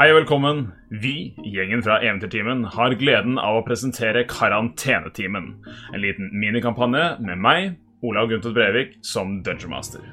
Hei 0.00 0.06
og 0.08 0.22
velkommen. 0.22 0.60
Vi, 0.88 1.34
gjengen 1.44 1.82
fra 1.84 1.98
Eventyrtimen, 2.00 2.62
har 2.72 2.94
gleden 2.96 3.34
av 3.36 3.58
å 3.58 3.64
presentere 3.66 4.22
Karantenetimen. 4.24 5.50
En 5.92 6.00
liten 6.00 6.30
minikampanje 6.32 7.18
med 7.20 7.42
meg, 7.44 7.74
Olav 8.00 8.30
Gunther 8.30 8.54
Brevik, 8.56 8.94
som 9.04 9.42
Dungeon 9.44 9.74
Master. 9.74 10.06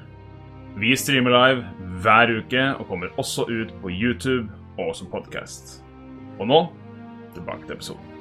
Vi 0.84 0.92
streamer 1.00 1.31
live 1.31 1.94
hver 2.04 2.34
uke 2.42 2.65
og 2.73 2.89
kommer 2.92 3.15
også 3.23 3.47
ut 3.47 3.71
på 3.79 3.94
YouTube 3.94 4.52
og 4.75 4.91
som 5.00 5.07
podkast. 5.13 5.77
Og 6.41 6.52
nå 6.52 6.59
tilbake 7.38 7.64
til 7.64 7.77
episoden. 7.77 8.11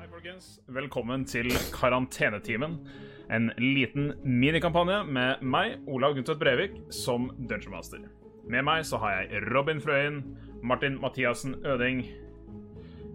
Hei, 0.00 0.10
folkens. 0.10 0.50
Velkommen 0.74 1.22
til 1.22 1.54
Karantenetimen. 1.70 2.80
En 3.30 3.52
liten 3.62 4.10
minikampanje 4.26 5.04
med 5.06 5.46
meg, 5.46 5.78
Olav 5.86 6.18
Gunther 6.18 6.42
Brevik, 6.42 6.82
som 6.90 7.30
Dungeon 7.38 7.78
Master. 7.78 8.02
Med 8.50 8.66
meg 8.66 8.84
så 8.84 9.00
har 9.00 9.22
jeg 9.22 9.46
Robin 9.54 9.80
Frøyen, 9.80 10.20
Martin 10.64 10.98
Mathiassen 11.00 11.56
Øding, 11.64 12.04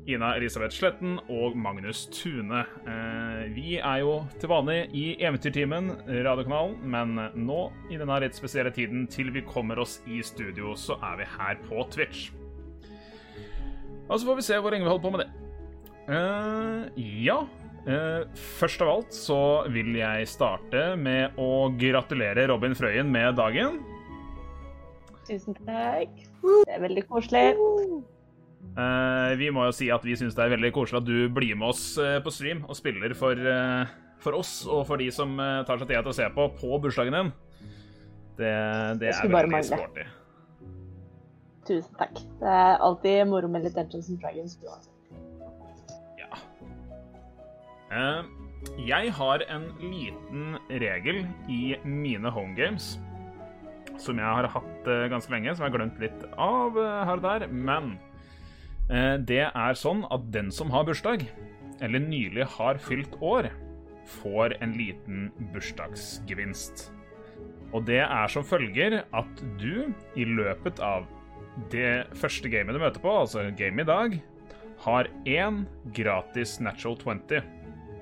Ina 0.09 0.31
Elisabeth 0.40 0.73
Sletten 0.73 1.20
og 1.30 1.58
Magnus 1.58 2.08
Tune. 2.13 2.63
Eh, 2.90 3.44
vi 3.53 3.77
er 3.77 4.02
jo 4.02 4.16
til 4.41 4.50
vanlig 4.50 4.80
i 4.98 5.03
Eventyrtimen, 5.22 5.91
radiokanalen, 6.08 6.80
men 6.81 7.13
nå, 7.45 7.59
i 7.94 8.00
denne 8.02 8.17
litt 8.23 8.38
spesielle 8.38 8.73
tiden 8.73 9.05
til 9.12 9.30
vi 9.36 9.45
kommer 9.45 9.81
oss 9.84 10.00
i 10.09 10.23
studio, 10.26 10.73
så 10.73 10.98
er 11.12 11.22
vi 11.22 11.30
her 11.36 11.61
på 11.67 11.86
Twitch. 11.94 12.31
Og 14.09 14.17
så 14.17 14.25
får 14.25 14.39
vi 14.39 14.48
se 14.50 14.58
hvor 14.58 14.73
lenge 14.73 14.88
vi 14.88 14.89
holder 14.89 15.05
på 15.05 15.14
med 15.14 15.25
det. 15.25 15.30
Eh, 16.09 17.05
ja. 17.30 17.44
Uh, 17.80 18.27
først 18.59 18.81
av 18.84 18.89
alt 18.91 19.14
så 19.16 19.39
vil 19.72 19.94
jeg 19.95 20.27
starte 20.30 20.81
med 21.00 21.38
å 21.39 21.70
gratulere 21.80 22.50
Robin 22.52 22.75
Frøyen 22.77 23.08
med 23.09 23.38
dagen. 23.39 23.80
Tusen 25.29 25.57
takk. 25.61 26.13
Det 26.41 26.73
er 26.73 26.81
veldig 26.81 27.03
koselig. 27.09 27.43
Uh, 28.79 29.35
vi 29.39 29.49
må 29.53 29.66
jo 29.67 29.73
si 29.75 29.89
at 29.94 30.03
vi 30.05 30.16
syns 30.17 30.36
det 30.38 30.45
er 30.45 30.53
veldig 30.55 30.71
koselig 30.75 31.02
at 31.02 31.08
du 31.08 31.17
blir 31.33 31.58
med 31.58 31.71
oss 31.71 31.83
eh, 32.02 32.17
på 32.23 32.31
stream 32.31 32.61
og 32.67 32.77
spiller 32.77 33.13
for, 33.17 33.38
uh, 33.38 33.89
for 34.23 34.38
oss 34.39 34.53
og 34.67 34.86
for 34.88 35.02
de 35.02 35.09
som 35.13 35.36
tar 35.67 35.80
seg 35.80 35.89
tida 35.89 36.02
til 36.05 36.13
å 36.13 36.17
se 36.17 36.27
på 36.36 36.47
på 36.59 36.80
bursdagen 36.81 37.16
din. 37.16 37.31
Det, 38.39 38.53
det 39.02 39.11
er 39.11 39.33
veldig 39.33 39.63
sporty. 39.67 40.05
Tusen 41.67 41.99
takk. 41.99 42.21
Det 42.39 42.53
er 42.61 42.80
alltid 42.86 43.25
moro 43.30 43.49
med 43.52 43.67
litt 43.67 43.75
Dungeons 43.77 44.09
and 44.09 44.21
Dragons. 44.23 44.58
uansett. 44.64 44.95
Ja. 46.17 46.41
Uh, 47.93 48.23
jeg 48.88 49.14
har 49.16 49.43
en 49.53 49.69
liten 49.81 50.58
regel 50.81 51.23
i 51.52 51.75
mine 51.83 52.31
homegames 52.33 52.97
som 54.00 54.19
jeg 54.19 54.25
har 54.39 54.47
hatt 54.53 54.89
eh, 54.89 55.08
ganske 55.11 55.33
lenge, 55.33 55.53
som 55.55 55.66
jeg 55.66 55.72
har 55.72 55.78
glemt 55.78 56.00
litt 56.02 56.25
av 56.36 56.78
eh, 56.80 57.02
her 57.09 57.19
og 57.19 57.25
der. 57.25 57.47
Men 57.52 57.94
eh, 58.89 59.16
det 59.19 59.45
er 59.50 59.80
sånn 59.80 60.05
at 60.11 60.30
den 60.33 60.52
som 60.55 60.72
har 60.73 60.88
bursdag, 60.88 61.28
eller 61.83 62.03
nylig 62.03 62.47
har 62.58 62.80
fylt 62.83 63.16
år, 63.23 63.52
får 64.20 64.58
en 64.64 64.73
liten 64.77 65.30
bursdagsgevinst. 65.53 66.89
Og 67.75 67.86
det 67.86 68.02
er 68.02 68.31
som 68.33 68.45
følger 68.47 69.03
at 69.05 69.44
du 69.61 69.92
i 70.17 70.25
løpet 70.25 70.81
av 70.81 71.05
det 71.70 72.08
første 72.17 72.50
gamet 72.50 72.75
du 72.75 72.81
møter 72.81 73.03
på, 73.03 73.14
altså 73.25 73.45
game 73.58 73.83
i 73.83 73.88
dag, 73.88 74.17
har 74.80 75.09
én 75.27 75.66
gratis 75.95 76.58
natural 76.64 76.97
20 77.03 77.44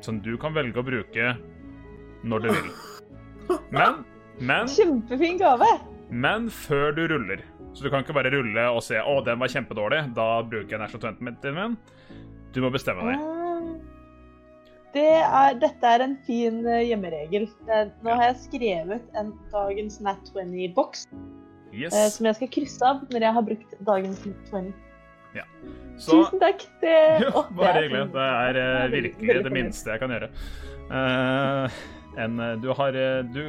som 0.05 0.19
du 0.21 0.35
kan 0.39 0.53
velge 0.53 0.79
å 0.79 0.85
bruke 0.85 1.31
når 2.27 2.45
du 2.45 2.49
vil. 2.53 2.69
Men, 3.75 4.03
men, 4.39 4.67
Kjempefin 4.71 5.39
gave! 5.41 5.67
men 6.09 6.49
før 6.53 6.93
du 6.95 7.03
ruller. 7.11 7.41
Så 7.75 7.83
du 7.83 7.89
kan 7.91 8.01
ikke 8.01 8.15
bare 8.15 8.31
rulle 8.33 8.63
og 8.73 8.79
se 8.85 8.97
å, 9.01 9.17
den 9.25 9.39
var 9.41 9.51
kjempedårlig, 9.51 9.99
da 10.17 10.27
bruker 10.47 10.77
jeg 10.77 10.81
natural 10.81 11.17
20 11.19 11.53
min. 11.57 11.75
Du 12.55 12.61
må 12.63 12.71
bestemme 12.73 13.03
deg. 13.05 13.21
Ah, 13.21 13.75
Det 14.95 15.03
er, 15.19 15.57
dette 15.61 15.91
er 15.93 16.05
en 16.05 16.15
fin 16.25 16.63
eh, 16.65 16.85
hjemmeregel. 16.87 17.45
Nå 17.67 18.15
har 18.15 18.31
jeg 18.31 18.39
skrevet 18.47 19.19
en 19.19 19.33
dagens 19.53 19.99
Nat 20.01 20.31
20-boks 20.33 21.07
Yes. 21.75 21.93
som 22.15 22.25
jeg 22.25 22.37
skal 22.39 22.49
krysse 22.49 22.87
av 22.87 23.03
når 23.11 23.25
jeg 23.27 23.35
har 23.35 23.43
brukt 23.45 23.73
dagens 23.85 24.23
Nat 24.25 24.53
20. 24.53 24.71
Så 25.97 26.13
Tusen 26.13 26.41
takk! 26.41 26.63
Det, 26.81 26.95
Jo, 27.25 27.43
bare 27.57 27.83
hyggelig. 27.83 28.07
Det 28.13 28.25
er 28.47 28.59
eh, 28.63 28.91
virkelig 28.93 29.43
det 29.47 29.53
minste 29.53 29.93
jeg 29.93 30.01
kan 30.01 30.13
gjøre. 30.13 30.29
Uh, 30.87 31.77
en, 32.21 32.39
eh, 32.39 32.53
du 32.63 32.69
har 32.77 32.95
eh, 32.95 33.23
Du 33.33 33.41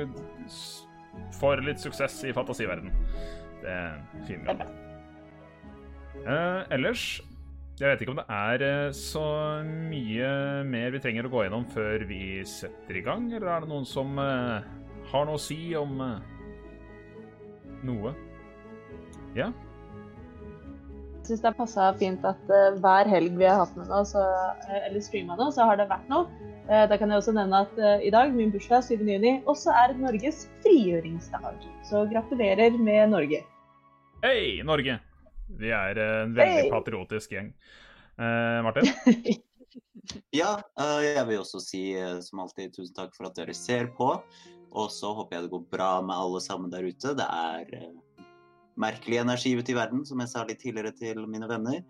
får 1.38 1.62
litt 1.66 1.82
suksess 1.82 2.20
i 2.28 2.34
fantasiverden. 2.36 2.92
Det 3.62 3.72
er 3.72 3.96
en 3.96 4.28
fin 4.28 4.44
grad. 4.46 4.62
Eh, 6.18 6.62
ellers 6.74 7.20
Jeg 7.78 7.92
vet 7.92 8.00
ikke 8.02 8.10
om 8.10 8.18
det 8.18 8.26
er 8.34 8.62
eh, 8.66 8.94
så 8.96 9.22
mye 9.62 10.30
mer 10.66 10.90
vi 10.90 11.00
trenger 11.02 11.28
å 11.28 11.30
gå 11.30 11.44
gjennom 11.44 11.66
før 11.70 12.02
vi 12.08 12.40
setter 12.42 12.98
i 12.98 13.04
gang, 13.06 13.28
eller 13.30 13.52
er 13.54 13.62
det 13.62 13.70
noen 13.70 13.86
som 13.86 14.18
eh, 14.18 14.66
har 15.12 15.28
noe 15.28 15.38
å 15.38 15.42
si 15.42 15.60
om 15.78 15.92
eh, 16.02 16.16
noe? 17.86 18.10
Ja? 19.38 19.52
Syns 21.28 21.42
det 21.42 21.50
har 21.50 21.56
passa 21.58 21.90
fint 22.00 22.22
at 22.24 22.46
uh, 22.48 22.76
hver 22.80 23.08
helg 23.12 23.34
vi 23.36 23.44
har 23.44 23.58
hatt 23.60 23.74
med 23.76 23.90
nå, 23.90 23.98
så, 24.08 24.22
uh, 24.24 24.76
eller 24.78 25.02
streama 25.04 25.36
nå, 25.36 25.50
så 25.52 25.66
har 25.68 25.76
det 25.76 25.84
vært 25.90 26.06
noe. 26.08 26.24
Uh, 26.70 26.86
da 26.88 26.96
kan 26.96 27.12
jeg 27.12 27.20
også 27.20 27.34
nevne 27.36 27.60
at 27.66 27.82
i 28.04 28.12
dag, 28.14 28.32
min 28.32 28.54
bursdag 28.54 28.86
7. 28.86 29.02
juni, 29.04 29.34
også 29.50 29.74
er 29.76 29.92
Norges 30.00 30.46
frigjøringsdag. 30.64 31.66
Så 31.84 32.06
gratulerer 32.08 32.80
med 32.80 33.12
Norge. 33.12 33.42
Hei, 34.24 34.64
Norge! 34.64 34.96
Vi 35.60 35.70
er 35.72 36.00
en 36.00 36.32
veldig 36.36 36.64
hey. 36.64 36.72
patriotisk 36.72 37.36
gjeng. 37.36 37.52
Eh, 38.18 38.62
Martin? 38.64 38.88
Ja, 40.32 40.54
eh, 40.80 41.02
jeg 41.04 41.24
vil 41.28 41.42
også 41.42 41.60
si 41.60 41.82
som 42.24 42.40
alltid 42.40 42.72
tusen 42.72 42.94
takk 42.96 43.12
for 43.14 43.28
at 43.28 43.36
dere 43.36 43.52
ser 43.54 43.90
på. 43.94 44.08
Og 44.72 44.86
så 44.92 45.10
håper 45.14 45.36
jeg 45.36 45.44
det 45.44 45.52
går 45.52 45.66
bra 45.70 45.90
med 46.00 46.16
alle 46.16 46.40
sammen 46.40 46.72
der 46.72 46.86
ute. 46.88 47.12
Det 47.16 47.26
er 47.28 47.68
merkelig 48.80 49.20
energi 49.22 49.54
ute 49.58 49.74
i 49.74 49.78
verden, 49.78 50.04
som 50.06 50.20
jeg 50.22 50.30
sa 50.32 50.44
litt 50.48 50.60
tidligere 50.62 50.94
til 50.96 51.24
mine 51.30 51.48
venner. 51.50 51.82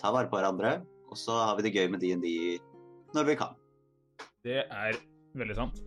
Ta 0.00 0.12
vare 0.14 0.30
på 0.30 0.38
hverandre, 0.38 0.78
og 1.10 1.18
så 1.18 1.36
har 1.44 1.58
vi 1.58 1.66
det 1.66 1.74
gøy 1.76 1.90
med 1.92 2.00
DND 2.02 2.28
når 3.16 3.26
vi 3.28 3.36
kan. 3.40 3.56
Det 4.46 4.62
er 4.64 4.96
veldig 5.36 5.56
sant. 5.58 5.82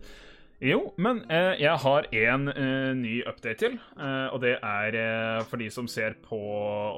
Jo, 0.64 0.78
men 1.02 1.18
eh, 1.34 1.58
jeg 1.60 1.76
har 1.82 2.06
en 2.14 2.44
eh, 2.48 2.92
ny 2.96 3.16
update 3.26 3.58
til. 3.60 3.74
eh, 3.98 4.28
og 4.32 4.38
det 4.44 4.54
er 4.62 4.96
eh, 4.96 5.40
for 5.50 5.60
de 5.60 5.66
som 5.72 5.88
ser 5.90 6.14
på 6.24 6.38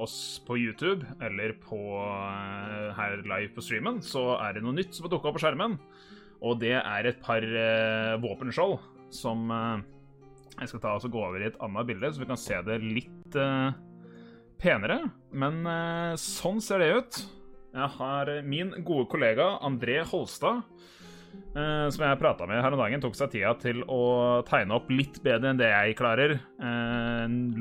oss 0.05 0.37
på 0.45 0.55
YouTube 0.61 1.03
eller 1.25 1.55
på 1.65 1.79
eh, 1.97 2.93
her 2.95 3.17
live 3.25 3.49
på 3.57 3.65
streamen, 3.65 3.97
så 4.05 4.37
er 4.37 4.55
det 4.55 4.63
noe 4.63 4.77
nytt 4.77 4.93
som 4.93 5.07
har 5.07 5.15
dukka 5.15 5.31
opp 5.31 5.39
på 5.39 5.43
skjermen. 5.43 5.75
Og 6.45 6.61
det 6.61 6.75
er 6.77 7.09
et 7.09 7.19
par 7.25 7.43
eh, 7.43 8.13
våpenskjold 8.23 8.77
som 9.17 9.49
Jeg 10.57 10.71
skal 10.71 10.81
ta 10.81 10.95
og 10.97 11.11
gå 11.13 11.21
over 11.21 11.41
i 11.41 11.49
et 11.51 11.57
annet 11.61 11.87
bilde, 11.89 12.09
så 12.09 12.21
vi 12.23 12.29
kan 12.29 12.39
se 12.41 12.57
det 12.65 12.77
litt 12.81 13.35
uh, 13.37 13.69
penere. 14.61 15.03
Men 15.29 15.59
uh, 15.67 16.13
sånn 16.17 16.61
ser 16.63 16.81
det 16.81 16.87
ut. 16.97 17.19
Jeg 17.77 17.89
har 17.99 18.31
min 18.47 18.71
gode 18.81 19.05
kollega 19.11 19.51
André 19.65 19.99
Holstad 20.09 20.63
uh, 20.63 21.87
som 21.93 22.05
jeg 22.07 22.17
prata 22.17 22.47
med 22.49 22.63
her 22.63 22.73
om 22.73 22.81
dagen, 22.81 23.03
tok 23.03 23.17
seg 23.19 23.35
tida 23.35 23.53
til 23.61 23.83
å 23.85 24.41
tegne 24.49 24.79
opp 24.79 24.89
litt 24.89 25.19
bedre 25.25 25.51
enn 25.53 25.61
det 25.61 25.69
jeg 25.69 25.97
klarer, 25.99 26.39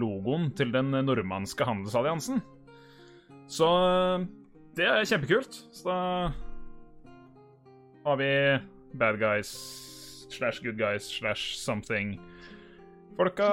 logoen 0.01 0.49
til 0.57 0.73
den 0.73 0.95
nordmannske 1.05 1.69
handelsalliansen. 1.69 2.41
Så 3.47 3.69
det 4.77 4.89
er 4.89 5.05
kjempekult. 5.05 5.61
Så 5.77 5.84
da 5.91 5.99
har 8.07 8.17
vi 8.23 8.33
bad 8.97 9.21
guys 9.21 9.53
slash 10.33 10.65
good 10.65 10.78
guys 10.81 11.05
slash 11.05 11.59
something 11.61 12.17
folka 13.16 13.49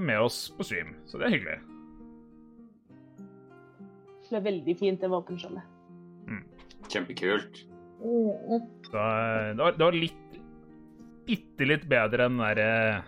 med 0.00 0.22
oss 0.22 0.46
på 0.56 0.66
stream. 0.66 0.94
Så 1.06 1.20
det 1.20 1.28
er 1.28 1.36
hyggelig. 1.36 1.58
Det 4.30 4.38
er 4.38 4.44
veldig 4.46 4.74
fint, 4.80 5.00
det 5.02 5.10
våpenskjoldet. 5.12 5.68
Kjempekult. 6.92 7.64
Mm. 8.02 8.62
Så 8.90 8.98
eh, 8.98 9.48
det 9.54 9.62
var, 9.62 9.78
det 9.78 9.86
var 9.86 9.96
litt 9.96 10.18
Bitte 11.22 11.66
litt 11.68 11.84
bedre 11.86 12.24
enn 12.26 12.34
den 12.34 12.42
derre 12.42 13.02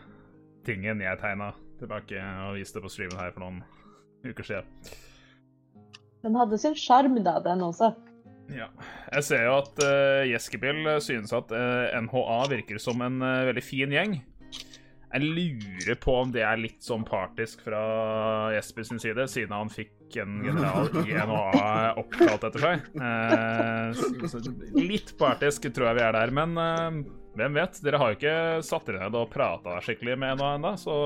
tingen 0.62 1.00
jeg 1.02 1.18
tegna 1.18 1.48
tilbake 1.80 2.20
og 2.44 2.54
viste 2.54 2.78
på 2.78 2.90
streamen 2.92 3.18
her 3.18 3.32
for 3.34 3.42
noen 3.42 3.56
uker 4.22 4.46
siden. 4.46 4.68
Den 6.22 6.38
hadde 6.38 6.60
sin 6.62 6.76
sjarm, 6.78 7.18
da, 7.26 7.40
den 7.42 7.64
også. 7.66 7.90
Ja. 8.54 8.68
Jeg 9.10 9.26
ser 9.26 9.42
jo 9.48 9.56
at 9.58 9.82
uh, 9.82 10.22
Jeskebil 10.30 10.86
synes 11.02 11.34
at 11.34 11.50
uh, 11.50 11.90
NHA 12.06 12.38
virker 12.54 12.78
som 12.80 13.02
en 13.02 13.18
uh, 13.18 13.48
veldig 13.50 13.66
fin 13.66 13.92
gjeng. 13.92 14.14
Jeg 15.14 15.28
lurer 15.30 15.98
på 16.02 16.14
om 16.24 16.30
det 16.34 16.42
er 16.42 16.58
litt 16.58 16.82
sånn 16.82 17.04
partisk 17.06 17.60
fra 17.62 17.82
Jesper 18.50 18.86
sin 18.88 18.98
side, 18.98 19.26
siden 19.30 19.54
han 19.54 19.70
fikk 19.70 20.16
en 20.18 20.40
general 20.42 20.88
i 21.04 21.14
NHA 21.14 21.92
oppkalt 22.02 22.46
etter 22.48 22.64
seg. 22.64 22.88
Eh, 22.98 24.80
litt 24.80 25.12
partisk 25.20 25.68
tror 25.70 25.92
jeg 25.92 26.00
vi 26.00 26.04
er 26.08 26.18
der, 26.18 26.34
men 26.34 26.58
eh, 26.58 26.98
hvem 27.38 27.60
vet? 27.60 27.78
Dere 27.86 28.02
har 28.02 28.10
jo 28.10 28.18
ikke 28.18 28.36
satt 28.66 28.90
dere 28.90 29.06
ned 29.06 29.20
og 29.20 29.30
prata 29.30 29.78
skikkelig 29.86 30.18
med 30.18 30.40
NHA 30.40 30.52
ennå, 30.58 30.74
så 30.82 30.98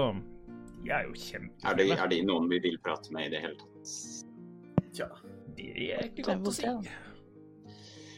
De 0.79 0.93
er 0.95 1.05
jo 1.05 1.45
Er 1.69 1.85
er 1.99 2.09
de 2.09 2.23
noen 2.25 2.49
vi 2.49 2.63
vil 2.65 2.81
prate 2.81 3.13
med 3.13 3.29
i 3.29 3.35
det 3.37 3.45
hele 3.45 3.61
tatt? 3.61 3.97
Tja, 4.97 5.13
det 5.59 5.73
er 5.93 6.09
ikke 6.09 6.31
godt 6.31 6.49
å 6.49 6.55
si. 6.57 6.71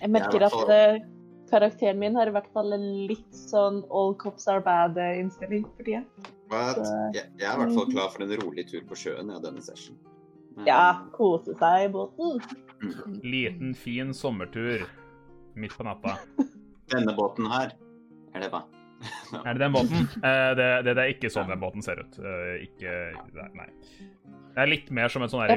Jeg 0.00 0.14
merker 0.14 0.46
at 0.46 0.70
eh, 0.70 1.00
karakteren 1.50 1.98
min 1.98 2.14
har 2.16 2.30
i 2.30 2.34
hvert 2.34 2.48
fall 2.54 2.72
en 2.76 2.86
litt 3.08 3.34
sånn 3.36 3.82
all 3.90 4.14
cops 4.20 4.46
are 4.48 4.62
bad-innstilling 4.64 5.66
for 5.76 5.84
tida. 5.86 6.04
Så- 6.50 7.12
Jeg, 7.14 7.26
jeg 7.38 7.46
er 7.48 7.54
i 7.54 7.58
hvert 7.64 7.74
fall 7.74 7.90
klar 7.92 8.08
for 8.10 8.22
en 8.24 8.34
rolig 8.40 8.66
tur 8.70 8.80
på 8.88 8.94
sjøen 8.98 9.30
ja, 9.30 9.38
denne 9.38 9.62
session. 9.62 9.96
Men- 10.56 10.66
Ja, 10.66 11.02
kose 11.12 11.54
seg 11.58 11.84
i 11.88 11.92
båten. 11.92 12.40
Mm. 12.82 13.20
Liten, 13.22 13.74
fin 13.74 14.12
sommertur 14.14 14.86
midt 15.54 15.72
på 15.76 15.84
natta. 15.84 16.18
Denne 16.90 17.14
båten 17.14 17.46
her, 17.50 17.72
er 18.34 18.40
det 18.40 18.50
hva? 18.50 18.62
Er 19.46 19.54
det 19.54 19.60
den 19.62 19.72
båten? 19.72 20.08
Eh, 20.22 20.54
det, 20.58 20.66
det, 20.84 20.94
det 20.96 21.02
er 21.04 21.12
ikke 21.14 21.30
sånn 21.32 21.48
den 21.48 21.60
båten 21.60 21.82
ser 21.82 22.00
ut. 22.02 22.18
Eh, 22.18 22.66
ikke 22.66 22.90
Nei. 23.56 23.68
Det 24.50 24.58
er 24.60 24.66
litt 24.66 24.90
mer 24.90 25.08
som 25.08 25.22
en 25.22 25.28
sånn 25.30 25.40
var 25.40 25.48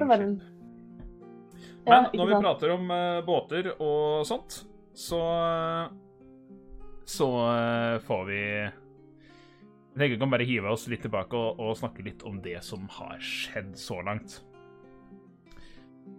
en 0.00 0.40
Men 1.84 2.08
når 2.14 2.26
vi 2.30 2.40
prater 2.42 2.72
om 2.74 2.90
eh, 2.90 3.20
båter 3.26 3.68
og 3.78 4.26
sånt, 4.26 4.62
så 4.94 5.22
Så 7.04 7.26
eh, 7.26 7.98
får 8.06 8.24
vi 8.28 8.42
Jeg 8.42 9.98
tenker 9.98 10.14
vi 10.14 10.20
kan 10.20 10.32
bare 10.32 10.48
hive 10.48 10.72
oss 10.72 10.86
litt 10.88 11.02
tilbake 11.04 11.36
og, 11.36 11.60
og 11.60 11.76
snakke 11.76 12.04
litt 12.06 12.22
om 12.28 12.38
det 12.40 12.62
som 12.64 12.86
har 12.88 13.18
skjedd 13.20 13.74
så 13.76 13.98
langt. 14.00 14.38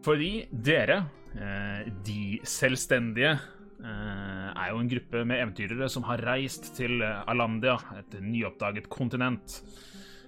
Fordi 0.05 0.45
dere, 0.51 0.99
eh, 1.33 1.87
de 2.05 2.37
selvstendige, 2.45 3.31
eh, 3.33 4.49
er 4.51 4.69
jo 4.69 4.83
en 4.83 4.91
gruppe 4.91 5.23
med 5.25 5.41
eventyrere 5.41 5.89
som 5.89 6.05
har 6.05 6.21
reist 6.21 6.69
til 6.77 7.01
Alandia, 7.01 7.79
et 7.97 8.19
nyoppdaget 8.21 8.89
kontinent, 8.89 9.61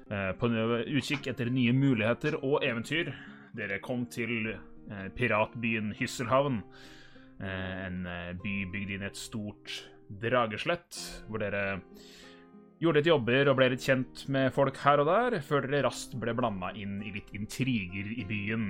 på 0.06 0.48
utkikk 0.50 1.32
etter 1.32 1.50
nye 1.50 1.74
muligheter 1.74 2.36
og 2.38 2.62
eventyr. 2.62 3.08
Dere 3.58 3.80
kom 3.82 4.04
til 4.06 4.52
piratbyen 5.18 5.96
Hysselhavn, 5.98 6.60
en 7.44 8.06
eh, 8.08 8.32
by 8.40 8.56
bygd 8.72 8.96
inn 8.96 9.04
i 9.04 9.10
et 9.10 9.20
stort 9.20 9.82
drageslett, 10.22 11.00
hvor 11.28 11.42
dere 11.42 11.82
gjorde 12.80 13.00
litt 13.00 13.10
jobber 13.10 13.50
og 13.50 13.58
ble 13.58 13.70
litt 13.74 13.86
kjent 13.86 14.26
med 14.32 14.52
folk 14.56 14.78
her 14.84 15.02
og 15.02 15.10
der, 15.10 15.40
før 15.44 15.66
dere 15.66 15.86
raskt 15.88 16.16
ble 16.22 16.36
blanda 16.38 16.72
inn 16.78 17.00
i 17.04 17.14
litt 17.16 17.34
intriger 17.36 18.12
i 18.16 18.26
byen 18.28 18.70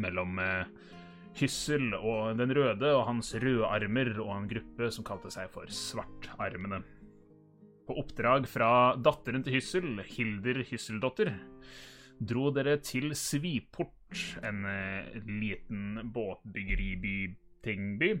mellom 0.00 0.38
eh, 0.42 0.70
Hyssel 1.38 1.92
og 1.98 2.38
Den 2.38 2.54
røde 2.56 2.92
og 2.96 3.04
hans 3.06 3.34
røde 3.38 3.68
armer 3.68 4.14
og 4.16 4.32
en 4.34 4.48
gruppe 4.50 4.88
som 4.94 5.06
kalte 5.06 5.30
seg 5.34 5.50
for 5.52 5.70
Svartarmene. 5.70 6.80
På 7.88 7.96
oppdrag 8.00 8.48
fra 8.50 8.70
datteren 9.00 9.44
til 9.44 9.58
Hyssel, 9.58 10.02
Hilder 10.04 10.60
Hysseldotter, 10.68 11.30
dro 12.18 12.50
dere 12.52 12.76
til 12.84 13.14
Sviport, 13.16 13.94
en 14.44 14.64
liten 15.24 16.10
liten 16.12 17.38
båtbyggeriby-tingby 17.62 18.20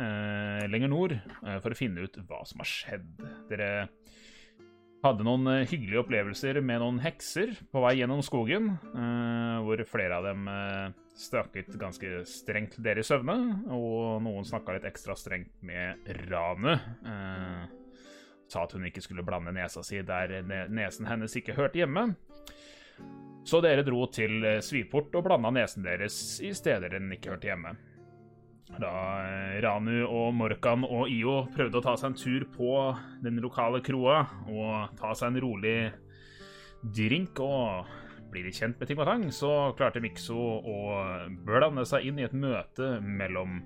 eh, 0.00 0.68
lenger 0.68 0.88
nord, 0.88 1.12
eh, 1.12 1.58
for 1.60 1.72
å 1.72 1.76
finne 1.76 2.02
ut 2.02 2.16
hva 2.28 2.44
som 2.46 2.60
har 2.60 2.68
skjedd. 2.68 3.22
Dere 3.50 3.88
hadde 5.02 5.24
noen 5.26 5.46
eh, 5.50 5.66
hyggelige 5.68 6.02
opplevelser 6.02 6.60
med 6.62 6.80
noen 6.80 7.00
hekser 7.02 7.54
på 7.72 7.82
vei 7.82 7.98
gjennom 8.00 8.22
skogen, 8.22 8.78
eh, 8.94 9.58
hvor 9.62 9.84
flere 9.88 10.18
av 10.18 10.24
dem 10.24 10.48
eh, 10.48 10.88
snakket 11.18 11.76
ganske 11.78 12.24
strengt 12.26 12.76
til 12.76 12.84
dere 12.84 13.02
i 13.02 13.06
søvne, 13.06 13.38
og 13.70 14.22
noen 14.24 14.44
snakka 14.44 14.76
litt 14.76 14.88
ekstra 14.88 15.16
strengt 15.18 15.54
med 15.62 16.02
Ranu. 16.28 16.72
Eh, 16.72 17.62
sa 18.52 18.66
at 18.66 18.74
hun 18.76 18.84
ikke 18.84 19.00
skulle 19.00 19.24
blande 19.24 19.52
nesa 19.54 19.80
si 19.80 20.02
der 20.04 20.42
ne 20.44 20.66
nesen 20.68 21.06
hennes 21.08 21.32
ikke 21.38 21.54
hørte 21.56 21.80
hjemme. 21.80 22.10
Så 23.48 23.62
dere 23.64 23.82
dro 23.82 24.04
til 24.12 24.44
eh, 24.44 24.60
Sviport 24.62 25.14
og 25.18 25.24
blanda 25.26 25.50
nesen 25.54 25.86
deres 25.86 26.38
i 26.44 26.52
steder 26.54 26.92
den 26.92 27.10
ikke 27.16 27.32
hørte 27.32 27.48
hjemme. 27.48 27.72
Da 28.80 28.92
eh, 29.26 29.58
Ranu 29.64 30.04
og 30.06 30.30
Morkan 30.36 30.86
og 30.86 31.10
Io 31.12 31.42
prøvde 31.52 31.80
å 31.80 31.84
ta 31.84 31.96
seg 31.98 32.12
en 32.12 32.18
tur 32.18 32.46
på 32.54 32.70
den 33.24 33.40
lokale 33.44 33.82
kroa 33.84 34.22
og 34.48 34.94
ta 34.98 35.12
seg 35.18 35.32
en 35.32 35.42
rolig 35.44 35.76
drink 36.82 37.38
og 37.42 37.90
bli 38.32 38.46
litt 38.46 38.56
kjent 38.56 38.80
med 38.80 38.88
ting 38.88 39.28
så 39.34 39.50
klarte 39.76 40.00
Mikso 40.00 40.38
å 40.38 40.76
blande 41.44 41.84
seg 41.88 42.08
inn 42.08 42.20
i 42.20 42.24
et 42.24 42.32
møte 42.32 42.94
mellom 43.04 43.58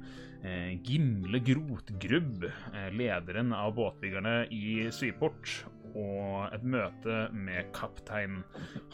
eh, 0.43 0.75
Gimle 0.83 1.39
Grotgrubb, 1.47 2.49
eh, 2.49 2.89
lederen 2.91 3.55
av 3.55 3.77
båtbyggerne 3.79 4.49
i 4.51 4.89
Sviport, 4.91 5.63
og 5.95 6.51
et 6.51 6.67
møte 6.67 7.29
med 7.33 7.71
kaptein 7.77 8.43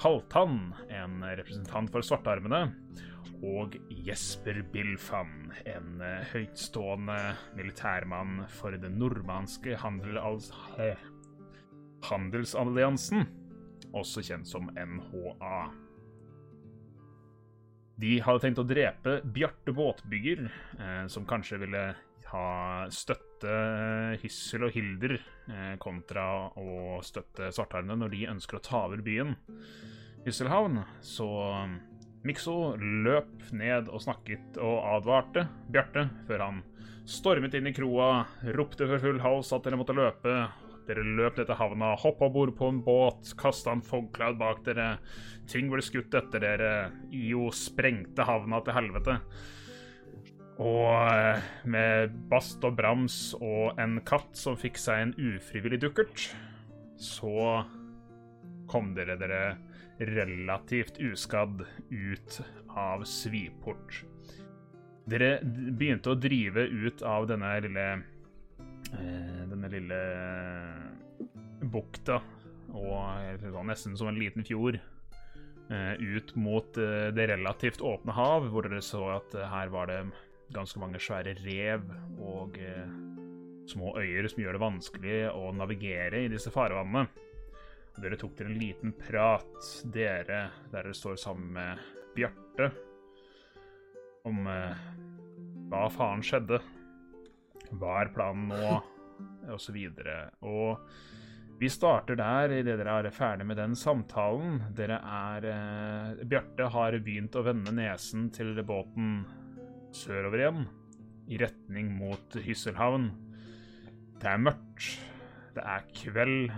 Halvtann, 0.05 0.75
en 0.93 1.25
representant 1.25 1.91
for 1.91 2.05
Svartarmene, 2.05 2.67
og 3.43 3.75
Jesper 3.91 4.63
Bilfan, 4.73 5.51
en 5.67 6.03
eh, 6.05 6.29
høytstående 6.31 7.19
militærmann 7.59 8.45
for 8.55 8.77
den 8.79 9.01
nordmannske 9.01 9.75
eh, 9.75 11.07
handelsalliansen, 12.07 13.27
også 13.93 14.23
kjent 14.27 14.49
som 14.49 14.71
NHA. 14.71 15.59
De 18.03 18.15
hadde 18.25 18.43
tenkt 18.43 18.63
å 18.63 18.67
drepe 18.67 19.19
Bjarte 19.35 19.75
Båtbygger, 19.77 20.47
eh, 20.79 21.05
som 21.11 21.27
kanskje 21.29 21.61
ville 21.63 21.85
ha 22.33 22.89
støtte 22.95 23.55
Hyssel 24.23 24.69
og 24.69 24.77
Hilder 24.77 25.19
eh, 25.19 25.75
kontra 25.83 26.25
å 26.57 27.01
støtte 27.05 27.51
Svartarmene 27.53 28.01
når 28.01 28.15
de 28.15 28.29
ønsker 28.33 28.59
å 28.59 28.65
ta 28.65 28.85
over 28.87 29.03
byen 29.05 29.35
Hysselhavn. 30.25 30.81
Så 31.05 31.29
Mikso 32.23 32.75
løp 32.79 33.51
ned 33.51 33.89
og 33.91 34.05
snakket 34.05 34.59
og 34.63 34.85
advarte 34.93 35.49
Bjarte 35.75 36.07
før 36.29 36.45
han 36.47 36.61
stormet 37.09 37.55
inn 37.59 37.67
i 37.67 37.75
kroa, 37.75 38.27
ropte 38.55 38.87
for 38.87 39.03
full 39.03 39.19
hals 39.23 39.53
at 39.55 39.65
dere 39.67 39.79
måtte 39.81 39.97
løpe. 39.97 40.37
Dere 40.87 41.05
løp 41.07 41.39
ned 41.39 41.47
til 41.47 41.59
havna, 41.59 41.93
hoppa 41.99 42.29
bord 42.33 42.55
på 42.59 42.69
en 42.71 42.81
båt, 42.83 43.35
kasta 43.39 43.75
en 43.75 43.85
fogcloud 43.87 44.39
bak 44.41 44.63
dere. 44.67 44.97
Ting 45.51 45.71
ble 45.71 45.83
skutt 45.85 46.15
etter 46.19 46.43
dere. 46.43 46.73
IO 47.15 47.51
sprengte 47.55 48.27
havna 48.27 48.63
til 48.63 48.77
helvete. 48.79 49.19
Og 50.63 51.69
med 51.71 52.15
bast 52.31 52.63
og 52.67 52.77
brams 52.79 53.19
og 53.41 53.79
en 53.83 53.99
katt 54.07 54.37
som 54.39 54.59
fikk 54.59 54.79
seg 54.79 55.07
en 55.07 55.15
ufrivillig 55.33 55.81
dukkert, 55.83 56.29
så 57.03 57.63
kom 58.71 58.93
dere 58.95 59.17
dere 59.19 59.43
relativt 60.07 60.99
uskadd 60.99 61.65
ut 61.91 62.41
av 62.69 63.05
Sviport. 63.05 64.03
Dere 65.09 65.41
begynte 65.45 66.13
å 66.13 66.19
drive 66.19 66.63
ut 66.63 67.03
av 67.03 67.27
denne 67.31 67.51
lille 67.65 67.87
eh, 67.93 69.43
Denne 69.51 69.71
lille 69.73 69.99
bukta, 71.73 72.21
og 72.73 73.67
nesten 73.67 73.97
som 73.99 74.09
en 74.11 74.19
liten 74.19 74.47
fjord, 74.47 74.79
eh, 75.71 75.95
ut 75.99 76.35
mot 76.37 76.79
eh, 76.79 77.09
det 77.15 77.29
relativt 77.31 77.83
åpne 77.85 78.15
hav, 78.17 78.49
hvor 78.51 78.67
dere 78.67 78.83
så 78.85 79.05
at 79.19 79.35
eh, 79.37 79.49
her 79.49 79.73
var 79.75 79.91
det 79.91 80.01
ganske 80.53 80.81
mange 80.81 81.01
svære 81.01 81.37
rev 81.45 81.85
og 82.21 82.59
eh, 82.61 82.89
små 83.71 83.95
øyer 84.01 84.29
som 84.29 84.43
gjør 84.43 84.57
det 84.57 84.65
vanskelig 84.65 85.19
å 85.33 85.53
navigere 85.57 86.25
i 86.25 86.33
disse 86.33 86.53
farvannene. 86.53 87.07
Dere 88.01 88.17
tok 88.17 88.37
dere 88.39 88.49
en 88.49 88.59
liten 88.59 88.95
prat, 88.97 89.59
dere, 89.93 90.47
der 90.73 90.87
dere 90.87 90.97
står 90.97 91.19
sammen 91.21 91.53
med 91.53 91.83
Bjarte, 92.17 92.71
om 94.29 94.47
eh, 94.49 94.87
hva 95.69 95.83
faen 95.93 96.25
skjedde, 96.25 96.61
hva 97.77 97.99
er 98.01 98.13
planen 98.15 98.49
nå, 98.53 98.73
og 99.53 99.61
så. 99.61 99.75
Og 100.49 100.89
vi 101.61 101.71
starter 101.71 102.17
der 102.19 102.57
idet 102.57 102.79
dere 102.81 102.97
er 103.03 103.11
ferdig 103.15 103.47
med 103.47 103.61
den 103.61 103.77
samtalen. 103.79 104.59
Dere 104.75 104.99
er 104.99 105.49
eh, 105.53 106.25
Bjarte 106.25 106.73
har 106.75 106.97
begynt 107.05 107.37
å 107.37 107.45
vende 107.47 107.77
nesen 107.77 108.31
til 108.35 108.57
båten 108.67 109.23
sørover 109.93 110.43
igjen, 110.43 110.67
i 111.29 111.39
retning 111.39 111.93
mot 112.01 112.41
Hysselhavn. 112.41 113.11
Det 114.19 114.33
er 114.33 114.45
mørkt, 114.49 114.93
det 115.55 115.65
er 115.77 115.89
kveld. 115.93 116.53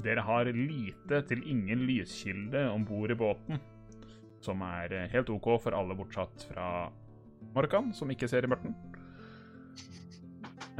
Dere 0.00 0.22
har 0.24 0.48
lite 0.54 1.20
til 1.28 1.42
ingen 1.44 1.84
lyskilde 1.88 2.64
om 2.72 2.84
bord 2.88 3.12
i 3.12 3.18
båten, 3.18 3.60
som 4.40 4.62
er 4.64 4.94
eh, 4.96 5.10
helt 5.12 5.28
OK 5.32 5.48
for 5.60 5.76
alle 5.76 5.96
bortsatt 5.98 6.46
fra 6.48 6.88
Morkan, 7.54 7.90
som 7.96 8.10
ikke 8.12 8.28
ser 8.30 8.46
i 8.46 8.50
mørten. 8.50 8.72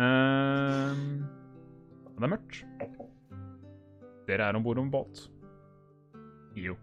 Uh, 0.00 0.96
det 2.16 2.24
er 2.24 2.32
mørkt. 2.32 2.62
Dere 4.28 4.46
er 4.48 4.56
om 4.56 4.64
bord 4.64 4.80
om 4.80 4.88
båt. 4.92 5.26
Jo. 6.56 6.76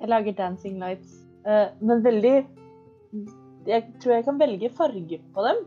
Jeg 0.00 0.10
lager 0.10 0.34
dancing 0.38 0.80
lights, 0.82 1.20
uh, 1.46 1.70
men 1.80 2.02
veldig 2.04 2.36
Jeg 3.66 3.82
tror 4.02 4.12
jeg 4.14 4.24
kan 4.26 4.38
velge 4.40 4.70
farge 4.74 5.20
på 5.34 5.46
dem. 5.46 5.62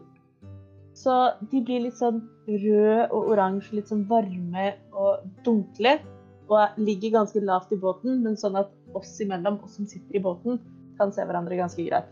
Så 0.95 1.15
de 1.51 1.61
blir 1.63 1.85
litt 1.85 1.97
sånn 1.99 2.21
rød 2.49 3.13
og 3.15 3.33
oransje, 3.33 3.75
litt 3.77 3.91
sånn 3.91 4.05
varme 4.09 4.71
og 4.93 5.25
dunkle. 5.45 5.97
Og 6.49 6.79
ligger 6.81 7.19
ganske 7.19 7.41
lavt 7.45 7.73
i 7.75 7.77
båten, 7.77 8.23
men 8.25 8.37
sånn 8.39 8.57
at 8.57 8.71
oss 8.97 9.11
imellom, 9.21 9.59
oss 9.65 9.77
som 9.77 9.85
sitter 9.89 10.17
i 10.17 10.23
båten, 10.23 10.57
kan 10.97 11.13
se 11.13 11.21
hverandre 11.21 11.59
ganske 11.59 11.85
greit. 11.85 12.09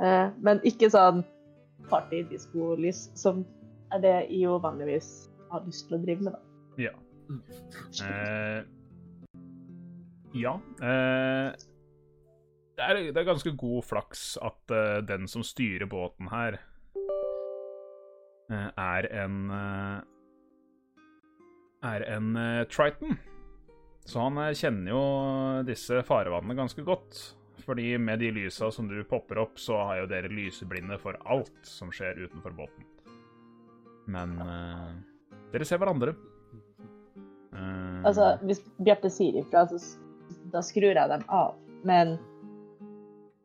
Eh, 0.00 0.28
men 0.44 0.60
ikke 0.68 0.90
sånn 0.92 1.24
party-disco-lys, 1.90 3.08
som 3.18 3.42
er 3.94 4.02
det 4.04 4.16
IO 4.36 4.58
vanligvis 4.62 5.30
har 5.50 5.64
lyst 5.66 5.88
til 5.88 5.96
å 5.96 6.02
drive 6.04 6.26
med, 6.26 6.36
da. 6.36 6.42
Ja. 6.80 6.92
Eh, 8.04 8.60
ja. 10.40 10.54
Eh, 10.84 11.48
det, 12.76 12.86
er, 12.86 13.00
det 13.10 13.20
er 13.20 13.28
ganske 13.28 13.52
god 13.58 13.84
flaks 13.84 14.34
at 14.40 14.72
uh, 14.72 15.00
den 15.04 15.28
som 15.28 15.44
styrer 15.44 15.88
båten 15.90 16.30
her, 16.32 16.60
er 18.50 19.06
en 19.24 19.50
eh, 19.54 19.98
Er 21.90 22.04
en 22.12 22.36
eh, 22.36 22.64
Triton. 22.68 23.16
Så 24.04 24.20
han 24.20 24.38
eh, 24.38 24.54
kjenner 24.56 24.92
jo 24.92 25.02
disse 25.68 26.02
farevannene 26.06 26.58
ganske 26.58 26.84
godt. 26.84 27.20
Fordi 27.64 27.98
med 27.98 28.18
de 28.18 28.30
lysa 28.34 28.70
som 28.72 28.88
du 28.88 28.98
popper 29.04 29.38
opp, 29.38 29.58
så 29.60 29.76
har 29.84 30.00
jo 30.00 30.10
dere 30.10 30.32
lyseblinde 30.32 30.98
for 30.98 31.18
alt 31.24 31.54
som 31.66 31.92
skjer 31.94 32.18
utenfor 32.24 32.54
båten. 32.56 32.86
Men 34.10 34.32
uh, 34.42 34.88
dere 35.52 35.66
ser 35.68 35.78
hverandre. 35.78 36.16
Uh, 37.52 38.00
Altså, 38.08 38.32
hvis 38.48 38.64
Bjarte 38.80 39.10
sier 39.12 39.36
ifra, 39.42 39.66
så 39.68 39.78
da 40.50 40.64
skrur 40.64 40.96
jeg 40.96 41.12
dem 41.12 41.22
av. 41.28 41.52
Men 41.86 42.16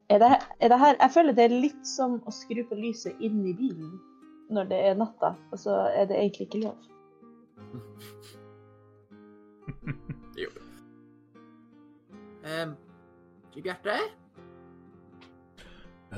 er 0.10 0.24
det, 0.24 0.32
er 0.62 0.72
det 0.72 0.80
her 0.80 0.98
Jeg 1.00 1.14
føler 1.14 1.36
det 1.36 1.46
er 1.46 1.56
litt 1.68 1.88
som 1.88 2.18
å 2.26 2.34
skru 2.34 2.64
på 2.70 2.78
lyset 2.80 3.22
inn 3.24 3.44
i 3.46 3.54
bilen 3.58 3.94
når 4.50 4.64
det 4.70 4.80
er 4.88 4.98
natta, 5.00 5.34
og 5.52 5.60
så 5.60 5.78
er 5.96 6.06
det 6.10 6.20
egentlig 6.20 6.48
ikke 6.50 6.64
lov. 6.68 6.78
Jo. 10.36 10.50
Um, 12.44 12.76
Bjarte? 13.64 13.94
Uh, 16.12 16.18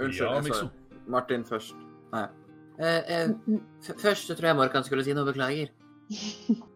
unnskyld, 0.00 0.24
ja, 0.24 0.34
jeg 0.34 0.54
sa 0.54 0.68
Martin 1.06 1.44
først. 1.44 1.76
Nei. 2.14 2.24
Uh, 2.80 3.36
uh, 3.52 3.60
først 4.00 4.26
så 4.26 4.34
tror 4.34 4.46
jeg 4.46 4.56
Morkan 4.56 4.84
skulle 4.84 5.04
si 5.04 5.12
noe. 5.12 5.28
Beklager. 5.28 5.68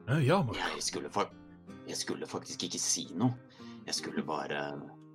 Ja, 0.09 0.43
Mark. 0.43 0.61
Jeg 0.77 0.83
skulle, 0.83 1.11
jeg 1.89 1.97
skulle 1.97 2.27
faktisk 2.29 2.69
ikke 2.69 2.79
si 2.79 3.09
noe. 3.17 3.33
Jeg 3.87 3.95
skulle 3.95 4.23
bare 4.23 4.61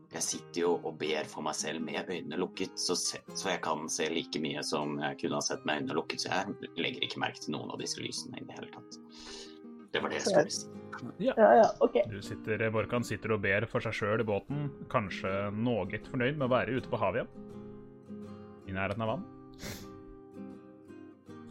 Jeg 0.10 0.26
sitter 0.26 0.64
jo 0.64 0.72
og 0.82 0.96
ber 0.98 1.28
for 1.30 1.46
meg 1.46 1.54
selv 1.58 1.84
med 1.86 2.08
øynene 2.10 2.40
lukket, 2.42 2.74
så, 2.82 2.96
se, 2.98 3.20
så 3.38 3.52
jeg 3.52 3.62
kan 3.62 3.86
se 3.94 4.08
like 4.10 4.42
mye 4.42 4.64
som 4.66 4.96
jeg 4.98 5.20
kunne 5.22 5.38
ha 5.38 5.46
sett 5.46 5.68
med 5.70 5.84
øynene 5.84 5.98
lukket, 6.00 6.24
så 6.24 6.32
jeg 6.34 6.72
legger 6.82 7.06
ikke 7.06 7.22
merke 7.22 7.44
til 7.44 7.54
noen 7.54 7.70
av 7.74 7.82
disse 7.82 8.02
lysene 8.02 8.42
i 8.42 8.48
det 8.48 8.58
hele 8.58 8.72
tatt. 8.74 8.98
Det 9.94 10.02
var 10.02 10.14
det 10.14 10.20
jeg 10.20 10.26
skulle 10.26 10.56
si. 10.56 10.72
Ja, 11.24 11.36
ja, 11.38 11.68
OK. 11.86 12.00
Du 12.10 12.18
sitter, 12.26 12.62
Vorkan 12.74 13.06
sitter 13.06 13.36
og 13.38 13.44
ber 13.46 13.66
for 13.70 13.86
seg 13.86 13.96
sjøl 13.96 14.24
i 14.24 14.28
båten, 14.28 14.68
kanskje 14.92 15.32
noe 15.56 16.02
fornøyd 16.10 16.42
med 16.42 16.50
å 16.50 16.52
være 16.52 16.80
ute 16.80 16.92
på 16.92 17.00
havet 17.02 17.22
igjen. 17.22 17.32
I 18.70 18.76
nærheten 18.78 19.06
av 19.06 19.14
vann. 19.14 19.28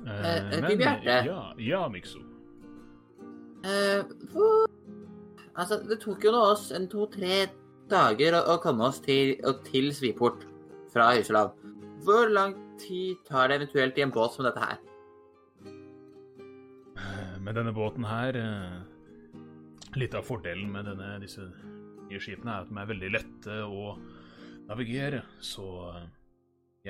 Eh, 0.09 0.27
eh, 0.59 0.69
Bjarte? 0.79 1.17
ja, 1.27 1.41
ja, 1.63 1.87
Mikso. 1.93 2.23
Eh, 3.67 4.03
Altså, 5.59 5.81
det 5.83 5.99
tok 6.05 6.23
jo 6.23 6.31
nå 6.31 6.41
oss 6.53 6.69
en 6.71 6.87
to-tre 6.91 7.49
dager 7.91 8.37
å, 8.39 8.45
å 8.55 8.61
komme 8.63 8.89
oss 8.89 9.01
til, 9.05 9.37
til 9.69 9.91
Sviport 9.97 10.45
fra 10.93 11.11
Høyselav. 11.15 11.55
Hvor 12.07 12.31
lang 12.33 12.55
tid 12.81 13.19
tar 13.29 13.49
det 13.49 13.59
eventuelt 13.59 13.99
i 13.99 14.05
en 14.05 14.15
båt 14.15 14.37
som 14.37 14.47
dette 14.47 14.63
her? 14.63 14.79
Med 17.43 17.57
denne 17.57 17.73
båten 17.73 18.05
her 18.05 18.37
eh, 18.37 18.79
Litt 19.97 20.15
av 20.15 20.27
fordelen 20.27 20.69
med 20.73 20.85
denne, 20.85 21.15
disse 21.23 21.47
nye 22.09 22.21
skipene 22.21 22.53
er 22.53 22.65
at 22.67 22.69
de 22.69 22.77
er 22.77 22.91
veldig 22.91 23.09
lette 23.15 23.55
å 23.65 23.95
navigere, 24.69 25.23
så 25.41 25.69
eh, 25.95 26.05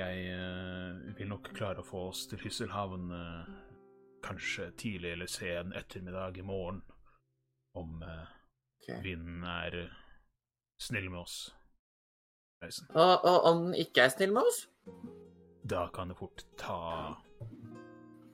jeg 0.01 0.25
eh, 0.35 1.15
vil 1.17 1.31
nok 1.31 1.51
klare 1.55 1.79
å 1.81 1.87
få 1.87 2.09
oss 2.09 2.25
til 2.29 2.41
Hysselhavn 2.43 3.07
kanskje 4.23 4.67
tidlig 4.77 5.13
eller 5.15 5.31
sen 5.31 5.71
ettermiddag 5.79 6.41
i 6.41 6.45
morgen, 6.45 6.83
om 7.79 8.03
okay. 8.03 8.99
Vinden 9.05 9.45
er 9.47 9.77
snill 10.79 11.09
med 11.09 11.21
oss. 11.21 11.37
Reisen. 12.63 12.89
Og, 12.95 13.25
og 13.25 13.47
om 13.47 13.65
den 13.67 13.79
ikke 13.79 14.05
er 14.05 14.13
snill 14.13 14.33
med 14.35 14.47
oss? 14.47 14.65
Da 15.69 15.87
kan 15.93 16.11
det 16.11 16.17
fort 16.19 16.43
ta 16.59 17.15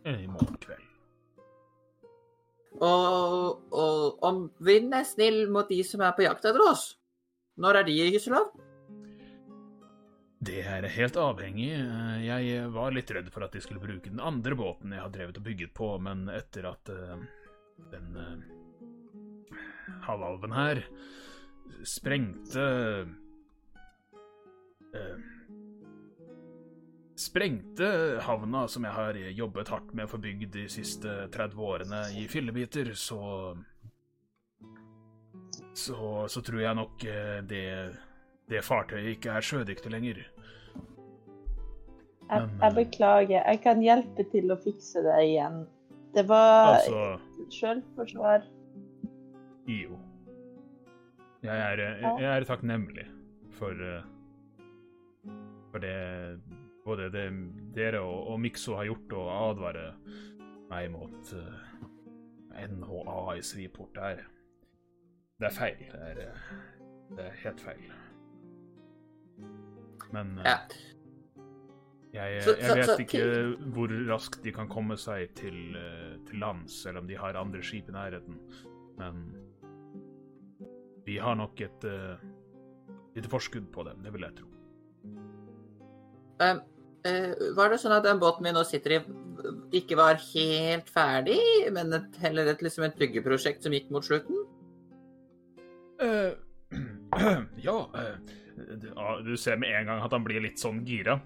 en 0.06 0.20
i 0.22 0.28
morgen 0.30 0.58
kveld. 0.62 0.84
Og, 2.76 3.62
og 3.72 4.24
om 4.26 4.46
vinden 4.60 4.98
er 4.98 5.08
snill 5.08 5.46
mot 5.52 5.70
de 5.72 5.80
som 5.88 6.04
er 6.04 6.16
på 6.16 6.26
jakt 6.26 6.46
etter 6.46 6.64
oss? 6.66 6.90
Når 7.62 7.80
er 7.80 7.88
de 7.88 7.96
i 7.96 8.10
Hysselov? 8.12 8.52
Det 10.46 10.60
er 10.68 10.86
helt 10.92 11.16
avhengig. 11.18 11.72
Eh, 11.80 12.26
Jeg 12.28 12.66
var 12.76 12.94
litt 12.94 13.12
redd 13.16 13.32
for 13.34 13.46
at 13.46 13.56
de 13.56 13.62
skulle 13.64 13.82
bruke 13.82 14.12
den 14.12 14.20
andre 14.20 14.58
båten 14.60 14.94
jeg 14.94 15.02
har 15.02 15.14
drevet 15.14 15.40
og 15.40 15.46
bygget 15.48 15.74
på, 15.74 15.96
men 16.04 16.28
etter 16.30 16.68
at 16.70 16.92
uh, 16.92 17.16
den 17.94 18.20
uh, 18.20 19.56
halvalven 20.06 20.54
her 20.54 20.84
sprengte 21.86 22.66
eh, 24.96 25.18
Sprengte 27.16 27.88
havna 28.26 28.66
som 28.68 28.84
jeg 28.84 28.92
har 28.92 29.18
jobbet 29.38 29.70
hardt 29.72 29.94
med 29.96 30.04
å 30.08 30.12
få 30.12 30.20
bygd 30.20 30.50
de 30.52 30.66
siste 30.72 31.14
30 31.32 31.62
årene 31.64 32.02
i 32.20 32.26
fillebiter, 32.28 32.92
så 32.92 33.56
så, 35.76 36.28
så 36.32 36.42
tror 36.44 36.60
jeg 36.62 36.76
nok 36.76 37.06
eh, 37.08 37.40
det 37.48 37.64
det 38.50 38.62
fartøyet 38.62 39.16
ikke 39.16 39.34
er 39.34 39.46
sjødyktig 39.46 39.92
lenger. 39.92 40.20
Jeg, 42.30 42.42
jeg 42.62 42.70
eh, 42.70 42.76
beklager. 42.76 43.40
Jeg 43.42 43.62
kan 43.64 43.82
hjelpe 43.82 44.26
til 44.32 44.54
å 44.54 44.58
fikse 44.62 45.02
det 45.06 45.16
igjen. 45.30 45.64
Det 46.16 46.28
var 46.30 46.76
Altså 46.76 47.50
sjølforsvar. 47.54 48.46
IO. 49.70 49.98
Jeg 51.46 51.66
er, 51.72 51.82
eh, 51.86 52.06
jeg 52.22 52.30
er 52.32 52.46
takknemlig 52.50 53.08
for 53.56 53.82
eh, 53.86 54.06
For 55.72 55.84
det 55.84 55.96
både 56.86 57.10
det 57.10 57.26
dere 57.76 58.00
og, 58.06 58.28
og 58.32 58.40
Mikso 58.40 58.76
har 58.78 58.86
gjort, 58.90 59.14
å 59.18 59.26
advare 59.50 59.86
meg 60.70 60.90
mot 60.94 61.32
uh, 61.34 61.56
NHA 62.56 63.22
i 63.40 63.44
Sviport. 63.46 63.96
Det 63.96 64.12
er, 64.14 64.26
det 65.42 65.50
er 65.50 65.56
feil. 65.56 65.80
Det 65.92 66.02
er, 66.12 66.20
eh, 66.28 66.52
det 67.18 67.26
er 67.26 67.40
helt 67.44 67.64
feil. 67.66 67.88
Men 70.14 70.38
uh, 70.40 70.46
Ja. 70.46 70.58
jeg, 72.14 72.46
jeg 72.62 72.78
vet 72.80 73.02
ikke 73.04 73.26
hvor 73.76 73.92
raskt 74.12 74.46
de 74.46 74.54
kan 74.56 74.70
komme 74.72 74.98
seg 75.02 75.34
til, 75.36 75.58
eh, 75.76 76.14
til 76.30 76.40
lands, 76.40 76.78
selv 76.86 77.02
om 77.02 77.10
de 77.10 77.18
har 77.20 77.36
andre 77.40 77.64
skip 77.66 77.90
i 77.90 77.98
nærheten. 77.98 78.38
Men 79.02 79.26
vi 81.06 81.18
har 81.22 81.36
nok 81.40 81.62
et 81.62 81.86
uh, 81.90 82.16
lite 83.16 83.30
forskudd 83.32 83.68
på 83.74 83.86
dem, 83.88 84.02
det 84.04 84.14
vil 84.16 84.26
jeg 84.28 84.38
tro. 84.40 84.48
Um, 86.44 86.64
uh, 87.08 87.32
var 87.56 87.72
det 87.72 87.80
sånn 87.84 87.96
at 87.96 88.08
den 88.08 88.20
båten 88.22 88.48
vi 88.48 88.56
nå 88.56 88.64
sitter 88.68 88.98
i, 88.98 89.02
ikke 89.80 89.98
var 90.00 90.18
helt 90.34 90.90
ferdig, 90.92 91.40
men 91.76 91.94
et, 91.96 92.18
heller 92.24 92.50
et, 92.54 92.64
liksom 92.66 92.88
et 92.88 92.98
byggeprosjekt 93.00 93.64
som 93.64 93.76
gikk 93.76 93.92
mot 93.94 94.06
slutten? 94.06 94.42
Uh, 96.02 96.34
ja 97.68 97.78
eh, 97.96 98.18
du- 99.24 99.38
ser 99.40 99.56
med 99.62 99.72
en 99.72 99.88
gang 99.88 100.02
at 100.04 100.12
han 100.12 100.26
blir 100.26 100.42
litt 100.44 100.60
sånn 100.60 100.82
gira. 100.88 101.20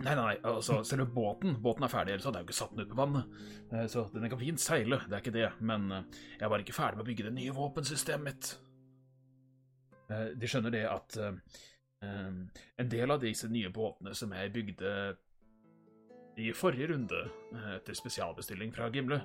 Nei, 0.00 0.14
nei, 0.16 0.36
altså, 0.48 0.78
selve 0.88 1.04
båten 1.12 1.58
båten 1.60 1.84
er 1.84 1.92
ferdig, 1.92 2.14
ellers 2.14 2.24
hadde 2.24 2.40
jeg 2.40 2.46
jo 2.46 2.48
ikke 2.48 2.56
satt 2.62 2.70
den 2.72 2.86
ut 2.86 2.92
på 2.94 3.00
vannet. 3.02 3.34
Eh, 3.72 3.86
Så 3.92 4.06
den 4.14 4.30
kan 4.32 4.40
fint 4.40 4.62
seile, 4.62 5.02
det 5.08 5.18
er 5.18 5.24
ikke 5.24 5.34
det, 5.34 5.48
men 5.60 5.90
eh, 5.92 6.20
jeg 6.40 6.52
var 6.52 6.64
ikke 6.64 6.76
ferdig 6.76 7.00
med 7.00 7.04
å 7.04 7.10
bygge 7.10 7.26
det 7.28 7.34
nye 7.36 7.56
våpensystemet 7.56 8.24
mitt. 8.30 8.52
Eh, 10.12 10.32
De 10.36 10.48
skjønner 10.48 10.74
det 10.74 10.86
at 10.88 11.18
eh, 11.20 11.58
eh, 12.04 12.32
en 12.82 12.90
del 12.92 13.14
av 13.14 13.22
disse 13.22 13.50
nye 13.52 13.70
båtene 13.72 14.14
som 14.18 14.34
jeg 14.36 14.52
bygde 14.54 14.94
i 16.40 16.48
forrige 16.56 16.86
runde, 16.88 17.18
etter 17.76 17.92
spesialbestilling 17.92 18.70
fra 18.72 18.86
Gimle, 18.88 19.18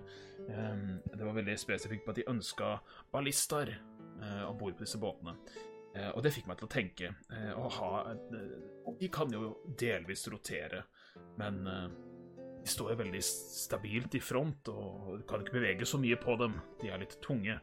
det 0.44 1.22
var 1.22 1.38
veldig 1.38 1.53
spesifikt 1.56 2.03
på 2.03 2.12
at 2.12 2.17
de 2.20 2.25
ønska 2.27 2.74
ballister 3.13 3.72
om 4.44 4.58
bord 4.60 4.75
på 4.75 4.84
disse 4.84 5.00
båtene. 5.00 5.38
Og 6.10 6.20
det 6.25 6.34
fikk 6.36 6.50
meg 6.51 6.60
til 6.60 6.67
å 6.67 6.74
tenke 6.74 7.13
å 7.56 7.70
ha 7.77 7.91
De 9.00 9.08
kan 9.08 9.32
jo 9.32 9.53
delvis 9.79 10.27
rotere, 10.27 10.84
men 11.39 11.63
de 12.67 12.74
står 12.74 12.97
veldig 13.00 13.21
stabilt 13.24 14.15
i 14.17 14.19
front, 14.19 14.67
og 14.67 15.21
kan 15.29 15.43
ikke 15.43 15.55
bevege 15.55 15.88
så 15.88 16.00
mye 16.01 16.17
på 16.19 16.36
dem. 16.41 16.57
De 16.81 16.91
er 16.91 17.00
litt 17.00 17.15
tunge. 17.24 17.55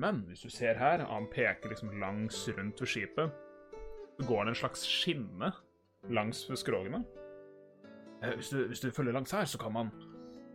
Men 0.00 0.22
hvis 0.30 0.46
du 0.46 0.50
ser 0.52 0.78
her, 0.80 1.04
han 1.04 1.28
peker 1.32 1.72
liksom 1.72 1.92
langs 2.00 2.40
rundt 2.56 2.80
ved 2.80 2.88
skipet, 2.88 3.42
går 4.24 4.38
han 4.42 4.52
en 4.52 4.56
slags 4.56 4.86
skinne 4.88 5.52
langs 6.08 6.46
ved 6.48 6.60
skrogene. 6.62 7.02
Eh, 8.22 8.32
hvis, 8.38 8.48
du, 8.48 8.62
hvis 8.70 8.80
du 8.80 8.90
følger 8.90 9.12
langs 9.12 9.34
her, 9.36 9.44
så 9.44 9.60
kan 9.60 9.76
man 9.76 9.92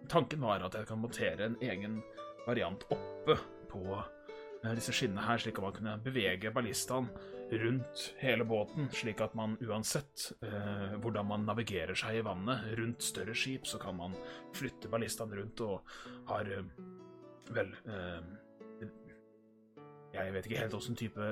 tanken 0.10 0.42
var 0.42 0.66
at 0.66 0.76
jeg 0.76 0.90
kan 0.90 1.00
montere 1.00 1.46
en 1.46 1.60
egen 1.62 2.02
variant 2.48 2.84
oppe 2.90 3.38
på 3.70 3.84
eh, 3.94 4.74
disse 4.74 4.96
skinnene 4.98 5.28
her, 5.28 5.38
slik 5.38 5.62
at 5.62 5.68
man 5.68 5.78
kunne 5.78 6.00
bevege 6.04 6.54
ballistaen 6.56 7.12
rundt 7.52 8.14
hele 8.18 8.46
båten, 8.46 8.88
slik 8.96 9.22
at 9.22 9.34
man 9.36 9.58
uansett 9.66 10.32
eh, 10.46 10.96
hvordan 11.04 11.28
man 11.28 11.46
navigerer 11.46 11.98
seg 11.98 12.20
i 12.20 12.24
vannet 12.26 12.72
rundt 12.80 13.04
større 13.04 13.36
skip, 13.36 13.68
så 13.68 13.80
kan 13.82 13.98
man 13.98 14.16
flytte 14.56 14.92
ballistaen 14.92 15.34
rundt 15.36 15.64
og 15.66 15.82
har 16.32 16.48
eh, 16.48 16.72
vel 17.52 17.74
eh, 17.86 18.22
Jeg 20.12 20.34
vet 20.36 20.48
ikke 20.48 20.60
helt 20.60 20.74
åssen 20.76 20.98
type 21.00 21.28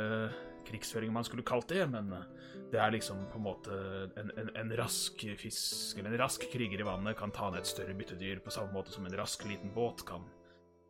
krigsføring 0.68 1.12
man 1.14 1.26
skulle 1.28 1.44
kalt 1.48 1.70
det, 1.72 1.86
men 1.92 2.12
eh, 2.16 2.28
det 2.74 2.82
er 2.84 2.94
liksom 2.94 3.24
på 3.32 3.40
en 3.40 3.48
måte 3.48 3.78
en, 4.20 4.34
en, 4.38 4.52
en 4.60 4.76
rask 4.80 5.24
fisk, 5.40 5.98
eller 5.98 6.12
en 6.12 6.22
rask 6.22 6.44
kriger 6.52 6.84
i 6.84 6.88
vannet 6.88 7.18
kan 7.20 7.32
ta 7.36 7.50
ned 7.50 7.64
et 7.64 7.72
større 7.72 7.96
byttedyr 7.98 8.44
på 8.44 8.54
samme 8.54 8.76
måte 8.76 8.94
som 8.94 9.08
en 9.08 9.18
rask 9.20 9.46
liten 9.48 9.72
båt 9.76 10.04
kan, 10.08 10.28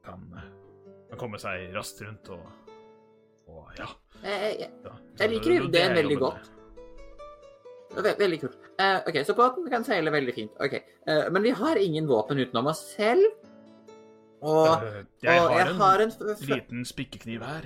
kan, 0.06 0.26
kan 1.12 1.22
komme 1.22 1.42
seg 1.42 1.70
raskt 1.78 2.02
rundt 2.06 2.34
og, 2.34 2.69
og 3.50 3.76
ja. 3.80 3.90
Jeg, 4.24 4.56
jeg, 4.60 4.72
jeg 5.20 5.30
liker 5.34 5.50
Det- 5.54 5.68
ideen 5.70 5.96
veldig 5.98 6.18
godt. 6.22 6.50
Ve 8.00 8.12
veldig 8.20 8.40
kult. 8.44 8.58
Uh, 8.80 9.00
ok, 9.10 9.16
Så 9.26 9.34
båten 9.36 9.70
kan 9.72 9.84
seile 9.84 10.12
veldig 10.14 10.34
fint. 10.36 10.52
Ok, 10.62 10.76
uh, 11.10 11.30
Men 11.34 11.44
vi 11.44 11.50
har 11.58 11.76
ingen 11.82 12.08
våpen 12.08 12.38
utenom 12.40 12.68
oss 12.72 12.84
selv. 12.96 13.26
Og, 14.42 14.68
uh, 14.84 15.00
Jeg 15.24 15.42
og 15.42 15.50
har 15.50 15.60
jeg 15.60 15.70
en 15.70 15.76
har 15.82 16.04
en 16.06 16.12
liten 16.54 16.86
spikkekniv 16.86 17.42
her. 17.44 17.66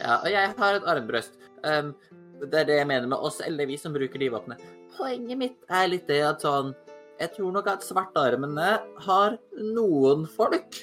Ja, 0.00 0.16
og 0.24 0.30
jeg 0.32 0.54
har 0.58 0.74
et 0.80 0.88
armbrøst. 0.90 1.36
Um, 1.62 1.92
det 2.40 2.62
er 2.62 2.64
det 2.68 2.78
jeg 2.80 2.86
mener 2.88 3.06
med 3.06 3.18
oss, 3.18 3.40
eller 3.44 3.66
vi 3.66 3.76
som 3.80 3.92
bruker 3.94 4.18
de 4.18 4.30
våpnene. 4.32 4.56
Poenget 4.96 5.38
mitt 5.38 5.56
er 5.70 5.86
litt 5.88 6.06
det 6.08 6.22
at 6.24 6.40
sånn 6.44 6.74
Jeg 7.20 7.30
tror 7.36 7.52
nok 7.52 7.66
at 7.72 7.84
Svartarmene 7.84 8.78
har 9.06 9.38
noen 9.56 10.26
folk 10.28 10.74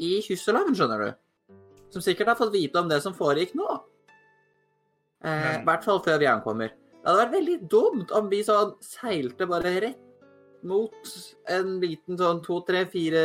i 0.00 0.18
kysselaven, 0.20 0.74
skjønner 0.76 1.00
du. 1.00 1.14
Som 1.94 2.02
sikkert 2.02 2.32
har 2.32 2.38
fått 2.40 2.54
vite 2.54 2.80
om 2.80 2.88
det 2.90 2.98
som 3.04 3.14
foregikk 3.14 3.52
nå. 3.58 3.68
Eh, 5.24 5.50
I 5.60 5.64
hvert 5.66 5.84
fall 5.86 6.00
før 6.04 6.18
vi 6.20 6.26
ankommer. 6.28 6.72
Det 6.74 7.06
hadde 7.06 7.20
vært 7.20 7.36
veldig 7.36 7.58
dumt 7.70 8.12
om 8.16 8.30
vi 8.32 8.40
sånn 8.46 8.74
seilte 8.82 9.46
bare 9.48 9.70
rett 9.84 10.00
mot 10.64 11.10
en 11.52 11.74
liten 11.82 12.16
sånn 12.16 12.40
to, 12.44 12.56
tre, 12.64 12.86
fire 12.88 13.20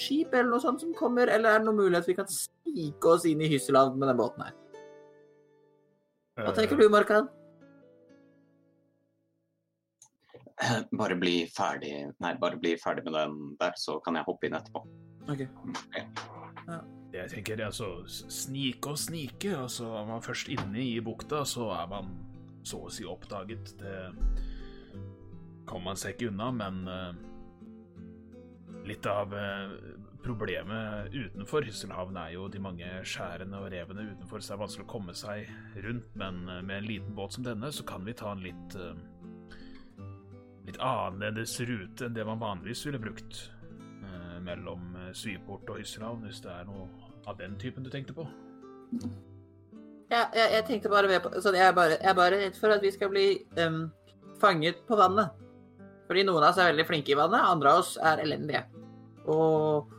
skip 0.00 0.32
eller 0.32 0.48
noe 0.54 0.62
sånt 0.64 0.80
som 0.80 0.94
kommer, 0.96 1.28
eller 1.28 1.52
er 1.52 1.60
det 1.60 1.66
noen 1.68 1.82
mulighet 1.82 2.08
vi 2.08 2.16
kan 2.16 2.30
snike 2.32 3.10
oss 3.12 3.26
inn 3.28 3.44
i 3.44 3.50
Hysseland 3.52 3.98
med 4.00 4.08
den 4.08 4.18
båten 4.22 4.46
her? 4.48 4.56
Hva 6.40 6.48
Eh, 6.48 6.56
tenker 6.56 6.80
du, 6.80 6.86
Markan? 6.88 7.28
Bare 10.96 11.16
bli 11.18 11.42
ferdig 11.52 11.92
Nei, 12.22 12.34
bare 12.40 12.56
bli 12.56 12.76
ferdig 12.80 13.04
med 13.04 13.18
den 13.18 13.56
der, 13.60 13.76
så 13.76 13.98
kan 14.04 14.16
jeg 14.16 14.24
hoppe 14.24 14.48
inn 14.48 14.56
etterpå. 14.56 14.86
Ok. 15.28 15.44
Jeg 17.12 17.28
tenker 17.28 17.60
altså 17.60 18.02
snike 18.08 18.94
og 18.94 18.98
snike. 18.98 19.52
Altså, 19.56 19.90
er 19.98 20.06
man 20.08 20.24
først 20.24 20.48
inne 20.52 20.80
i 20.80 21.00
bukta, 21.04 21.44
så 21.44 21.68
er 21.76 21.90
man 21.90 22.14
så 22.64 22.86
å 22.86 22.92
si 22.92 23.04
oppdaget. 23.04 23.74
Det 23.82 23.96
kommer 25.68 25.92
man 25.92 26.00
seg 26.00 26.16
ikke 26.16 26.30
unna, 26.32 26.48
men 26.56 26.80
uh, 26.88 27.12
litt 28.88 29.06
av 29.06 29.34
uh, 29.36 29.76
problemet 30.24 31.12
utenfor 31.12 31.68
Hysselhavn 31.68 32.16
er 32.16 32.32
jo 32.36 32.48
de 32.48 32.62
mange 32.62 32.88
skjærene 33.04 33.60
og 33.60 33.70
revene 33.74 34.08
utenfor, 34.14 34.40
så 34.40 34.52
det 34.52 34.56
er 34.56 34.64
vanskelig 34.64 34.86
å 34.86 34.92
komme 34.94 35.16
seg 35.18 35.82
rundt. 35.84 36.12
Men 36.18 36.44
eh, 36.46 36.60
med 36.62 36.76
en 36.78 36.86
liten 36.86 37.16
båt 37.18 37.34
som 37.34 37.46
denne, 37.46 37.72
så 37.74 37.82
kan 37.86 38.06
vi 38.06 38.14
ta 38.14 38.30
en 38.32 38.44
litt 38.44 38.76
litt 40.62 40.78
annerledes 40.78 41.56
rute 41.66 42.06
enn 42.06 42.14
det 42.14 42.22
man 42.22 42.38
vanligvis 42.38 42.84
ville 42.86 43.00
brukt 43.02 43.40
mellom 44.42 44.96
eh, 44.96 45.40
og 45.48 45.70
Hysselhavn, 45.78 46.26
hvis 46.26 46.42
det 46.44 46.52
er 46.52 46.68
noe 46.68 46.88
av 47.26 47.38
den 47.38 47.58
typen 47.60 47.84
du 47.84 47.90
tenkte 47.90 48.14
på. 48.16 48.26
Ja, 50.12 50.26
jeg, 50.36 50.48
jeg 50.58 50.64
tenkte 50.68 50.92
bare 50.92 51.08
med 51.08 51.22
på 51.24 51.32
sånn, 51.40 51.56
jeg, 51.56 51.70
er 51.70 51.76
bare, 51.76 51.96
jeg 51.96 52.10
er 52.10 52.18
bare 52.18 52.40
redd 52.42 52.58
for 52.60 52.74
at 52.74 52.82
vi 52.84 52.90
skal 52.92 53.08
bli 53.12 53.26
um, 53.62 53.86
fanget 54.42 54.82
på 54.88 54.98
vannet. 54.98 55.32
Fordi 56.08 56.26
noen 56.28 56.42
av 56.42 56.50
oss 56.50 56.60
er 56.60 56.72
veldig 56.72 56.88
flinke 56.88 57.14
i 57.14 57.16
vannet, 57.16 57.40
andre 57.40 57.72
av 57.72 57.80
oss 57.80 57.94
er 57.96 58.20
elendige. 58.24 58.66
Og, 59.32 59.92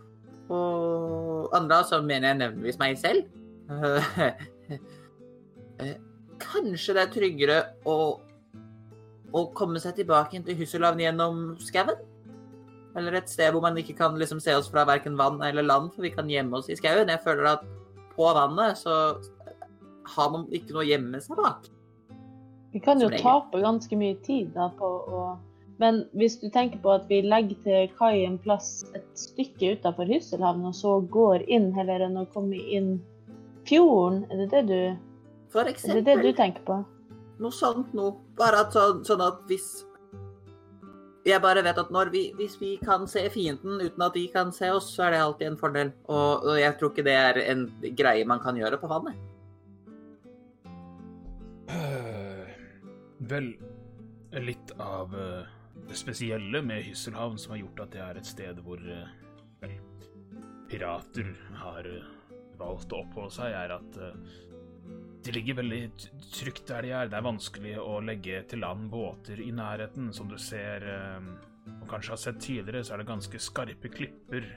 og 0.54 1.56
andre 1.58 1.80
av 1.80 1.88
oss, 1.88 1.96
mener 2.06 2.30
jeg 2.30 2.42
nevnligvis 2.42 2.82
meg 2.82 2.98
selv 3.00 3.22
eh, 5.80 5.94
Kanskje 6.44 6.94
det 6.98 7.06
er 7.06 7.14
tryggere 7.14 7.58
å, 7.88 7.98
å 9.32 9.46
komme 9.56 9.80
seg 9.80 9.96
tilbake 10.02 10.42
til 10.44 10.60
Husselavn 10.60 11.00
gjennom 11.02 11.46
skauen? 11.64 11.98
Eller 12.98 13.18
et 13.18 13.30
sted 13.30 13.54
hvor 13.54 13.64
man 13.64 13.78
ikke 13.80 13.96
kan 13.98 14.18
liksom 14.20 14.42
se 14.44 14.54
oss 14.56 14.70
fra 14.70 14.86
verken 14.86 15.18
vann 15.18 15.42
eller 15.42 15.66
land, 15.66 15.94
for 15.94 16.06
vi 16.06 16.14
kan 16.14 16.30
gjemme 16.30 16.60
oss 16.60 16.70
i 16.70 16.78
skauen. 16.78 17.10
Jeg 17.10 17.24
føler 17.26 17.56
at 17.56 17.64
på 18.14 18.28
vannet 18.38 18.78
så 18.78 18.98
har 20.16 20.30
man 20.34 20.46
ikke 20.54 20.76
noe 20.76 20.84
å 20.84 20.92
gjemme 20.92 21.22
seg 21.24 21.40
bak. 21.40 21.70
Vi 22.74 22.82
kan 22.82 23.02
jo 23.02 23.10
tape 23.14 23.62
ganske 23.62 23.98
mye 23.98 24.18
tid 24.26 24.54
da 24.56 24.70
på 24.78 24.86
å 24.86 25.24
Men 25.82 26.04
hvis 26.14 26.38
du 26.40 26.46
tenker 26.54 26.78
på 26.80 26.92
at 26.94 27.08
vi 27.10 27.24
legger 27.26 27.58
til 27.66 27.88
kai 27.98 28.24
en 28.28 28.38
plass 28.40 28.86
et 28.94 29.08
stykke 29.18 29.74
utafor 29.74 30.06
Hysselhavn, 30.08 30.62
og 30.70 30.76
så 30.78 31.00
går 31.12 31.44
inn 31.50 31.72
heller 31.74 32.06
enn 32.06 32.20
å 32.22 32.28
komme 32.30 32.56
inn 32.56 33.00
fjorden, 33.68 34.22
er 34.30 34.44
det 34.44 34.48
det 34.52 34.62
du, 34.70 34.78
For 35.52 35.66
er 35.66 35.74
det, 35.74 36.06
det 36.06 36.18
du 36.22 36.30
tenker 36.38 36.62
på? 36.68 36.78
Noe 37.42 37.52
sånt 37.52 37.90
noe. 37.98 38.14
Bare 38.38 38.62
at 38.64 38.78
sånn, 38.78 39.02
sånn 39.04 39.26
at 39.26 39.42
hvis 39.50 39.82
Jeg 41.24 41.40
bare 41.40 41.62
vet 41.64 41.78
at 41.80 41.92
vi, 42.12 42.24
hvis 42.36 42.58
vi 42.60 42.74
kan 42.84 43.06
se 43.08 43.22
fienden 43.32 43.80
uten 43.80 44.02
at 44.04 44.16
de 44.16 44.26
kan 44.28 44.52
se 44.52 44.68
oss, 44.76 44.90
så 44.92 45.06
er 45.06 45.14
det 45.14 45.22
alltid 45.24 45.48
en 45.48 45.58
fordel. 45.58 45.92
Og, 46.12 46.44
og 46.44 46.60
jeg 46.60 46.76
tror 46.80 46.92
ikke 46.92 47.06
det 47.08 47.14
er 47.16 47.40
en 47.48 47.62
greie 47.96 48.26
man 48.28 48.42
kan 48.44 48.60
gjøre 48.60 48.80
på 48.82 48.90
vannet. 48.92 49.16
Øh, 51.72 52.52
vel, 53.32 53.54
litt 54.36 54.76
av 54.84 55.16
øh, 55.16 55.48
det 55.88 55.96
spesielle 55.96 56.60
med 56.62 56.84
Hysselhavn 56.90 57.40
som 57.40 57.56
har 57.56 57.64
gjort 57.64 57.86
at 57.86 57.96
det 57.96 58.04
er 58.04 58.20
et 58.20 58.28
sted 58.28 58.60
hvor 58.66 58.84
øh, 58.84 59.08
vel, 59.64 59.80
pirater 60.68 61.32
har 61.64 61.88
valgt 62.60 62.92
å 62.92 63.00
oppholde 63.06 63.32
seg, 63.32 63.56
er 63.56 63.78
at 63.80 64.02
de 65.24 65.34
ligger 65.36 65.62
veldig 65.62 65.82
trygt 66.34 66.68
der 66.68 66.86
de 66.86 66.94
er. 66.94 67.10
Det 67.12 67.18
er 67.20 67.26
vanskelig 67.26 67.74
å 67.80 67.98
legge 68.04 68.44
til 68.50 68.64
land 68.64 68.90
båter 68.92 69.40
i 69.44 69.52
nærheten. 69.56 70.12
Som 70.16 70.32
du 70.32 70.38
ser 70.42 70.84
øh, 70.84 71.30
og 71.72 71.88
kanskje 71.90 72.14
har 72.14 72.20
sett 72.20 72.42
tidligere, 72.44 72.84
så 72.84 72.96
er 72.96 73.04
det 73.04 73.10
ganske 73.10 73.40
skarpe 73.40 73.92
klipper 73.92 74.48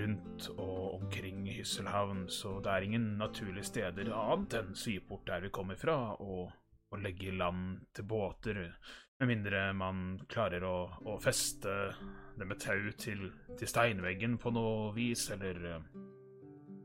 rundt 0.00 0.48
og 0.56 0.94
omkring 0.98 1.46
Hysselhavn, 1.48 2.26
så 2.32 2.58
det 2.64 2.72
er 2.72 2.86
ingen 2.86 3.10
naturlige 3.20 3.68
steder 3.68 4.12
annet 4.12 4.56
enn 4.58 4.74
Syport 4.76 5.26
der 5.28 5.44
vi 5.44 5.52
kommer 5.52 5.78
fra, 5.80 5.96
å 6.20 6.48
legge 7.00 7.30
i 7.30 7.36
land 7.36 7.92
til 7.96 8.08
båter, 8.08 8.62
med 9.18 9.32
mindre 9.32 9.62
man 9.74 10.02
klarer 10.30 10.64
å, 10.64 10.76
å 11.10 11.16
feste 11.20 11.72
det 12.38 12.46
med 12.46 12.60
tau 12.62 12.92
til, 13.00 13.24
til 13.58 13.70
steinveggen 13.70 14.36
på 14.38 14.52
noe 14.54 14.92
vis, 14.94 15.26
eller 15.34 15.64
eh, 15.72 15.88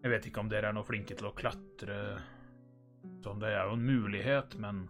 Jeg 0.04 0.12
vet 0.12 0.26
ikke 0.28 0.42
om 0.42 0.50
dere 0.52 0.72
er 0.72 0.76
noe 0.76 0.88
flinke 0.88 1.16
til 1.16 1.30
å 1.30 1.36
klatre, 1.38 1.98
sånn 3.24 3.42
det 3.42 3.54
er 3.54 3.68
jo 3.68 3.78
en 3.78 3.88
mulighet, 3.88 4.56
men 4.62 4.86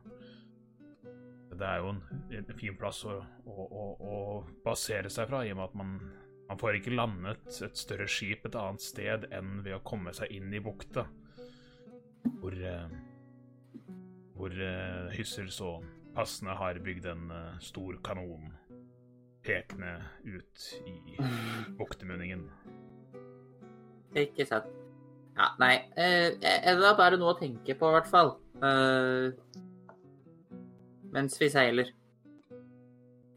det 1.54 1.70
er 1.70 1.82
jo 1.84 1.94
en, 1.94 2.02
en 2.34 2.58
fin 2.58 2.76
plass 2.78 3.04
å, 3.06 3.20
å, 3.46 3.66
å, 3.66 3.86
å 4.00 4.20
basere 4.66 5.12
seg 5.14 5.30
fra, 5.30 5.44
i 5.46 5.54
og 5.54 5.60
med 5.60 5.68
at 5.70 5.78
man, 5.78 5.96
man 6.50 6.62
får 6.62 6.80
ikke 6.80 6.96
landet 6.96 7.62
et 7.68 7.80
større 7.80 8.08
skip 8.10 8.48
et 8.48 8.58
annet 8.60 8.84
sted 8.84 9.28
enn 9.34 9.60
ved 9.66 9.78
å 9.78 9.84
komme 9.86 10.14
seg 10.18 10.34
inn 10.34 10.54
i 10.54 10.62
bukta, 10.64 11.06
hvor, 12.40 12.58
eh, 12.58 12.98
hvor 14.38 14.56
eh, 14.56 15.14
Hyssel 15.18 15.52
så 15.54 15.76
passende 16.16 16.58
har 16.58 16.82
bygd 16.84 17.10
en 17.14 17.34
eh, 17.34 17.58
stor 17.64 17.98
kanon 18.06 18.52
pekende 19.44 19.98
ut 20.24 20.70
i 20.88 21.18
buktemunningen. 21.80 22.48
Ikke 24.16 24.46
sant. 24.48 24.83
Ja, 25.34 25.50
nei. 25.60 25.76
Eh, 25.98 26.36
det 26.42 26.54
er 26.70 26.98
bare 26.98 27.18
noe 27.18 27.34
å 27.34 27.40
tenke 27.40 27.76
på, 27.78 27.90
i 27.90 27.96
hvert 27.98 28.10
fall. 28.10 28.36
Eh, 28.64 29.32
mens 31.14 31.40
vi 31.42 31.50
seiler. 31.54 31.90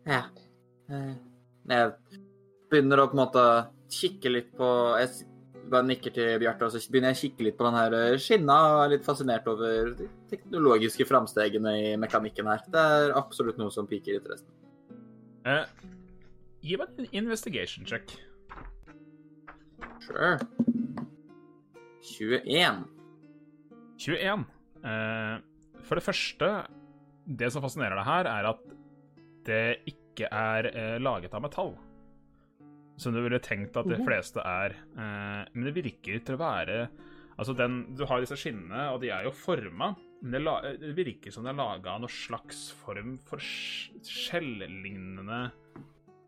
Ja. 0.06 0.24
Eh, 0.90 1.14
jeg 1.66 2.20
begynner 2.70 3.02
å 3.02 3.09
på 3.11 3.16
en 3.16 3.22
måte 3.24 3.46
kikke 3.92 4.30
litt 4.32 4.52
på 4.59 4.68
Jeg 5.00 5.11
bare 5.70 5.87
nikker 5.87 6.14
til 6.14 6.38
Bjarte, 6.42 6.66
og 6.66 6.74
så 6.74 6.90
begynner 6.90 7.11
jeg 7.12 7.18
å 7.18 7.22
kikke 7.24 7.46
litt 7.46 7.56
på 7.59 7.66
den 7.66 7.78
her 7.78 7.96
eh, 7.98 8.18
skinna 8.22 8.59
og 8.70 8.82
er 8.85 8.92
litt 8.94 9.06
fascinert 9.06 9.48
over 9.50 9.90
de 9.98 10.06
teknologiske 10.30 11.06
framstegene 11.09 11.74
i 11.80 11.90
mekanikken 11.98 12.50
her. 12.50 12.62
Det 12.70 12.87
er 12.98 13.16
absolutt 13.18 13.59
noe 13.59 13.74
som 13.74 13.88
piker 13.90 14.20
interessen. 14.20 14.46
Eh, 15.46 15.66
gi 16.66 16.78
meg 16.78 17.02
en 17.02 17.11
investigation 17.24 17.87
check. 17.88 18.14
Sure. 20.06 20.37
21. 22.06 22.84
21. 23.98 24.44
Eh, 24.86 25.34
for 25.86 25.98
det 25.98 26.04
første, 26.06 26.50
det 27.26 27.48
som 27.52 27.64
fascinerer 27.64 27.98
deg 27.98 28.06
her, 28.06 28.28
er 28.30 28.48
at 28.52 28.62
det 29.46 29.62
ikke 29.90 30.28
er 30.32 30.68
eh, 30.72 30.96
laget 31.02 31.34
av 31.34 31.42
metall. 31.44 31.74
som 32.96 33.12
du 33.12 33.18
ville 33.20 33.36
tenkt 33.44 33.76
at 33.76 33.84
de 33.84 33.92
Mhm. 33.98 34.06
fleste 34.06 34.40
er. 34.40 34.72
Eh, 34.96 35.42
men 35.52 35.64
det 35.66 35.74
virker 35.76 36.18
til 36.24 36.34
å 36.36 36.40
være 36.40 36.88
Altså, 37.38 37.52
den, 37.54 37.94
du 37.94 38.06
har 38.06 38.20
disse 38.22 38.32
skinnene, 38.40 38.94
og 38.94 39.02
de 39.02 39.10
er 39.12 39.24
jo 39.26 39.30
forma, 39.30 39.90
men 40.22 40.30
det, 40.32 40.40
la, 40.40 40.54
det 40.62 40.94
virker 40.96 41.30
som 41.30 41.44
det 41.44 41.50
er 41.52 41.58
laga 41.58 41.90
av 41.92 42.00
noe 42.00 42.08
slags 42.08 42.70
form 42.80 43.18
for 43.28 43.36
skjellignende 43.44 45.50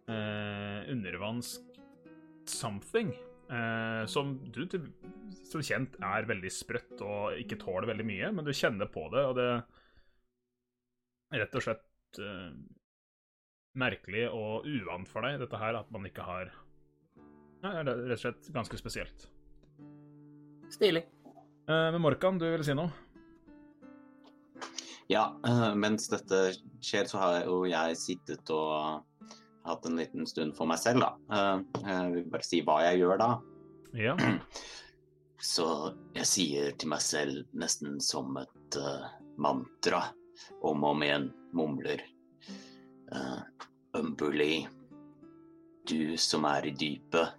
eh, 0.06 0.84
undervannsk 0.92 1.62
something. 2.44 3.14
Eh, 3.48 4.04
som 4.12 4.34
du 4.52 4.64
til, 4.68 4.90
som 5.48 5.62
kjent 5.64 5.96
er 6.04 6.28
veldig 6.28 6.50
sprøtt 6.52 7.00
og 7.00 7.38
ikke 7.40 7.60
tåler 7.62 7.88
veldig 7.88 8.06
mye, 8.08 8.32
men 8.36 8.44
du 8.44 8.52
kjenner 8.52 8.90
på 8.92 9.06
det, 9.14 9.24
og 9.24 9.38
det 9.38 9.48
er 11.32 11.42
rett 11.44 11.56
og 11.56 11.64
slett 11.64 12.20
eh, 12.20 12.52
merkelig 13.78 14.26
og 14.28 14.68
uvant 14.68 15.08
for 15.08 15.24
deg, 15.24 15.40
dette 15.40 15.60
her, 15.60 15.80
at 15.80 15.90
man 15.94 16.08
ikke 16.08 16.26
har 16.28 16.52
ja, 17.58 17.72
det 17.82 17.90
er 17.90 18.04
rett 18.06 18.18
og 18.20 18.22
slett 18.22 18.52
ganske 18.54 18.78
spesielt. 18.78 19.28
Stilig. 20.70 21.02
Eh, 21.68 21.88
men 21.92 22.02
Morkan, 22.04 22.38
du 22.38 22.46
ville 22.46 22.66
si 22.66 22.76
noe? 22.76 22.92
Ja, 25.08 25.30
eh, 25.48 25.70
mens 25.74 26.10
dette 26.12 26.50
skjer, 26.84 27.08
så 27.08 27.20
har 27.22 27.38
jo 27.48 27.62
jeg 27.68 27.96
sittet 27.96 28.52
og 28.52 29.07
hatt 29.68 29.86
en 29.88 29.96
liten 30.00 30.26
stund 30.28 30.56
for 30.56 30.68
meg 30.70 30.80
selv, 30.82 31.04
da. 31.04 31.10
Eh, 31.32 31.82
Jeg 31.86 32.12
vil 32.14 32.26
bare 32.32 32.46
si 32.46 32.60
hva 32.66 32.80
jeg 32.86 33.00
gjør 33.02 33.20
da. 33.22 33.30
Ja. 33.98 34.16
Så 35.38 35.64
jeg 36.16 36.26
sier 36.26 36.72
til 36.74 36.90
meg 36.90 37.02
selv 37.04 37.44
nesten 37.54 38.00
som 38.02 38.34
et 38.40 38.76
uh, 38.82 39.04
mantra 39.38 40.00
om 40.66 40.82
og 40.82 40.88
om 40.96 41.04
igjen, 41.06 41.28
mumler. 41.54 42.02
Uh, 43.12 43.38
Umberly, 43.94 44.64
du 45.88 46.16
som 46.18 46.44
er 46.50 46.66
i 46.66 46.74
dypet, 46.74 47.38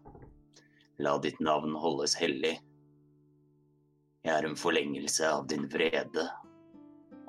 la 1.04 1.18
ditt 1.24 1.42
navn 1.44 1.76
holdes 1.80 2.16
hellig. 2.20 2.56
Jeg 4.24 4.32
er 4.38 4.48
en 4.48 4.56
forlengelse 4.60 5.28
av 5.28 5.46
din 5.52 5.68
vrede 5.72 6.26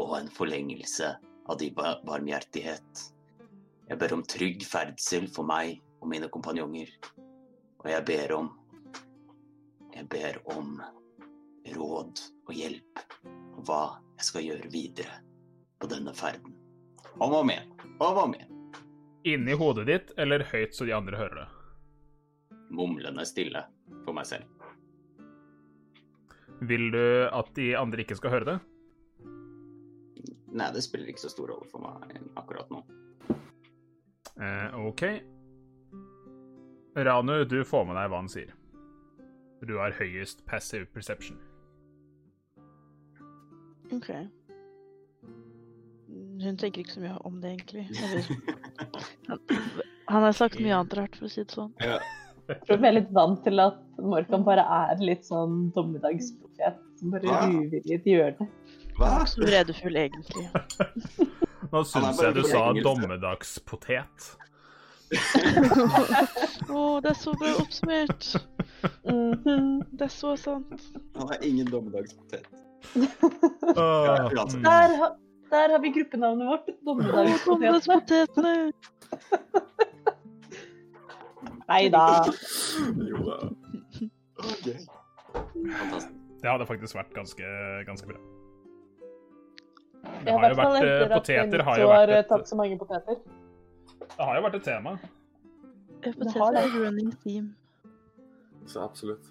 og 0.01 0.15
en 0.21 0.31
forlengelse 0.33 1.11
av 1.51 1.59
din 1.61 1.75
bar- 1.75 2.01
barmhjertighet. 2.07 3.05
Jeg 3.91 3.99
ber 3.99 4.13
om 4.15 4.21
trygg 4.23 4.63
ferdsel 4.63 5.25
for 5.35 5.43
meg 5.43 5.81
og 5.99 6.07
mine 6.13 6.29
kompanjonger, 6.31 6.93
og 7.83 7.89
jeg 7.91 8.05
ber 8.07 8.35
om 8.37 8.51
jeg 9.91 10.07
ber 10.07 10.37
om 10.55 10.77
råd 11.75 12.21
og 12.47 12.53
hjelp 12.55 13.03
på 13.25 13.65
hva 13.67 13.81
jeg 14.21 14.29
skal 14.29 14.47
gjøre 14.47 14.71
videre 14.71 15.17
på 15.83 15.91
denne 15.91 16.15
ferden. 16.15 16.55
Om 17.19 17.35
og 17.35 17.41
om 17.41 17.51
igjen. 17.51 17.75
Om 17.99 18.07
og 18.07 18.23
om 18.23 18.37
igjen. 18.39 18.55
Inni 19.29 19.59
hodet 19.59 19.89
ditt, 19.91 20.15
eller 20.17 20.47
høyt 20.53 20.77
så 20.77 20.87
de 20.87 20.95
andre 20.97 21.19
hører 21.19 21.43
det? 21.43 21.49
Mumlende 22.71 23.27
stille 23.27 23.67
for 24.07 24.15
meg 24.17 24.31
selv. 24.31 24.47
Vil 26.71 26.93
du 26.95 27.05
at 27.27 27.51
de 27.59 27.73
andre 27.77 28.07
ikke 28.07 28.17
skal 28.21 28.37
høre 28.37 28.53
det? 28.53 28.59
Nei, 30.55 30.71
det 30.75 30.87
spiller 30.87 31.11
ikke 31.11 31.27
så 31.27 31.35
stor 31.35 31.51
rolle 31.51 31.67
for 31.73 31.83
meg 31.83 32.15
akkurat 32.39 32.71
nå. 32.71 32.85
Eh, 34.41 34.79
OK. 34.87 35.03
Ranu, 36.97 37.45
du 37.45 37.65
får 37.65 37.85
med 37.87 37.97
deg 37.97 38.09
hva 38.11 38.17
han 38.23 38.29
sier. 38.33 38.55
Du 39.69 39.77
har 39.79 39.93
høyest 39.99 40.41
passive 40.49 40.87
perception. 40.95 41.37
OK. 43.93 44.09
Hun 46.41 46.57
tenker 46.57 46.81
ikke 46.83 46.95
så 46.97 47.03
mye 47.05 47.19
om 47.29 47.37
det, 47.43 47.51
egentlig. 47.59 47.85
Han 50.11 50.25
har 50.27 50.33
sagt 50.35 50.57
mye 50.59 50.75
annet 50.75 50.95
rart, 50.99 51.15
for 51.19 51.29
å 51.29 51.31
si 51.31 51.43
det 51.45 51.53
sånn. 51.55 51.71
Jeg 51.85 52.57
tror 52.67 52.81
vi 52.83 52.89
er 52.89 52.97
litt 52.97 53.11
vant 53.15 53.39
til 53.45 53.61
at 53.63 53.77
Morkan 54.03 54.43
bare 54.47 54.65
er 54.65 54.99
litt 55.05 55.23
sånn 55.29 55.69
dommedagsprofet 55.77 56.81
som 56.99 57.13
bare 57.15 57.29
Ja. 57.29 57.45
uvillig 57.47 58.01
gjør 58.09 58.33
det. 58.41 58.47
Hva? 58.97 59.11
Så 59.31 59.45
vredefull, 59.45 59.97
egentlig. 60.01 60.49
Nå 61.71 61.83
syns 61.85 62.21
jeg 62.25 62.35
du 62.39 62.43
sa 62.49 62.63
dommedagspotet. 62.83 64.31
Å, 66.71 66.83
det 67.03 67.11
er 67.11 67.19
så 67.19 67.33
bra 67.39 67.51
oppsummert. 67.61 68.29
Mhm. 69.05 69.81
Det 69.91 70.07
er 70.07 70.13
så 70.15 70.37
sant. 70.41 70.85
Han 71.19 71.33
er 71.35 71.43
ingen 71.47 71.69
dommedagspotet. 71.71 72.47
Uh, 72.97 74.31
mm. 74.31 74.63
Der, 74.65 74.95
ha- 75.03 75.17
der 75.53 75.75
har 75.75 75.83
vi 75.83 75.91
gruppenavnet 75.99 76.47
vårt. 76.49 76.71
Dommedagspotetene. 76.87 77.83
Potetene. 77.91 78.55
Nei 81.71 81.85
da. 81.93 82.07
Jo 83.11 83.27
da. 83.27 83.37
Ok. 84.41 84.67
Fantastisk. 85.35 86.17
Det 86.41 86.49
hadde 86.49 86.65
faktisk 86.67 86.97
vært 86.97 87.13
ganske, 87.15 87.45
ganske 87.85 88.09
bra. 88.09 88.21
Det 90.25 90.33
har 90.33 90.51
jo 90.51 90.57
vært, 90.57 90.85
eh, 90.85 91.09
poteter 91.15 91.63
har 91.65 91.79
jo 91.81 91.89
vært 91.89 92.09
eh, 92.15 92.19
et, 92.23 92.29
tatt 92.29 92.49
så 92.49 92.57
mange 92.57 92.77
poteter. 92.81 93.17
det 94.01 94.27
har 94.27 94.37
jo 94.37 94.43
vært 94.47 94.55
et 94.61 94.65
tema. 94.65 94.95
har 96.05 96.13
Poteter 96.13 96.53
det. 96.57 96.63
er 96.65 96.79
running 96.85 97.11
theme. 97.25 97.55
Så 98.67 98.83
absolutt. 98.85 99.27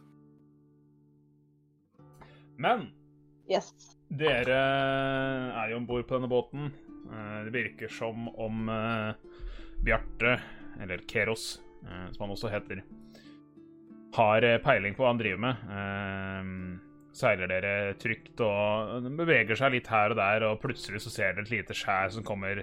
Men 2.58 2.89
Yes. 3.49 3.73
dere 4.12 4.58
er 5.55 5.69
jo 5.71 5.77
om 5.77 5.86
bord 5.88 6.05
på 6.08 6.17
denne 6.19 6.29
båten. 6.29 6.71
Eh, 7.10 7.43
Det 7.45 7.53
virker 7.53 7.88
som 7.89 8.27
om 8.38 8.69
eh, 8.69 9.13
Bjarte, 9.84 10.39
eller 10.82 10.97
Keros, 11.08 11.60
eh, 11.86 12.12
som 12.12 12.25
han 12.27 12.36
også 12.36 12.49
heter, 12.51 12.84
har 14.13 14.43
eh, 14.43 14.58
peiling 14.60 14.93
på 14.95 15.03
hva 15.03 15.13
han 15.13 15.17
driver 15.21 15.39
med. 15.39 15.55
Eh, 15.69 16.86
Seiler 17.15 17.50
dere 17.50 17.95
trygt 18.00 18.39
og 18.45 19.08
beveger 19.17 19.58
seg 19.58 19.74
litt 19.74 19.89
her 19.91 20.13
og 20.13 20.19
der, 20.19 20.45
og 20.50 20.60
plutselig 20.62 21.02
så 21.04 21.13
ser 21.13 21.34
dere 21.34 21.48
et 21.48 21.54
lite 21.56 21.78
skjær 21.78 22.13
som 22.13 22.26
kommer 22.26 22.62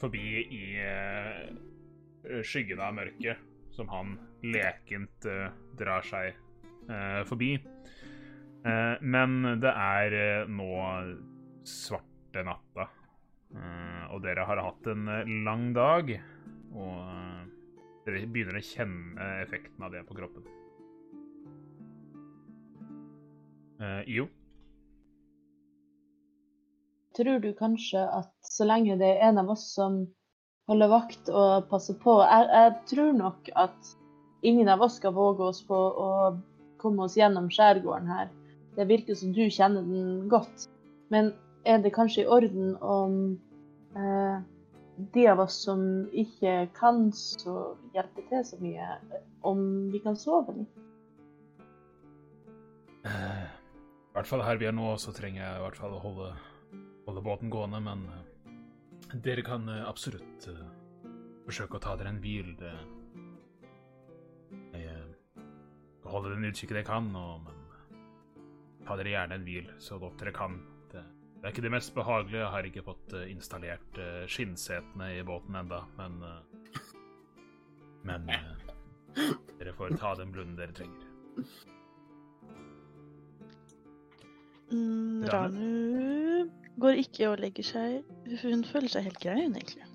forbi 0.00 0.42
i 0.42 0.64
eh, 0.82 2.40
skyggen 2.44 2.82
av 2.82 2.96
mørket, 2.96 3.38
som 3.74 3.90
han 3.92 4.16
lekent 4.44 5.28
eh, 5.30 5.46
drar 5.78 6.06
seg 6.06 6.32
eh, 6.32 7.22
forbi. 7.28 7.56
Men 8.64 9.42
det 9.60 9.70
er 9.76 10.46
nå 10.48 10.68
svarte 11.68 12.46
natta, 12.48 12.86
og 14.08 14.24
dere 14.24 14.46
har 14.48 14.62
hatt 14.64 14.88
en 14.88 15.04
lang 15.44 15.66
dag. 15.76 16.14
Og 16.72 18.08
dere 18.08 18.24
begynner 18.24 18.62
å 18.62 18.64
kjenne 18.64 19.28
effekten 19.44 19.84
av 19.84 19.92
det 19.92 20.06
på 20.08 20.16
kroppen. 20.16 20.48
Eh, 23.84 24.02
jo. 24.06 24.26
Tror 27.16 27.38
du 27.38 27.52
kanskje 27.54 28.02
at 28.10 28.32
så 28.42 28.66
lenge 28.66 28.96
det 28.98 29.10
er 29.14 29.28
en 29.28 29.38
av 29.42 29.50
oss 29.54 29.66
som 29.76 30.00
holder 30.70 30.90
vakt 30.90 31.28
og 31.28 31.68
passer 31.70 31.96
på 32.00 32.16
Jeg, 32.22 32.48
jeg 32.50 32.72
tror 32.90 33.12
nok 33.18 33.50
at 33.60 33.90
ingen 34.42 34.70
av 34.72 34.82
oss 34.82 34.96
skal 35.00 35.14
våge 35.14 35.44
oss 35.50 35.60
på 35.66 35.76
å 35.76 36.10
komme 36.82 37.06
oss 37.06 37.16
gjennom 37.18 37.50
skjærgården 37.52 38.10
her. 38.10 38.32
Det 38.74 38.88
virker 38.88 39.16
som 39.18 39.32
du 39.36 39.44
kjenner 39.46 39.86
den 39.86 40.28
godt. 40.32 40.66
Men 41.12 41.32
er 41.64 41.78
det 41.84 41.94
kanskje 41.94 42.24
i 42.24 42.28
orden 42.28 42.74
om 42.82 43.14
eh, 43.96 44.36
de 45.14 45.26
av 45.30 45.44
oss 45.46 45.60
som 45.64 45.84
ikke 46.12 46.66
kan 46.76 47.06
så 47.16 47.76
hjelpe 47.94 48.26
til 48.28 48.44
så 48.46 48.58
mye, 48.60 48.98
om 49.46 49.60
vi 49.92 50.02
kan 50.04 50.18
sove 50.18 50.58
litt? 50.58 50.80
I 54.14 54.16
hvert 54.20 54.28
fall 54.30 54.44
her 54.46 54.58
vi 54.60 54.68
er 54.68 54.74
nå, 54.76 54.92
så 55.02 55.10
trenger 55.10 55.40
jeg 55.42 55.58
i 55.58 55.62
hvert 55.64 55.78
fall 55.80 55.96
å 55.96 55.98
holde, 55.98 56.28
holde 57.02 57.22
båten 57.26 57.50
gående, 57.50 57.80
men 57.82 58.04
eh, 58.14 59.16
dere 59.24 59.42
kan 59.42 59.66
eh, 59.66 59.80
absolutt 59.88 60.46
eh, 60.52 60.60
forsøke 61.42 61.80
å 61.80 61.82
ta 61.82 61.96
dere 61.98 62.12
en 62.14 62.20
hvil. 62.22 62.52
Jeg 64.70 64.84
eh, 64.84 65.42
skal 65.98 66.14
holde 66.14 66.30
den 66.36 66.46
utkikken 66.46 66.78
jeg 66.78 66.86
kan, 66.86 67.10
og, 67.18 67.42
men 67.48 68.86
ta 68.86 68.94
dere 69.02 69.16
gjerne 69.16 69.40
en 69.40 69.48
hvil 69.50 69.74
så 69.82 69.98
godt 69.98 70.22
dere 70.22 70.36
kan. 70.38 70.60
Det, 70.94 71.02
det 71.34 71.42
er 71.42 71.56
ikke 71.56 71.66
det 71.66 71.74
mest 71.74 71.90
behagelige. 71.98 72.44
Jeg 72.44 72.54
har 72.54 72.70
ikke 72.70 72.86
fått 72.86 73.18
installert 73.26 74.02
skinnsetene 74.30 75.10
i 75.18 75.26
båten 75.26 75.58
enda, 75.58 75.82
men 75.98 76.22
Men 78.04 78.30
dere 79.58 79.72
får 79.74 79.96
ta 79.98 80.14
den 80.20 80.30
blunden 80.30 80.58
dere 80.60 80.76
trenger. 80.76 81.73
Mm, 84.74 85.24
Ranu? 85.30 86.50
Går 86.80 87.00
ikke 87.04 87.30
og 87.30 87.40
legger 87.42 87.66
seg. 87.66 88.00
Hun 88.42 88.64
føler 88.66 88.90
seg 88.90 89.06
helt 89.06 89.20
grei, 89.22 89.44
hun, 89.44 89.54
egentlig. 89.58 89.86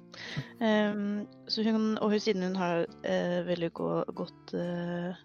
Um, 0.60 1.28
så 1.48 1.63
hun, 1.63 1.98
og 1.98 2.13
hun, 2.13 2.20
siden 2.20 2.44
hun 2.44 2.56
har 2.60 2.86
uh, 2.88 3.39
veldig 3.48 3.70
gå, 3.78 3.89
godt 4.18 4.54
uh, 4.58 5.20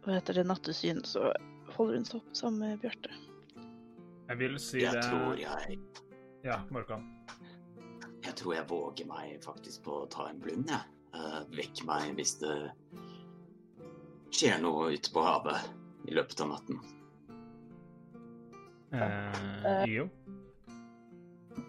Hva 0.00 0.14
heter 0.16 0.38
det, 0.40 0.46
nattesyn, 0.48 1.02
så 1.04 1.32
holder 1.74 1.98
hun 1.98 2.06
seg 2.08 2.20
opp 2.20 2.36
sammen 2.36 2.62
med 2.64 2.84
Bjarte. 2.84 3.12
Jeg 4.30 4.38
vil 4.40 4.56
si 4.62 4.84
Jeg 4.84 4.94
det 4.96 5.04
tror 5.08 5.34
jeg 5.40 5.80
Ja, 6.46 6.60
Morkan. 6.70 7.08
Jeg 8.24 8.36
tror 8.38 8.54
jeg 8.54 8.68
våger 8.70 9.08
meg 9.08 9.40
faktisk 9.44 9.84
på 9.88 10.02
å 10.04 10.08
ta 10.12 10.28
en 10.30 10.40
blund, 10.40 10.70
jeg. 10.70 10.96
Uh, 11.10 11.42
vekk 11.56 11.82
meg 11.88 12.14
hvis 12.20 12.36
det 12.40 12.54
skjer 14.30 14.60
noe 14.62 14.92
ute 14.94 15.10
på 15.12 15.24
havet 15.24 16.08
i 16.08 16.14
løpet 16.14 16.44
av 16.44 16.54
natten. 16.54 16.78
Eh, 18.92 19.84
IO? 19.88 20.08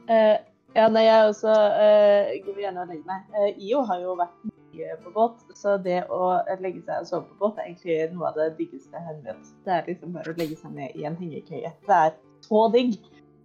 Eh, 0.10 0.38
ja, 0.76 0.88
nei, 0.90 1.04
jeg 1.06 1.28
også 1.30 1.52
eh, 1.52 2.32
vil 2.48 2.64
gjerne 2.64 2.88
legge 2.90 3.06
meg. 3.08 3.28
Eh, 3.38 3.62
IO 3.68 3.84
har 3.88 4.02
jo 4.02 4.16
vært 4.20 4.44
mye 4.72 4.96
på 5.04 5.12
båt, 5.14 5.42
så 5.60 5.76
det 5.84 6.02
å 6.10 6.32
legge 6.64 6.82
seg 6.86 7.02
og 7.04 7.08
sove 7.10 7.26
på 7.30 7.40
båt 7.44 7.60
er 7.60 7.70
egentlig 7.70 7.98
noe 8.16 8.30
av 8.32 8.40
det 8.40 8.50
diggeste 8.60 9.02
hen 9.08 9.20
vet. 9.26 9.50
Det 9.66 9.74
er 9.76 9.90
liksom 9.92 10.14
bare 10.16 10.32
å 10.34 10.38
legge 10.40 10.58
seg 10.60 10.74
ned 10.78 10.96
i 10.96 11.06
en 11.10 11.18
hengekøye. 11.20 11.74
Det 11.88 11.98
er 11.98 12.16
så 12.48 12.62
digg. 12.74 12.96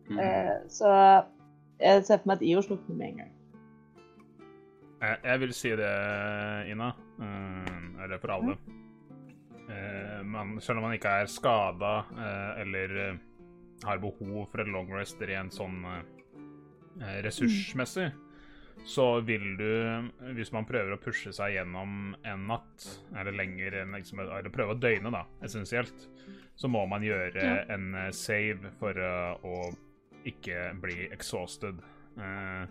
Mm. 0.08 0.20
Eh, 0.22 0.52
så 0.70 0.92
jeg 1.82 2.04
ser 2.06 2.22
for 2.22 2.30
meg 2.30 2.38
at 2.38 2.46
IO 2.46 2.62
slukner 2.64 2.96
med 2.96 3.08
en 3.10 3.20
gang. 3.24 3.32
Eh, 5.02 5.16
Jeg 5.26 5.40
vil 5.42 5.52
si 5.52 5.74
det, 5.76 5.92
Ina. 6.72 6.92
Eh, 7.20 8.04
Eller 8.04 8.18
for 8.22 8.32
alle. 8.32 8.56
Eh, 9.68 10.22
Man, 10.24 10.60
selv 10.60 10.78
om 10.78 10.84
man 10.86 10.94
ikke 10.94 11.10
er 11.20 11.26
skada 11.26 12.04
eller 12.62 12.94
eh, 13.08 13.16
har 13.84 13.98
behov 14.02 14.46
for 14.52 14.62
en 14.62 14.72
long 14.72 14.92
rest 14.94 15.20
i 15.22 15.34
en 15.36 15.50
sånn 15.52 15.82
eh, 15.84 17.18
ressursmessig, 17.26 18.10
så 18.86 19.20
vil 19.26 19.56
du, 19.58 19.70
hvis 20.36 20.52
man 20.54 20.66
prøver 20.68 20.94
å 20.94 21.00
pushe 21.00 21.32
seg 21.34 21.56
gjennom 21.56 22.14
en 22.22 22.46
natt, 22.46 22.86
eller 23.16 23.34
lenger 23.34 23.80
enn 23.82 23.96
liksom, 23.96 24.20
Eller 24.22 24.52
prøve 24.52 24.76
å 24.76 24.78
døgne, 24.80 25.10
da, 25.10 25.24
essensielt, 25.44 26.06
så 26.56 26.68
må 26.68 26.86
man 26.88 27.04
gjøre 27.04 27.42
Ja. 27.42 27.56
en 27.74 27.94
eh, 27.94 28.10
save 28.16 28.70
for 28.78 28.96
uh, 28.96 29.36
å 29.44 29.72
ikke 30.26 30.70
bli 30.82 31.08
exhausted. 31.12 31.80
Eh, 32.16 32.66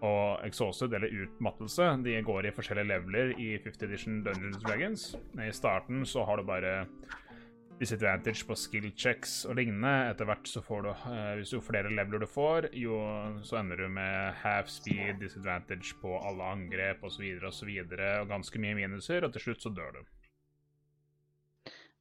og 0.00 0.40
exhausted, 0.46 0.94
eller 0.96 1.12
utmattelse, 1.24 1.86
de 2.04 2.14
går 2.24 2.46
i 2.48 2.52
forskjellige 2.56 2.88
leveler 2.88 3.32
i 3.36 3.58
50 3.60 3.84
edition 3.84 4.22
Dungeons 4.24 4.62
Dragons. 4.62 5.16
I 5.36 5.50
starten 5.52 6.06
så 6.08 6.24
har 6.24 6.40
du 6.40 6.46
bare 6.48 6.86
disadvantage 7.80 8.44
på 8.46 8.56
skill 8.60 8.90
checks 8.92 9.40
og 9.48 9.56
lignende. 9.58 10.12
Etter 10.12 10.28
hvert 10.28 10.48
så 10.48 10.62
får 10.64 10.84
du 10.84 10.90
eh, 10.92 11.32
Hvis 11.40 11.54
jo 11.54 11.62
flere 11.64 11.90
leveler 11.90 12.22
du 12.22 12.28
får, 12.28 12.70
jo 12.76 13.00
så 13.46 13.60
ender 13.62 13.84
du 13.84 13.88
med 13.92 14.40
half 14.44 14.68
speed, 14.68 15.18
disadvantage 15.22 15.96
på 16.02 16.14
alle 16.20 16.52
angrep 16.54 17.04
osv. 17.08 17.26
Og, 17.40 17.52
så 17.56 17.68
videre, 17.68 18.14
og 18.20 18.30
ganske 18.30 18.62
mye 18.62 18.78
minuser, 18.78 19.24
og 19.24 19.32
til 19.34 19.48
slutt 19.48 19.64
så 19.66 19.74
dør 19.74 19.98
du. 19.98 20.02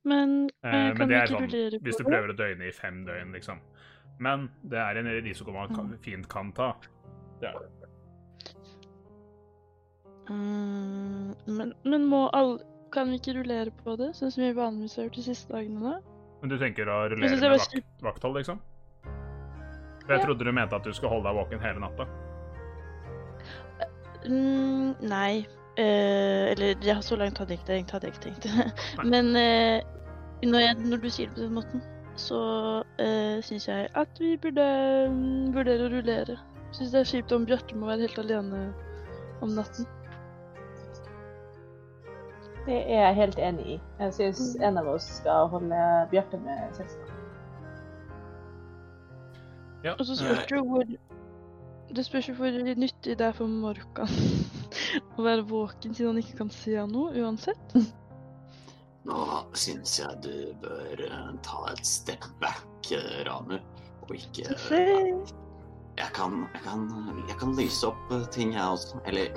Men 0.10 0.50
Eh, 0.64 0.76
eh, 0.76 0.88
men 0.88 0.98
kan 0.98 1.10
det 1.10 1.18
er 1.18 1.32
sånn 1.32 1.82
hvis 1.86 2.00
du 2.00 2.04
prøver 2.04 2.34
å 2.34 2.38
døgne 2.38 2.68
i 2.68 2.76
fem 2.76 3.04
døgn, 3.08 3.32
liksom. 3.36 3.62
Men 4.20 4.50
det 4.68 4.80
er 4.82 5.00
en 5.00 5.12
risiko 5.24 5.54
man 5.56 5.72
kan, 5.72 5.94
fint 6.04 6.28
kan 6.32 6.52
ta. 6.56 6.74
Det 7.40 7.48
er 7.48 7.62
det. 7.62 7.70
Mm, 10.30 11.32
men, 11.48 11.72
men 11.88 12.04
må 12.06 12.28
alle 12.36 12.60
Kan 12.94 13.12
vi 13.12 13.20
ikke 13.20 13.36
rullere 13.38 13.74
på 13.84 13.96
det, 14.00 14.14
sånn 14.18 14.32
som 14.34 14.44
vi 14.44 14.54
vanligvis 14.58 14.96
har 14.98 15.08
gjort 15.08 15.20
de 15.20 15.26
siste 15.28 15.54
dagene? 15.54 15.92
da? 15.94 16.18
Men 16.42 16.50
du 16.54 16.58
tenker 16.58 16.90
å 16.90 16.98
rullere 17.12 17.38
med 17.38 17.60
vakt, 17.60 17.78
vakthold, 18.02 18.40
liksom? 18.40 18.62
For 20.06 20.16
jeg 20.16 20.22
Ja. 20.22 20.26
trodde 20.26 20.46
du 20.48 20.52
mente 20.52 20.76
at 20.76 20.84
du 20.84 20.94
skulle 20.94 21.12
holde 21.14 21.30
deg 21.30 21.38
våken 21.38 21.60
hele 21.62 21.80
natta. 21.84 22.08
Mm, 24.26 24.96
nei. 25.06 25.46
Uh, 25.80 26.52
eller 26.52 26.76
ja, 26.84 26.98
så 27.02 27.16
langt 27.16 27.38
hadde 27.38 27.54
jeg 27.54 27.62
ikke 27.62 27.70
tenkt. 27.70 27.92
Hadde 27.92 28.10
jeg 28.10 28.16
ikke 28.16 28.26
tenkt. 28.26 28.82
Men 29.14 29.32
uh, 29.38 29.80
når, 30.44 30.60
jeg, 30.60 30.76
når 30.82 31.04
du 31.04 31.10
sier 31.10 31.30
det 31.30 31.36
på 31.36 31.46
den 31.46 31.54
måten, 31.56 31.84
så 32.20 32.40
uh, 33.00 33.38
syns 33.46 33.68
jeg 33.70 33.88
at 33.96 34.20
vi 34.20 34.34
burde 34.42 34.66
um, 35.08 35.54
vurdere 35.56 35.88
å 35.88 35.94
rullere. 35.94 36.40
Syns 36.76 36.92
det 36.92 37.04
er 37.04 37.12
kjipt 37.14 37.32
om 37.36 37.46
Bjarte 37.48 37.78
må 37.78 37.88
være 37.88 38.08
helt 38.08 38.20
alene 38.26 38.66
om 39.46 39.54
natten. 39.56 39.88
Det 42.66 42.80
er 42.84 43.06
jeg 43.06 43.16
helt 43.16 43.40
enig 43.40 43.66
i. 43.76 43.78
Jeg 44.00 44.14
syns 44.18 44.56
en 44.62 44.78
av 44.82 44.90
oss 44.92 45.08
skal 45.20 45.48
holde 45.54 45.84
Bjarte 46.12 46.40
med 46.44 46.76
selskap. 46.78 47.16
Ja. 49.84 49.94
Og 49.96 50.04
så 50.06 50.18
spørs 50.20 50.44
det 50.50 50.58
jo 50.58 50.66
hvor 50.68 50.84
Det 51.96 52.04
spørs 52.06 52.28
jo 52.30 52.34
hvor 52.36 52.52
nyttig 52.52 53.16
det 53.18 53.26
er 53.26 53.32
for 53.34 53.48
Morkan 53.48 54.12
å 55.18 55.24
være 55.24 55.48
våken 55.48 55.96
siden 55.96 56.12
han 56.12 56.22
ikke 56.22 56.42
kan 56.44 56.52
se 56.54 56.76
noe 56.92 57.16
uansett. 57.18 57.76
Nå 59.10 59.24
syns 59.58 59.96
jeg 59.98 60.20
du 60.22 60.34
bør 60.62 61.06
eh, 61.08 61.30
ta 61.46 61.64
et 61.72 61.86
step 61.88 62.28
back, 62.44 62.92
eh, 62.94 63.24
Ranu, 63.26 63.58
og 64.06 64.14
ikke. 64.14 64.52
Jeg 66.00 66.14
kan, 66.16 66.46
jeg, 66.54 66.62
kan, 66.64 66.86
jeg 67.28 67.38
kan 67.42 67.52
lyse 67.58 67.90
opp 67.90 68.14
eh, 68.16 68.24
ting, 68.34 68.54
jeg 68.56 68.64
også. 68.64 69.02
Eller 69.10 69.34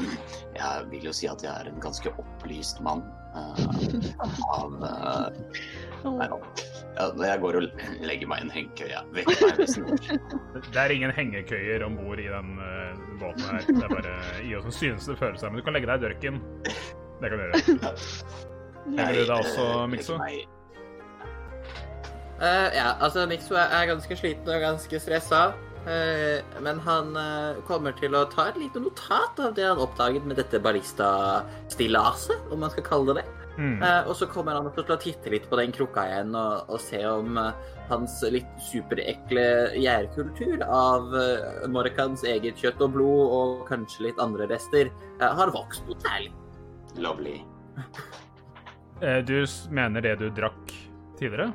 jeg 0.57 0.87
vil 0.92 1.09
jo 1.09 1.14
si 1.16 1.29
at 1.31 1.42
jeg 1.44 1.53
er 1.53 1.70
en 1.72 1.83
ganske 1.83 2.12
opplyst 2.22 2.83
mann. 2.87 3.05
Uh, 3.33 3.57
av 4.53 4.75
uh, 4.85 5.29
Nei 6.05 6.27
da. 6.29 6.37
Jeg 7.01 7.40
går 7.40 7.57
og 7.57 7.85
legger 8.05 8.29
meg 8.29 8.42
i 8.42 8.44
en 8.44 8.53
hengekøye. 8.53 9.01
Vekk 9.16 9.31
meg 9.40 9.61
hvis 9.62 9.79
noe 9.81 9.96
Det 10.66 10.83
er 10.83 10.92
ingen 10.92 11.14
hengekøyer 11.16 11.87
om 11.87 11.96
bord 11.96 12.20
i 12.20 12.29
den 12.29 12.59
uh, 12.61 13.03
båten 13.22 13.46
her. 13.48 13.68
Det 13.70 13.87
er 13.88 13.94
bare 13.94 14.16
IO 14.44 14.61
som 14.66 14.77
synes 14.77 15.09
det 15.09 15.16
føles 15.22 15.40
her. 15.40 15.55
Men 15.55 15.62
du 15.62 15.66
kan 15.68 15.79
legge 15.79 15.88
deg 15.88 16.03
i 16.03 16.07
dørken. 16.11 16.42
Det 17.22 17.31
kan 17.31 17.38
du 17.38 17.44
gjøre. 17.46 18.11
Legger 18.90 19.14
du 19.14 19.25
deg 19.25 19.37
også, 19.37 19.64
eh, 19.64 19.87
Mikso? 19.88 20.16
Eh, 22.42 22.68
ja, 22.75 22.88
altså 23.01 23.27
Mikso 23.31 23.55
er, 23.55 23.68
er 23.79 23.87
ganske 23.92 24.16
sliten 24.18 24.48
og 24.48 24.61
ganske 24.61 25.01
stressa. 25.01 25.42
Eh, 25.90 26.40
men 26.62 26.80
han 26.86 27.16
eh, 27.16 27.60
kommer 27.68 27.94
til 27.98 28.14
å 28.18 28.24
ta 28.30 28.48
et 28.50 28.58
lite 28.60 28.82
notat 28.82 29.40
av 29.42 29.54
det 29.56 29.66
han 29.66 29.82
oppdaget 29.82 30.26
med 30.28 30.38
dette 30.40 30.60
ballistastillaset, 30.62 32.50
om 32.52 32.62
man 32.64 32.72
skal 32.74 32.86
kalle 32.86 33.12
det 33.12 33.22
det. 33.22 33.38
Mm. 33.52 33.82
Eh, 33.84 34.08
og 34.08 34.16
så 34.16 34.28
kommer 34.32 34.56
han 34.56 34.70
til 34.72 34.94
å 34.94 35.00
titte 35.00 35.32
litt 35.32 35.48
på 35.50 35.58
den 35.60 35.74
krukka 35.76 36.06
igjen 36.08 36.36
og, 36.38 36.70
og 36.72 36.80
se 36.80 37.02
om 37.04 37.36
hans 37.90 38.14
litt 38.32 38.48
superekle 38.64 39.44
gjærkultur 39.76 40.62
av 40.64 41.12
Morkans 41.68 42.24
eget 42.24 42.62
kjøtt 42.62 42.80
og 42.86 42.94
blod 42.94 43.34
og 43.36 43.66
kanskje 43.68 44.06
litt 44.08 44.22
andre 44.22 44.48
rester 44.48 44.88
har 45.20 45.52
vokst 45.52 45.84
noe 45.90 46.00
særlig. 46.00 46.32
Lovely. 46.96 47.42
Eh, 49.02 49.18
Du 49.24 49.46
mener 49.70 50.00
det 50.00 50.16
du 50.20 50.30
drakk 50.30 50.72
tidligere? 51.18 51.52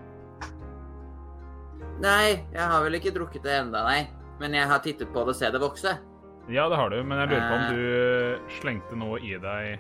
Nei, 2.03 2.43
jeg 2.53 2.61
har 2.61 2.83
vel 2.83 2.97
ikke 2.99 3.13
drukket 3.15 3.45
det 3.45 3.55
enda, 3.57 3.81
nei. 3.87 4.01
Men 4.39 4.53
jeg 4.53 4.67
har 4.69 4.79
tittet 4.85 5.09
på 5.13 5.23
det 5.25 5.33
og 5.33 5.39
ser 5.39 5.51
det 5.55 5.61
vokse. 5.63 5.95
Ja, 6.47 6.67
det 6.71 6.77
har 6.79 6.89
du, 6.93 6.99
men 7.03 7.17
jeg 7.19 7.29
lurer 7.33 7.47
på 7.49 7.55
om 7.55 7.63
Eh. 7.65 7.71
du 7.73 8.51
slengte 8.61 8.95
noe 8.95 9.17
i 9.19 9.33
deg 9.35 9.79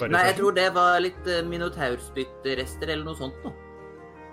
Bare 0.00 0.10
Nei, 0.10 0.22
jeg 0.30 0.36
tror 0.40 0.54
det 0.56 0.64
var 0.74 0.96
litt 1.04 1.28
uh, 1.28 1.42
minotaurspyttrester 1.46 2.90
eller 2.90 3.04
noe 3.06 3.14
sånt 3.18 3.36
noe. 3.44 3.52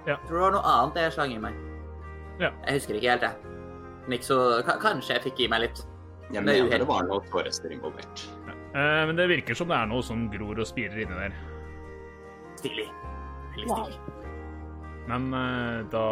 Ja. 0.07 0.15
Jeg 0.15 0.29
tror 0.29 0.37
det 0.39 0.43
var 0.47 0.55
noe 0.55 0.71
annet 0.71 0.95
jeg 1.03 1.13
slang 1.13 1.33
i 1.35 1.41
meg. 1.43 1.57
Ja. 2.39 2.49
Jeg 2.65 2.79
husker 2.79 2.97
ikke 2.97 3.11
helt, 3.11 3.25
jeg. 3.27 3.35
Nick, 4.09 4.23
så 4.25 4.37
kanskje 4.81 5.17
jeg 5.17 5.25
fikk 5.27 5.43
i 5.45 5.49
meg 5.51 5.65
litt. 5.67 5.83
Jeg 6.31 6.41
mener 6.45 6.63
uheldig. 6.63 6.79
det 6.79 6.87
var 6.89 7.05
noe 7.09 7.21
tårester 7.29 7.73
involvert. 7.75 8.23
Eh, 8.49 9.05
Men 9.09 9.15
det 9.19 9.27
virker 9.29 9.57
som 9.57 9.67
det 9.69 9.77
er 9.77 9.85
noe 9.91 10.01
som 10.05 10.25
gror 10.31 10.57
og 10.63 10.65
spirer 10.69 11.03
inni 11.03 11.19
der. 11.19 11.37
Stilig. 12.63 12.87
Veldig 13.53 13.69
Wow. 13.69 13.93
Men 15.11 15.29
eh, 15.35 15.83
da 15.91 16.07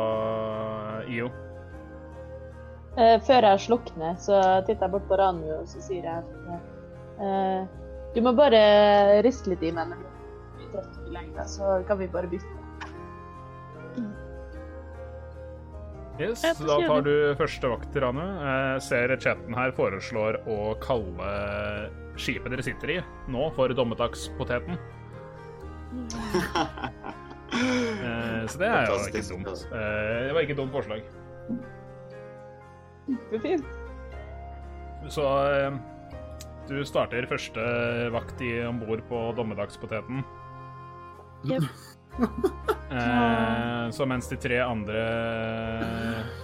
IO 1.07 1.31
Eh, 1.31 1.46
før 2.97 3.45
jeg 3.45 3.63
slukner, 3.67 4.15
så 4.17 4.41
titter 4.65 4.87
jeg 4.87 4.93
bort 4.95 5.07
på 5.09 5.17
Ranu 5.19 5.45
og 5.59 5.67
så 5.69 5.81
sier 5.85 6.07
jeg 6.07 6.23
at 6.23 7.19
eh, 7.21 7.67
du 8.15 8.23
må 8.25 8.33
bare 8.37 8.61
riste 9.25 9.51
litt 9.51 9.61
i 9.61 9.69
meg 9.75 9.91
når 9.91 9.99
du 10.01 10.07
blir 10.57 10.71
trøtt 10.73 11.03
i 11.03 11.13
lengda, 11.13 11.45
så 11.45 11.75
kan 11.89 11.99
vi 12.01 12.07
bare 12.09 12.31
bytte. 12.31 12.55
Yes, 16.17 16.41
så 16.41 16.65
det 16.65 16.71
da 16.71 16.77
tar 16.89 17.03
du 17.05 17.13
første 17.37 17.69
vakt, 17.69 17.97
Ranu. 18.01 18.23
Jeg 18.25 18.81
ser 18.87 19.13
chatten 19.21 19.53
her 19.53 19.73
foreslår 19.77 20.39
å 20.49 20.73
kalle 20.81 21.29
skipet 22.17 22.49
dere 22.49 22.65
sitter 22.65 22.95
i, 22.95 22.97
nå 23.29 23.51
for 23.57 23.73
Dommetagspoteten. 23.77 24.81
Eh, 27.47 28.41
så 28.51 28.59
det 28.59 28.67
er 28.67 28.89
jo 28.89 28.95
ikke 29.07 29.21
dumt. 29.29 29.61
Eh, 29.71 30.25
det 30.27 30.33
var 30.35 30.43
ikke 30.43 30.51
et 30.51 30.59
dumt 30.59 30.73
forslag. 30.75 31.05
Kjempefint. 33.07 33.65
Så 35.09 35.23
eh, 35.23 35.77
du 36.67 36.79
starter 36.85 37.27
første 37.29 37.63
vakt 38.13 38.41
i 38.43 38.51
om 38.67 38.81
bord 38.83 39.03
på 39.09 39.21
Dommedagspoteten. 39.37 40.25
Yep. 41.47 41.69
Eh, 42.87 43.89
så 43.91 44.05
mens 44.07 44.29
de 44.31 44.37
tre 44.39 44.61
andre 44.63 45.01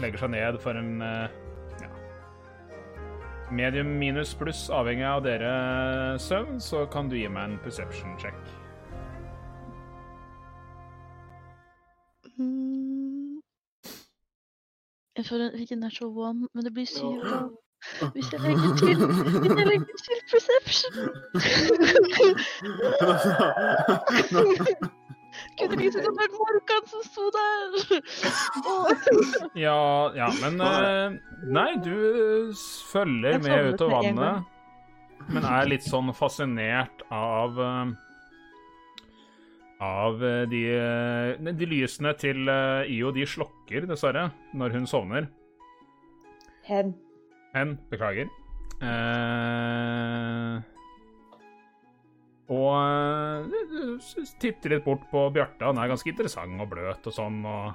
legger 0.03 0.19
seg 0.21 0.33
ned 0.33 0.57
for 0.61 0.75
en 0.75 0.99
eh, 1.01 1.37
ja, 1.79 1.87
medium 3.49 3.93
minus 3.97 4.35
pluss, 4.37 4.65
avhengig 4.67 5.07
av 5.07 5.23
dere 5.23 5.53
søvn, 6.21 6.59
så 6.61 6.83
kan 6.91 7.07
du 7.09 7.15
gi 7.15 7.31
meg 7.31 7.47
en 7.47 7.57
perception 7.63 8.19
check. 8.21 8.35
Mm. 12.35 12.72
Jeg 15.17 15.25
får 15.25 15.35
en, 15.35 15.59
ikke 15.59 15.75
natural 15.75 16.17
one, 16.17 16.47
men 16.53 16.65
det 16.65 16.73
blir 16.73 16.85
syv. 16.89 17.21
da. 17.23 17.41
Hvis 18.13 18.31
jeg 18.31 18.39
legger 18.39 18.75
til 18.79 18.95
Hvis 19.43 19.57
jeg 19.59 19.67
legger 19.67 19.95
til 20.05 20.17
perception 20.31 20.95
Kunne 25.59 25.77
vise 25.77 25.99
at 25.99 26.05
det 26.05 26.13
var 26.19 26.29
Morkan 26.37 26.85
som 26.87 27.01
sto 27.03 27.23
der! 27.35 27.67
Ja, 29.65 29.81
ja, 30.15 30.29
men 30.43 30.61
eh, 30.61 31.17
Nei, 31.57 31.71
du 31.83 31.95
følger 32.91 33.39
med 33.43 33.73
ut 33.73 33.81
av 33.81 33.89
vannet, 33.91 34.35
men 35.33 35.43
er 35.49 35.67
litt 35.71 35.85
sånn 35.87 36.13
fascinert 36.15 37.03
av 37.11 37.59
eh, 37.59 37.85
Av 39.83 40.21
eh, 40.23 40.43
de, 40.49 40.61
eh, 40.79 41.53
de 41.59 41.67
lysene 41.67 42.13
til 42.19 42.47
eh, 42.47 42.91
IO. 42.93 43.11
De 43.15 43.25
slokker, 43.27 43.87
dessverre, 43.89 44.29
når 44.55 44.77
hun 44.77 44.87
sovner. 44.89 45.27
Hen. 46.67 46.93
Hen, 47.53 47.75
beklager. 47.91 48.29
Eh, 48.83 50.61
og 52.53 53.53
titter 54.41 54.75
litt 54.75 54.85
bort 54.85 55.05
på 55.11 55.25
Bjarte. 55.35 55.65
Han 55.67 55.79
er 55.79 55.91
ganske 55.91 56.11
interessant 56.11 56.61
og 56.61 56.69
bløt 56.73 57.09
og 57.09 57.15
sånn. 57.15 57.41
og 57.47 57.73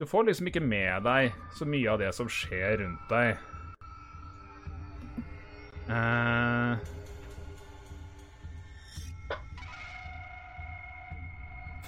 Du 0.00 0.06
får 0.08 0.28
liksom 0.28 0.50
ikke 0.50 0.64
med 0.64 1.04
deg 1.06 1.32
så 1.56 1.68
mye 1.68 1.92
av 1.92 2.00
det 2.02 2.12
som 2.16 2.30
skjer 2.32 2.82
rundt 2.82 3.12
deg. 3.12 3.36
Eh, 5.88 6.88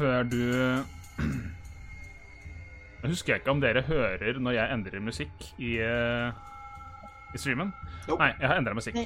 før 0.00 0.22
du 0.22 0.40
Jeg 3.00 3.08
husker 3.12 3.34
ikke 3.40 3.50
om 3.52 3.60
dere 3.60 3.82
hører 3.84 4.38
når 4.40 4.56
jeg 4.56 4.74
endrer 4.74 5.00
musikk 5.00 5.44
i, 5.56 5.76
eh, 5.80 6.32
i 7.34 7.38
streamen. 7.40 7.72
Nope. 8.08 8.20
Nei, 8.20 8.34
jeg 8.40 8.48
har 8.50 8.60
endra 8.60 8.74
musikk. 8.76 8.98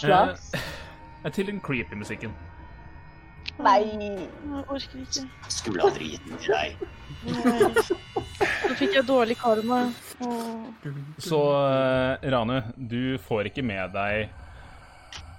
Slags. 0.00 0.46
Eh, 0.54 1.32
til 1.32 1.46
den 1.50 1.60
creepy 1.60 1.98
musikken. 2.00 2.32
Nei. 3.60 3.82
Jeg 3.84 4.28
orker 4.64 5.02
ikke. 5.02 5.26
Skulle 5.52 5.84
aldri 5.84 6.14
gitt 6.14 6.24
den 6.24 6.40
til 6.40 6.56
deg. 6.56 6.68
Nå 8.64 8.72
fikk 8.80 8.96
jeg 8.96 9.04
dårlig 9.08 9.36
karma. 9.42 9.82
Åh. 10.24 10.88
Så 11.20 11.42
eh, 11.58 12.32
Ranu, 12.32 12.56
du 12.76 13.18
får 13.28 13.52
ikke 13.52 13.66
med 13.66 13.92
deg 13.92 14.32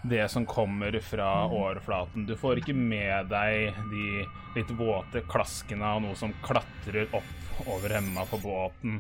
det 0.10 0.28
som 0.32 0.46
kommer 0.46 1.00
fra 1.00 1.30
overflaten. 1.48 2.26
Du 2.26 2.36
får 2.38 2.62
ikke 2.62 2.76
med 2.78 3.32
deg 3.32 3.78
de 3.92 4.26
litt 4.56 4.74
våte 4.78 5.24
klaskene 5.30 5.96
av 5.96 6.04
noe 6.04 6.18
som 6.20 6.34
klatrer 6.46 7.10
opp 7.16 7.66
over 7.66 7.96
hemma 7.98 8.26
på 8.30 8.40
båten. 8.44 9.00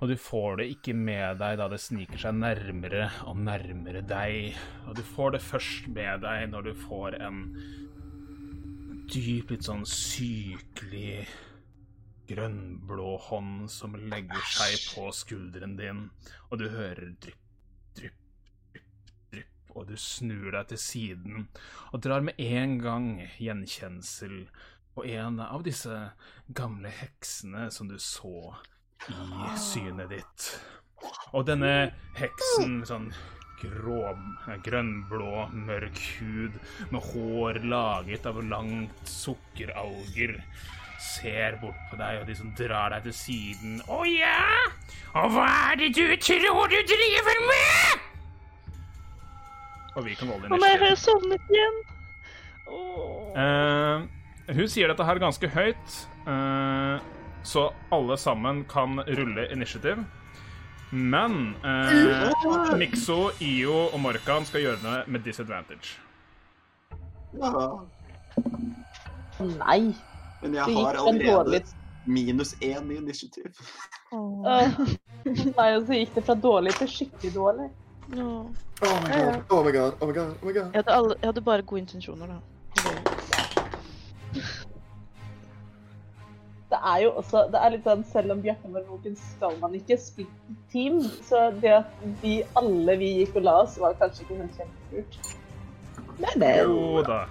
Og 0.00 0.10
du 0.10 0.16
får 0.20 0.60
det 0.60 0.68
ikke 0.74 0.94
med 0.96 1.38
deg 1.40 1.56
da 1.60 1.68
det 1.72 1.80
sniker 1.82 2.20
seg 2.20 2.36
nærmere 2.36 3.08
og 3.28 3.40
nærmere 3.40 4.04
deg. 4.04 4.58
Og 4.88 4.98
du 4.98 5.02
får 5.14 5.36
det 5.36 5.44
først 5.46 5.88
med 5.94 6.24
deg 6.26 6.48
når 6.52 6.68
du 6.68 6.72
får 6.84 7.18
en 7.24 7.40
dyp, 9.10 9.50
litt 9.50 9.66
sånn 9.66 9.84
sykelig 9.88 11.24
grønnblå 12.28 13.16
hånd 13.26 13.66
som 13.72 13.96
legger 14.08 14.46
seg 14.48 14.76
på 14.94 15.10
skulderen 15.12 15.76
din, 15.76 16.06
og 16.48 16.60
du 16.62 16.68
hører 16.72 17.12
drypp, 17.20 17.42
drypp, 17.98 18.23
og 19.74 19.88
du 19.90 19.96
snur 20.00 20.52
deg 20.54 20.70
til 20.72 20.80
siden 20.80 21.48
og 21.92 22.02
drar 22.04 22.24
med 22.24 22.38
en 22.40 22.78
gang 22.82 23.08
gjenkjensel 23.42 24.44
på 24.94 25.06
en 25.10 25.40
av 25.42 25.64
disse 25.66 25.96
gamle 26.54 26.90
heksene 27.02 27.66
som 27.74 27.90
du 27.90 27.98
så 27.98 28.54
i 29.10 29.56
synet 29.60 30.12
ditt. 30.14 30.50
Og 31.34 31.46
denne 31.48 31.72
heksen 32.16 32.78
sånn 32.88 33.10
grå, 33.64 34.12
grønnblå, 34.64 35.48
mørk 35.66 36.00
hud 36.18 36.56
med 36.92 37.10
hår 37.10 37.60
laget 37.66 38.26
av 38.28 38.40
langt 38.44 39.04
sukkeralger 39.08 40.38
ser 41.04 41.58
bort 41.60 41.80
på 41.90 41.98
deg, 42.00 42.22
og 42.22 42.28
de 42.28 42.36
som 42.38 42.52
drar 42.56 42.94
deg 42.94 43.08
til 43.08 43.16
siden. 43.18 43.78
Å 43.88 44.00
ja? 44.08 44.40
Og 45.20 45.36
hva 45.36 45.48
er 45.70 45.82
det 45.82 45.92
du 45.98 46.16
tror 46.16 46.70
du 46.72 46.80
driver 46.88 47.46
med? 47.50 48.03
Og 49.94 50.04
vi 50.04 50.16
kan 50.18 50.30
holde 50.32 50.50
Å 50.50 50.58
nei, 50.58 50.72
har 50.74 50.82
initiativ. 50.82 50.90
jeg 50.90 50.98
sovnet 51.04 51.54
igjen? 51.54 51.80
Eh, 53.38 54.54
hun 54.56 54.68
sier 54.68 54.90
dette 54.90 55.06
her 55.06 55.20
ganske 55.22 55.48
høyt, 55.54 55.96
uh, 56.26 56.98
så 57.44 57.68
alle 57.94 58.16
sammen 58.20 58.64
kan 58.68 58.98
rulle 59.06 59.46
initiativ. 59.52 60.02
Men 60.94 61.54
uh, 61.64 62.74
Mikso, 62.78 63.30
Io 63.42 63.86
og 63.88 63.96
Morkan 64.04 64.44
skal 64.46 64.66
gjøre 64.66 64.82
det 64.82 64.98
med 65.10 65.24
disadvantage. 65.26 65.96
Ja. 67.40 67.64
Nei. 69.40 69.94
Men 70.42 70.54
jeg 70.54 70.76
har 70.76 71.00
allerede 71.00 71.62
minus 72.04 72.52
én 72.60 72.90
i 72.92 72.98
initiativ. 73.00 73.48
Øh. 74.12 74.76
Nei, 75.56 75.70
og 75.78 75.86
så 75.86 75.96
gikk 75.96 76.14
det 76.14 76.24
fra 76.26 76.36
dårlig 76.36 76.76
til 76.76 76.90
skikkelig 76.92 77.32
dårlig. 77.34 77.70
Åh. 78.14 78.46
Oh 78.82 79.02
my 79.02 79.10
god, 79.12 79.42
oh 79.50 79.64
my 79.64 79.72
god, 79.72 79.92
oh 80.00 80.06
my 80.06 80.14
god, 80.14 80.34
oh 80.42 80.46
my 80.46 80.52
god. 80.52 80.62
Jeg 80.62 80.74
hadde, 80.74 80.92
alle, 80.92 81.14
jeg 81.20 81.28
hadde 81.28 81.40
bare 81.40 81.62
gode 81.62 81.80
intensjoner, 81.80 82.26
da. 82.26 82.38
Det 86.70 86.80
er 86.92 86.98
jo 87.04 87.10
også 87.10 87.44
det 87.52 87.60
er 87.62 87.70
litt 87.70 87.84
sånn, 87.86 88.02
Selv 88.10 88.34
om 88.34 88.40
Bjarte 88.42 88.70
var 88.74 88.82
våken, 88.88 89.14
skal 89.34 89.54
man 89.60 89.76
ikke 89.78 89.96
splitte 90.00 90.56
team. 90.72 91.00
Så 91.22 91.46
det 91.62 91.70
at 91.76 92.02
vi 92.22 92.40
alle 92.58 92.96
vi 92.98 93.12
gikk 93.20 93.38
og 93.38 93.46
la 93.46 93.54
oss, 93.62 93.78
var 93.78 93.94
kanskje 94.00 94.26
ikke 94.26 94.40
sånn 94.40 94.52
kjempelurt. 94.58 95.34
Men 96.18 96.42
men 96.42 96.58
Jo 96.58 97.02
da. 97.06 97.24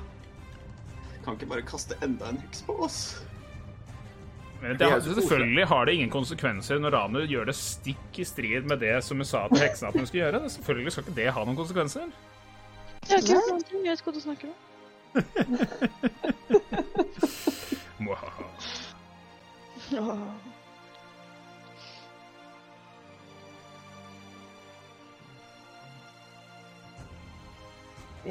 Kan 1.25 1.37
ikke 1.37 1.51
bare 1.53 1.67
kaste 1.67 1.99
enda 2.03 2.31
en 2.31 2.39
heks 2.43 2.63
på 2.67 2.75
oss. 2.87 3.01
Men 4.63 4.77
det, 4.79 5.03
selvfølgelig 5.03 5.65
har 5.67 5.85
det 5.85 5.93
ingen 5.93 6.09
konsekvenser 6.09 6.77
når 6.79 6.93
Ranu 6.95 7.17
gjør 7.27 7.49
det 7.49 7.55
stikk 7.59 8.19
i 8.23 8.23
strid 8.23 8.63
med 8.63 8.79
det 8.79 8.93
som 9.03 9.19
hun 9.19 9.27
sa 9.27 9.41
til 9.51 9.59
heksene 9.59 9.89
at 9.89 9.97
hun 9.99 10.07
skulle 10.07 10.23
gjøre. 10.23 10.39
Selvfølgelig 10.53 10.91
skal 10.95 11.03
ikke 11.03 11.15
det 11.17 11.25
ha 11.35 11.43
noen 11.43 11.57
konsekvenser. 11.59 12.05
Jeg 13.03 13.09
har 13.09 13.19
ikke 13.19 13.33
gjort 13.33 13.49
noen 13.51 13.65
ting. 13.67 13.81
Jeg 13.83 13.91
vet 13.97 14.05
hva 14.05 14.13
du 14.15 14.21
snakker 14.23 14.47
om. 14.47 14.55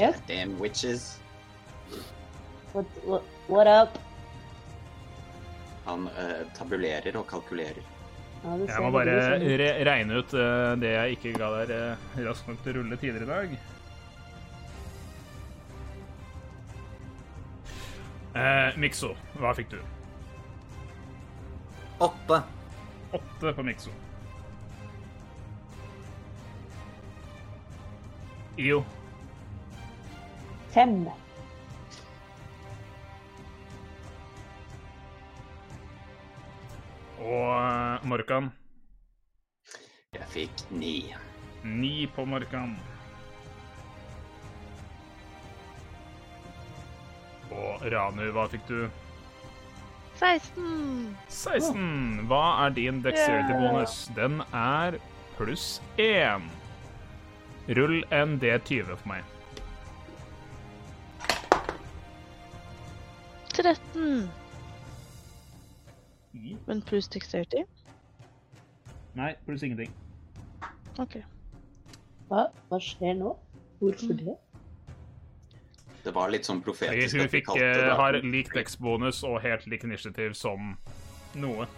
Yes, 0.01 0.17
Damn 0.27 0.59
witches. 0.59 1.19
what, 2.73 2.87
what, 3.05 3.23
what 3.49 3.67
up? 3.67 3.99
Han 5.87 6.07
eh, 6.13 6.43
tabulerer 6.57 7.17
og 7.19 7.27
kalkulerer. 7.31 7.83
Ja, 8.43 8.55
Jeg 8.67 8.83
må 8.83 8.91
bare 8.95 9.15
sånn 9.23 9.45
ut. 9.47 9.53
re 9.61 9.69
regne 9.87 10.19
ut 10.19 10.33
eh, 10.35 10.71
det 10.83 10.93
jeg 10.97 11.19
ikke 11.19 11.35
ga 11.39 11.51
deg 11.61 11.73
uh, 11.75 12.17
raskt 12.27 12.49
nok 12.51 12.63
til 12.65 12.73
å 12.73 12.81
rulle 12.81 12.99
tidligere 12.99 13.27
i 13.27 13.31
dag. 13.31 13.57
Uh, 18.33 18.79
Mikso, 18.81 19.13
hva 19.39 19.53
fikk 19.55 19.75
du? 19.75 19.79
Åtte. 22.03 22.41
Åtte 23.13 23.53
på 23.55 23.67
Mikso. 23.67 23.93
Io. 28.59 28.83
Fem. 30.73 31.07
Og 37.33 37.51
eh, 37.57 38.09
Morkan. 38.09 38.51
Jeg 40.13 40.27
fikk 40.33 40.65
ni. 40.71 40.97
Ni 41.65 41.95
på 42.13 42.27
Morkan. 42.29 42.75
Og 47.53 47.87
Ranu, 47.93 48.27
hva 48.35 48.45
fikk 48.53 48.67
du? 48.69 48.83
16! 50.21 51.17
16. 51.29 52.27
Hva 52.31 52.43
er 52.67 52.77
din 52.77 53.01
dexterity 53.05 53.57
bonus? 53.57 53.97
Den 54.17 54.43
er 54.53 54.99
pluss 55.39 55.81
1. 56.01 56.45
Rull 57.79 58.03
en 58.13 58.37
D20 58.43 58.93
for 58.93 59.09
meg. 59.09 59.25
13! 63.57 64.31
Men 66.67 66.83
pluss 66.83 67.09
dexterity? 67.09 67.65
Nei, 69.15 69.35
pluss 69.47 69.63
ingenting. 69.63 69.93
OK. 70.99 71.19
Hva, 72.31 72.47
hva 72.71 72.81
skjer 72.81 73.19
nå? 73.19 73.35
Hvorfor 73.83 74.17
det? 74.17 74.37
Det 76.03 76.13
var 76.15 76.33
litt 76.35 76.49
sånn 76.49 76.63
profetisk 76.65 77.19
hun 77.21 77.31
fikk, 77.31 77.53
eh, 77.61 77.77
det 77.79 77.97
har 77.99 78.19
lik 78.27 78.51
dex-bonus 78.57 79.23
og 79.27 79.39
helt 79.45 79.69
lik 79.71 79.85
initiativ 79.87 80.35
som 80.35 80.75
noe. 81.39 81.69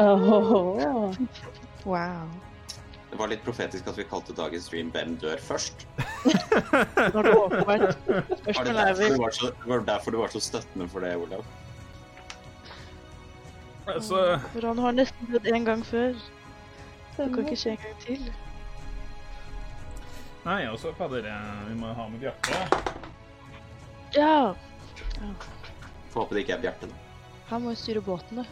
Oh. 0.00 1.12
Wow. 1.84 2.30
Det 3.10 3.18
var 3.18 3.30
litt 3.30 3.42
profetisk 3.42 3.88
at 3.90 3.98
vi 3.98 4.04
kalte 4.06 4.34
dagens 4.38 4.68
stream 4.70 4.90
'Hvem 4.94 5.16
dør 5.22 5.38
først'? 5.42 5.86
Når 7.14 7.22
det 7.22 7.32
åpenbart 7.34 8.06
Var 8.06 8.64
det, 8.64 8.70
er 8.70 8.72
derfor 8.72 9.02
du 9.02 9.08
vel 9.08 9.18
var, 9.18 9.54
var 9.66 9.78
det 9.78 9.86
derfor 9.86 10.10
du 10.10 10.18
var 10.18 10.28
så 10.28 10.40
støttende 10.40 10.88
for 10.88 11.00
det, 11.00 11.16
Olav? 11.16 11.44
Så 13.98 14.38
For 14.52 14.66
han 14.66 14.78
har 14.78 14.92
nesten 14.92 15.32
dødd 15.32 15.50
en 15.50 15.64
gang 15.64 15.82
før. 15.86 16.14
Det 17.16 17.26
kan 17.34 17.44
ikke 17.44 17.58
skje 17.58 17.74
en 17.74 17.82
gang 17.82 17.98
til. 18.04 18.30
Nei, 20.44 20.62
og 20.70 20.78
så 20.80 20.92
fader, 20.96 21.26
eh, 21.28 21.68
vi 21.68 21.74
må 21.76 21.92
ha 21.92 22.06
med 22.08 22.22
Bjarte. 22.22 22.62
Ja! 24.16 24.54
Får 26.10 26.22
håpe 26.22 26.34
det 26.34 26.46
ikke 26.46 26.56
er 26.56 26.62
Bjarte, 26.64 26.88
da. 26.88 26.96
Han 27.50 27.62
må 27.62 27.74
jo 27.74 27.80
styre 27.82 28.00
båten, 28.06 28.40
da. 28.40 28.46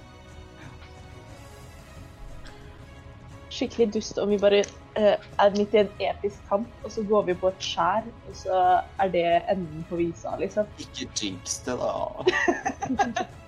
Skikkelig 3.54 3.88
dust 3.94 4.20
om 4.20 4.28
vi 4.28 4.38
bare 4.38 4.60
uh, 4.98 5.16
er 5.16 5.56
midt 5.56 5.74
i 5.74 5.80
en 5.80 5.90
episk 6.10 6.44
kamp, 6.50 6.68
og 6.84 6.92
så 6.92 7.02
går 7.08 7.30
vi 7.30 7.38
på 7.40 7.48
et 7.48 7.64
skjær, 7.64 8.06
og 8.28 8.36
så 8.36 8.60
er 9.00 9.12
det 9.14 9.26
enden 9.48 9.86
på 9.88 9.96
visa, 10.02 10.36
liksom. 10.38 10.68
Ikke 10.78 11.08
jinx 11.16 11.62
det, 11.64 11.78
da. 11.80 13.26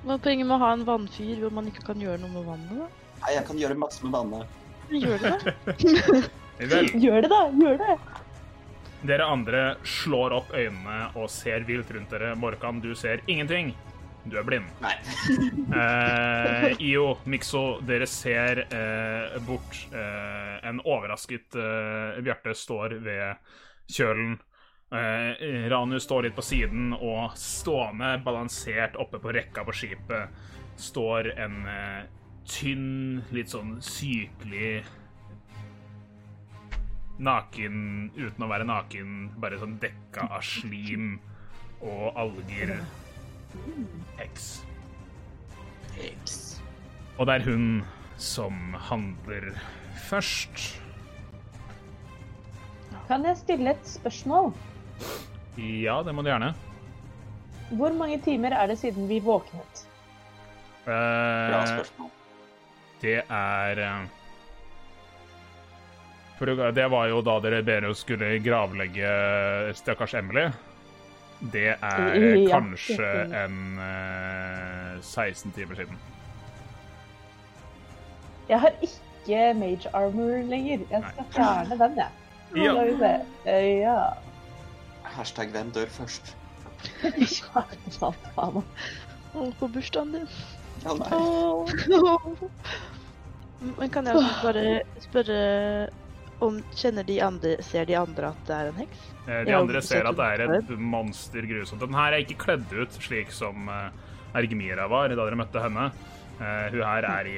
Hva 0.00 0.16
er 0.16 0.22
poenget 0.24 0.48
med 0.48 0.56
å 0.56 0.62
ha 0.62 0.72
en 0.76 0.86
vannfyr 0.88 1.42
hvor 1.42 1.52
man 1.58 1.68
ikke 1.68 1.84
kan 1.90 2.00
gjøre 2.00 2.22
noe 2.22 2.32
med 2.32 2.46
vannet? 2.48 2.72
da? 2.80 2.88
Nei, 3.20 3.34
jeg 3.36 3.46
kan 3.50 3.60
gjøre 3.60 3.76
masse 3.76 4.06
med 4.06 4.16
vannet. 4.16 4.58
Gjør 4.90 5.20
det 5.20 5.32
da? 6.70 6.80
Gjør 6.96 7.20
det, 7.24 7.30
da! 7.30 7.42
Gjør 7.60 7.78
det! 7.84 7.98
dere 9.00 9.24
andre 9.24 9.60
slår 9.86 10.34
opp 10.36 10.50
øynene 10.52 11.06
og 11.16 11.30
ser 11.32 11.64
vilt 11.68 11.90
rundt 11.94 12.10
dere. 12.12 12.34
Morkan, 12.36 12.82
du 12.84 12.92
ser 12.98 13.22
ingenting. 13.26 13.72
Du 14.28 14.36
er 14.36 14.44
blind. 14.44 14.68
Nei. 14.84 14.96
Eh, 15.80 16.74
Io, 16.82 17.14
Mikso, 17.30 17.78
dere 17.86 18.08
ser 18.10 18.64
eh, 18.66 19.36
bort. 19.46 19.78
Eh, 19.94 20.56
en 20.68 20.80
overrasket 20.84 21.56
eh, 21.56 22.18
Bjarte 22.26 22.52
står 22.58 22.98
ved 23.00 23.38
kjølen. 23.90 24.34
Eh, 24.90 25.68
Ranu 25.70 26.00
står 26.00 26.22
litt 26.22 26.34
på 26.34 26.42
siden, 26.42 26.90
og 26.98 27.36
stående 27.38 28.16
balansert 28.24 28.96
oppe 28.98 29.20
på 29.22 29.30
rekka 29.36 29.62
på 29.62 29.74
skipet 29.76 30.32
står 30.80 31.28
en 31.38 31.60
eh, 31.70 32.08
tynn, 32.50 33.20
litt 33.30 33.52
sånn 33.52 33.76
sykelig 33.84 34.80
Naken 37.20 38.08
uten 38.16 38.42
å 38.42 38.48
være 38.48 38.64
naken, 38.64 39.16
bare 39.38 39.58
sånn 39.60 39.74
dekka 39.78 40.24
av 40.24 40.40
slim 40.40 41.18
og 41.84 42.16
alger. 42.16 42.72
Heks. 44.16 44.46
Heks. 45.98 46.38
Og 47.18 47.28
det 47.28 47.36
er 47.36 47.44
hun 47.44 47.66
som 48.16 48.72
handler 48.88 49.50
først. 50.08 50.64
Kan 53.10 53.28
jeg 53.28 53.36
stille 53.42 53.76
et 53.76 53.92
spørsmål? 53.92 54.54
Ja, 55.60 56.02
det 56.06 56.14
må 56.14 56.22
du 56.24 56.30
gjerne. 56.30 56.52
Hvor 57.76 57.92
mange 57.94 58.18
timer 58.24 58.54
er 58.56 58.66
det 58.72 58.78
siden 58.80 59.06
vi 59.08 59.20
våknet? 59.22 59.84
Bra 60.86 61.60
Eh, 61.60 61.66
spørsmål. 61.76 62.10
det 63.02 63.18
er 63.28 63.78
eh, 63.78 64.06
for 66.38 66.46
det- 66.72 66.90
var 66.90 67.06
jo 67.08 67.20
da 67.22 67.38
dere 67.40 67.62
bedre 67.62 67.94
skulle 67.94 68.38
gravlegge 68.42 69.74
stakkars 69.76 70.14
Emily. 70.14 70.48
Det 71.52 71.76
er 71.82 72.14
Ja, 72.36 72.48
kanskje 72.50 73.10
en 73.44 73.78
eh, 73.78 75.00
16 75.02 75.52
timer 75.52 75.74
siden. 75.76 75.98
Jeg 78.48 78.60
har 78.60 78.72
ikke 78.82 79.54
mage 79.54 79.88
armor 79.94 80.42
lenger. 80.48 80.80
Jeg 80.90 81.04
skal 81.12 81.24
fjerne 81.32 81.78
den, 81.78 81.96
jeg. 81.96 82.08
Ja. 82.56 82.72
Eh, 83.46 83.80
Ja. 83.80 83.98
Hashtag 85.16 85.52
'Hvem 85.54 85.72
dør 85.74 85.90
først'? 85.92 86.34
Ja, 87.04 87.62
sant, 87.92 88.28
faen. 88.34 88.62
Å, 89.34 89.46
på 89.60 89.68
bursdagen 89.70 90.12
din. 90.14 90.28
Ja, 90.84 90.94
nei. 90.96 91.10
Åh. 91.12 91.68
Men 93.76 93.90
kan 93.92 94.06
jeg 94.08 94.16
også 94.16 94.46
bare 94.46 94.62
spørre 95.04 95.40
om 96.40 96.62
Kjenner 96.72 97.04
de 97.04 97.18
andre 97.20 97.58
Ser 97.66 97.84
de 97.84 97.96
andre 98.00 98.30
at 98.32 98.46
det 98.48 98.54
er 98.56 98.70
en 98.70 98.78
heks? 98.80 99.02
Eh, 99.26 99.42
De 99.44 99.52
andre 99.56 99.82
ser 99.84 100.08
at 100.08 100.16
det 100.16 100.28
er 100.34 100.44
et 100.56 100.72
monster 100.80 101.44
grusomt. 101.44 101.82
Den 101.84 101.96
her 101.98 102.16
er 102.16 102.24
ikke 102.24 102.38
kledd 102.46 102.72
ut 102.72 102.96
slik 102.96 103.34
som 103.36 103.68
eh, 103.68 103.90
Ergemira 104.40 104.88
var 104.88 105.12
da 105.12 105.20
dere 105.26 105.36
møtte 105.38 105.60
henne. 105.60 105.90
Eh, 106.40 106.66
hun 106.72 106.80
her 106.86 107.04
er 107.10 107.28
i 107.28 107.36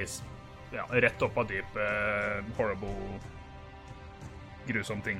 ja, 0.72 0.86
rett 0.88 1.22
opp 1.26 1.36
av 1.42 1.50
dypet. 1.50 2.52
horrible 2.56 2.94
Grusom 4.68 5.02
ting. 5.02 5.18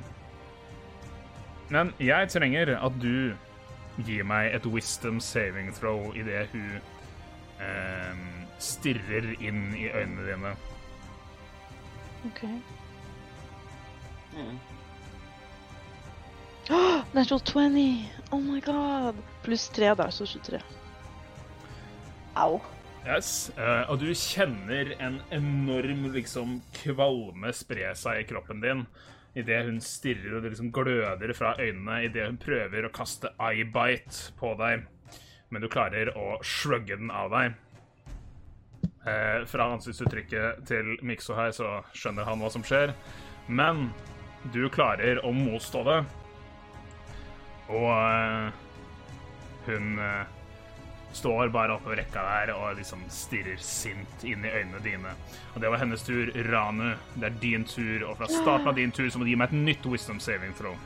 Men 1.69 1.93
jeg 1.99 2.29
trenger 2.33 2.75
at 2.75 2.99
du 3.01 3.35
gir 4.03 4.25
meg 4.25 4.53
et 4.55 4.65
wisdom 4.65 5.19
saving 5.21 5.71
throw 5.77 6.11
idet 6.17 6.47
hun 6.53 6.79
eh, 7.61 8.23
stirrer 8.59 9.33
inn 9.39 9.67
i 9.77 9.87
øynene 9.93 10.27
dine. 10.27 10.53
OK. 12.27 12.43
Mm. 14.33 14.59
Natural 17.17 17.41
20! 17.41 18.05
Oh 18.31 18.39
my 18.41 18.61
god! 18.63 19.19
Pluss 19.43 19.69
tre 19.69 19.93
der, 19.95 20.09
så 20.09 20.25
23. 20.25 20.61
Au. 22.35 22.61
Yes, 23.03 23.51
Uh, 23.57 23.83
og 23.91 23.99
du 23.99 24.07
kjenner 24.15 24.93
en 25.03 25.17
enorm 25.35 26.05
liksom 26.13 26.61
kvalme 26.77 27.51
spre 27.51 27.91
seg 27.99 28.21
i 28.21 28.27
kroppen 28.29 28.63
din 28.63 28.85
idet 29.37 29.65
hun 29.65 29.79
stirrer 29.81 30.35
og 30.35 30.43
det 30.43 30.53
liksom 30.53 30.71
gløder 30.73 31.33
fra 31.37 31.55
øynene 31.59 32.03
idet 32.05 32.27
hun 32.29 32.39
prøver 32.41 32.85
å 32.85 32.93
kaste 32.93 33.33
eyebite 33.41 34.33
på 34.39 34.53
deg, 34.59 34.85
men 35.49 35.63
du 35.63 35.69
klarer 35.71 36.13
å 36.17 36.37
shrugge 36.45 36.97
den 36.99 37.11
av 37.13 37.33
deg. 37.33 37.59
Eh, 39.03 39.43
fra 39.49 39.67
ansiktsuttrykket 39.73 40.63
til 40.69 40.93
Mikso 41.03 41.35
her 41.35 41.51
så 41.55 41.79
skjønner 41.97 42.27
han 42.29 42.39
hva 42.39 42.51
som 42.53 42.63
skjer, 42.65 42.93
men 43.47 43.89
du 44.53 44.67
klarer 44.71 45.19
å 45.25 45.31
motstå 45.35 45.81
det, 45.87 45.97
og 47.73 47.89
eh, 47.95 48.63
hun 49.67 49.99
eh, 50.03 50.39
står 51.15 51.51
bare 51.53 51.75
oppe 51.75 51.91
på 51.91 51.97
rekka 51.97 52.23
der 52.25 52.53
og 52.55 52.77
liksom 52.79 53.03
stirrer 53.13 53.59
sint 53.61 54.25
inn 54.27 54.45
i 54.45 54.51
øynene 54.51 54.81
dine. 54.83 55.13
Og 55.53 55.61
det 55.61 55.71
var 55.71 55.81
hennes 55.83 56.03
tur. 56.05 56.31
Ranu, 56.49 56.93
det 57.15 57.29
er 57.29 57.39
din 57.41 57.65
tur, 57.69 58.07
og 58.09 58.17
fra 58.17 58.29
starten 58.31 58.71
av 58.71 58.77
din 58.77 58.91
tur 58.91 59.09
så 59.09 59.19
må 59.19 59.27
du 59.27 59.33
gi 59.33 59.39
meg 59.39 59.53
et 59.53 59.65
nytt 59.69 59.87
wisdom 59.89 60.19
saving 60.23 60.55
throw. 60.57 60.77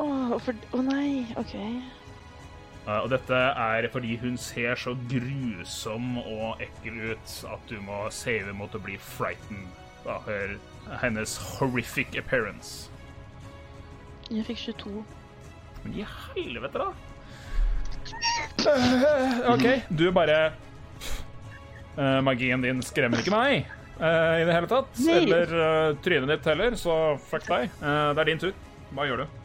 Å, 0.00 0.38
for 0.40 0.56
Å 0.76 0.84
nei, 0.86 1.26
OK. 1.40 1.54
Eh, 1.60 2.96
og 2.96 3.10
dette 3.12 3.36
er 3.36 3.88
fordi 3.92 4.16
hun 4.22 4.38
ser 4.40 4.78
så 4.80 4.96
grusom 5.10 6.16
og 6.22 6.62
ekkel 6.64 7.12
ut 7.12 7.36
at 7.52 7.68
du 7.68 7.76
må 7.84 8.06
save 8.14 8.54
mot 8.56 8.74
å 8.74 8.82
bli 8.82 8.96
frightened 9.10 9.68
av 10.08 10.24
hennes 11.02 11.36
horrific 11.58 12.16
appearance. 12.18 12.88
Jeg 14.30 14.46
fikk 14.48 14.64
22. 14.70 15.04
Men 15.84 15.96
i 16.00 16.06
helvete, 16.06 16.80
da! 16.80 17.09
Eh, 18.60 19.52
OK, 19.54 19.66
du 19.88 20.10
bare 20.12 20.52
uh, 21.96 22.20
Magien 22.24 22.62
din 22.62 22.82
skremmer 22.84 23.22
ikke 23.22 23.32
meg 23.32 23.68
uh, 24.00 24.36
i 24.40 24.46
det 24.46 24.54
hele 24.54 24.70
tatt. 24.70 25.00
Nei. 25.06 25.16
Eller 25.22 25.54
uh, 25.54 25.92
trynet 26.04 26.32
ditt 26.34 26.48
heller, 26.50 26.76
så 26.80 26.96
fuck 27.30 27.46
deg. 27.48 27.70
Det 27.80 28.24
er 28.24 28.30
din 28.30 28.42
tur. 28.42 28.56
Hva 28.90 29.06
gjør 29.08 29.22
du? 29.24 29.38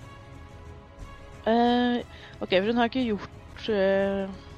OK, 1.46 2.50
for 2.50 2.68
hun 2.72 2.80
har 2.82 2.90
ikke 2.90 3.04
gjort 3.06 3.68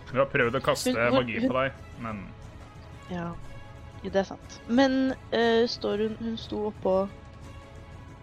Hun 0.07 0.19
har 0.21 0.29
prøvd 0.31 0.55
å 0.55 0.61
kaste 0.63 0.93
Hun- 0.93 1.01
hun- 1.03 1.17
magi 1.19 1.41
på 1.43 1.55
deg, 1.57 1.81
men 1.99 2.21
Ja, 3.11 3.25
det 4.05 4.15
er 4.21 4.27
sant. 4.29 4.59
Men 4.71 5.11
står 5.67 6.05
hun 6.05 6.15
Hun 6.21 6.37
sto 6.39 6.69
oppå 6.71 6.95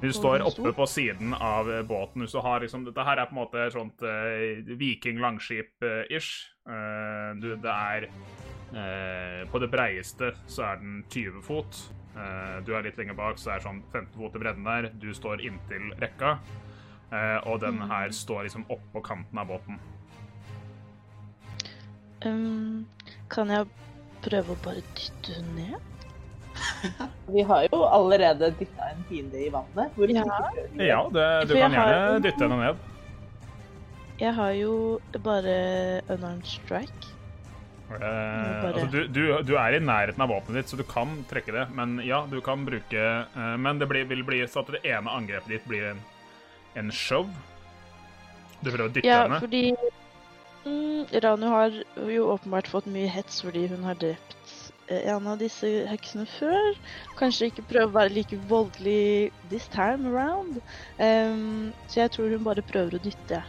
hun 0.05 0.15
står 0.17 0.45
oppe 0.47 0.73
på 0.77 0.87
siden 0.91 1.35
av 1.35 1.71
eh, 1.73 1.83
båten. 1.87 2.27
Så 2.29 2.43
har 2.45 2.63
liksom, 2.65 2.87
dette 2.89 3.07
her 3.07 3.21
er 3.21 3.31
på 3.31 3.37
en 3.37 3.41
måte 3.43 3.67
sånt 3.75 4.05
uh, 4.05 4.77
viking-langskip-ish. 4.81 6.33
Uh, 6.69 7.35
du, 7.41 7.51
det 7.61 7.75
er 7.75 8.09
uh, 8.09 9.41
På 9.53 9.61
det 9.61 9.69
breieste 9.73 10.33
så 10.47 10.69
er 10.71 10.83
den 10.83 11.01
20 11.13 11.45
fot. 11.45 11.81
Uh, 12.15 12.61
du 12.65 12.75
er 12.77 12.87
litt 12.87 13.01
lenger 13.01 13.17
bak, 13.19 13.41
så 13.41 13.55
er 13.55 13.61
det 13.61 13.69
sånn 13.69 13.83
15 13.91 14.15
fot 14.21 14.39
i 14.39 14.45
bredden 14.45 14.69
der. 14.69 14.93
Du 15.01 15.11
står 15.17 15.45
inntil 15.45 15.91
rekka. 16.01 16.39
Eh, 17.15 17.41
og 17.47 17.61
den 17.61 17.79
her 17.91 18.11
står 18.11 18.47
liksom 18.47 18.65
oppå 18.69 19.01
kanten 19.05 19.39
av 19.39 19.47
båten. 19.47 19.79
um, 22.27 22.87
Kan 23.31 23.51
jeg 23.53 23.69
prøve 24.25 24.55
å 24.55 24.63
bare 24.65 24.83
dytte 24.97 25.37
hun 25.37 25.51
ned? 25.59 25.94
Vi 27.35 27.43
har 27.49 27.65
jo 27.73 27.81
allerede 27.87 28.51
dytta 28.59 28.91
en 28.93 29.05
fiende 29.09 29.41
i 29.47 29.49
vannet. 29.53 29.95
Hvor 29.97 30.11
Ja. 30.13 30.25
Ja, 30.79 31.01
det, 31.11 31.49
du 31.49 31.55
kan 31.55 31.73
gjerne 31.73 31.87
har- 31.89 32.21
dytte 32.25 32.45
henne 32.49 32.59
ned. 32.61 32.77
Jeg 34.21 34.35
har 34.37 34.53
jo 34.55 34.75
bare 35.25 35.57
unarmed 36.09 36.47
strike. 36.47 37.11
Eh, 37.95 37.99
bare- 38.01 38.73
altså, 38.73 38.87
du, 38.91 39.01
du, 39.09 39.23
du 39.43 39.55
er 39.61 39.75
i 39.77 39.81
nærheten 39.83 40.23
av 40.23 40.31
våpenet 40.31 40.63
ditt, 40.63 40.71
så 40.73 40.77
du 40.79 40.85
kan 40.87 41.17
trekke 41.31 41.53
det. 41.53 41.65
Men 41.75 41.99
ja, 42.07 42.23
du 42.31 42.41
kan 42.41 42.65
bruke 42.67 43.03
eh, 43.27 43.57
Men 43.59 43.79
det 43.83 43.89
blir, 43.91 44.07
vil 44.11 44.23
bli 44.27 44.43
så 44.47 44.63
at 44.63 44.71
det 44.77 44.85
ene 44.87 45.11
angrepet 45.11 45.49
ditt 45.57 45.67
blir 45.69 45.91
en, 45.93 46.01
en 46.79 46.91
show. 46.95 47.27
Du 48.63 48.71
prøver 48.71 48.87
å 48.89 48.93
dytte 48.95 49.07
Ja, 49.11 49.25
henne. 49.27 49.41
fordi 49.43 49.75
mm, 50.65 51.11
Ranu 51.27 51.47
har 51.51 51.75
jo 52.15 52.31
åpenbart 52.33 52.71
fått 52.71 52.87
mye 52.89 53.11
hets 53.13 53.43
fordi 53.45 53.67
hun 53.75 53.83
har 53.85 53.99
drept 54.01 54.37
en 54.89 55.27
av 55.27 55.39
disse 55.41 55.69
heksene 55.89 56.27
før. 56.39 56.79
Kanskje 57.19 57.51
ikke 57.51 57.65
prøve 57.71 57.89
å 57.89 57.95
være 57.95 58.15
like 58.15 58.39
voldelig 58.51 59.33
this 59.51 59.69
time 59.73 60.09
around. 60.11 60.61
Um, 60.99 61.73
så 61.89 62.05
jeg 62.05 62.15
tror 62.17 62.35
hun 62.35 62.45
bare 62.45 62.65
prøver 62.67 62.99
å 62.99 63.03
dytte. 63.05 63.43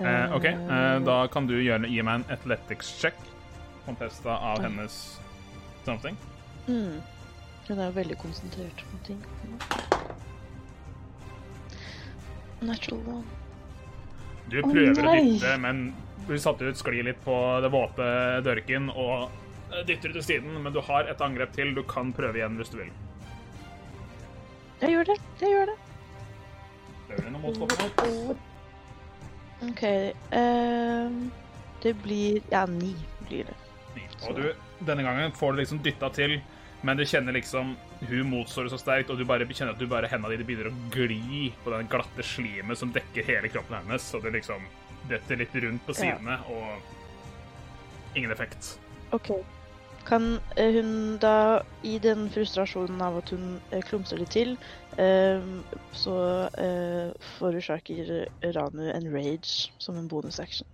Uh, 0.00 0.34
OK, 0.36 0.44
eh, 0.44 0.56
Eh, 0.56 0.98
da 1.06 1.26
kan 1.30 1.46
du 1.46 1.54
gjøre, 1.60 1.88
gi 1.88 2.02
meg 2.02 2.20
en 2.22 2.30
athletics 2.34 2.90
check. 3.00 3.18
Contesta 3.86 4.34
av 4.38 4.58
Oi. 4.58 4.64
hennes 4.68 5.20
something. 5.84 6.16
mm. 6.66 7.00
Hun 7.68 7.78
er 7.78 7.86
jo 7.86 7.94
veldig 7.94 8.16
konsentrert 8.18 8.80
på 8.90 8.98
ting. 9.06 9.20
Natural 12.60 13.00
one. 13.06 13.24
Du 14.50 14.58
prøver 14.62 14.94
prøver 14.94 15.06
å 15.06 15.12
dytte, 15.14 15.52
men 15.62 15.84
du 16.26 16.34
satte 16.38 16.66
ut 16.66 16.78
skli 16.78 17.02
litt 17.06 17.22
på 17.24 17.36
det 17.62 17.70
våte 17.72 18.08
dørken 18.46 18.90
og 18.90 19.30
eh, 19.72 19.82
dytter 19.88 20.12
til 20.12 20.22
siden, 20.22 20.62
men 20.62 20.72
du 20.74 20.80
har 20.84 21.08
et 21.10 21.20
angrep 21.24 21.52
til. 21.56 21.74
Du 21.74 21.82
kan 21.88 22.12
prøve 22.12 22.36
igjen 22.40 22.56
hvis 22.60 22.70
du 22.72 22.78
vil. 22.82 22.92
Jeg 24.82 24.90
gjør 24.96 25.04
det. 25.12 25.18
Jeg 25.40 25.50
gjør 25.56 25.66
det. 25.72 25.78
Prøver 27.08 27.22
du 27.28 27.30
noe 27.30 27.42
mot 27.42 27.58
våpenet? 27.62 28.48
OK. 29.62 29.82
ehm, 30.34 31.18
det 31.82 31.92
blir 32.02 32.40
Ja, 32.50 32.64
ni 32.66 32.94
blir 33.28 33.44
det. 33.46 33.54
Og 34.26 34.36
du, 34.38 34.42
denne 34.86 35.02
gangen 35.06 35.32
får 35.34 35.52
du 35.52 35.58
liksom 35.62 35.78
dytta 35.82 36.08
til, 36.14 36.36
men 36.82 36.98
du 36.98 37.04
kjenner 37.06 37.34
liksom 37.36 37.76
hun 38.08 38.26
motstår 38.30 38.66
det 38.66 38.72
så 38.74 38.78
sterkt, 38.82 39.10
og 39.10 39.18
du 39.18 39.24
bare 39.26 39.46
kjenner 39.46 39.74
at 39.76 39.78
du 39.78 39.86
bare 39.90 40.08
hendene 40.10 40.34
dine 40.34 40.46
begynner 40.46 40.70
å 40.72 40.90
gli 40.94 41.52
på 41.62 41.70
den 41.70 41.86
glatte 41.90 42.24
slimet 42.26 42.78
som 42.78 42.90
dekker 42.94 43.22
hele 43.28 43.50
kroppen 43.52 43.78
hennes, 43.78 44.08
og 44.14 44.24
det 44.26 44.32
liksom 44.40 44.64
detter 45.10 45.38
litt 45.38 45.54
rundt 45.62 45.84
på 45.86 45.94
Ja. 45.94 46.00
sidene, 46.00 46.38
og 46.50 48.16
ingen 48.18 48.30
effekt. 48.34 48.78
OK. 49.12 49.30
Kan 50.06 50.38
eh, 50.56 50.72
hun 50.74 51.18
da, 51.22 51.62
i 51.82 51.98
den 52.02 52.26
frustrasjonen 52.30 53.00
av 53.02 53.20
at 53.20 53.30
hun 53.30 53.60
eh, 53.70 53.82
klumser 53.86 54.18
det 54.18 54.28
til, 54.34 54.56
ehm, 54.98 55.62
så 55.94 56.16
eh, 56.58 57.12
forårsaker 57.38 58.10
Ranu 58.56 58.88
en 58.90 59.10
rage 59.14 59.70
som 59.78 59.96
en 59.96 60.08
bonusaction. 60.08 60.66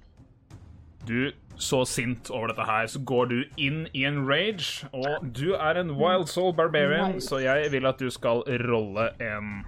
Du 1.08 1.32
så 1.58 1.84
sint 1.84 2.30
over 2.30 2.46
dette 2.52 2.64
her, 2.64 2.86
så 2.86 3.00
går 3.04 3.24
du 3.24 3.38
inn 3.56 3.86
i 3.92 4.04
en 4.04 4.22
rage, 4.28 4.88
og 4.92 5.24
du 5.36 5.54
er 5.54 5.80
en 5.80 5.90
wild 5.98 6.28
soul 6.28 6.52
barbarian, 6.54 7.16
Nei. 7.16 7.20
så 7.24 7.40
jeg 7.42 7.72
vil 7.72 7.86
at 7.86 8.00
du 8.00 8.10
skal 8.10 8.44
rolle 8.68 9.10
en 9.22 9.64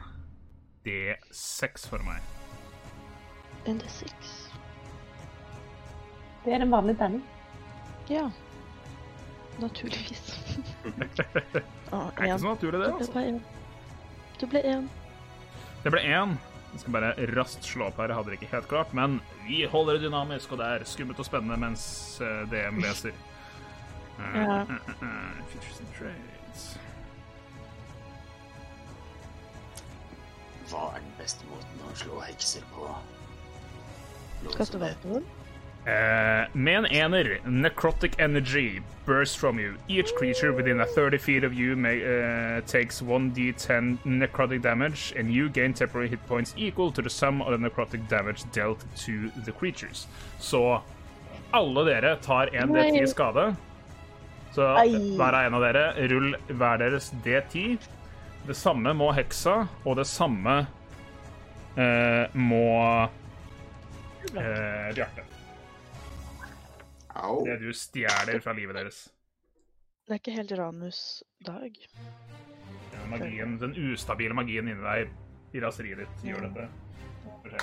D6 0.86 1.88
for 1.90 2.04
meg. 2.06 2.20
En 3.68 3.80
D6 3.80 4.36
Det 6.44 6.54
er 6.54 6.62
en 6.64 6.72
vanlig 6.72 6.96
terning. 6.98 7.24
Ja. 8.11 8.30
Naturligvis. 9.61 10.22
ah, 11.92 12.08
Det 12.11 12.20
er 12.20 12.24
ikke 12.24 12.38
så 12.38 12.52
naturlig, 12.54 12.80
det, 12.80 12.86
Det 12.86 12.94
altså. 12.94 13.12
du. 13.20 13.40
Det 14.40 14.48
ble 14.52 14.62
én. 14.74 14.86
Det 15.84 15.92
ble 15.92 16.00
én. 16.06 16.36
Jeg 16.72 16.80
skal 16.84 16.92
bare 16.94 17.11
raskt 17.34 17.64
slå 17.66 17.88
opp 17.90 17.96
her, 17.98 18.12
jeg 18.12 18.16
hadde 18.20 18.30
det 18.30 18.36
ikke 18.38 18.50
helt 18.54 18.68
klart, 18.70 18.92
men 18.94 19.16
vi 19.48 19.64
holder 19.66 19.96
det 19.98 20.04
dynamisk, 20.06 20.52
og 20.54 20.61
det 20.61 20.66
er 20.70 20.84
skummelt 20.86 21.18
og 21.18 21.26
spennende 21.26 21.56
mens 21.58 21.84
eh, 22.22 22.44
DM 22.52 22.80
leser. 22.84 23.16
Eh, 24.20 24.34
Ja. 24.36 24.56
eh, 24.61 25.44
features 25.48 25.78
and 25.80 25.88
traits. 25.96 26.64
Hva 30.68 30.82
er 30.94 31.00
den 31.00 31.14
beste 31.18 31.46
måten 31.48 31.80
å 31.88 31.94
slå 31.96 32.18
hekser 32.26 32.66
på? 32.74 32.90
Kaste 34.58 34.76
som 34.76 35.24
Eh, 35.87 36.47
med 36.53 36.78
en 36.78 36.87
ener, 36.87 37.39
necrotic 37.45 38.12
energy 38.18 38.83
bursts 39.07 39.37
from 39.37 39.59
you. 39.59 39.74
Each 39.89 40.12
creature 40.18 40.53
within 40.53 40.81
a 40.81 40.87
30 40.87 41.18
feet 41.18 41.45
of 41.45 41.55
you 41.55 41.74
may, 41.76 42.03
uh, 42.03 42.61
takes 42.66 43.01
1d10 43.01 43.99
necrotic 44.05 44.61
damage, 44.61 45.14
and 45.16 45.33
you 45.33 45.49
gain 45.49 45.72
temporary 45.72 46.09
hit 46.09 46.26
points 46.26 46.55
equal 46.57 46.93
to 46.93 47.03
the 47.03 47.09
sum 47.09 47.41
of 47.41 47.51
the 47.53 47.68
necrotic 47.68 48.07
damage 48.09 48.45
dealt 48.53 48.85
to 48.97 49.31
the 49.45 49.53
creatures. 49.53 50.07
Så 50.39 50.83
alle 51.51 51.85
dere 51.85 52.16
tar 52.16 52.55
en 52.55 52.68
D10 52.68 53.07
skade. 53.07 53.55
Så 54.53 54.62
hver 55.16 55.33
av 55.33 55.47
en 55.47 55.55
av 55.55 55.64
dere, 55.64 56.09
rull 56.09 56.37
hver 56.49 56.76
deres 56.78 57.12
D10. 57.24 57.78
Det 58.47 58.57
samme 58.57 58.93
må 58.93 59.12
heksa, 59.16 59.64
og 59.85 59.97
det 59.97 60.07
samme 60.07 60.66
uh, 61.78 62.24
må 62.37 63.09
Bjarte. 64.31 65.30
Au. 67.20 67.40
Det 67.44 67.58
du 67.60 67.70
stjeler 67.76 68.40
fra 68.40 68.54
livet 68.56 68.76
deres. 68.78 69.08
Det 70.06 70.16
er 70.16 70.22
ikke 70.22 70.36
helt 70.38 70.52
Ranus 70.58 71.00
dag. 71.46 71.76
Den, 72.90 73.10
magien, 73.12 73.56
den 73.60 73.76
ustabile 73.92 74.34
magien 74.34 74.68
inni 74.68 74.82
deg 74.82 75.54
i 75.54 75.62
raseriet 75.62 76.02
ditt 76.02 76.30
gjør 76.30 76.48
dette. 76.48 76.68
Får 77.44 77.54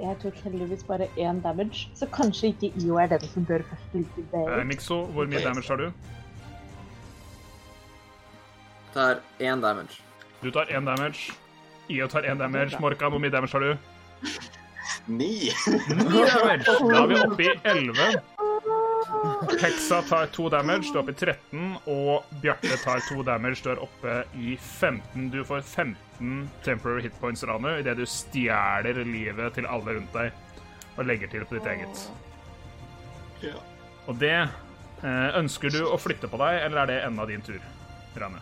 Jeg 0.00 0.16
tok 0.22 0.34
heldigvis 0.44 0.82
bare 0.84 1.06
én 1.16 1.38
damage, 1.42 1.88
så 1.94 2.06
kanskje 2.12 2.46
ikke 2.52 2.72
IO 2.84 2.98
er 3.00 3.06
den 3.06 3.20
som 3.32 3.44
dør 3.48 3.62
først. 3.70 3.92
det. 3.92 4.42
Eh, 4.58 4.66
Mikso, 4.66 5.04
hvor 5.06 5.24
mye 5.26 5.40
damage 5.44 5.68
har 5.68 5.76
du? 5.76 5.92
Tar 8.94 9.16
én 9.40 9.60
damage. 9.62 10.02
Du 10.42 10.50
tar 10.50 10.64
én 10.68 10.84
damage. 10.84 11.32
Io 11.88 12.06
tar 12.06 12.22
én 12.22 12.38
damage. 12.38 12.76
Morkan, 12.80 13.10
hvor 13.10 13.18
mye 13.18 13.30
damage 13.30 13.52
har 13.52 13.58
du? 13.60 13.76
Ni! 15.06 15.32
Ni 15.66 16.22
damage! 16.34 16.64
Da 16.64 17.02
er 17.02 17.06
vi 17.06 17.14
oppe 17.24 17.42
i 17.44 17.48
11. 17.64 18.20
Heksa 19.60 20.02
tar 20.02 20.26
to 20.26 20.48
damage, 20.48 20.90
du 20.92 20.98
er 20.98 21.02
oppe 21.02 21.14
i 21.14 21.18
13. 21.18 21.76
Og 21.92 22.38
Bjarte 22.42 22.78
tar 22.82 23.02
to 23.06 23.22
damage, 23.26 23.62
du 23.64 23.70
er 23.72 23.82
oppe 23.82 24.16
i 24.34 24.56
15. 24.56 25.28
Du 25.30 25.42
får 25.46 25.62
15 25.62 26.48
temporary 26.64 27.06
hit 27.06 27.20
points, 27.20 27.44
Ranu, 27.46 27.70
idet 27.78 27.96
du 27.98 28.06
stjeler 28.08 29.02
livet 29.06 29.54
til 29.54 29.68
alle 29.70 29.98
rundt 29.98 30.16
deg 30.16 30.32
og 30.96 31.04
legger 31.06 31.30
til 31.32 31.44
på 31.46 31.58
ditt 31.58 31.68
eget. 31.70 32.06
Og 34.06 34.16
det 34.18 34.34
eh, 34.36 35.38
Ønsker 35.38 35.70
du 35.74 35.82
å 35.86 35.98
flytte 36.00 36.30
på 36.30 36.40
deg, 36.40 36.62
eller 36.66 36.82
er 36.82 36.92
det 36.92 37.00
enda 37.04 37.26
din 37.28 37.44
tur, 37.44 37.60
Rane? 38.16 38.40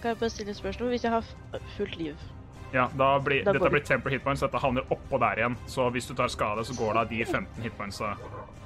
Kan 0.00 0.12
jeg 0.12 0.20
bare 0.20 0.32
stille 0.32 0.54
et 0.54 0.58
spørsmål? 0.58 0.94
Hvis 0.94 1.04
jeg 1.04 1.12
har 1.12 1.30
fullt 1.76 1.96
liv 2.00 2.26
Ja, 2.74 2.88
da 2.98 3.16
blir, 3.22 3.44
Da 3.44 3.52
dette 3.54 3.70
blir 3.72 3.84
temporary 3.84 4.18
hit 4.18 4.24
points, 4.24 4.42
dette 4.42 4.60
havner 4.60 4.86
oppå 4.92 5.20
der 5.22 5.42
igjen. 5.42 5.56
Så 5.70 5.86
hvis 5.94 6.08
du 6.08 6.14
tar 6.18 6.32
skade, 6.32 6.64
så 6.66 6.74
går 6.78 6.98
da 6.98 7.04
de 7.08 7.22
15 7.24 7.62
hit 7.62 7.76
pointsa 7.78 8.14
eh, 8.16 8.65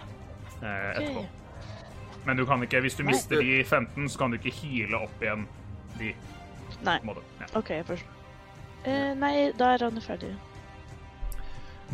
etterpå. 0.68 1.24
Ok. 1.24 1.36
Men 2.24 2.36
du 2.36 2.44
kan 2.46 2.62
ikke, 2.62 2.82
hvis 2.84 2.98
du 2.98 3.04
mister 3.08 3.40
de 3.40 3.62
15, 3.64 4.08
så 4.12 4.20
kan 4.20 4.30
du 4.32 4.36
ikke 4.36 4.52
heale 4.52 5.00
opp 5.06 5.22
igjen 5.24 5.46
de. 5.98 6.12
Nei. 6.84 6.98
Ja. 7.04 7.48
OK, 7.56 7.72
jeg 7.78 7.86
forstår. 7.88 8.16
Eh, 8.84 9.10
nei, 9.16 9.34
da 9.56 9.74
er 9.74 9.84
han 9.88 10.00
ferdig. 10.04 10.34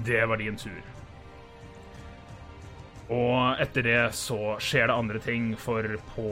Det 0.06 0.26
var 0.28 0.42
din 0.42 0.58
tur. 0.60 0.82
Og 3.06 3.60
etter 3.62 3.86
det 3.86 4.00
så 4.18 4.56
skjer 4.62 4.90
det 4.90 4.96
andre 4.98 5.20
ting, 5.22 5.52
for 5.58 5.86
på 6.14 6.26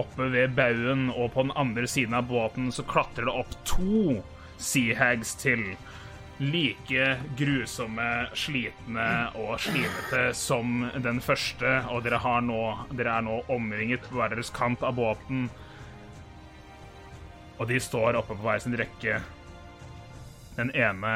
oppe 0.00 0.28
ved 0.34 0.52
baugen 0.56 1.08
og 1.14 1.32
på 1.32 1.46
den 1.46 1.54
andre 1.56 1.88
siden 1.88 2.16
av 2.16 2.28
båten 2.28 2.68
så 2.72 2.84
klatrer 2.84 3.28
det 3.28 3.36
opp 3.40 3.54
to 3.68 4.18
seahags 4.60 5.32
til. 5.40 5.64
Like 6.40 7.18
grusomme, 7.36 8.30
slitne 8.32 9.08
og 9.36 9.58
slimete 9.60 10.30
som 10.32 10.86
den 11.04 11.20
første, 11.20 11.74
og 11.92 12.06
dere, 12.06 12.16
har 12.22 12.40
nå, 12.40 12.60
dere 12.96 13.18
er 13.18 13.26
nå 13.26 13.42
omringet 13.52 14.06
på 14.06 14.16
hver 14.16 14.32
deres 14.32 14.48
kant 14.56 14.80
av 14.86 14.96
båten. 14.96 15.50
Og 17.60 17.68
de 17.68 17.76
står 17.76 18.16
oppe 18.16 18.32
på 18.32 18.46
hver 18.46 18.62
sin 18.64 18.76
rekke. 18.80 19.18
Den 20.56 20.72
ene 20.72 21.12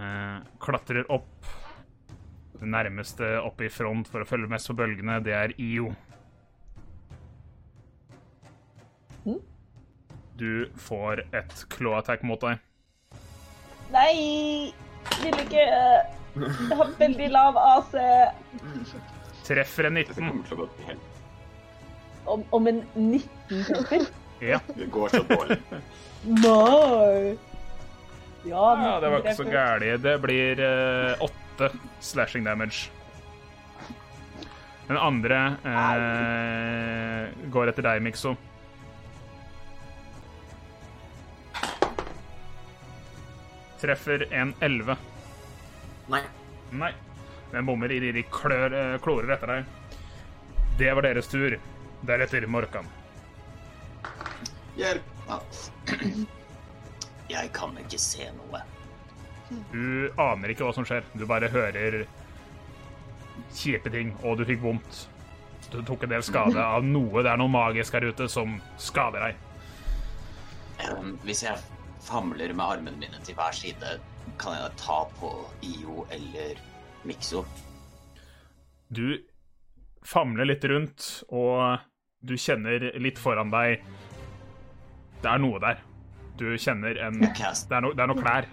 eh, 0.00 0.38
klatrer 0.64 1.04
opp. 1.12 1.50
Den 2.56 2.72
nærmeste 2.72 3.34
oppe 3.44 3.66
i 3.66 3.72
front 3.72 4.08
for 4.08 4.24
å 4.24 4.28
følge 4.28 4.48
mest 4.48 4.72
på 4.72 4.78
bølgene, 4.78 5.18
det 5.20 5.36
er 5.36 5.52
IO. 5.60 5.90
Mm. 9.26 9.42
Du 10.40 10.70
får 10.80 11.26
et 11.36 11.58
claw 11.76 11.98
attack 12.00 12.24
mot 12.24 12.40
deg. 12.40 12.64
Nei! 13.94 14.74
vil 15.22 15.42
ikke 15.44 15.62
eh, 15.62 16.14
Jeg 16.36 16.78
har 16.78 16.94
veldig 16.98 17.28
lav 17.32 17.58
AC. 17.60 17.94
Treffer 19.46 19.88
en 19.88 20.00
Dette 20.00 20.16
19. 20.18 20.26
kommer 20.26 20.48
til 20.48 20.56
å 20.56 20.62
gå 20.62 20.68
til. 20.82 21.04
Om, 22.26 22.42
om 22.58 22.70
en 22.72 22.80
19 22.94 23.62
treffer? 23.68 24.08
Ja. 24.42 24.58
Det 24.76 24.90
går 24.92 25.14
så 25.14 25.22
dårlig. 25.30 25.60
Nei. 26.26 27.36
Ja, 28.46 28.66
ja, 28.78 28.90
det 29.02 29.08
var 29.10 29.22
ikke 29.22 29.38
så 29.38 29.46
gærent. 29.48 30.02
Det 30.04 30.18
blir 30.22 30.60
eh, 30.62 31.24
åtte 31.24 31.70
slashing 32.04 32.44
damage. 32.46 32.90
Den 34.86 34.98
andre 35.02 35.38
uh, 35.66 37.48
går 37.50 37.72
etter 37.72 37.82
deg, 37.88 38.04
Mikso. 38.06 38.36
Treffer 43.86 44.26
en 44.34 44.54
11. 44.60 44.96
Nei. 46.08 46.22
Nei. 46.70 46.92
Den 47.52 47.66
bommer 47.66 47.92
i 47.94 48.00
de 48.02 48.08
de 48.12 48.22
klør, 48.26 48.72
eh, 48.74 48.94
klorer 48.98 49.30
etter 49.30 49.52
deg. 49.52 49.68
Det 50.80 50.88
var 50.90 51.06
deres 51.06 51.30
tur. 51.30 51.54
Deretter 52.02 52.46
Morkan. 52.50 52.88
Hjelp! 54.74 55.30
Jeg 57.36 57.52
kan 57.54 57.78
ikke 57.78 58.00
se 58.02 58.26
noe. 58.34 58.64
Du 59.70 60.10
aner 60.18 60.50
ikke 60.50 60.66
hva 60.66 60.74
som 60.74 60.88
skjer. 60.88 61.06
Du 61.14 61.22
bare 61.30 61.52
hører 61.54 62.08
kjipe 63.54 63.94
ting, 63.94 64.16
og 64.26 64.40
du 64.40 64.44
fikk 64.50 64.66
vondt. 64.66 65.04
Du 65.70 65.78
tok 65.86 66.08
en 66.08 66.16
del 66.16 66.26
skade 66.26 66.58
av 66.74 66.82
noe. 66.82 67.22
Det 67.22 67.30
er 67.30 67.38
noe 67.38 67.54
magisk 67.54 67.94
her 67.94 68.10
ute 68.10 68.26
som 68.34 68.58
skader 68.82 69.28
deg. 69.28 69.42
Um, 70.90 71.14
hvis 71.22 71.46
jeg 71.46 71.75
famler 72.06 72.52
med 72.54 72.64
armene 72.64 72.98
mine 73.00 73.20
til 73.26 73.34
hver 73.38 73.54
side, 73.56 73.96
kan 74.40 74.56
jeg 74.58 74.74
ta 74.80 74.98
på 75.18 75.30
IO 75.66 76.04
eller 76.14 76.58
Mikso? 77.06 77.44
Du 78.88 79.18
famler 80.06 80.46
litt 80.46 80.64
rundt, 80.70 81.06
og 81.34 81.80
du 82.26 82.36
kjenner 82.38 82.88
litt 83.02 83.18
foran 83.18 83.50
deg 83.52 83.82
Det 85.22 85.30
er 85.30 85.40
noe 85.42 85.58
der. 85.62 85.80
Du 86.38 86.46
kjenner 86.60 86.98
en 87.06 87.22
cast, 87.34 87.68
Det 87.70 87.78
er, 87.78 87.82
no, 87.86 87.92
det 87.96 88.02
er 88.04 88.10
noe 88.12 88.20
klær. 88.22 88.46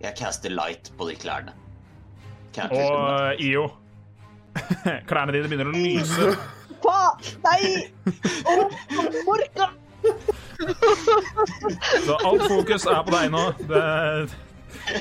jeg 0.00 0.16
caster 0.16 0.50
light 0.50 0.90
på 0.96 1.10
de 1.10 1.14
klærne. 1.20 1.52
Og 2.72 3.42
IO 3.44 3.66
Klærne 5.10 5.30
dine 5.36 5.46
begynner 5.46 5.68
å 5.70 5.74
lyse. 5.76 6.32
Hva? 6.80 7.12
Nei! 7.44 7.92
Oh! 8.48 8.72
Så 12.06 12.16
alt 12.16 12.46
fokus 12.48 12.86
er 12.86 13.02
på 13.06 13.14
deg 13.14 13.30
nå. 13.32 13.44
Det, 13.70 13.84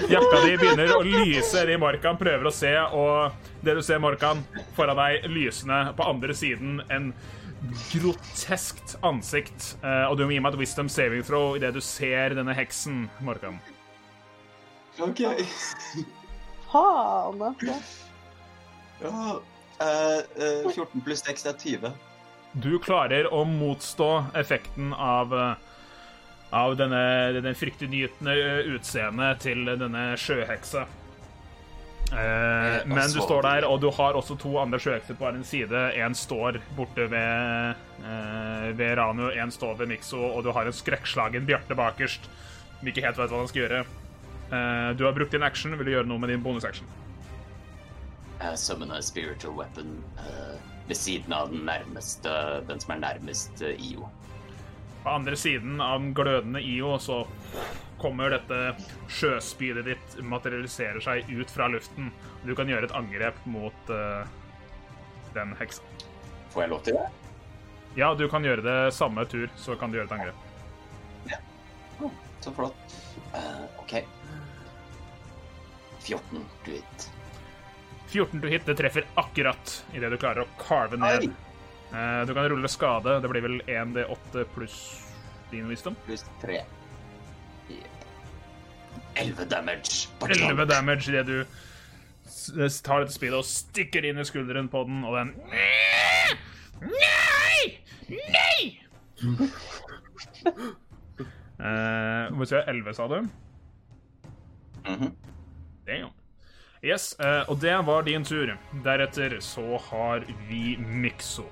jakka 0.10 0.44
di 0.46 0.54
begynner 0.60 0.94
å 0.96 1.02
lyse 1.06 1.66
i 1.66 1.78
Morkan, 1.80 2.18
prøver 2.20 2.50
å 2.50 2.54
se, 2.54 2.72
og 2.96 3.66
det 3.66 3.76
du 3.78 3.84
ser, 3.86 4.02
Morkan, 4.04 4.42
foran 4.78 5.00
deg 5.00 5.28
lysende 5.32 5.82
på 5.98 6.08
andre 6.08 6.36
siden, 6.38 6.80
en 6.94 7.12
groteskt 7.92 8.96
ansikt. 9.06 9.76
Eh, 9.84 10.06
og 10.08 10.18
du 10.18 10.26
må 10.26 10.34
gi 10.34 10.42
meg 10.44 10.56
et 10.56 10.62
wisdom 10.64 10.90
saving 10.92 11.26
throw 11.28 11.58
idet 11.60 11.74
du 11.76 11.82
ser 11.84 12.36
denne 12.38 12.56
heksen, 12.56 13.08
Morkan. 13.26 13.60
OK. 15.00 15.24
Faen, 16.70 17.42
altså. 17.42 17.80
Ja. 19.00 19.12
uh, 19.80 20.20
eh, 20.36 20.72
14 20.74 21.04
pluss 21.06 21.24
6 21.24 21.46
er 21.48 21.60
20. 21.60 22.09
Du 22.54 22.80
klarer 22.82 23.30
å 23.34 23.44
motstå 23.46 24.10
effekten 24.38 24.94
av 24.94 25.34
eh, 25.38 25.66
av 26.50 26.74
denne, 26.78 27.02
denne 27.36 27.54
fryktinngytende 27.54 28.34
eh, 28.34 28.72
utseendet 28.74 29.44
til 29.46 29.68
denne 29.70 30.06
sjøheksa. 30.18 30.88
Eh, 32.10 32.88
men 32.90 33.12
du 33.14 33.20
står 33.22 33.46
der, 33.46 33.68
og 33.70 33.82
du 33.84 33.90
har 33.94 34.18
også 34.18 34.38
to 34.42 34.56
andre 34.62 34.80
sjøhekser 34.82 35.18
på 35.18 35.28
hver 35.28 35.38
din 35.38 35.46
side. 35.46 35.84
En 36.02 36.18
står 36.18 36.58
borte 36.78 37.06
ved, 37.12 37.84
eh, 38.02 38.70
ved 38.74 38.98
Ranu, 38.98 39.28
en 39.30 39.54
står 39.54 39.78
ved 39.84 39.94
Mikso, 39.94 40.24
og 40.26 40.44
du 40.44 40.52
har 40.56 40.66
en 40.66 40.74
skrekkslagen 40.74 41.46
Bjarte 41.46 41.78
bakerst 41.78 42.26
som 42.80 42.90
ikke 42.90 43.04
helt 43.06 43.20
vet 43.20 43.30
hva 43.30 43.44
han 43.44 43.52
skal 43.52 43.66
gjøre. 43.66 43.84
Eh, 44.50 44.90
du 44.98 45.06
har 45.06 45.14
brukt 45.14 45.36
din 45.36 45.46
action. 45.46 45.78
Vil 45.78 45.86
du 45.86 45.94
gjøre 45.94 46.10
noe 46.10 46.18
med 46.18 46.34
din 46.34 46.42
bonusaction? 46.42 46.88
Uh, 48.40 48.56
summoner 48.56 48.96
a 48.96 49.02
spiritual 49.04 49.54
weapon 49.54 50.02
eh, 50.18 50.56
ved 50.90 50.98
siden 50.98 51.34
av 51.34 51.52
den 51.52 51.68
nærmeste, 51.70 52.32
den 52.68 52.82
som 52.82 52.96
er 52.96 53.04
nærmest 53.04 53.62
eh, 53.62 53.78
IO. 53.92 54.10
På 55.04 55.14
andre 55.14 55.38
siden 55.38 55.78
av 55.82 56.00
den 56.02 56.16
glødende 56.18 56.62
IO 56.66 56.96
så 57.00 57.22
kommer 58.00 58.34
dette 58.34 58.74
sjøspydet 59.12 59.86
ditt 59.86 60.18
materialiserer 60.26 61.04
seg 61.04 61.30
ut 61.30 61.52
fra 61.52 61.68
luften. 61.70 62.10
Du 62.44 62.56
kan 62.58 62.70
gjøre 62.72 62.90
et 62.90 62.96
angrep 62.96 63.38
mot 63.46 63.92
uh, 63.92 64.24
den 65.36 65.54
heksa. 65.60 65.84
Får 66.54 66.64
jeg 66.64 66.72
lov 66.72 66.84
til 66.88 66.98
det? 66.98 67.06
Ja, 68.00 68.14
du 68.16 68.26
kan 68.32 68.46
gjøre 68.48 68.64
det 68.64 68.80
samme 68.96 69.26
tur, 69.30 69.50
så 69.60 69.76
kan 69.80 69.92
du 69.92 70.00
gjøre 70.00 70.10
et 70.10 70.16
angrep. 70.16 70.48
ja, 71.30 71.40
Så 72.42 72.56
flott. 72.56 72.98
Uh, 73.36 73.66
OK. 73.84 74.00
14 76.08 76.46
du 76.66 76.72
hit. 76.72 77.10
14 78.10 78.42
to 78.42 78.48
hit, 78.52 78.66
det 78.66 78.76
treffer 78.80 79.06
akkurat 79.20 79.76
idet 79.94 80.10
du 80.12 80.18
klarer 80.22 80.44
å 80.46 80.48
carve 80.62 80.98
ned. 80.98 81.30
Eh, 81.94 82.22
du 82.26 82.34
kan 82.38 82.50
rulle 82.50 82.70
skade. 82.72 83.20
Det 83.22 83.30
blir 83.32 83.46
vel 83.46 83.60
1D8 83.66 84.44
pluss 84.56 84.78
din 85.52 85.68
wisdom. 85.70 85.96
Pluss 86.06 86.26
3. 86.42 86.62
11 89.20 89.46
damage. 89.50 90.08
11 90.22 90.66
damage 90.70 91.10
idet 91.10 91.26
du 91.28 91.46
tar 92.86 93.02
dette 93.04 93.14
spillet 93.16 93.36
og 93.42 93.46
stikker 93.48 94.06
inn 94.06 94.22
i 94.22 94.26
skulderen 94.28 94.70
på 94.72 94.84
den, 94.88 95.02
og 95.04 95.18
den 95.18 95.34
Nei! 96.86 97.66
Nei! 98.10 98.62
Eh, 101.60 102.30
Hvor 102.32 102.48
jeg 102.48 102.64
11, 102.72 102.94
sa 102.96 103.04
du? 103.12 103.18
Mhm. 104.88 105.10
Damn. 105.90 106.14
Yes, 106.86 107.12
eh, 107.20 107.44
og 107.52 107.60
det 107.60 107.76
var 107.86 108.06
din 108.08 108.24
tur. 108.24 108.54
Deretter 108.86 109.40
så 109.44 109.80
har 109.90 110.24
vi 110.48 110.78
Mikso. 110.80 111.44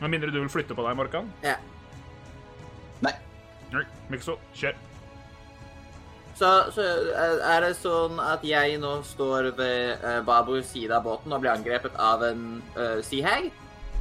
Med 0.00 0.12
mindre 0.12 0.30
du 0.30 0.38
vil 0.38 0.52
flytte 0.52 0.76
på 0.76 0.84
deg, 0.86 0.96
Morkan. 0.98 1.30
Ja. 1.42 1.56
Nei. 3.02 3.14
Nei, 3.72 3.82
Mikso, 4.12 4.36
kjør. 4.54 4.76
Så, 6.36 6.48
så 6.76 6.84
eh, 7.16 7.38
er 7.48 7.64
det 7.64 7.74
sånn 7.80 8.20
at 8.20 8.42
jeg 8.44 8.76
nå 8.78 8.98
står 9.08 9.50
ved 9.56 10.02
uh, 10.04 10.18
Babors 10.26 10.68
side 10.68 10.92
av 10.94 11.06
båten 11.08 11.32
og 11.32 11.40
blir 11.42 11.54
angrepet 11.56 11.96
av 11.96 12.22
en 12.28 12.42
uh, 12.76 13.00
seahag? 13.02 13.48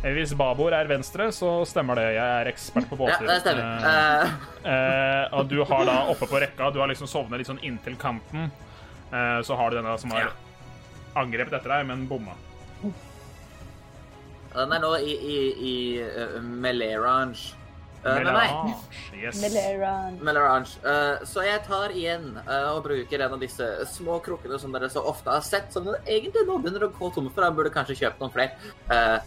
Eh, 0.04 0.12
Hvis 0.14 0.36
babord 0.38 0.76
er 0.76 0.90
venstre, 0.92 1.32
så 1.34 1.64
stemmer 1.66 1.98
det. 1.98 2.10
Jeg 2.20 2.42
er 2.42 2.50
ekspert 2.52 2.92
på 2.92 3.08
Ja, 3.10 3.18
det 3.24 3.40
stemmer. 3.42 3.66
Uh... 3.82 3.88
Eh, 3.88 4.52
Eh, 4.66 5.26
og 5.38 5.46
du 5.46 5.60
har 5.62 5.84
da 5.86 5.96
oppe 6.10 6.26
på 6.26 6.40
rekka, 6.42 6.72
du 6.74 6.80
har 6.82 6.90
liksom 6.90 7.06
sovnet 7.06 7.38
litt 7.38 7.50
sånn 7.52 7.62
inntil 7.62 7.94
kanten. 8.02 8.48
Eh, 9.12 9.42
så 9.42 9.56
har 9.56 9.70
du 9.70 9.78
denne 9.78 9.98
som 10.00 10.12
har 10.12 10.20
Ja. 10.22 10.32
angrepet 11.16 11.54
etter 11.54 11.70
deg, 11.70 11.86
men 11.88 12.08
bomma. 12.08 12.34
den 14.56 14.72
er 14.72 14.80
nå 14.80 14.96
i, 15.04 15.14
i, 15.14 15.38
i 15.60 15.76
uh, 16.02 16.42
melee 16.42 16.98
range. 17.00 17.54
Uh, 18.06 18.22
med 18.22 18.76
Yes. 19.18 19.40
Meleran. 19.42 20.20
Melee 20.22 20.42
range. 20.44 20.76
Eh, 20.86 21.24
så 21.26 21.42
jeg 21.46 21.64
tar 21.66 21.90
igjen 21.96 22.36
og 22.46 22.84
bruker 22.86 23.24
en 23.26 23.34
av 23.34 23.42
disse 23.42 23.66
små 23.90 24.20
krukkene 24.22 24.60
som 24.62 24.76
dere 24.76 24.90
så 24.94 25.02
ofte 25.10 25.32
har 25.34 25.42
sett, 25.42 25.72
som 25.74 25.88
den 25.88 25.96
egentlig 26.06 26.46
nå 26.46 26.60
begynner 26.62 26.86
å 26.86 26.92
gå 26.94 27.10
tom 27.16 27.32
for. 27.34 27.48
Jeg 27.48 27.58
burde 27.58 27.74
kanskje 27.74 27.98
kjøpt 28.04 28.22
noen 28.22 28.34
flere. 28.36 28.52
Eh, 28.92 29.18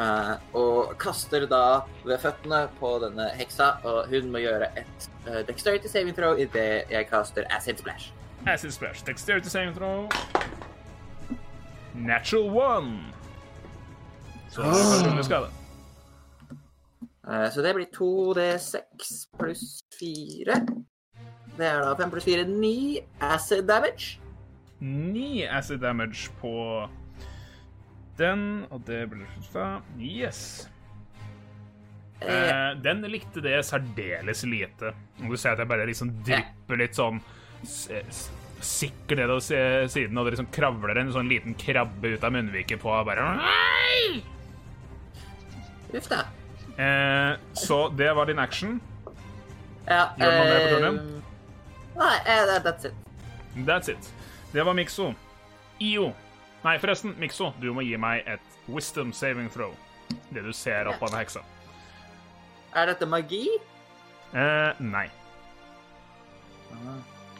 eh, 0.00 0.32
og 0.56 0.94
kaster 1.02 1.44
da 1.50 1.82
ved 2.06 2.22
føttene 2.22 2.64
på 2.80 2.94
denne 3.04 3.28
heksa, 3.36 3.74
og 3.84 4.08
hun 4.14 4.32
må 4.32 4.40
gjøre 4.40 4.70
et 4.80 5.08
dexterity 5.50 5.90
saving 5.92 6.16
throw 6.16 6.38
idet 6.40 6.88
jeg 6.90 7.10
kaster 7.10 7.44
acid 7.52 7.82
splash. 7.82 8.08
Acid 8.46 8.72
splash. 8.72 9.02
Dexterity 9.02 9.48
saving 9.48 9.74
throw. 9.74 10.08
Natural 11.94 12.50
one. 12.50 12.98
Så 14.50 14.62
det 15.16 15.24
skade. 15.24 15.48
Eh, 17.28 17.50
så 17.52 17.62
det 17.62 17.74
blir 17.74 17.86
2D6 17.94 19.28
pluss 19.38 19.82
4. 20.00 20.66
Det 21.56 21.66
er 21.68 21.80
da 21.84 21.94
5 21.94 22.10
pluss 22.10 22.24
4, 22.24 22.44
9 22.48 22.98
acid 23.20 23.62
damage. 23.68 24.18
9 24.80 25.46
acid 25.50 25.78
damage 25.78 26.30
på 26.40 26.88
den, 28.18 28.66
og 28.70 28.82
det 28.86 29.04
blir 29.10 29.26
slutta. 29.40 29.80
Yes. 30.00 30.68
Eh, 32.22 32.32
Eh, 32.32 32.82
den 32.84 33.00
likte 33.10 33.40
det 33.42 33.64
særdeles 33.64 34.44
lite. 34.46 34.92
Og 35.24 35.30
du 35.30 35.36
ser 35.36 35.50
at 35.50 35.58
jeg 35.58 35.68
bare 35.68 35.86
liksom 35.86 36.10
drypper 36.26 36.76
litt 36.78 36.94
sånn 36.94 37.18
sikker 37.64 39.16
nedover 39.18 39.40
si- 39.42 39.88
siden, 39.90 40.18
og 40.18 40.24
det 40.26 40.34
liksom 40.36 40.50
kravler 40.54 40.98
en 41.00 41.12
sånn 41.14 41.28
liten 41.30 41.54
krabbe 41.58 42.14
ut 42.16 42.24
av 42.24 42.32
munnviket 42.34 42.80
på 42.82 42.90
og 42.92 43.06
bare! 43.06 43.26
Uff 45.92 46.06
da. 46.08 46.22
eh, 46.78 47.36
Så 47.54 47.88
det 47.96 48.12
var 48.16 48.26
din 48.26 48.38
action. 48.38 48.80
Ja, 49.86 50.12
Gjør 50.16 50.30
du 50.30 50.36
noe 50.38 50.44
mer 50.46 50.60
på 50.62 50.68
turen 50.76 50.98
eh, 50.98 51.18
Nei, 51.98 52.18
uh, 52.24 52.58
that's 52.64 52.84
it. 52.88 52.94
That's 53.66 53.88
it. 53.92 54.12
Det 54.52 54.62
var 54.64 54.72
Mikso. 54.74 55.10
IO. 55.80 56.12
Nei, 56.64 56.78
forresten, 56.78 57.12
Mikso, 57.18 57.50
du 57.60 57.72
må 57.74 57.82
gi 57.84 57.96
meg 58.00 58.22
et 58.26 58.40
wisdom 58.68 59.10
saving 59.12 59.50
throw. 59.52 59.74
Det 60.32 60.42
du 60.46 60.52
ser 60.56 60.88
opp 60.88 61.02
av 61.02 61.10
den 61.12 61.18
heksa. 61.18 61.42
Er 62.74 62.86
dette 62.86 63.04
magi? 63.10 63.42
Eh, 64.32 64.72
nei. 64.80 65.08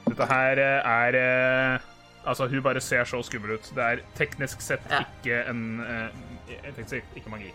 Dette 0.08 0.26
her 0.28 0.58
eh, 0.58 0.92
er 0.92 1.18
eh, 1.22 1.88
Altså, 2.26 2.46
hun 2.46 2.62
bare 2.62 2.80
ser 2.80 3.04
så 3.04 3.18
skummel 3.26 3.56
ut. 3.56 3.66
Det 3.74 3.82
er 3.82 4.02
teknisk 4.14 4.60
sett 4.62 4.84
Ja. 4.90 5.00
ikke 5.02 5.40
en 5.50 5.80
eh, 5.82 6.60
teknisk 6.68 6.88
sett 6.94 7.16
ikke 7.18 7.32
magi. 7.32 7.50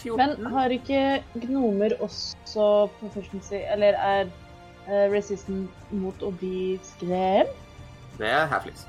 14. 0.00 0.16
Men 0.40 0.46
har 0.54 0.72
ikke 0.72 1.02
gnomer 1.34 1.92
også 2.00 2.88
proficiency, 3.00 3.60
eller 3.74 3.92
er 4.00 4.30
resistant 5.12 5.70
mot 5.94 6.24
å 6.26 6.32
bli 6.40 6.78
skremt? 6.82 7.52
Det 8.18 8.26
er 8.26 8.48
halflings. 8.50 8.86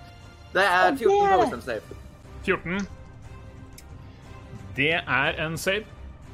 Det 0.56 0.64
er 0.64 0.96
14 0.96 1.12
er 1.12 1.20
på 1.20 1.28
det. 1.28 1.44
wisdom 1.44 1.62
save. 1.62 2.00
14. 2.48 2.88
Det 4.80 4.94
er 4.96 5.38
en 5.46 5.58
save, 5.58 5.86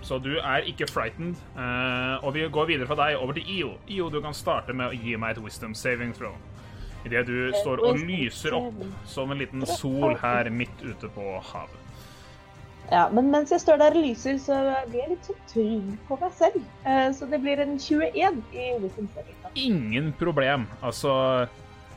så 0.01 0.19
du 0.23 0.31
er 0.37 0.67
ikke 0.69 0.87
frightened. 0.89 1.39
Uh, 1.55 2.21
og 2.23 2.33
vi 2.35 2.45
går 2.51 2.69
videre 2.71 2.87
fra 2.89 2.97
deg 2.99 3.19
over 3.19 3.37
til 3.37 3.51
IO. 3.55 3.73
IO, 3.87 4.09
du 4.13 4.21
kan 4.23 4.35
starte 4.37 4.75
med 4.75 4.91
å 4.91 4.95
gi 4.95 5.17
meg 5.19 5.35
et 5.35 5.43
wisdom 5.43 5.75
saving 5.77 6.13
throw. 6.17 6.35
Idet 7.07 7.27
du 7.29 7.51
står 7.55 7.83
og 7.87 8.01
lyser 8.03 8.55
opp 8.57 8.81
som 9.07 9.31
en 9.31 9.39
liten 9.39 9.63
sol 9.67 10.17
her 10.19 10.49
midt 10.51 10.81
ute 10.83 11.11
på 11.15 11.37
havet. 11.51 11.85
Ja, 12.89 13.05
men 13.13 13.29
mens 13.29 13.53
jeg 13.53 13.61
står 13.61 13.77
der 13.77 13.93
og 13.93 14.01
lyser, 14.01 14.39
så 14.41 14.57
blir 14.89 15.03
jeg 15.03 15.11
litt 15.13 15.27
så 15.29 15.35
trygg 15.51 15.89
på 16.07 16.17
meg 16.19 16.35
selv. 16.35 16.59
Uh, 16.87 17.07
så 17.15 17.29
det 17.29 17.41
blir 17.43 17.61
en 17.61 17.77
21 17.77 18.43
i 18.51 18.69
wisdom 18.81 19.09
saving. 19.15 19.41
da. 19.43 19.55
Ingen 19.69 20.13
problem. 20.17 20.65
Altså 20.81 21.13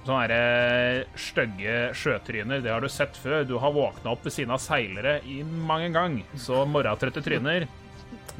Sånne 0.02 0.24
her 0.26 1.04
stygge 1.14 1.74
sjøtryner, 1.94 2.58
det 2.58 2.72
har 2.72 2.82
du 2.82 2.88
sett 2.90 3.14
før. 3.22 3.44
Du 3.46 3.54
har 3.62 3.70
våkna 3.74 4.16
opp 4.16 4.24
ved 4.26 4.34
siden 4.34 4.50
av 4.50 4.58
seilere 4.58 5.20
i 5.30 5.44
mange 5.46 5.92
gang. 5.94 6.16
Så 6.34 6.64
morgentrøtte 6.66 7.22
tryner, 7.22 7.68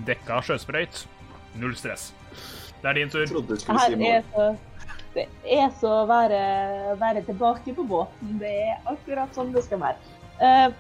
dekka 0.07 0.41
sjøsprøyt, 0.47 1.05
null 1.61 1.75
stress. 1.79 2.11
Det 2.83 2.91
er 2.91 2.99
din 2.99 3.13
tur. 3.13 3.27
Her 3.69 3.97
er 4.09 4.25
så, 4.33 4.47
det 5.15 5.27
er 5.45 5.69
så 5.79 5.93
å 6.03 6.07
være, 6.11 6.41
være 7.01 7.23
tilbake 7.29 7.75
på 7.77 7.85
båten. 7.87 8.39
Det 8.41 8.53
er 8.65 8.91
akkurat 8.91 9.35
sånn 9.37 9.53
det 9.55 9.63
skal 9.67 9.83
være. 9.85 10.13
Uh, 10.43 10.73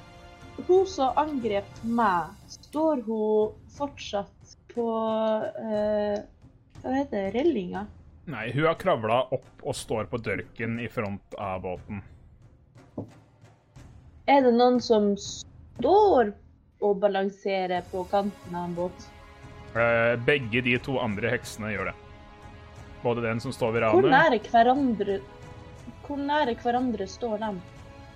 hun 0.67 0.87
som 0.91 1.19
angrep 1.21 1.69
meg, 1.87 2.33
står 2.51 3.05
hun 3.07 3.53
fortsatt 3.77 4.57
på 4.73 4.87
uh, 4.89 6.17
Hva 6.83 6.95
heter 6.97 7.29
det? 7.29 7.29
Rellinga? 7.37 7.87
Nei, 8.33 8.49
hun 8.55 8.67
har 8.67 8.79
kravla 8.79 9.25
opp 9.35 9.63
og 9.63 9.75
står 9.77 10.11
på 10.11 10.21
dørken 10.23 10.79
i 10.83 10.89
front 10.91 11.39
av 11.39 11.63
båten. 11.65 12.03
Er 14.31 14.45
det 14.45 14.53
noen 14.55 14.79
som 14.83 15.13
står 15.19 16.31
og 16.83 16.99
balansere 17.03 17.83
på 17.91 18.05
kanten 18.11 18.55
av 18.59 18.69
en 18.69 18.75
båt? 18.77 19.07
Eh, 19.73 20.15
begge 20.27 20.61
de 20.67 20.77
to 20.85 20.99
andre 21.01 21.31
heksene 21.33 21.71
gjør 21.73 21.93
det. 21.93 21.95
Både 23.03 23.23
den 23.25 23.41
som 23.43 23.53
står 23.55 23.73
ved 23.75 23.87
Hvor 23.91 24.07
nære 24.07 24.39
hverandre 24.47 25.17
Hvor 26.07 26.21
nære 26.21 26.55
hverandre 26.63 27.07
står 27.11 27.39
de? 27.43 27.49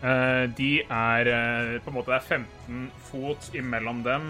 eh, 0.02 0.44
De 0.58 0.68
er 0.84 1.30
eh, 1.32 1.80
på 1.82 1.90
en 1.90 1.96
måte 1.96 2.12
Det 2.12 2.20
er 2.20 2.28
15 2.36 2.84
fot 3.08 3.48
imellom 3.54 4.02
dem. 4.04 4.28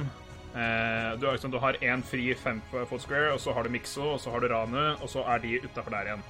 Eh, 0.57 1.11
du, 1.21 1.27
har, 1.27 1.35
liksom, 1.37 1.51
du 1.53 1.59
har 1.61 1.77
én 1.85 2.01
fri 2.03 2.31
5 2.35 2.63
foot 2.89 3.03
square, 3.03 3.35
og 3.35 3.41
så 3.41 3.53
har 3.53 3.65
du 3.65 3.69
Mikso, 3.75 4.15
og 4.15 4.21
så 4.21 4.31
har 4.33 4.41
du 4.41 4.49
Ranu, 4.49 4.95
og 5.03 5.09
så 5.13 5.25
er 5.35 5.43
de 5.45 5.59
utafor 5.67 5.91
der 5.93 6.13
igjen. 6.13 6.23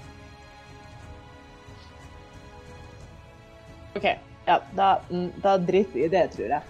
OK. 3.96 4.08
Ja, 4.46 4.60
da, 4.76 4.88
da 5.42 5.56
driter 5.58 5.92
vi 5.94 6.04
i 6.04 6.10
det, 6.12 6.24
tror 6.34 6.50
jeg. 6.56 6.62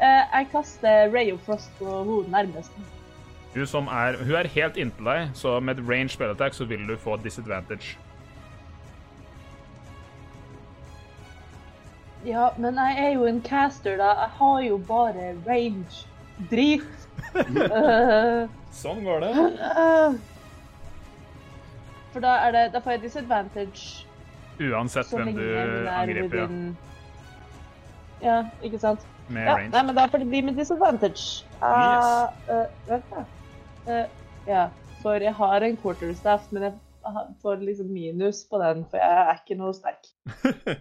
Eh, 0.00 0.22
jeg 0.38 0.46
kaster 0.52 1.10
Ray 1.14 1.32
of 1.32 1.40
Frost 1.44 1.70
på 1.78 1.84
hodet 1.84 2.30
nærmest. 2.32 2.72
Hun, 3.54 3.66
som 3.66 3.86
er, 3.86 4.16
hun 4.24 4.34
er 4.34 4.48
helt 4.48 4.76
inntil 4.76 5.04
deg, 5.04 5.30
så 5.34 5.58
med 5.60 5.78
et 5.78 5.84
range 5.88 6.14
spell 6.14 6.30
attack 6.30 6.54
så 6.54 6.64
vil 6.64 6.86
du 6.88 6.96
få 6.96 7.16
disadvantage. 7.16 7.98
Ja, 12.24 12.48
men 12.58 12.76
jeg 12.76 12.96
er 13.04 13.12
jo 13.16 13.24
en 13.26 13.42
caster, 13.42 13.96
da. 13.96 14.12
Jeg 14.24 14.30
har 14.38 14.60
jo 14.60 14.80
bare 14.88 15.34
range. 15.48 16.06
Drit. 16.50 17.08
uh, 17.36 18.48
Sånn 18.82 19.04
går 19.04 19.24
det. 19.24 19.32
For 22.12 22.20
da, 22.24 22.36
er 22.46 22.54
det, 22.56 22.62
da 22.72 22.80
får 22.82 22.96
jeg 22.96 23.02
disadvantage 23.02 24.06
Uansett 24.60 25.12
hvem 25.14 25.34
du 25.36 25.44
er 25.44 25.90
angriper 25.92 26.40
within 26.42 26.64
Ja, 26.72 26.89
ikke 28.20 28.78
sant? 28.82 29.06
med 29.30 29.46
Ja, 29.46 29.54
range. 29.56 29.70
nei, 29.70 29.82
men 29.86 29.94
da 29.94 30.06
får 30.10 30.18
det 30.24 30.28
bli 30.28 30.42
med 30.42 30.56
disadvantage. 30.58 31.44
Uh, 31.62 31.66
yes. 31.70 32.48
uh, 32.50 32.88
vent, 32.88 33.10
da. 33.14 33.24
Uh, 33.86 34.06
ja, 34.48 34.64
for 35.02 35.22
jeg 35.22 35.32
har 35.38 35.62
en 35.62 35.76
quarterstaff, 35.76 36.48
men 36.52 36.62
jeg 36.66 36.74
får 37.42 37.62
liksom 37.64 37.92
minus 37.94 38.42
på 38.50 38.58
den, 38.60 38.82
for 38.90 38.98
jeg 38.98 39.22
er 39.30 39.38
ikke 39.40 39.56
noe 39.60 39.72
sterk. 39.76 40.10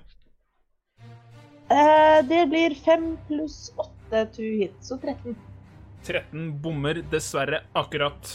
Eh, 1.69 2.19
det 2.25 2.47
blir 2.49 2.73
fem 2.81 3.11
pluss 3.27 3.67
åtte 3.77 4.23
to 4.33 4.41
hit, 4.41 4.73
så 4.81 4.95
13. 4.97 5.35
13 6.07 6.47
bommer 6.63 6.97
dessverre 7.11 7.59
akkurat. 7.77 8.31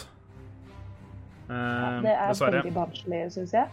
Eh, 1.48 1.57
Ja, 1.57 1.88
det 2.05 2.12
er 2.14 2.28
dessverre. 2.30 2.61
veldig 2.62 2.74
barnslig, 2.76 3.24
syns 3.34 3.52
jeg. 3.57 3.66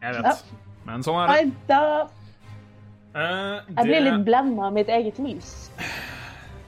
Jeg 0.00 0.16
vet. 0.24 0.40
Men 0.88 1.04
sånn 1.04 1.20
er 1.20 1.28
det. 1.28 1.34
Nei, 1.34 1.52
da 1.68 2.08
Eh, 3.12 3.58
Jeg 3.76 3.84
blir 3.84 4.04
litt 4.06 4.22
blenda 4.24 4.68
av 4.70 4.72
mitt 4.76 4.88
eget 4.88 5.18
lys. 5.20 5.70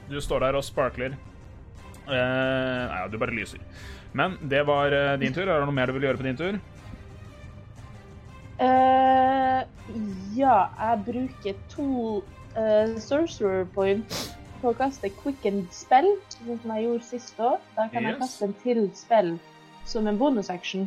Du 0.09 0.19
står 0.21 0.45
der 0.45 0.57
og 0.59 0.65
sparkler. 0.65 1.15
Uh, 2.05 2.13
nei, 2.13 2.97
ja, 2.99 3.07
du 3.09 3.17
bare 3.17 3.33
lyser. 3.33 3.61
Men 4.13 4.35
det 4.45 4.61
var 4.67 4.93
uh, 4.93 5.15
din 5.17 5.33
tur. 5.33 5.47
Er 5.47 5.57
det 5.57 5.65
noe 5.65 5.73
mer 5.73 5.89
du 5.89 5.95
vil 5.97 6.05
gjøre 6.05 6.21
på 6.21 6.27
din 6.27 6.37
tur? 6.37 6.59
Uh, 8.61 9.65
ja, 10.37 10.59
jeg 10.69 11.01
bruker 11.09 11.57
to 11.73 12.21
sorcerer 13.03 13.65
points 13.75 14.29
på 14.61 14.69
å 14.71 14.75
kaste 14.77 15.09
quickened 15.17 15.65
spell, 15.75 16.07
sånn 16.31 16.61
som 16.61 16.71
jeg 16.71 16.85
gjorde 16.85 17.07
sist 17.09 17.41
òg. 17.43 17.57
Da 17.75 17.89
kan 17.91 18.05
jeg 18.07 18.15
kaste 18.21 18.47
en 18.47 18.53
til 18.61 18.85
spell 18.95 19.33
som 19.89 20.07
en 20.07 20.15
bonusaction. 20.21 20.85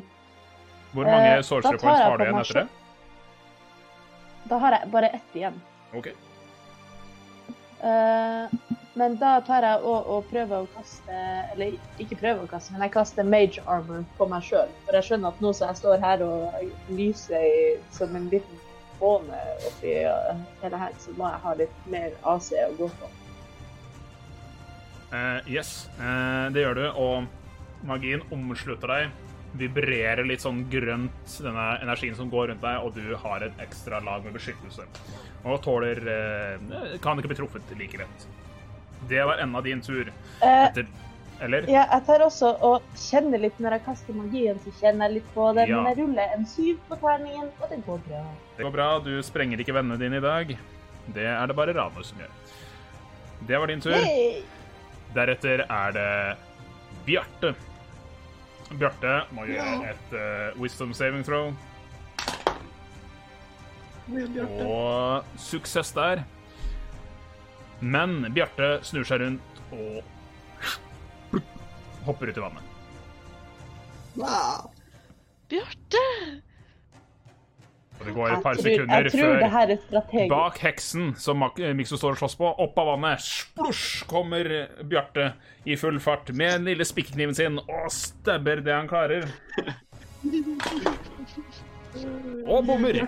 Hvor 0.94 1.04
mange 1.04 1.42
sorcerer 1.44 1.82
points 1.82 2.06
har 2.06 2.16
du 2.16 2.24
igjen 2.24 2.40
etter 2.40 2.60
det? 2.62 2.77
Da 4.44 4.58
har 4.62 4.76
jeg 4.76 4.90
bare 4.92 5.10
ett 5.18 5.36
igjen. 5.36 5.56
OK. 5.96 6.08
Uh, 7.78 8.48
men 8.98 9.14
da 9.20 9.36
tar 9.46 9.62
jeg 9.62 9.82
og, 9.86 10.08
og 10.10 10.24
prøver 10.32 10.64
å 10.64 10.70
kaste 10.74 11.18
Eller 11.52 11.76
ikke 12.02 12.16
prøver 12.18 12.40
å 12.42 12.48
kaste, 12.50 12.72
men 12.74 12.82
jeg 12.82 12.90
kaster 12.96 13.22
mage 13.22 13.62
armor 13.70 14.02
på 14.18 14.26
meg 14.30 14.46
sjøl. 14.46 14.72
For 14.86 14.98
jeg 14.98 15.08
skjønner 15.08 15.34
at 15.34 15.44
nå 15.44 15.52
som 15.54 15.70
jeg 15.70 15.80
står 15.82 16.02
her 16.02 16.24
og 16.26 16.58
lyser 16.98 17.46
i, 17.46 17.60
som 17.94 18.16
en 18.18 18.26
liten 18.32 18.64
båne 18.98 19.38
oppi 19.68 19.94
uh, 20.02 20.34
hele 20.64 20.82
her, 20.82 20.98
så 20.98 21.14
må 21.14 21.30
jeg 21.30 21.44
ha 21.44 21.54
litt 21.60 21.86
mer 21.92 22.18
AC 22.26 22.50
å 22.64 22.74
gå 22.80 22.90
på. 22.98 23.12
Uh, 25.08 25.38
yes, 25.48 25.86
det 26.52 26.66
gjør 26.66 26.76
du, 26.76 26.84
og 27.00 27.86
magien 27.88 28.26
omslutter 28.34 28.90
deg. 28.90 29.27
Vibrerer 29.56 30.26
litt 30.28 30.42
sånn 30.44 30.66
grønt, 30.70 31.38
denne 31.40 31.66
energien 31.82 32.14
som 32.18 32.28
går 32.30 32.50
rundt 32.52 32.62
deg, 32.62 32.84
og 32.84 32.94
du 32.94 33.16
har 33.16 33.42
et 33.46 33.62
ekstra 33.64 34.00
lag 34.04 34.24
med 34.26 34.36
beskyttelse. 34.36 34.84
Og 35.44 35.62
tåler 35.64 36.02
eh, 36.12 36.98
Kan 37.02 37.18
ikke 37.18 37.32
bli 37.32 37.38
truffet 37.38 37.72
like 37.78 37.98
lett. 37.98 38.26
Det 39.08 39.22
var 39.24 39.40
enda 39.40 39.62
din 39.64 39.80
tur. 39.80 40.10
Eh, 40.42 40.64
Etter 40.68 40.86
Eller? 41.40 41.68
ja, 41.70 41.84
jeg 41.86 42.04
tar 42.08 42.24
også 42.26 42.48
og 42.66 42.82
kjenner 42.98 43.38
litt 43.38 43.58
når 43.62 43.76
jeg 43.76 43.84
kaster 43.86 44.16
magien, 44.18 44.58
så 44.64 44.72
kjenner 44.80 45.06
jeg 45.06 45.20
litt 45.20 45.28
på 45.36 45.46
det. 45.54 45.68
Ja. 45.70 45.80
Men 45.80 45.92
jeg 45.92 46.00
ruller 46.02 46.34
en 46.34 46.46
syv 46.50 46.80
på 46.88 46.98
terningen, 46.98 47.48
og 47.62 47.70
det 47.70 47.78
går 47.86 48.02
bra. 48.08 48.22
Det 48.56 48.66
går 48.66 48.74
bra, 48.74 48.88
du 49.06 49.12
sprenger 49.22 49.62
ikke 49.62 49.76
vennene 49.78 50.00
dine 50.02 50.18
i 50.18 50.24
dag. 50.24 50.50
Det 51.14 51.28
er 51.30 51.46
det 51.46 51.56
bare 51.56 51.76
Ranus 51.78 52.10
som 52.10 52.20
gjør. 52.20 52.34
Det 53.48 53.58
var 53.62 53.70
din 53.70 53.80
tur. 53.80 53.94
Hey. 53.94 54.42
Deretter 55.14 55.62
er 55.64 55.94
det 55.94 56.10
Bjarte. 57.06 57.54
Bjarte 58.76 59.14
må 59.32 59.46
gjøre 59.48 59.92
et 59.92 60.12
uh, 60.12 60.60
wisdom 60.60 60.92
saving 60.96 61.24
throw. 61.26 61.52
Og 64.08 65.38
suksess 65.40 65.92
der. 65.96 66.24
Men 67.80 68.20
Bjarte 68.34 68.78
snur 68.86 69.06
seg 69.08 69.22
rundt 69.22 69.62
og 69.72 70.02
hopper 72.08 72.32
ut 72.32 72.40
i 72.40 72.44
vannet. 72.44 72.74
Wow. 74.18 74.70
Bjarte! 75.48 76.04
Og 77.98 78.06
det 78.06 78.14
går 78.14 78.30
et 78.36 78.42
par 78.44 78.54
tror, 78.54 78.62
sekunder 78.62 79.02
jeg 79.08 79.12
tror 79.12 79.32
det 79.34 79.50
før. 79.50 80.28
Bak 80.30 80.58
heksen 80.62 81.08
som 81.18 81.42
Mikso 81.74 81.98
står 81.98 82.14
og 82.14 82.20
slåss 82.20 82.36
på, 82.38 82.50
opp 82.62 82.78
av 82.78 82.86
vannet, 82.92 83.24
splosj, 83.26 84.04
kommer 84.10 84.50
Bjarte 84.86 85.32
i 85.66 85.74
full 85.76 85.98
fart 86.00 86.30
med 86.30 86.60
den 86.60 86.68
lille 86.70 86.86
spikkekniven 86.86 87.34
sin 87.34 87.58
og 87.64 87.88
stabber 87.90 88.62
det 88.62 88.74
han 88.76 88.86
klarer. 88.90 89.26
Og 92.48 92.64
bommer. 92.66 93.02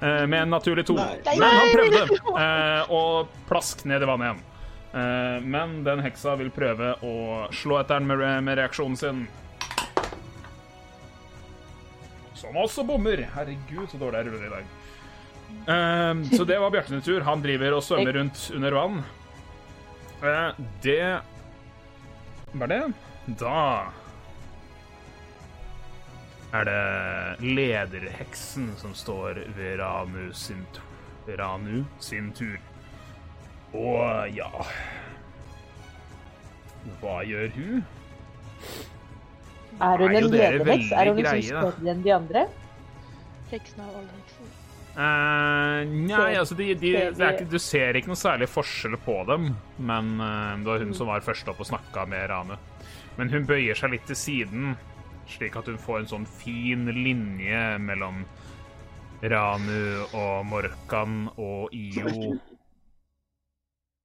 eh, 0.00 0.26
med 0.26 0.42
en 0.42 0.50
naturlig 0.50 0.84
to. 0.86 0.94
Men 0.94 1.42
han 1.42 1.72
prøvde 1.74 2.04
eh, 2.44 2.92
å 2.94 3.02
plaske 3.48 3.88
ned 3.90 4.04
i 4.04 4.08
vannet 4.12 4.28
igjen. 4.28 4.44
Eh, 4.88 5.40
men 5.56 5.74
den 5.86 6.00
heksa 6.04 6.36
vil 6.40 6.50
prøve 6.54 6.94
å 7.04 7.14
slå 7.54 7.80
etter 7.80 7.98
den 8.00 8.08
med, 8.12 8.20
re- 8.22 8.40
med 8.44 8.58
reaksjonen 8.60 8.96
sin. 9.00 9.24
Som 12.38 12.56
også 12.56 12.84
bommer. 12.86 13.24
Herregud, 13.34 13.88
så 13.90 13.98
dårlig 13.98 14.20
jeg 14.20 14.30
ruller 14.30 14.46
i 14.46 14.52
dag. 14.52 14.74
Um, 15.68 16.24
så 16.30 16.44
det 16.46 16.58
var 16.62 16.70
Bjarte 16.70 17.00
tur. 17.02 17.24
Han 17.26 17.42
driver 17.42 17.74
og 17.78 17.82
svømmer 17.82 18.14
rundt 18.14 18.44
under 18.54 18.76
vann. 18.76 19.00
Uh, 20.22 20.60
det 20.84 21.18
var 22.54 22.70
det. 22.70 22.82
Da 23.40 23.62
er 26.54 26.64
det 26.64 27.44
lederheksen 27.44 28.70
som 28.80 28.94
står 28.96 29.42
ved 29.56 29.82
Ranu 29.82 30.30
sin, 30.32 30.64
Ranu 31.28 31.82
sin 32.00 32.30
tur. 32.32 32.56
Og 33.76 34.30
ja 34.32 34.48
Hva 37.02 37.18
gjør 37.28 37.50
hun? 37.52 37.82
Er 39.78 40.00
hun 40.02 40.10
er 40.10 40.18
en 40.18 40.30
lederheks? 40.32 40.90
Er 40.92 41.10
hun 41.10 41.20
liksom 41.20 41.38
greie, 41.38 41.50
større 41.50 41.92
enn 41.92 42.00
de 42.06 42.14
andre? 42.14 42.46
Heksen 43.52 43.84
av 43.84 43.92
alle 44.00 44.16
hekser. 44.16 44.56
Eh, 44.98 45.92
nei, 46.08 46.32
altså 46.34 46.56
de, 46.58 46.72
de, 46.74 46.90
er 46.98 47.12
ikke, 47.14 47.46
Du 47.46 47.58
ser 47.62 47.94
ikke 47.94 48.10
noe 48.10 48.18
særlig 48.18 48.48
forskjell 48.50 48.96
på 49.04 49.20
dem, 49.28 49.52
men 49.78 50.08
uh, 50.18 50.56
det 50.58 50.66
var 50.66 50.82
hun 50.82 50.96
som 50.98 51.10
var 51.12 51.22
først 51.22 51.50
opp 51.52 51.62
og 51.62 51.68
snakka 51.70 52.02
med 52.10 52.26
Ranu. 52.32 52.56
Men 53.18 53.30
hun 53.30 53.46
bøyer 53.46 53.78
seg 53.78 53.94
litt 53.94 54.08
til 54.10 54.18
siden, 54.18 54.72
slik 55.30 55.54
at 55.60 55.70
hun 55.70 55.78
får 55.78 56.02
en 56.02 56.10
sånn 56.14 56.26
fin 56.40 56.86
linje 56.90 57.62
mellom 57.84 58.24
Ranu 59.22 60.02
og 60.18 60.46
Morkan 60.50 61.28
og 61.36 61.74
Io. 61.74 62.34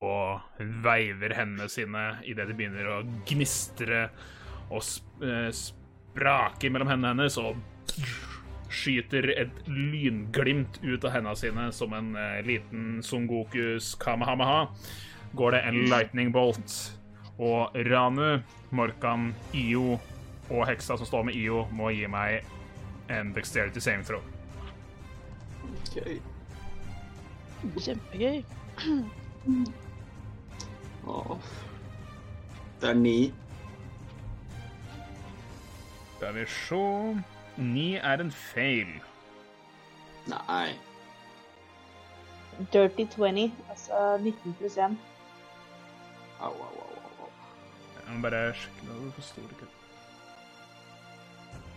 Og 0.03 0.45
hun 0.59 0.78
veiver 0.86 1.34
hendene 1.38 1.69
sine 1.71 2.05
idet 2.28 2.49
de 2.49 2.57
begynner 2.57 2.89
å 2.91 3.01
gnistre 3.30 4.07
og 4.70 4.84
eh, 5.24 5.49
sprake 5.53 6.72
mellom 6.72 6.91
hendene 6.91 7.14
hennes, 7.14 7.38
og 7.38 7.55
skyter 8.74 9.30
et 9.36 9.68
lynglimt 9.70 10.80
ut 10.82 11.03
av 11.05 11.14
hendene 11.14 11.38
sine 11.38 11.68
som 11.76 11.93
en 11.97 12.14
eh, 12.18 12.41
liten 12.45 13.01
Son 13.05 13.28
Gokus 13.30 13.93
Kamehameha. 14.01 14.68
Går 15.34 15.55
det 15.55 15.61
en 15.68 15.80
lightning 15.89 16.34
bolt, 16.34 16.76
og 17.41 17.74
Ranu, 17.89 18.43
Morkan, 18.72 19.32
Io 19.57 19.97
og 20.49 20.68
heksa 20.70 20.97
som 20.99 21.09
står 21.09 21.30
med 21.30 21.38
Io, 21.39 21.66
må 21.74 21.89
gi 21.93 22.05
meg 22.09 22.43
en 23.14 23.34
dexterity 23.34 23.82
saving 23.82 24.05
throw. 24.05 24.22
Gøy. 25.93 26.20
Kjempegøy. 27.80 28.43
Åh. 31.07 31.38
Det 32.82 32.89
er 32.89 32.99
ni. 32.99 33.18
Skal 36.24 36.36
vi 36.36 36.45
se 36.47 37.24
Ni 37.57 37.95
er 37.95 38.21
en 38.21 38.32
feil. 38.32 38.88
Nei. 40.28 40.69
Dirty 42.71 43.05
20, 43.15 43.51
altså 43.69 44.17
19 44.21 44.53
pluss 44.59 44.78
1. 44.78 44.97
Au, 46.39 46.47
au, 46.47 46.53
au, 46.53 46.67
au, 46.80 47.26
au. 47.26 47.30
Jeg 48.05 48.15
må 48.15 48.21
bare 48.21 48.53
sjekke 48.55 48.86
noe. 48.88 49.01
Hvorfor 49.01 49.21
står 49.21 49.41
det 49.41 49.51
ikke 49.51 49.67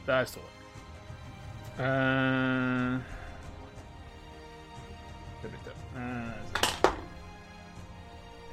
Der 0.06 0.24
står 0.24 0.46
det. 0.46 0.52
Uh, 1.78 3.02
det 5.42 5.50
bytter. 5.50 5.74
Eh, 5.96 6.32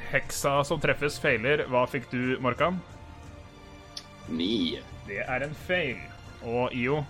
Heksa 0.10 0.64
som 0.64 0.82
treffes, 0.82 1.22
feiler. 1.22 1.68
Hva 1.70 1.86
fikk 1.86 2.10
du, 2.12 2.40
Morkan? 2.42 2.82
Ni. 4.28 4.80
Det 5.08 5.20
er 5.26 5.46
en 5.46 5.56
fail. 5.56 6.00
Og 6.44 6.74
IO? 6.76 7.04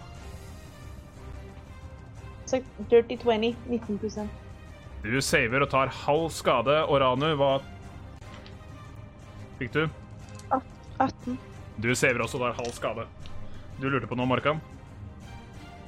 Så 2.46 2.62
dirty 2.90 3.16
20, 3.16 3.56
19 3.70 4.00
pluss 4.00 4.18
1. 4.18 4.30
Du 5.04 5.22
saver 5.22 5.66
og 5.66 5.70
tar 5.70 5.92
halv 6.06 6.30
skade. 6.32 6.78
Og 6.86 7.02
Ranu, 7.02 7.34
hva 7.40 7.58
fikk 9.60 9.74
du? 9.74 9.84
18. 11.02 11.40
Du 11.84 11.96
saver 11.96 12.22
også 12.24 12.40
og 12.40 12.48
tar 12.48 12.62
halv 12.62 12.74
skade. 12.76 13.08
Du 13.82 13.90
lurte 13.90 14.08
på 14.08 14.16
noe, 14.16 14.30
Markan? 14.30 14.62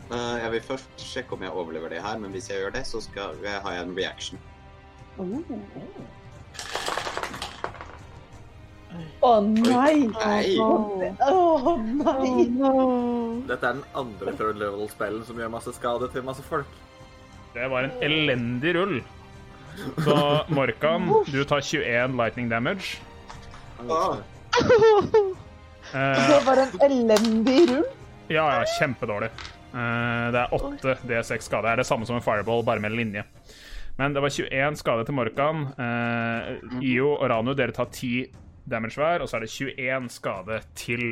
Uh, 0.10 0.38
jeg 0.38 0.52
vil 0.54 0.62
først 0.62 1.02
sjekke 1.02 1.34
om 1.34 1.46
jeg 1.46 1.54
overlever 1.54 1.90
det 1.90 2.02
her, 2.02 2.18
men 2.22 2.34
hvis 2.34 2.50
jeg 2.50 2.62
gjør 2.62 2.76
det, 2.76 2.84
så 2.88 3.02
skal 3.02 3.40
jeg 3.44 3.62
ha 3.66 3.74
en 3.82 3.96
reaction. 3.98 4.42
Å 9.26 9.32
nei! 9.46 10.08
Nei. 10.14 10.58
Å 10.60 11.76
nei! 11.82 12.46
Dette 13.48 13.66
er 13.70 13.74
den 13.80 13.84
andre 13.96 14.34
third 14.38 14.60
level-spillen 14.62 15.26
som 15.28 15.40
gjør 15.42 15.52
masse 15.54 15.74
skade 15.78 16.10
til 16.14 16.26
masse 16.28 16.44
folk. 16.46 16.68
Det 17.56 17.70
var 17.72 17.88
en 17.88 17.96
elendig 18.04 18.74
rull. 18.76 18.98
Så 20.06 20.16
Morkan, 20.56 21.08
du 21.32 21.42
tar 21.48 21.62
21 21.64 22.16
lightning 22.20 22.50
damage. 22.52 22.98
Ah, 23.90 24.18
Eh, 25.94 26.28
Det 26.30 26.40
var 26.46 26.58
en 26.58 26.80
elendig 26.82 27.70
rull. 27.70 27.84
ja, 28.28 28.46
ja, 28.58 28.64
kjempedårlig. 28.80 29.30
Eh, 29.76 30.32
det 30.34 30.40
er 30.42 30.54
8 30.56 30.96
D6 31.08 31.46
skade. 31.46 31.68
Det 31.68 31.72
er 31.72 31.76
det 31.84 31.86
samme 31.88 32.06
som 32.10 32.16
en 32.18 32.22
fireball, 32.26 32.64
bare 32.66 32.80
med 32.82 32.92
en 32.92 32.98
linje. 32.98 33.24
Men 33.98 34.14
det 34.14 34.22
var 34.24 34.30
21 34.34 34.76
skade 34.82 35.06
til 35.06 35.16
Morkan. 35.16 35.68
Eh, 35.78 36.82
Io 36.84 37.14
og 37.14 37.30
Ranu, 37.30 37.54
dere 37.56 37.72
tar 37.72 37.86
10 37.86 38.26
damage 38.66 39.00
hver, 39.00 39.22
og 39.22 39.30
så 39.30 39.38
er 39.38 39.46
det 39.46 39.52
21 39.54 40.10
skade 40.10 40.60
til 40.76 41.06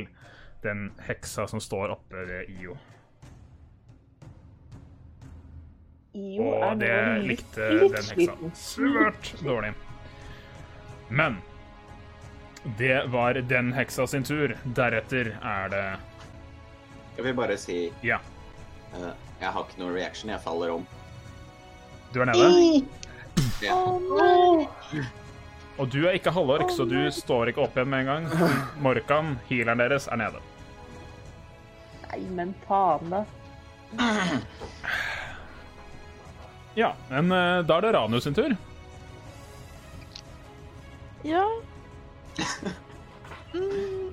den 0.64 0.92
heksa 1.08 1.46
som 1.48 1.62
står 1.62 1.96
oppe 1.98 2.26
ved 2.28 2.50
Io. 2.60 2.78
IO 6.14 6.46
Og 6.46 6.80
det 6.82 6.94
likte 7.26 7.70
litt 7.74 7.96
den 7.98 8.10
heksa 8.14 8.52
svært 8.58 9.34
dårlig. 9.44 9.74
Men 11.10 11.40
det 12.80 13.04
var 13.12 13.38
den 13.50 13.74
heksa 13.76 14.06
sin 14.08 14.24
tur. 14.24 14.54
Deretter 14.78 15.34
er 15.42 15.72
det 15.74 15.86
jeg 17.14 17.26
vil 17.28 17.36
bare 17.38 17.58
si 17.62 17.92
Ja, 18.04 18.18
eh, 18.96 19.12
Jeg 19.42 19.52
har 19.52 19.66
ikke 19.68 19.80
noen 19.82 19.94
reaction. 19.96 20.30
Jeg 20.32 20.40
faller 20.42 20.72
om. 20.72 20.86
du 22.14 22.22
er 22.22 22.26
nede. 22.26 22.86
Ja. 23.62 23.76
Og 25.82 25.90
du 25.90 26.04
er 26.06 26.18
ikke 26.18 26.34
halvork, 26.34 26.70
så 26.72 26.86
du 26.86 26.98
står 27.12 27.50
ikke 27.50 27.64
opp 27.66 27.78
igjen 27.78 27.90
med 27.90 28.04
en 28.04 28.12
gang. 28.12 28.58
Morkan, 28.84 29.38
healeren 29.50 29.82
deres, 29.82 30.06
er 30.12 30.22
nede. 30.22 30.42
Nei, 32.12 32.20
men 32.38 32.54
faen, 32.68 33.10
da. 33.14 33.24
Ja, 36.78 36.94
men 37.10 37.30
eh, 37.34 37.60
da 37.66 37.78
er 37.78 37.86
det 37.86 37.94
Ranu 37.94 38.20
sin 38.22 38.38
tur. 38.38 38.56
Ja. 41.26 41.46
Mm. 43.54 44.08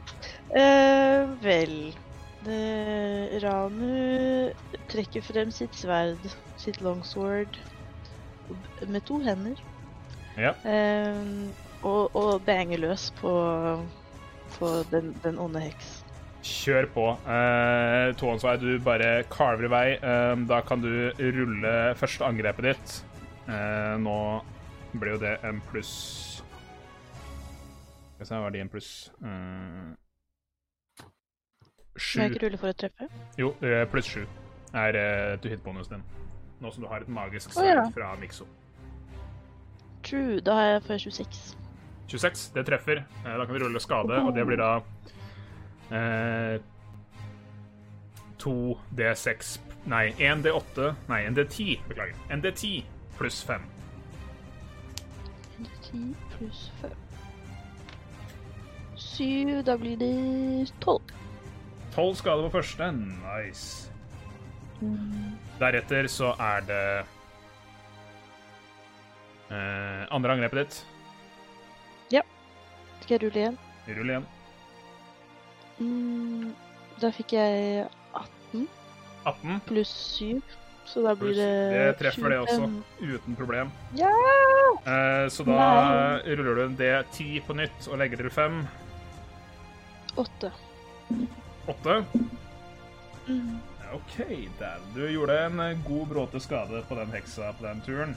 Eh, 0.53 1.23
vel 1.41 1.95
det, 2.45 3.41
Ranu 3.41 4.51
trekker 4.93 5.25
frem 5.25 5.49
sitt 5.49 5.79
sverd, 5.81 6.27
sitt 6.61 6.83
longsword, 6.85 7.57
med 8.85 9.01
to 9.09 9.17
hender. 9.25 9.57
Ja. 10.39 10.55
Eh, 10.65 11.17
og, 11.83 12.17
og 12.17 12.45
bange 12.47 12.77
løs 12.81 13.09
på, 13.19 13.33
på 14.59 14.71
den, 14.93 15.15
den 15.25 15.39
onde 15.41 15.63
heks. 15.65 15.99
Kjør 16.41 16.87
på. 16.95 17.07
Uh, 17.27 18.17
Tåensvei, 18.17 18.55
du 18.61 18.71
bare 18.85 19.25
carver 19.29 19.67
i 19.69 19.71
vei. 19.73 19.87
Eh, 20.01 20.35
da 20.49 20.63
kan 20.65 20.81
du 20.81 21.11
rulle 21.19 21.75
første 22.01 22.25
angrepet 22.25 22.71
ditt. 22.71 22.95
Eh, 23.51 23.97
nå 23.99 24.17
blir 24.93 25.17
jo 25.17 25.21
det 25.23 25.37
en 25.47 25.61
pluss 25.71 25.93
Skal 28.15 28.21
vi 28.21 28.27
se, 28.29 28.39
var 28.45 28.51
det 28.55 28.61
en 28.61 28.71
pluss 28.71 28.91
uh, 29.25 29.91
Må 31.01 32.23
jeg 32.23 32.35
ikke 32.35 32.45
rulle 32.45 32.61
for 32.61 32.71
å 32.71 32.77
treffe? 32.79 33.09
Jo, 33.41 33.53
eh, 33.65 33.83
pluss 33.91 34.11
sju 34.13 34.23
er 34.71 34.95
uh, 34.95 35.33
to 35.43 35.51
hitbonusen 35.51 35.97
din. 35.97 36.27
Nå 36.63 36.71
som 36.71 36.85
du 36.85 36.89
har 36.91 37.03
et 37.03 37.11
magisk 37.11 37.57
Å, 37.59 37.65
ja. 37.67 37.83
fra 37.95 38.13
Mikso. 38.21 38.47
True. 40.03 40.41
Da 40.41 40.55
har 40.57 40.69
jeg 40.75 40.83
får 40.87 40.97
jeg 40.97 41.01
26. 41.01 41.57
26, 42.11 42.45
det 42.55 42.67
treffer. 42.67 43.03
Eh, 43.25 43.35
da 43.39 43.45
kan 43.45 43.55
vi 43.55 43.63
rulle 43.63 43.81
skade, 43.83 44.21
og 44.25 44.35
det 44.35 44.47
blir 44.49 44.61
da 44.61 44.71
eh, 45.95 46.57
2D6 48.41 49.59
Nei, 49.91 50.11
1D8 50.19 50.91
Nei, 51.09 51.21
1D10. 51.29 51.79
Beklager. 51.89 52.17
1D10 52.29 52.83
pluss 53.17 53.43
5. 53.49 53.63
1D10 55.61 56.11
pluss 56.35 56.67
5. 56.81 56.91
7, 59.01 59.63
da 59.65 59.77
blir 59.81 59.97
det 59.97 60.73
12. 60.81 61.01
12 61.95 62.15
skade 62.21 62.45
på 62.45 62.53
første. 62.59 62.91
Nice. 62.93 63.91
Deretter 65.61 66.09
så 66.09 66.35
er 66.41 66.61
det 66.69 66.85
Eh, 69.51 70.07
andre 70.15 70.33
angrepet 70.37 70.61
ditt. 70.63 70.81
Ja. 72.15 72.23
Skal 73.01 73.17
jeg 73.17 73.23
rulle 73.25 73.41
igjen? 73.43 73.59
Rull 73.97 74.13
igjen. 74.13 74.27
Mm, 75.81 76.51
da 77.01 77.11
fikk 77.17 77.33
jeg 77.35 77.87
18 78.13 78.67
18. 79.25 79.61
pluss 79.67 79.93
7, 80.19 80.43
så 80.89 81.03
da 81.05 81.15
blir 81.17 81.35
det 81.39 81.49
det 81.73 81.87
treffer 82.01 82.33
det 82.35 82.39
også. 82.45 82.69
Uten 83.01 83.37
problem. 83.39 83.73
Ja! 83.99 84.13
Eh, 84.85 85.27
så 85.33 85.45
da 85.49 85.57
Nei. 85.57 86.35
ruller 86.37 86.61
du 86.61 86.63
en 86.69 86.77
D10 86.79 87.41
på 87.47 87.57
nytt 87.59 87.89
og 87.91 87.99
legger 88.01 88.23
til 88.23 88.31
5. 88.37 88.61
8. 90.21 90.53
8. 91.71 91.99
Mm. 93.27 93.59
OK, 93.95 94.17
Dan. 94.61 94.85
Du 94.95 95.03
gjorde 95.11 95.37
en 95.49 95.83
god 95.87 96.07
bråte 96.13 96.41
skade 96.43 96.85
på 96.89 96.95
den 96.99 97.11
heksa 97.15 97.51
på 97.59 97.67
den 97.67 97.81
turen. 97.87 98.15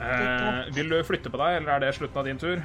Eh, 0.00 0.72
vil 0.74 0.90
du 0.90 0.96
flytte 1.06 1.30
på 1.30 1.38
deg, 1.38 1.60
eller 1.60 1.76
er 1.76 1.84
det 1.84 1.92
slutten 1.96 2.18
av 2.18 2.26
din 2.26 2.40
tur? 2.40 2.62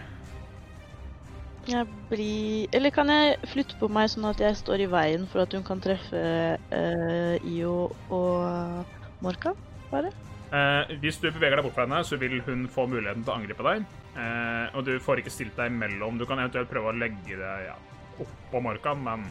Jeg 1.70 1.86
blir 2.10 2.72
Eller 2.74 2.90
kan 2.90 3.12
jeg 3.12 3.36
flytte 3.52 3.76
på 3.78 3.90
meg 3.92 4.08
sånn 4.10 4.26
at 4.30 4.40
jeg 4.42 4.58
står 4.58 4.82
i 4.82 4.88
veien 4.90 5.28
for 5.30 5.44
at 5.44 5.54
hun 5.54 5.66
kan 5.68 5.82
treffe 5.84 6.22
eh, 6.58 7.50
Io 7.52 7.92
og 8.10 8.96
Morka? 9.22 9.54
Bare? 9.92 10.10
Eh, 10.50 10.96
hvis 11.04 11.20
du 11.22 11.28
beveger 11.30 11.60
deg 11.60 11.68
bort 11.68 11.76
fra 11.78 11.86
henne, 11.86 12.02
så 12.08 12.18
vil 12.18 12.40
hun 12.48 12.66
få 12.72 12.88
muligheten 12.90 13.22
til 13.22 13.34
å 13.34 13.38
angripe 13.38 13.68
deg. 13.68 13.86
Eh, 14.16 14.66
og 14.74 14.88
du 14.88 14.96
får 15.04 15.22
ikke 15.22 15.36
stilt 15.36 15.60
deg 15.60 15.70
imellom. 15.70 16.18
Du 16.18 16.26
kan 16.26 16.42
eventuelt 16.42 16.72
prøve 16.72 16.90
å 16.90 16.98
legge 16.98 17.38
deg 17.38 17.68
ja, 17.68 17.78
oppå 18.18 18.64
Morkan, 18.66 19.06
men 19.06 19.30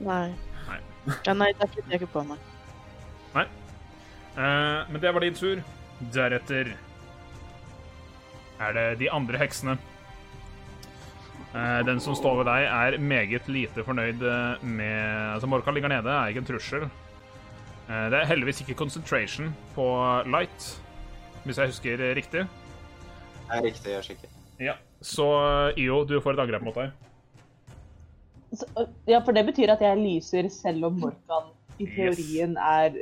Nei. 0.00 0.30
Nei. 0.68 0.78
Ja, 1.26 1.34
nei, 1.36 1.50
det 1.58 1.66
jeg 1.76 1.98
ikke 1.98 2.14
på 2.14 2.22
meg. 2.28 2.38
Eh, 4.36 4.90
men 4.90 5.00
det 5.02 5.12
var 5.12 5.20
din 5.20 5.34
tur. 5.34 5.62
Deretter 6.00 6.72
er 8.60 8.76
det 8.76 8.86
de 9.00 9.08
andre 9.12 9.40
heksene. 9.40 9.76
Eh, 11.50 11.80
den 11.86 11.98
som 12.00 12.14
står 12.14 12.40
ved 12.40 12.46
deg, 12.46 12.66
er 12.70 12.98
meget 13.02 13.48
lite 13.50 13.82
fornøyd 13.84 14.22
eh, 14.22 14.62
med 14.62 15.34
Altså, 15.34 15.48
Morkan 15.50 15.74
ligger 15.74 15.90
nede, 15.90 16.10
er 16.12 16.30
ikke 16.30 16.44
en 16.44 16.46
trussel. 16.46 16.86
Eh, 17.88 18.06
det 18.12 18.20
er 18.20 18.28
heldigvis 18.30 18.62
ikke 18.62 18.78
concentration 18.78 19.50
på 19.74 19.86
light, 20.30 20.70
hvis 21.44 21.58
jeg 21.58 21.72
husker 21.72 22.04
riktig. 22.16 22.44
Det 22.46 23.58
er 23.58 23.64
riktig, 23.66 23.90
jeg 23.96 24.04
sjekker. 24.04 24.36
Ja. 24.60 24.76
Så 25.02 25.26
Io, 25.80 26.04
du 26.04 26.20
får 26.20 26.36
et 26.36 26.44
angrep 26.44 26.62
mot 26.62 26.76
deg. 26.76 26.92
Så, 28.52 28.66
ja, 29.08 29.20
for 29.24 29.32
det 29.32 29.46
betyr 29.48 29.72
at 29.72 29.82
jeg 29.82 29.98
lyser 29.98 30.48
selv 30.52 30.90
om 30.90 31.00
Morkan 31.00 31.50
i 31.80 31.86
Yes. 31.86 31.94
teorien 31.96 32.56
er 32.60 32.96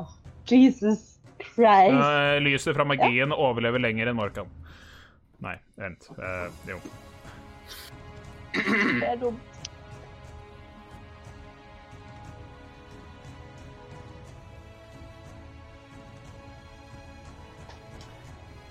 oh, 0.00 0.10
Jesus 0.50 1.13
Christ. 1.52 1.94
Uh, 1.94 2.36
lyset 2.44 2.76
fra 2.76 2.86
magien 2.88 3.32
overlever 3.32 3.82
lenger 3.82 4.10
enn 4.10 4.18
Morkan. 4.18 4.52
Nei, 5.44 5.56
vent. 5.80 6.08
Uh, 6.18 6.48
jo. 6.68 6.80
Det 8.54 9.08
er 9.08 9.18
dumt. 9.20 9.50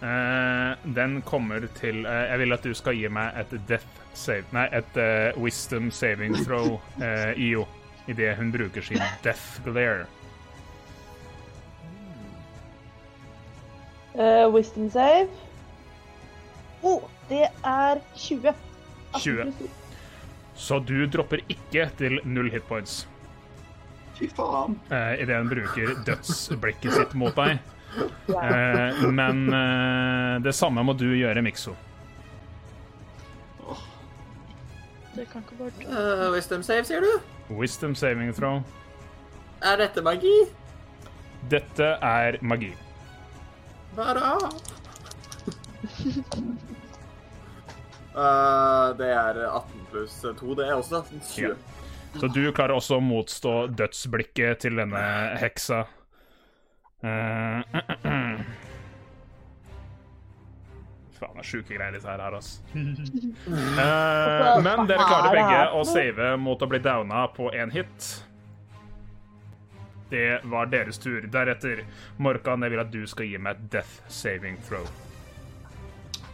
Uh, 0.03 0.95
den 0.95 1.21
kommer 1.21 1.63
til 1.75 2.05
uh, 2.05 2.11
Jeg 2.11 2.39
vil 2.39 2.53
at 2.53 2.63
du 2.63 2.73
skal 2.75 2.97
gi 2.99 3.07
meg 3.07 3.37
et 3.39 3.53
death 3.69 4.01
save 4.13 4.43
Nei, 4.51 4.65
et 4.75 4.97
uh, 4.99 5.39
wisdom 5.39 5.87
saving 5.91 6.35
throw, 6.43 6.75
IO, 7.39 7.63
idet 8.11 8.35
hun 8.35 8.51
bruker 8.51 8.83
sin 8.83 8.99
death 9.23 9.63
glare. 9.63 10.03
Eh, 14.13 14.45
wisdom 14.53 14.89
save. 14.93 15.27
Å, 16.83 16.97
det 17.29 17.47
er 17.49 18.01
20. 18.15 18.53
20. 19.17 19.53
Så 20.53 20.79
du 20.85 21.05
dropper 21.09 21.41
ikke 21.49 21.87
til 21.97 22.19
null 22.27 22.51
hitpoints. 22.53 23.03
Fy 24.13 24.27
faen. 24.29 24.75
uh, 24.91 25.15
idet 25.17 25.39
hun 25.39 25.49
bruker 25.49 25.95
dødsblikket 26.05 26.93
sitt 26.93 27.15
mot 27.17 27.33
deg. 27.33 27.57
Uh, 28.29 29.09
men 29.09 29.47
uh, 29.49 30.37
det 30.45 30.53
samme 30.53 30.83
må 30.85 30.93
du 30.97 31.07
gjøre, 31.17 31.41
Mikso. 31.45 31.73
Det 35.13 35.27
kan 35.29 35.43
ikke 35.45 35.57
bare 35.59 35.89
Uh, 35.89 36.29
wisdom 36.33 36.63
save, 36.65 36.85
sier 36.89 37.01
du? 37.01 37.11
Wisdom 37.53 37.93
saving 37.95 38.33
throw. 38.33 38.61
Er 39.63 39.77
dette 39.81 40.01
magi? 40.05 40.33
Dette 41.49 41.95
er 42.01 42.37
magi. 42.41 42.73
Da? 43.95 44.49
Uh, 48.13 48.89
det 48.99 49.09
er 49.13 49.43
18 49.47 49.85
pluss 49.91 50.17
2, 50.39 50.55
det 50.59 50.67
er 50.67 50.75
også. 50.77 51.03
20. 51.33 51.47
Ja. 51.47 51.55
Så 52.19 52.27
du 52.29 52.43
klarer 52.53 52.75
også 52.77 52.99
å 52.99 53.03
motstå 53.03 53.53
dødsblikket 53.73 54.59
til 54.65 54.77
denne 54.77 55.03
heksa. 55.41 55.79
Eh, 57.03 57.61
Faen, 61.17 61.33
det 61.35 61.41
er 61.41 61.47
sjuke 61.47 61.73
greier 61.73 61.93
disse 61.95 62.09
her, 62.09 62.21
altså. 62.29 62.61
Eh, 63.73 64.61
men 64.63 64.85
dere 64.87 65.03
klarer 65.07 65.33
begge 65.33 65.61
å 65.73 65.81
save 65.87 66.35
mot 66.39 66.61
å 66.61 66.67
bli 66.69 66.79
downa 66.83 67.25
på 67.33 67.49
én 67.57 67.71
hit. 67.73 68.23
Det 70.13 70.39
var 70.45 70.67
deres 70.69 70.99
tur. 71.01 71.25
Deretter, 71.33 71.79
Morkan, 72.21 72.61
jeg 72.63 72.71
vil 72.75 72.81
at 72.83 72.91
du 72.93 73.01
skal 73.09 73.25
gi 73.31 73.37
meg 73.41 73.57
et 73.57 73.69
death 73.79 74.03
saving 74.13 74.59
throw. 74.67 74.85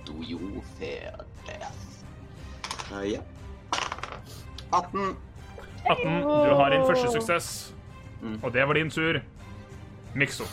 Do 0.04 0.20
you 0.28 0.60
fear 0.76 1.16
death? 1.48 1.86
Uh, 2.92 3.06
ja. 3.08 3.22
18. 4.74 5.16
18. 5.88 6.22
Du 6.28 6.56
har 6.60 6.70
din 6.76 6.84
første 6.90 7.12
suksess, 7.16 7.52
Mm. 8.22 8.40
og 8.44 8.52
det 8.54 8.66
var 8.68 8.74
din 8.76 8.90
tur. 8.92 9.22
Mikso, 10.16 10.44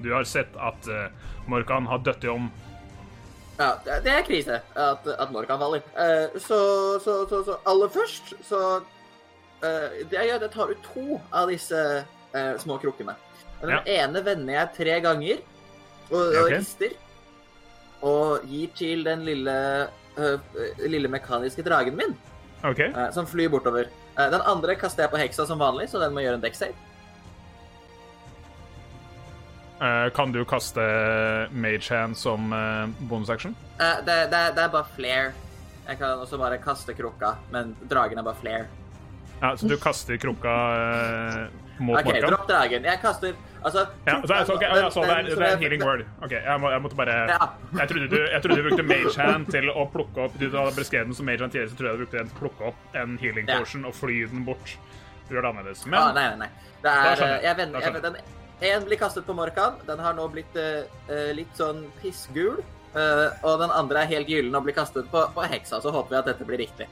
du 0.00 0.14
har 0.14 0.24
sett 0.24 0.54
at 0.56 0.86
uh, 0.88 1.10
Morkan 1.46 1.84
har 1.86 1.98
dødd 2.00 2.24
om. 2.32 2.46
Ja, 3.58 3.72
det 3.84 4.08
er 4.10 4.22
krise 4.24 4.56
at, 4.74 5.04
at 5.06 5.32
Morkan 5.32 5.60
faller. 5.60 5.84
Uh, 5.92 6.40
så, 6.40 6.58
så, 7.04 7.18
så, 7.28 7.42
så 7.44 7.58
aller 7.68 7.92
først 7.92 8.32
så 8.48 8.60
uh, 8.80 9.90
Det 10.10 10.16
jeg 10.16 10.30
gjør, 10.30 10.38
det 10.46 10.50
tar 10.56 10.72
ut 10.72 10.88
to 10.94 11.20
av 11.32 11.52
disse 11.52 11.82
eh, 12.34 12.52
små 12.62 12.78
krukkene. 12.82 13.16
Den 13.60 13.70
Ja. 13.70 13.80
ene 14.04 14.22
vender 14.24 14.54
jeg 14.54 14.72
tre 14.76 15.00
ganger 15.00 15.42
og, 16.10 16.20
og 16.20 16.40
okay. 16.44 16.58
rister. 16.58 16.96
Og 18.04 18.44
gir 18.44 18.72
til 18.76 19.04
den 19.06 19.24
lille, 19.24 19.88
eh, 20.18 20.56
lille 20.84 21.08
mekaniske 21.08 21.64
dragen 21.64 21.96
min, 21.96 22.16
okay. 22.62 22.90
eh, 22.90 23.10
som 23.16 23.26
flyr 23.26 23.48
bortover. 23.48 23.88
Eh, 24.18 24.30
den 24.30 24.42
andre 24.44 24.76
kaster 24.76 25.06
jeg 25.06 25.14
på 25.14 25.22
heksa 25.22 25.46
som 25.48 25.62
vanlig, 25.62 25.88
så 25.88 26.02
den 26.02 26.12
må 26.12 26.20
gjøre 26.20 26.36
en 26.40 26.44
deck 26.44 26.58
save. 26.58 26.76
Eh, 29.80 30.10
kan 30.14 30.32
du 30.32 30.44
kaste 30.44 30.80
Mage 31.50 31.90
Hand 31.90 32.16
som 32.16 32.52
uh, 32.52 32.86
bonusaction? 33.08 33.56
Eh, 33.80 34.04
det, 34.06 34.30
det, 34.30 34.42
det 34.54 34.62
er 34.62 34.70
bare 34.70 34.86
flair. 34.96 35.32
Jeg 35.88 35.98
kan 35.98 36.20
også 36.22 36.38
bare 36.40 36.60
kaste 36.62 36.94
krukka, 36.96 37.34
men 37.52 37.74
dragen 37.90 38.20
er 38.20 38.24
bare 38.24 38.38
flair. 38.40 38.68
Ja, 39.40 39.56
så 39.56 39.68
du 39.68 39.76
kaster 39.76 40.16
krukka 40.16 40.54
eh, 40.76 41.63
mot 41.78 41.98
OK, 41.98 42.06
Morkan? 42.06 42.30
dropp 42.30 42.46
dragen. 42.48 42.84
Jeg 42.84 43.00
kaster 43.02 43.34
Altså 43.64 43.86
Ja, 44.04 44.18
så, 44.20 44.44
så, 44.44 44.54
ok, 44.54 44.62
ja, 44.62 44.76
ja, 44.76 44.88
så 44.92 45.02
det, 45.02 45.10
er, 45.10 45.22
det 45.30 45.36
er 45.40 45.54
en 45.54 45.62
healing 45.62 45.82
word. 45.84 46.02
OK, 46.22 46.34
jeg, 46.36 46.56
må, 46.60 46.70
jeg 46.70 46.82
måtte 46.84 46.96
bare 46.98 47.14
Ja. 47.30 47.46
jeg 47.78 47.88
trodde, 47.88 48.08
du, 48.12 48.18
jeg 48.20 48.42
trodde 48.44 48.56
du 48.60 48.66
brukte 48.68 48.84
Mage 48.90 49.14
Hand 49.20 49.46
til 49.54 49.70
å 49.72 49.86
plukke 49.94 50.26
opp 50.26 50.36
Du 50.38 50.44
hadde 50.52 50.74
beskrevet 50.76 51.08
den 51.08 51.16
som 51.16 51.26
Mage 51.26 51.40
Hand 51.40 51.54
tidligere, 51.54 51.70
så 51.72 51.78
trodde 51.78 51.90
jeg 51.90 51.98
du 51.98 52.04
brukte 52.04 52.18
den 52.18 52.28
til 52.28 52.36
å 52.36 52.42
plukke 52.42 52.68
opp 52.70 52.98
en 53.00 53.16
healing 53.22 53.48
potion 53.48 53.88
og 53.88 53.96
fly 53.96 54.18
den 54.28 54.44
bort. 54.44 54.76
Du 55.28 55.34
gjør 55.34 55.46
det 55.46 55.50
annerledes. 55.54 55.86
Ah, 55.86 55.90
Men 55.94 56.14
nei, 56.18 56.26
nei, 56.28 56.36
nei. 56.44 56.50
Det 56.84 56.92
er, 56.92 57.16
skjønner 57.16 57.32
jeg. 57.32 57.40
vet 57.40 57.44
jeg 57.48 57.56
vender, 57.94 58.00
den 58.04 58.74
En 58.74 58.84
blir 58.84 59.00
kastet 59.00 59.24
på 59.26 59.34
Morkan. 59.34 59.80
Den 59.88 59.98
har 60.04 60.14
nå 60.14 60.28
blitt 60.32 60.56
eh, 60.60 60.84
eh, 61.08 61.32
litt 61.36 61.56
sånn 61.58 61.86
pissgul. 62.02 62.60
Uh, 62.94 63.32
og 63.42 63.58
den 63.58 63.72
andre 63.74 64.04
er 64.04 64.10
helt 64.12 64.28
gyllen 64.30 64.54
og 64.54 64.68
blir 64.68 64.76
kastet 64.76 65.08
på, 65.10 65.24
på 65.34 65.46
heksa. 65.50 65.80
Så 65.82 65.90
håper 65.90 66.12
vi 66.14 66.18
at 66.20 66.28
dette 66.30 66.46
blir 66.46 66.60
riktig. 66.62 66.86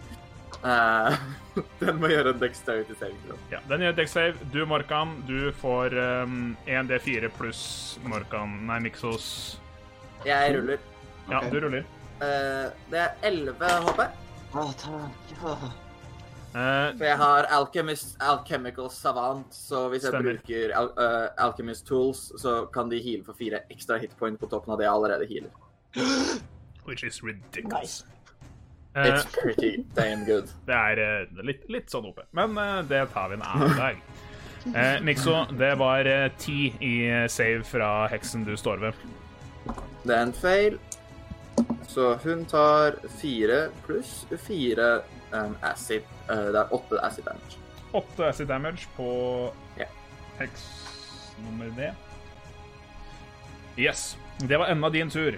Eh, 0.63 1.15
den 1.81 1.97
må 1.99 2.07
gjøre 2.13 2.33
en 2.37 2.39
dexterity 2.43 2.95
saving 2.99 3.19
throw. 3.27 3.39
ja, 3.51 3.59
den 3.69 3.83
gjør 3.87 3.97
dex 3.99 4.13
save. 4.15 4.49
Du, 4.53 4.61
Morkan, 4.71 5.17
du 5.27 5.51
får 5.59 5.97
um, 6.23 6.57
1D4 6.71 7.29
pluss 7.35 7.63
Morkan 8.07 8.61
Nei, 8.69 8.79
Mixos. 8.85 9.27
Jeg 10.27 10.55
ruller. 10.57 10.79
Ja, 11.29 11.39
okay. 11.41 11.51
du 11.51 11.61
ruller. 11.67 11.87
Uh, 12.23 12.69
det 12.93 13.01
er 13.03 13.17
11 13.27 13.57
HP. 13.89 14.05
Oh, 14.55 14.71
takk. 14.79 15.33
Oh. 15.43 15.65
Uh, 16.53 16.93
For 16.99 17.05
jeg 17.09 17.17
har 17.17 17.47
Alchemist, 17.57 18.15
Alchemical 18.21 18.91
Savant, 18.93 19.49
så 19.57 19.87
hvis 19.89 20.05
jeg 20.05 20.13
Stemmer. 20.13 20.37
bruker 20.45 20.75
al 20.77 20.91
uh, 21.01 21.29
Alchemist 21.47 21.87
Tools, 21.89 22.27
så 22.39 22.67
kan 22.75 22.91
de 22.93 23.01
heale 23.03 23.25
for 23.25 23.35
fire 23.39 23.63
ekstra 23.73 23.97
hitpoint 24.03 24.39
på 24.39 24.47
toppen 24.53 24.75
av 24.75 24.79
det 24.79 24.85
jeg 24.87 24.93
allerede 24.95 25.27
healer. 25.31 25.51
which 26.85 27.03
is 27.05 27.23
ridiculous. 27.23 28.05
Nice. 28.05 28.05
Eh, 28.95 29.09
It's 29.09 29.24
pretty 29.43 29.84
damn 29.95 30.24
good. 30.24 30.51
det 30.68 30.74
er 30.74 31.01
eh, 31.01 31.45
litt, 31.45 31.64
litt 31.72 31.93
sånn 31.93 32.11
oppe, 32.11 32.26
men 32.36 32.57
eh, 32.61 32.80
det 32.90 33.07
tar 33.14 33.30
vi 33.30 33.38
en 33.38 33.47
annen 33.49 33.76
dag. 33.78 34.03
Eh, 34.62 34.97
Mixo, 35.03 35.32
det 35.59 35.72
var 35.80 36.07
ti 36.38 36.68
i 36.78 36.95
save 37.32 37.64
fra 37.66 38.07
heksen 38.12 38.45
du 38.47 38.53
står 38.57 38.84
ved. 38.84 39.07
Det 40.05 40.14
er 40.14 40.26
en 40.28 40.34
feil, 40.34 40.78
Så 41.88 42.14
hun 42.22 42.45
tar 42.49 42.95
fire 43.20 43.66
pluss 43.84 44.22
fire 44.40 45.03
um, 45.32 45.57
acid. 45.61 46.07
Uh, 46.30 46.49
det 46.55 46.62
er 46.62 46.72
åtte 46.72 47.01
acid 47.05 47.26
damage. 47.26 47.59
Åtte 47.93 48.28
acid 48.28 48.49
damage 48.49 48.88
på 48.97 49.09
yeah. 49.76 49.90
heks 50.38 50.64
nummer 51.45 51.68
D. 51.76 51.90
Yes. 53.76 54.16
Det 54.38 54.57
var 54.59 54.72
enda 54.72 54.88
din 54.90 55.11
tur. 55.11 55.36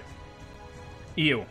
IO, 1.16 1.44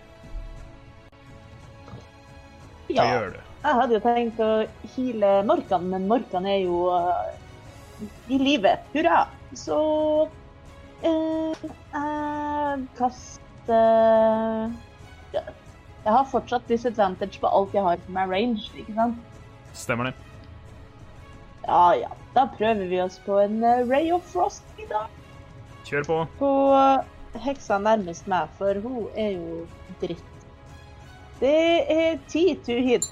hva 2.94 3.06
Ja, 3.06 3.18
gjør 3.18 3.34
du? 3.36 3.40
jeg 3.64 3.80
hadde 3.80 3.96
jo 3.96 4.02
tenkt 4.04 4.40
å 4.44 4.52
heale 4.96 5.32
Morkan, 5.48 5.86
men 5.92 6.08
Morkan 6.10 6.48
er 6.50 6.60
jo 6.66 6.86
uh, 6.92 7.30
i 8.28 8.40
live. 8.42 8.76
Hurra! 8.94 9.26
Så 9.56 9.78
eh, 11.06 11.64
jeg 11.94 12.88
kaster 12.98 13.70
uh, 13.70 14.74
Jeg 15.34 16.12
har 16.12 16.26
fortsatt 16.32 16.66
disadvantage 16.68 17.40
på 17.40 17.48
alt 17.48 17.76
jeg 17.78 17.86
har 17.86 18.02
som 18.06 18.18
er 18.20 18.32
range, 18.34 18.66
ikke 18.76 18.96
sant? 18.98 19.22
Stemmer 19.78 20.10
det. 20.10 20.16
Ja 21.64 21.94
ja, 21.96 22.10
da 22.36 22.48
prøver 22.58 22.90
vi 22.92 23.00
oss 23.00 23.22
på 23.24 23.38
en 23.40 23.62
eh, 23.64 23.86
Ray 23.88 24.12
of 24.12 24.26
Frost 24.34 24.66
i 24.82 24.88
dag. 24.90 25.08
Kjør 25.88 26.10
på. 26.10 26.18
På 26.42 26.52
heksa 27.46 27.80
nærmest 27.80 28.28
meg, 28.28 28.52
for 28.60 28.78
hun 28.84 29.08
er 29.16 29.38
jo 29.38 29.64
dritt. 30.02 30.33
Det 31.44 31.92
er 31.92 32.20
ti 32.32 32.54
to 32.64 32.76
hit. 32.80 33.04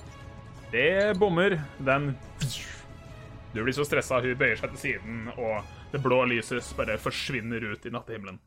Det 0.72 1.18
bommer. 1.20 1.58
Den 1.84 2.14
Du 3.52 3.60
blir 3.60 3.76
så 3.76 3.84
stressa, 3.84 4.22
hun 4.24 4.38
bøyer 4.40 4.56
seg 4.56 4.72
til 4.72 4.80
siden, 4.80 5.26
og 5.36 5.66
det 5.92 6.00
blå 6.00 6.22
lyset 6.32 6.70
bare 6.78 6.96
forsvinner 6.96 7.66
ut 7.74 7.86
i 7.86 7.90
nattehimmelen. 7.92 8.38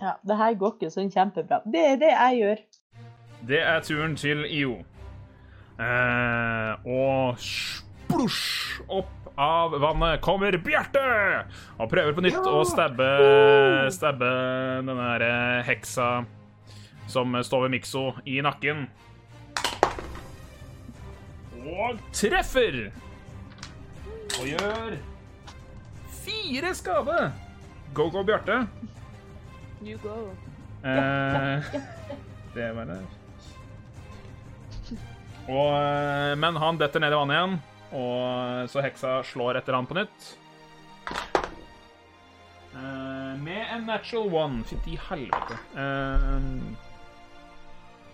Ja, 0.00 0.14
det 0.24 0.38
her 0.38 0.54
går 0.56 0.72
ikke 0.78 0.88
sånn 0.94 1.10
kjempebra. 1.12 1.58
Det 1.68 1.82
er 1.90 1.98
det 2.00 2.08
jeg 2.14 2.38
gjør. 2.38 2.62
Det 3.50 3.60
er 3.60 3.84
turen 3.84 4.14
til 4.16 4.40
IO. 4.48 4.78
Eh, 5.76 6.88
og 6.88 7.36
splosj! 7.44 8.80
Opp 8.88 9.28
av 9.36 9.76
vannet 9.82 10.24
kommer 10.24 10.56
Bjarte! 10.64 11.04
Og 11.76 11.92
prøver 11.92 12.16
på 12.16 12.24
nytt 12.24 12.40
å 12.40 12.64
stabbe, 12.64 13.10
stabbe 13.92 14.32
denne 14.88 15.30
heksa 15.68 16.08
som 17.06 17.36
står 17.44 17.66
ved 17.66 17.74
Mikso, 17.76 18.04
i 18.24 18.40
nakken. 18.44 18.86
Og 21.64 22.00
treffer! 22.12 22.90
Og 24.34 24.46
gjør 24.50 24.96
fire 26.24 26.72
skade. 26.74 27.18
Go, 27.94 28.08
go, 28.10 28.24
Bjarte. 28.26 28.64
You 29.84 29.98
go. 30.02 30.16
Eh, 30.84 31.64
det 32.54 32.70
var 32.76 32.88
det. 32.88 33.02
Og, 35.44 35.70
eh, 35.76 36.32
men 36.40 36.56
han 36.56 36.80
detter 36.80 37.02
ned 37.04 37.12
i 37.12 37.18
vannet 37.20 37.36
igjen, 37.36 37.58
og 38.00 38.70
så 38.72 38.82
heksa 38.84 39.18
slår 39.28 39.60
etter 39.60 39.76
han 39.76 39.88
på 39.88 39.96
nytt. 39.98 40.30
Eh, 42.74 43.32
med 43.44 43.66
en 43.76 43.86
natural 43.86 44.34
one. 44.34 44.64
Fytti 44.64 44.96
helvete. 45.08 45.58
Eh, 45.76 46.48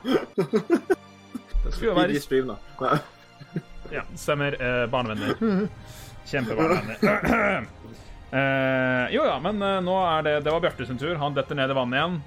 det 0.03 1.73
skulle 1.73 1.91
jo 1.91 1.95
I 1.95 1.99
være 1.99 2.21
stream, 2.23 2.53
da. 2.53 2.99
ja, 3.97 4.05
stemmer. 4.17 4.57
Eh, 4.63 4.87
barnevenner. 4.91 5.69
Kjempebarnevenner. 6.31 7.69
Eh, 8.31 9.07
jo 9.11 9.25
ja, 9.27 9.41
men 9.43 9.57
eh, 9.59 9.81
nå 9.83 9.95
er 10.07 10.21
det 10.23 10.33
Det 10.45 10.53
var 10.55 10.61
Bjarte 10.63 10.85
sin 10.87 11.01
tur. 11.03 11.17
Han 11.19 11.35
detter 11.35 11.59
ned 11.59 11.73
i 11.73 11.75
vannet 11.75 11.99
igjen. 11.99 12.21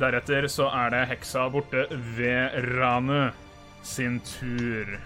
Deretter 0.00 0.48
så 0.50 0.66
er 0.74 0.90
det 0.90 1.02
heksa 1.12 1.44
borte 1.52 1.84
ved 2.16 2.56
Ranu 2.72 3.28
sin 3.86 4.18
tur. 4.26 4.96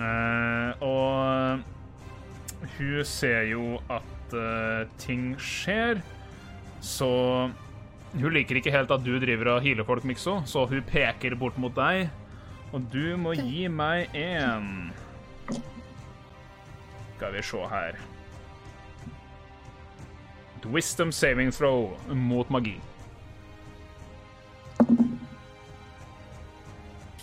Eh, 0.00 0.82
og 0.82 1.62
hun 2.78 3.04
ser 3.06 3.46
jo 3.50 3.78
at 3.92 4.34
eh, 4.34 4.88
ting 4.98 5.34
skjer, 5.38 6.00
så 6.80 7.12
hun 8.12 8.34
liker 8.34 8.58
ikke 8.58 8.72
helt 8.74 8.90
at 8.90 9.04
du 9.06 9.12
driver 9.22 9.54
og 9.54 9.64
healer 9.64 9.86
folk, 9.86 10.04
Mikso, 10.08 10.40
så 10.46 10.64
hun 10.66 10.82
peker 10.86 11.36
bort 11.38 11.58
mot 11.60 11.74
deg. 11.76 12.08
Og 12.74 12.82
du 12.90 13.16
må 13.18 13.34
gi 13.38 13.66
meg 13.70 14.12
en 14.14 14.90
Skal 17.16 17.34
vi 17.34 17.42
se 17.42 17.64
her 17.72 17.98
Et 20.60 20.68
Wisdom 20.70 21.10
saving 21.12 21.50
throw 21.50 21.96
mot 22.14 22.50
magi. 22.50 22.76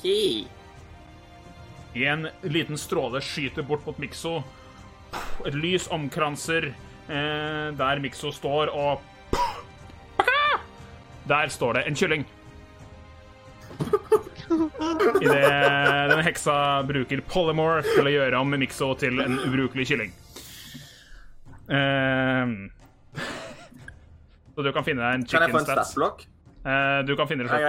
Pi. 0.01 0.47
En 1.95 2.27
liten 2.43 2.77
stråle 2.77 3.21
skyter 3.21 3.65
bort 3.65 3.85
mot 3.85 3.99
Mikso. 4.01 4.39
Et 5.45 5.53
lys 5.53 5.87
omkranser 5.93 6.71
eh, 6.71 7.67
der 7.77 8.01
Mikso 8.03 8.33
står, 8.33 8.73
og 8.73 9.05
Der 11.27 11.51
står 11.53 11.79
det 11.79 11.87
en 11.87 11.97
kylling. 11.99 12.25
Idet 15.21 15.43
denne 16.09 16.23
heksa 16.25 16.55
bruker 16.87 17.21
polymorph 17.29 17.89
til 17.97 18.07
å 18.07 18.13
gjøre 18.13 18.39
om 18.39 18.55
Mikso 18.57 18.93
til 18.99 19.19
en 19.23 19.37
ubrukelig 19.43 19.89
kylling. 19.91 20.15
Uh, 21.67 22.71
så 24.57 24.63
du 24.65 24.71
kan 24.73 24.85
finne 24.87 25.03
deg 25.03 25.19
en 25.19 25.27
Kan 25.27 25.43
jeg 25.45 25.53
få 25.53 25.59
chicken 25.61 25.85
stats. 25.85 26.27
Eh, 26.65 26.99
du 27.05 27.13
kan 27.15 27.27
finne 27.29 27.45
det 27.45 27.51
sjøl. 27.53 27.67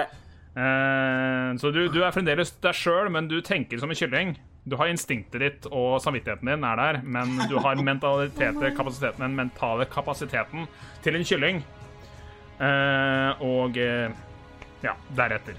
Eh, 0.59 1.49
så 1.61 1.69
du, 1.71 1.83
du 1.93 1.99
er 2.01 2.15
fremdeles 2.15 2.55
deg 2.63 2.75
sjøl, 2.75 3.11
men 3.13 3.29
du 3.29 3.37
tenker 3.45 3.77
som 3.77 3.93
en 3.93 3.99
kylling. 3.99 4.33
Du 4.69 4.75
har 4.79 4.89
instinktet 4.89 5.43
ditt, 5.43 5.67
og 5.69 5.99
samvittigheten 6.03 6.49
din 6.49 6.65
er 6.65 6.81
der, 6.81 6.99
men 7.05 7.37
du 7.49 7.59
har 7.61 7.77
mentaliteten, 7.77 8.65
kapasiteten, 8.77 9.21
den 9.21 9.37
mentale 9.37 9.85
kapasiteten 9.89 10.65
til 11.05 11.19
en 11.19 11.27
kylling. 11.29 11.61
Eh, 12.59 13.41
og 13.41 13.77
eh, 13.77 14.11
ja, 14.83 14.93
deretter. 15.15 15.55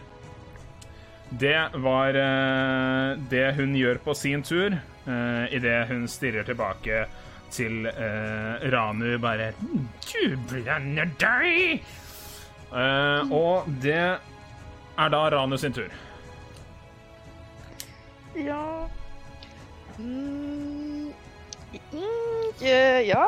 Det 1.30 1.58
var 1.80 2.16
eh, 2.18 3.18
det 3.30 3.46
hun 3.56 3.72
gjør 3.78 4.00
på 4.04 4.14
sin 4.18 4.42
tur, 4.42 4.74
uh, 5.06 5.44
idet 5.54 5.86
hun 5.88 6.08
stirrer 6.10 6.44
tilbake 6.44 7.04
til 7.50 7.86
Ranu 8.70 9.16
bare 9.18 9.48
Du 9.58 10.36
blander 10.50 11.08
deg! 11.18 11.80
Og 13.34 13.66
det 13.82 13.96
er 13.98 15.10
da 15.10 15.22
Ranu 15.34 15.56
sin 15.58 15.74
tur. 15.74 15.90
Ja 18.38 18.86
mm, 19.98 21.10
mm, 21.90 22.62
Ja. 22.62 23.26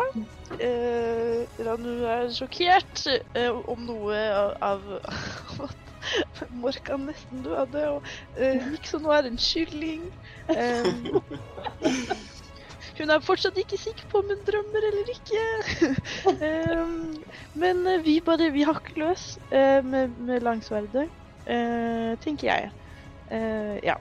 Eh, 0.61 1.47
Ranu 1.65 2.05
er 2.07 2.29
sjokkert 2.35 3.07
eh, 3.35 3.49
om 3.73 3.87
noe 3.89 4.19
av, 4.37 4.53
av 4.61 5.65
at 5.69 6.51
Morkan 6.51 7.07
nesten 7.09 7.43
døde, 7.47 7.83
og 7.97 8.07
eh, 8.37 8.59
Nixon 8.73 9.07
er 9.15 9.29
en 9.31 9.39
kylling. 9.41 10.09
Eh, 10.53 10.85
hun 12.99 13.11
er 13.15 13.23
fortsatt 13.25 13.57
ikke 13.63 13.79
sikker 13.81 14.09
på 14.11 14.21
om 14.23 14.31
hun 14.33 14.43
drømmer 14.49 14.87
eller 14.91 15.13
ikke. 15.15 15.45
Em, 16.43 16.97
men 17.59 17.85
eh, 17.89 18.03
vi 18.05 18.19
bare 18.27 18.51
Vi 18.55 18.65
hakker 18.69 18.99
løs 19.03 19.27
eh, 19.55 19.81
med, 19.87 20.19
med 20.19 20.43
langsverdet, 20.45 21.09
eh, 21.47 22.13
tenker 22.23 22.51
jeg. 22.51 22.73
Eh, 23.33 23.79
ja. 23.87 23.97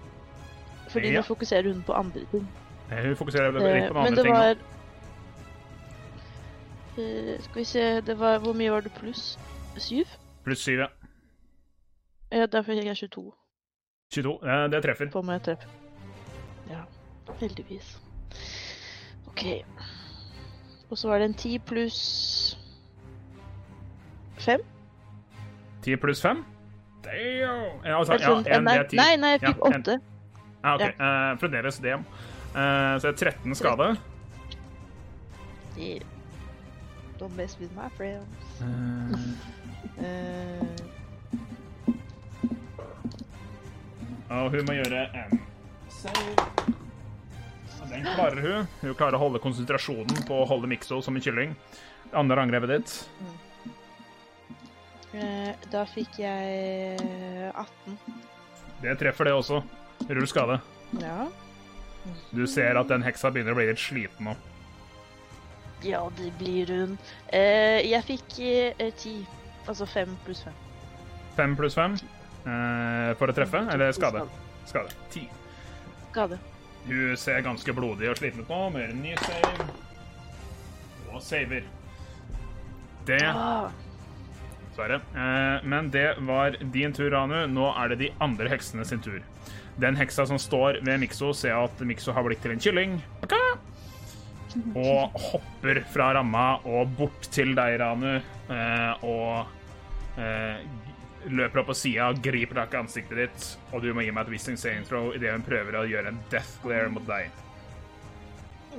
Fordi 0.91 1.13
Ja. 1.13 1.21
nå 1.21 1.23
fokuserer 1.27 1.69
hun 1.71 1.83
på 1.87 1.93
andre 1.95 2.25
ting. 2.33 2.49
Eh, 2.91 3.05
Hun 3.05 3.15
fokuserer 3.15 3.53
litt 3.55 3.63
Eh, 3.63 3.87
på 3.87 3.93
men 3.95 4.07
andre 4.09 4.17
det 4.17 4.25
ting. 4.25 4.35
var 4.35 4.55
Eh, 6.97 7.41
Skal 7.41 7.55
vi 7.55 7.63
se 7.63 8.01
det 8.01 8.19
var, 8.19 8.39
Hvor 8.39 8.53
mye 8.53 8.71
var 8.71 8.81
det 8.81 8.91
pluss? 8.91 9.39
Syv? 9.77 10.05
Pluss 10.43 10.59
syv, 10.59 10.79
ja. 10.79 10.87
Ja, 12.31 12.45
derfor 12.45 12.71
fikk 12.71 12.85
jeg 12.85 12.97
22 12.97 13.33
22. 14.13 14.39
Eh, 14.43 14.69
det 14.71 14.83
treffer. 14.83 15.09
på 15.11 15.21
meg 15.21 15.41
treff. 15.43 15.63
Ja, 16.69 16.81
heldigvis. 17.39 17.97
OK. 19.27 19.45
Og 20.89 20.97
så 20.97 21.07
var 21.07 21.17
det 21.17 21.25
en 21.25 21.33
10 21.33 21.59
pluss 21.59 22.57
5? 24.37 24.59
10 25.83 25.95
pluss 25.97 26.21
5? 26.21 26.45
Damn! 27.03 27.85
Ja, 27.85 27.97
altså, 27.99 28.13
ja, 28.13 28.57
en, 28.57 28.63
nei, 28.63 28.77
det 28.77 28.89
10. 28.89 28.95
nei, 28.95 29.15
nei, 29.15 29.29
jeg 29.29 29.39
fikk 29.39 29.57
Ja, 29.65 29.75
en. 29.75 29.81
8. 29.81 29.99
Ja, 30.63 30.73
ok. 30.75 30.81
Eh, 30.81 31.39
fremdeles 31.39 31.79
DM. 31.79 32.03
Uh, 32.51 32.99
så 32.99 33.07
det 33.07 33.21
er 33.21 33.31
13 33.31 33.55
skade. 33.55 33.95
Yeah. 35.79 36.20
Don't 37.21 37.37
mess 37.37 37.55
with 37.59 37.69
my 37.77 37.87
friends. 37.93 38.25
Uh. 38.57 38.65
uh. 40.01 40.65
og 44.41 44.55
hun 44.55 44.65
må 44.65 44.73
gjøre 44.73 45.03
en 45.13 45.39
save. 45.91 46.33
Den 47.91 48.07
klarer 48.07 48.41
hun. 48.41 48.67
Hun 48.81 48.95
klarer 48.97 49.19
å 49.19 49.21
holde 49.21 49.41
konsentrasjonen 49.43 50.25
på 50.25 50.41
å 50.41 50.47
holde 50.49 50.69
Mikso 50.71 50.97
som 51.05 51.13
en 51.13 51.21
kylling. 51.21 51.53
Andre 52.17 52.41
angrepet 52.47 52.73
ditt. 52.73 52.95
Eh, 55.13 55.51
da 55.69 55.85
fikk 55.93 56.21
jeg 56.23 56.97
18. 57.51 57.97
Det 58.81 58.97
treffer 59.03 59.29
det 59.29 59.35
også. 59.37 59.61
Rull 60.09 60.29
skade. 60.31 60.57
Ja. 61.03 61.27
Du 62.33 62.47
ser 62.49 62.79
at 62.81 62.89
den 62.89 63.05
heksa 63.05 63.29
begynner 63.29 63.53
å 63.53 63.61
bli 63.61 63.69
litt 63.69 63.83
sliten 63.83 64.31
nå. 64.31 64.39
Ja, 65.83 66.01
det 66.17 66.31
blir 66.39 66.67
hun. 66.75 66.97
Eh, 67.33 67.81
jeg 67.89 68.03
fikk 68.07 68.27
ti. 68.35 68.49
10. 68.79 69.25
Altså 69.69 69.85
fem 69.89 70.13
pluss 70.25 70.43
fem. 70.45 70.55
Fem 71.37 71.53
pluss 71.57 71.75
fem 71.77 71.93
eh, 71.95 73.11
for 73.19 73.31
å 73.31 73.35
treffe, 73.35 73.61
eller 73.71 73.93
skade? 73.95 74.23
Skade. 74.69 74.93
Ti. 75.13 75.27
Skade. 76.11 76.39
Hun 76.87 77.13
ser 77.17 77.43
ganske 77.45 77.73
blodig 77.77 78.09
og 78.09 78.17
sliten 78.17 78.41
ut 78.41 78.49
nå, 78.49 78.61
med 78.73 78.89
en 78.89 79.01
ny 79.05 79.13
save. 79.21 79.69
Og 81.11 81.21
saver. 81.21 81.63
Det 83.05 83.21
Ah, 83.27 83.69
Dessverre. 84.71 85.01
Eh, 85.13 85.65
men 85.67 85.89
det 85.91 86.15
var 86.25 86.55
din 86.73 86.93
tur, 86.93 87.09
Ranu. 87.11 87.45
Nå 87.51 87.71
er 87.77 87.89
det 87.91 87.99
de 87.99 88.11
andre 88.23 88.49
heksene 88.49 88.85
sin 88.87 89.01
tur. 89.03 89.21
Den 89.81 89.95
heksa 89.95 90.25
som 90.27 90.39
står 90.39 90.81
ved 90.85 90.99
Mikso, 90.99 91.33
ser 91.33 91.55
at 91.57 91.79
Mikso 91.85 92.13
har 92.15 92.23
blitt 92.27 92.41
til 92.43 92.51
en 92.55 92.59
kylling. 92.61 92.97
Baka! 93.21 93.39
Og 94.75 95.19
hopper 95.31 95.81
fra 95.93 96.11
ramma 96.17 96.45
og 96.67 96.93
bort 96.97 97.27
til 97.33 97.53
deg, 97.57 97.77
Ranu, 97.81 98.15
eh, 98.17 99.05
og 99.07 100.21
eh, 100.21 100.63
løper 101.29 101.61
opp 101.61 101.69
på 101.71 101.77
sida, 101.77 102.09
griper 102.23 102.61
tak 102.61 102.75
i 102.75 102.81
ansiktet 102.81 103.21
ditt, 103.21 103.47
og 103.71 103.83
du 103.83 103.91
må 103.93 104.05
gi 104.05 104.13
meg 104.13 104.25
et 104.25 104.33
wisdom 104.35 104.57
saving 104.59 104.87
throw 104.87 105.11
idet 105.15 105.35
hun 105.35 105.45
prøver 105.45 105.77
å 105.79 105.85
gjøre 105.89 106.13
en 106.13 106.19
death 106.33 106.57
glare 106.65 106.89
mot 106.93 107.05
deg. 107.07 107.29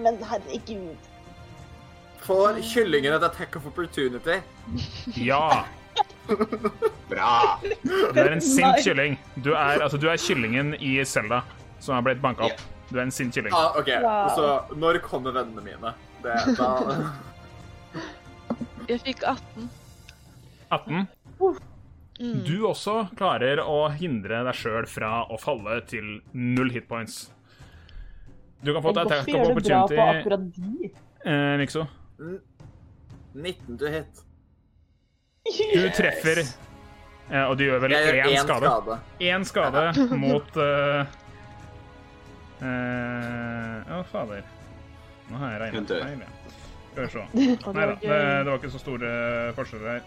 Men 0.02 0.18
herregud. 0.24 1.08
Får 2.22 2.60
kyllingen 2.62 3.16
et 3.16 3.24
attack 3.26 3.56
of 3.58 3.66
opportunity? 3.66 4.38
Ja! 5.18 5.64
Bra! 7.10 7.58
Du 7.82 8.20
er 8.22 8.36
en 8.36 8.44
sint 8.44 8.78
kylling. 8.84 9.18
Du 9.34 9.52
er, 9.52 9.82
altså, 9.82 9.98
du 9.98 10.06
er 10.08 10.20
kyllingen 10.22 10.76
i 10.78 10.94
Selda 11.08 11.42
som 11.82 11.96
har 11.96 12.06
blitt 12.06 12.22
banka 12.22 12.46
opp. 12.46 12.62
Du 12.92 12.98
er 12.98 13.02
en 13.06 13.10
sint 13.14 13.32
kylling. 13.34 13.52
Ah, 13.56 13.70
OK. 13.80 13.88
Wow. 14.04 14.28
Så 14.36 14.44
når 14.76 14.98
kommer 15.04 15.32
vennene 15.36 15.62
mine? 15.64 15.90
Det, 16.22 16.34
da 16.58 16.68
jeg 18.90 18.98
fikk 19.06 19.20
18. 19.26 19.70
18. 20.72 21.06
Mm. 22.22 22.42
Du 22.46 22.56
også 22.68 22.94
klarer 23.18 23.58
å 23.64 23.88
hindre 23.98 24.42
deg 24.46 24.54
sjøl 24.58 24.86
fra 24.90 25.10
å 25.32 25.36
falle 25.40 25.80
til 25.90 26.06
null 26.36 26.70
hitpoints. 26.74 27.16
Du 28.62 28.68
kan 28.74 28.82
få 28.84 28.90
et 28.92 28.98
attack 29.02 29.26
Hvorfor 29.26 29.32
of 29.32 29.32
gjør 29.32 29.48
det 29.48 29.56
bra 29.64 29.76
på 29.80 29.88
opportunity, 29.88 30.00
akkurat 30.20 30.42
de? 30.54 30.62
eh, 31.24 31.54
Mikso. 31.58 31.82
19 33.34 33.78
to 33.80 33.86
hit. 33.90 34.12
Du 35.72 35.88
treffer, 35.96 36.38
eh, 36.44 37.44
og 37.48 37.56
du 37.58 37.62
gjør 37.66 37.78
vel 37.82 37.92
én 37.96 38.38
skade. 38.44 38.66
skade. 38.70 38.94
Én 39.32 39.42
skade 39.48 39.82
mot 40.14 40.50
eh, 42.62 43.90
uh, 43.90 43.98
oh, 43.98 44.04
fader. 44.12 44.46
Nå 45.28 45.40
har 45.40 45.54
jeg 45.54 45.60
regnet 45.64 45.92
feil, 45.92 46.24
ja. 46.24 46.32
Skal 46.92 47.04
vi 47.04 47.10
se. 47.12 47.26
Det 47.32 47.74
Nei 47.76 47.86
da, 47.86 47.92
var 47.92 47.94
det, 48.00 48.16
det 48.44 48.50
var 48.50 48.58
ikke 48.60 48.72
så 48.74 48.82
store 48.82 49.12
forskjeller 49.58 49.92
her. 49.92 50.02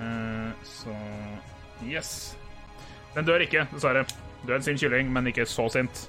Uh, 0.00 0.50
så 0.64 0.96
Yes. 1.86 2.36
Den 3.14 3.26
dør 3.26 3.42
ikke, 3.44 3.66
dessverre. 3.72 4.04
Du 4.44 4.52
er 4.52 4.58
en 4.58 4.64
sint 4.64 4.80
kylling, 4.80 5.10
men 5.12 5.28
ikke 5.30 5.46
så 5.48 5.66
sint. 5.72 6.06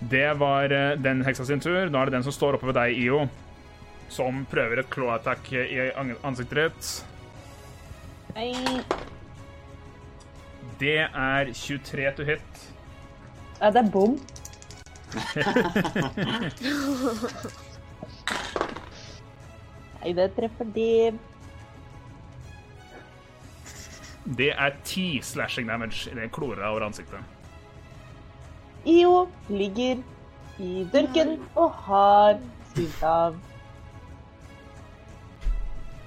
Det 0.00 0.28
var 0.40 0.72
eh, 0.72 0.94
den 1.00 1.22
heksa 1.24 1.46
sin 1.48 1.62
tur. 1.62 1.88
Nå 1.88 2.00
er 2.00 2.08
det 2.08 2.18
den 2.18 2.26
som 2.26 2.34
står 2.34 2.58
oppe 2.58 2.68
ved 2.70 2.76
deg, 2.78 2.96
IO, 3.00 3.26
som 4.12 4.44
prøver 4.50 4.82
et 4.82 4.90
claw 4.92 5.14
attack 5.14 5.52
i 5.52 5.90
ansiktet 5.96 6.66
ditt. 6.66 6.90
Nei. 8.36 8.52
Det 10.80 10.98
er 11.00 11.52
23 11.54 12.12
to 12.16 12.24
hit. 12.24 12.72
Ja, 13.60 13.70
det 13.70 13.76
er 13.76 13.90
bom. 13.90 14.20
Nei, 20.02 20.12
det 20.12 20.32
treffer 20.36 20.64
de. 20.74 21.18
Det 24.36 24.50
er 24.52 24.70
10 24.84 25.20
slashing 25.22 25.68
damage 25.70 26.10
i 26.10 26.14
den 26.18 26.30
klora 26.30 26.70
over 26.70 26.80
ansiktet. 26.90 27.18
IO 28.86 29.28
ligger 29.48 29.96
i 30.58 30.88
dørken 30.92 31.38
og 31.54 31.72
har 31.88 32.38
svidd 32.74 33.02
av. 33.02 33.36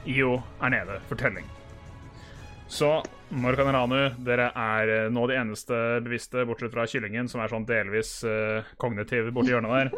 IO 0.05 0.41
er 0.61 0.69
nede 0.69 0.99
for 1.07 1.15
telling. 1.15 1.45
Så 2.67 3.03
Morkan 3.29 3.69
Ranu, 3.73 4.09
dere 4.25 4.47
er 4.57 4.89
eh, 4.89 5.09
nå 5.13 5.27
de 5.29 5.35
eneste 5.37 5.77
bevisste, 6.01 6.41
bortsett 6.49 6.73
fra 6.73 6.87
kyllingen, 6.89 7.27
som 7.29 7.43
er 7.43 7.51
sånn 7.51 7.67
delvis 7.69 8.23
uh, 8.25 8.65
kognitiv 8.81 9.29
borti 9.35 9.53
hjørnet 9.53 9.75
der. 9.75 9.91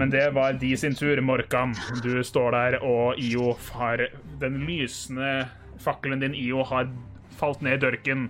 Men 0.00 0.08
det 0.14 0.24
var 0.36 0.56
de 0.56 0.70
sin 0.80 0.96
tur. 0.96 1.20
Morkan, 1.20 1.74
du 2.00 2.24
står 2.24 2.56
der, 2.56 2.78
og 2.80 3.20
IO 3.20 3.52
har 3.76 4.06
Den 4.40 4.62
lysende 4.64 5.48
fakkelen 5.84 6.24
din, 6.24 6.34
IO, 6.34 6.64
har 6.64 6.88
falt 7.36 7.60
ned 7.60 7.76
i 7.76 7.84
dørken. 7.84 8.28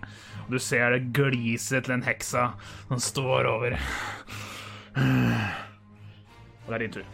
Du 0.50 0.58
ser 0.58 0.96
det 0.96 1.12
gliset 1.14 1.86
til 1.86 1.98
en 1.98 2.06
heksa 2.06 2.50
som 2.88 2.98
står 3.02 3.46
over. 3.46 3.78
Og 4.98 6.72
det 6.72 6.74
er 6.74 6.88
din 6.88 6.96
tur. 6.98 7.06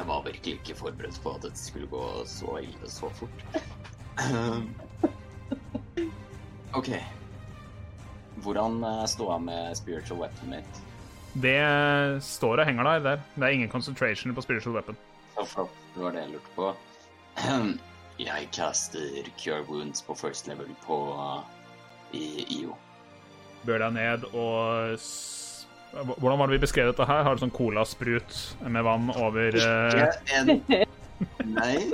Jeg 0.00 0.08
var 0.08 0.22
virkelig 0.24 0.54
ikke 0.56 0.74
forberedt 0.78 1.18
på 1.20 1.34
at 1.36 1.42
dette 1.44 1.60
skulle 1.60 1.84
gå 1.92 2.02
så 2.24 2.54
ille 2.62 2.88
så 2.88 3.10
fort. 3.12 3.42
OK. 6.78 6.88
Hvordan 8.40 8.78
eh, 8.84 9.02
står 9.12 9.32
jeg 9.34 9.42
med 9.44 9.74
spiritual 9.76 10.20
weapon 10.22 10.50
mitt? 10.54 10.80
Det 11.42 11.60
står 12.24 12.62
og 12.62 12.66
henger 12.66 12.82
der. 12.88 12.98
der. 12.98 13.16
Det 13.36 13.44
er 13.44 13.48
ingen 13.58 13.68
concentration 13.68 14.34
på 14.34 14.40
spiritual 14.40 14.74
weapon. 14.78 14.96
Så 15.34 15.44
flott, 15.44 15.70
det 15.94 16.02
var 16.04 16.10
det 16.16 16.22
jeg 16.24 16.30
lurte 16.32 16.50
på. 16.56 16.72
Jeg 18.20 18.48
caster 18.52 19.28
Cure 19.38 19.62
Wounds 19.68 20.02
på 20.02 20.14
first 20.14 20.48
level 20.48 20.68
på 20.86 20.96
i 22.12 22.44
IO. 22.56 22.74
Bør 23.64 23.78
deg 23.84 23.92
ned 23.96 24.24
og 24.32 24.98
Hvordan 25.90 26.38
var 26.38 26.46
det 26.46 26.58
vi 26.58 26.62
beskrev 26.62 26.90
dette 26.92 27.06
her? 27.08 27.24
Har 27.26 27.34
du 27.34 27.42
sånn 27.42 27.54
colasprut 27.54 28.36
med 28.62 28.84
vann 28.86 29.10
over 29.18 29.56
eh, 29.58 30.04
Ikke 30.06 30.38
en 30.38 30.86
Nei. 31.44 31.90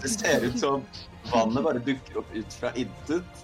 Det 0.00 0.08
ser 0.08 0.46
ut 0.46 0.56
som 0.56 0.84
vannet 1.28 1.64
bare 1.64 1.82
dukker 1.84 2.22
opp 2.22 2.30
ut 2.32 2.56
fra 2.56 2.70
intet. 2.78 3.42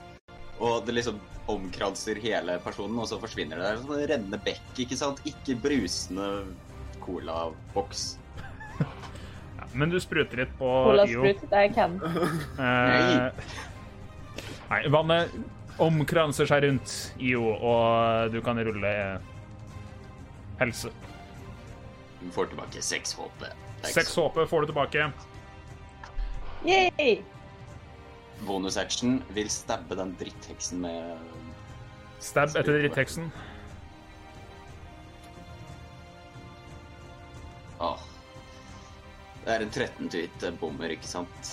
Og 0.58 0.86
det 0.86 0.94
liksom 0.96 1.18
omkranser 1.48 2.20
hele 2.22 2.58
personen, 2.64 2.96
og 3.00 3.08
så 3.10 3.18
forsvinner 3.20 3.60
det. 3.60 3.66
Det 3.66 3.74
er 3.74 3.82
sånn 3.82 4.08
rennende 4.12 4.40
bekk, 4.44 4.72
ikke 4.84 4.98
sant? 5.00 5.20
Ikke 5.28 5.56
brusende 5.60 6.30
colaboks. 7.04 8.16
Men 9.76 9.92
du 9.92 9.98
spruter 10.00 10.44
litt 10.44 10.52
på 10.58 10.68
Cola 10.88 11.04
IO. 11.08 11.22
Sprut, 11.24 11.44
det 11.50 11.62
er 11.66 11.72
can. 11.76 12.00
Eh, 12.58 13.54
nei, 14.68 14.80
vannet 14.92 15.36
omkranser 15.82 16.48
seg 16.50 16.64
rundt 16.64 16.94
IO, 17.22 17.44
og 17.54 18.32
du 18.34 18.40
kan 18.44 18.58
rulle 18.66 18.92
helse. 20.58 20.90
Du 22.18 22.30
får 22.34 22.50
tilbake 22.52 22.82
seks 22.82 23.14
HP. 23.18 23.44
Seks 23.86 24.16
HP 24.18 24.40
får 24.50 24.64
du 24.64 24.72
tilbake. 24.72 25.10
Yay! 26.66 27.20
Bonus 28.46 28.76
action 28.76 29.20
vil 29.34 29.50
stabbe 29.50 29.94
den 29.98 30.14
drittheksen 30.18 30.82
med 30.82 31.18
Stab 32.18 32.50
etter 32.58 32.80
drittheksen. 32.80 33.30
Åh. 37.78 37.98
Det 39.44 39.54
er 39.54 39.62
en 39.62 39.70
13 39.70 40.10
til 40.10 40.26
hit 40.26 40.46
bommer, 40.58 40.90
ikke 40.90 41.06
sant? 41.06 41.52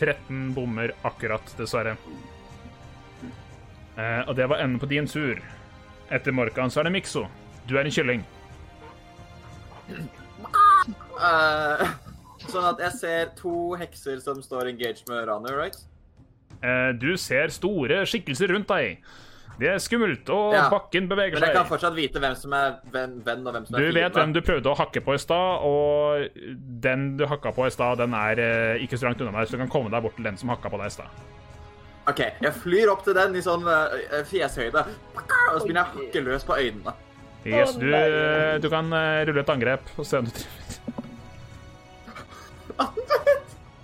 13 0.00 0.54
bommer 0.56 0.94
akkurat, 1.04 1.52
dessverre. 1.58 1.98
Eh, 3.98 4.22
og 4.28 4.36
det 4.36 4.46
var 4.48 4.62
enden 4.62 4.78
på 4.80 4.88
din 4.90 5.06
tur. 5.10 5.40
Etter 6.10 6.32
Morkan 6.34 6.70
så 6.70 6.80
er 6.80 6.84
det 6.88 6.92
Mikso. 6.92 7.26
Du 7.68 7.76
er 7.78 7.84
en 7.84 7.90
kylling. 7.94 8.24
Eh, 11.20 11.80
Sånn 12.48 12.64
at 12.64 12.78
jeg 12.80 12.92
ser 12.96 13.26
to 13.36 13.74
hekser 13.76 14.16
som 14.24 14.38
står 14.42 14.70
engaged 14.70 15.04
med 15.10 15.26
Ranu, 15.28 15.50
right? 15.52 15.76
Eh, 16.64 16.92
du 16.96 17.10
ser 17.20 17.52
store 17.52 17.98
skikkelser 18.08 18.48
rundt 18.54 18.70
deg. 18.70 19.02
Det 19.60 19.68
er 19.68 19.76
skummelt, 19.84 20.24
og 20.32 20.54
Ja. 20.56 20.70
bakken 20.72 21.06
beveger 21.10 21.36
Men 21.36 21.42
jeg 21.50 21.52
kan 21.58 21.66
fortsatt 21.68 21.94
vite 21.94 22.18
hvem 22.18 22.34
som 22.34 22.54
er 22.56 22.78
venn, 22.90 23.18
venn 23.26 23.46
og 23.46 23.52
hvem 23.52 23.66
som 23.68 23.76
Du 23.76 23.84
er 23.84 23.92
vet 23.92 24.16
hvem 24.16 24.32
du 24.32 24.40
prøvde 24.40 24.72
å 24.72 24.76
hakke 24.78 25.02
på 25.04 25.12
i 25.14 25.18
stad, 25.20 25.60
og 25.60 26.30
den 26.80 27.18
du 27.18 27.26
hakka 27.26 27.52
på 27.52 27.66
i 27.66 27.70
stad, 27.70 27.98
den 28.00 28.14
er 28.16 28.40
eh, 28.40 28.80
ikke 28.86 28.96
så 28.96 29.10
langt 29.10 29.20
unna 29.20 29.36
deg, 29.36 29.48
så 29.48 29.58
du 29.58 29.58
kan 29.58 29.68
komme 29.68 29.90
deg 29.92 30.02
bort 30.02 30.16
til 30.16 30.24
den 30.24 30.38
som 30.40 30.48
hakka 30.48 30.70
på 30.72 30.80
deg 30.80 30.86
i 30.86 30.96
stad. 30.96 31.06
OK, 32.10 32.20
jeg 32.42 32.52
flyr 32.62 32.90
opp 32.90 33.04
til 33.06 33.14
den 33.14 33.36
i 33.38 33.42
sånn 33.44 33.62
uh, 33.68 34.20
fjeshøyde, 34.26 34.82
og 35.14 35.60
så 35.60 35.62
begynner 35.62 35.80
jeg 35.80 35.86
å 35.86 36.00
hakke 36.00 36.22
løs 36.26 36.46
på 36.48 36.56
øynene. 36.58 36.94
Yes, 37.46 37.72
du, 37.80 37.88
du 38.60 38.66
kan 38.68 38.90
eh, 38.92 39.22
rulle 39.24 39.40
et 39.40 39.48
angrep 39.48 39.86
og 39.96 40.04
se 40.04 40.18
om 40.20 40.26
du 40.26 40.32
treffer. 40.36 40.90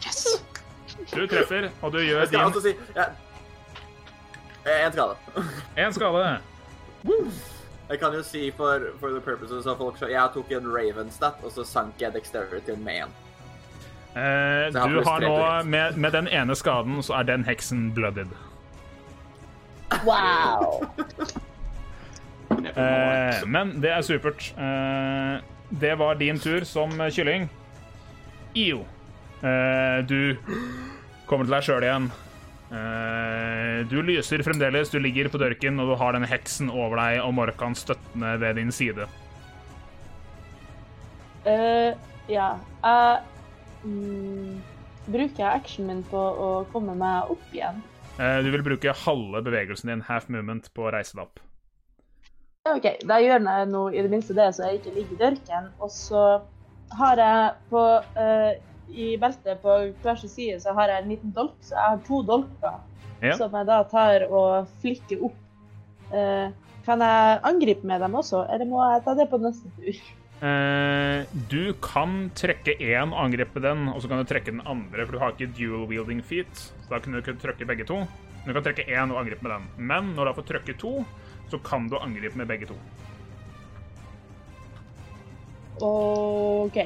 Yes! 0.04 0.26
Du 1.14 1.22
treffer, 1.30 1.70
og 1.80 1.94
du 1.94 2.02
gjør 2.02 2.20
Jeg 2.20 2.28
skal 2.28 2.38
din 2.38 2.46
altså 2.50 2.60
si 2.60 2.74
jeg, 2.96 3.08
En 4.66 4.92
skade. 4.92 5.16
én 5.78 5.92
skade. 5.96 6.38
Jeg 7.88 8.00
kan 8.02 8.14
jo 8.18 8.22
si 8.26 8.50
for, 8.50 8.90
for 9.00 9.14
the 9.14 9.20
purposes 9.20 9.66
of 9.66 9.78
folk, 9.78 9.96
så 9.96 10.10
jeg 10.10 10.34
tok 10.34 10.50
en 10.52 10.66
Raven-stat, 10.74 11.38
og 11.46 11.52
så 11.54 11.64
sank 11.64 12.02
jeg 12.02 12.12
dexterityen 12.12 12.82
med 12.84 13.06
én. 13.06 13.14
Eh, 14.16 14.72
du 14.72 15.02
har 15.04 15.20
nå, 15.20 15.62
med, 15.68 15.98
med 16.00 16.12
den 16.12 16.28
ene 16.32 16.56
skaden, 16.56 17.02
så 17.04 17.18
er 17.18 17.26
den 17.28 17.44
heksen 17.44 17.90
blooded. 17.96 18.32
Wow! 20.04 20.86
Eh, 22.46 23.40
men 23.50 23.72
det 23.82 23.90
er 23.90 24.04
supert. 24.06 24.52
Eh, 24.54 25.42
det 25.80 25.94
var 25.98 26.14
din 26.20 26.38
tur 26.38 26.62
som 26.64 26.92
kylling. 27.10 27.48
Io. 28.54 28.84
Eh, 29.42 29.98
du 30.06 30.36
kommer 31.26 31.44
til 31.44 31.56
deg 31.56 31.66
sjøl 31.66 31.86
igjen. 31.88 32.06
Eh, 32.70 33.80
du 33.90 33.98
lyser 34.06 34.44
fremdeles, 34.46 34.92
du 34.94 35.00
ligger 35.02 35.30
på 35.32 35.40
dørken, 35.42 35.80
og 35.82 35.90
du 35.90 35.96
har 35.98 36.14
denne 36.14 36.30
heksen 36.30 36.70
over 36.70 37.00
deg 37.02 37.20
og 37.24 37.34
Morkan 37.36 37.74
støttende 37.78 38.36
ved 38.42 38.60
din 38.60 38.72
side. 38.74 39.08
Uh, 41.46 41.92
ja. 42.30 42.54
Jeg 42.82 43.35
mm, 43.86 44.56
bruker 45.06 45.46
actionen 45.48 45.92
min 45.94 46.04
på 46.10 46.18
å 46.18 46.50
komme 46.72 46.96
meg 46.98 47.30
opp 47.32 47.52
igjen. 47.54 47.78
Eh, 48.18 48.38
du 48.42 48.50
vil 48.50 48.64
bruke 48.64 48.94
halve 49.04 49.42
bevegelsen 49.46 49.92
din, 49.92 50.04
half 50.08 50.28
movement, 50.32 50.70
på 50.74 50.86
å 50.88 50.92
reise 50.94 51.14
deg 51.16 51.26
opp. 51.26 51.42
OK, 52.66 52.86
da 53.06 53.20
gjør 53.22 53.44
jeg 53.46 53.68
nå 53.70 53.82
i 53.94 54.02
det 54.02 54.10
minste 54.10 54.34
det, 54.34 54.48
så 54.56 54.66
jeg 54.66 54.80
ikke 54.80 54.94
ligger 54.96 55.14
i 55.14 55.20
dørken. 55.20 55.68
Og 55.78 55.92
så 55.94 56.22
har 56.98 57.20
jeg 57.22 57.54
på 57.70 57.82
eh, 58.18 58.58
I 58.96 59.06
beltet 59.22 59.62
på 59.62 59.76
hver 60.02 60.18
sin 60.20 60.30
side 60.30 60.60
så 60.62 60.74
har 60.74 60.90
jeg 60.90 61.02
en 61.04 61.10
liten 61.10 61.32
dolk, 61.34 61.54
så 61.62 61.74
jeg 61.74 61.92
har 61.94 62.04
to 62.06 62.22
dolker 62.26 62.76
Ja. 63.22 63.32
som 63.38 63.54
jeg 63.56 63.64
da 63.66 63.78
tar 63.88 64.26
og 64.28 64.68
flikker 64.82 65.22
opp. 65.24 65.38
Eh, 66.12 66.50
kan 66.86 67.00
jeg 67.02 67.38
angripe 67.48 67.86
med 67.86 68.00
dem 68.04 68.14
også, 68.14 68.44
eller 68.52 68.68
må 68.68 68.82
jeg 68.92 69.02
ta 69.06 69.14
det 69.18 69.26
på 69.30 69.40
neste 69.42 69.70
tur? 69.78 69.96
Eh, 70.36 71.24
du 71.48 71.72
kan 71.80 72.30
trekke 72.36 72.74
én 72.76 73.12
og 73.14 73.22
angripe 73.24 73.60
den, 73.64 73.86
og 73.88 74.02
så 74.02 74.08
kan 74.10 74.20
du 74.20 74.28
trekke 74.28 74.52
den 74.52 74.60
andre, 74.68 75.06
for 75.06 75.16
du 75.16 75.18
har 75.22 75.32
ikke 75.32 75.48
dual 75.56 75.86
wielding 75.88 76.20
feet. 76.22 76.52
Så 76.84 76.90
da 76.90 76.98
kunne 77.00 77.22
du 77.22 77.24
kunne 77.30 77.40
trykke 77.40 77.66
begge 77.66 77.86
to. 77.88 78.02
Men 78.44 78.52
Du 78.52 78.52
kan 78.52 78.62
trekke 78.68 78.84
én 78.86 79.10
og 79.10 79.18
angripe 79.22 79.42
med 79.42 79.50
den. 79.56 79.64
Men 79.78 80.12
når 80.14 80.24
du 80.24 80.28
har 80.30 80.36
fått 80.36 80.50
trykke 80.52 80.76
to, 80.78 81.04
så 81.50 81.58
kan 81.64 81.88
du 81.88 81.96
angripe 81.98 82.36
med 82.36 82.46
begge 82.46 82.66
to. 82.68 82.76
OK. 85.80 86.78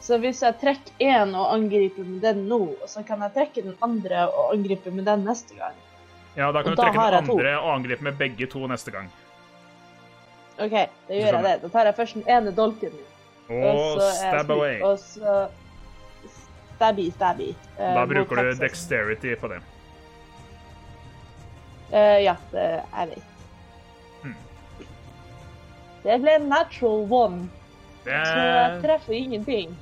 Så 0.00 0.16
hvis 0.18 0.40
jeg 0.42 0.56
trekker 0.62 1.04
én 1.04 1.34
og 1.36 1.52
angriper 1.54 2.06
med 2.06 2.22
den 2.24 2.46
nå, 2.48 2.60
så 2.88 3.02
kan 3.06 3.20
jeg 3.26 3.34
trekke 3.36 3.64
den 3.66 3.76
andre 3.84 4.24
og 4.32 4.54
angripe 4.54 4.90
med 4.90 5.04
den 5.06 5.26
neste 5.28 5.54
gang. 5.58 5.76
Ja, 6.36 6.48
da 6.54 6.62
kan 6.62 6.72
Og 6.72 6.78
du 6.78 6.82
trekke 6.82 6.96
den 6.96 7.18
andre 7.20 7.52
to. 7.52 7.66
og 7.66 7.74
angripe 7.74 8.06
med 8.06 8.16
begge 8.18 8.46
to 8.46 8.64
neste 8.70 8.90
gang. 8.94 9.10
OK, 10.60 10.74
da 11.08 11.14
gjør 11.16 11.36
jeg 11.38 11.44
det. 11.46 11.54
Da 11.62 11.68
tar 11.72 11.88
jeg 11.88 11.94
først 11.96 12.14
den 12.18 12.28
ene 12.28 12.52
dolken 12.56 12.92
min. 12.92 13.06
Og 13.64 14.00
så 14.00 14.08
stab 14.18 14.50
away. 14.54 14.80
Og 14.86 14.98
så 15.02 15.48
stabby, 16.76 17.10
stabby. 17.16 17.48
eh, 17.78 17.94
Da 17.96 18.04
bruker 18.06 18.42
du 18.42 18.54
dexterity 18.60 19.34
på 19.40 19.48
det. 19.52 19.60
Uh, 21.90 22.18
ja, 22.22 22.36
det 22.52 22.66
jeg 22.94 23.08
vet. 23.10 23.22
Hmm. 24.22 24.36
Det 26.04 26.18
ble 26.22 26.36
natural 26.44 27.02
one, 27.12 27.40
så 28.04 28.12
jeg 28.14 28.76
treffer 28.84 29.12
ingenting. 29.16 29.74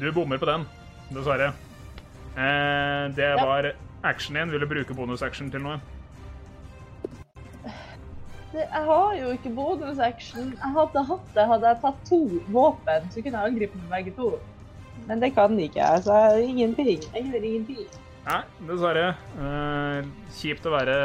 du 0.00 0.10
bommer 0.12 0.38
på 0.38 0.48
den, 0.48 0.66
dessverre. 1.14 1.52
Eh, 2.34 3.08
det 3.14 3.28
var 3.38 3.72
actionen 4.02 4.48
din. 4.48 4.52
Vil 4.52 4.60
du 4.60 4.66
bruke 4.66 4.94
bonusaction 4.94 5.50
til 5.50 5.60
noe? 5.62 5.78
Det, 8.52 8.64
jeg 8.66 8.84
har 8.84 9.12
jo 9.16 9.28
ikke 9.32 9.50
bonusaction. 9.56 10.50
Jeg 10.52 10.72
hadde 10.76 11.04
hatt 11.08 11.28
det, 11.34 11.44
hadde 11.48 11.70
jeg 11.70 11.80
tatt 11.84 12.00
to 12.08 12.18
våpen, 12.52 13.06
så 13.12 13.22
kunne 13.24 13.38
jeg 13.38 13.52
angripe 13.52 13.78
med 13.80 13.94
begge 13.94 14.12
to. 14.18 14.32
Men 15.08 15.22
det 15.22 15.32
kan 15.34 15.54
jeg 15.58 15.70
ikke. 15.70 15.86
jeg 16.04 16.48
ingenting. 16.48 17.06
Jeg 17.14 17.30
gjør 17.30 17.46
ingenting. 17.48 17.86
Nei, 18.26 18.42
dessverre. 18.68 19.06
Uh, 19.38 20.04
kjipt 20.36 20.68
å 20.68 20.74
være 20.74 20.98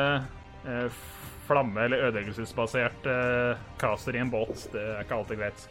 uh, 0.67 0.99
flamme- 1.47 1.87
eller 1.87 2.03
ødeleggelsesbasert 2.09 3.07
uh, 3.07 3.63
caster 3.79 4.19
i 4.19 4.21
en 4.21 4.33
båt. 4.33 4.67
Det 4.73 4.83
er 4.83 5.01
ikke 5.05 5.21
alltid 5.21 5.41
greit. 5.41 5.65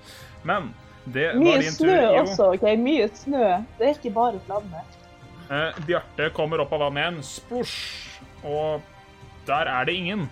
Men 0.48 0.72
det 1.04 1.28
var 1.34 1.44
Mye 1.44 1.60
din 1.60 1.76
snø 1.76 1.92
Mye 1.92 2.00
snø 2.00 2.22
også, 2.22 2.48
OK? 2.56 2.66
Mye 2.82 3.10
snø. 3.20 3.44
Det 3.76 3.90
er 3.90 3.94
ikke 4.00 4.14
bare 4.16 4.42
flamme. 4.48 4.82
Uh, 5.46 5.84
Bjarte 5.86 6.32
kommer 6.34 6.64
opp 6.64 6.72
av 6.74 6.88
vannet 6.88 7.04
igjen. 7.04 7.22
Splosj! 7.34 7.76
Og 8.46 8.82
der 9.46 9.68
er 9.70 9.86
det 9.86 10.00
ingen 10.00 10.26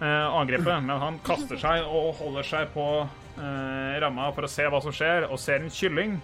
eh, 0.00 0.26
å 0.28 0.42
men 0.80 0.90
han 1.02 1.20
kaster 1.24 1.60
seg 1.60 1.86
og 1.86 2.14
holder 2.20 2.46
seg 2.46 2.72
på 2.74 2.86
eh, 3.02 4.00
ramma 4.02 4.30
for 4.36 4.46
å 4.46 4.50
se 4.50 4.66
hva 4.68 4.80
som 4.84 4.94
skjer, 4.94 5.28
og 5.30 5.40
ser 5.40 5.62
en 5.62 5.72
kylling. 5.72 6.16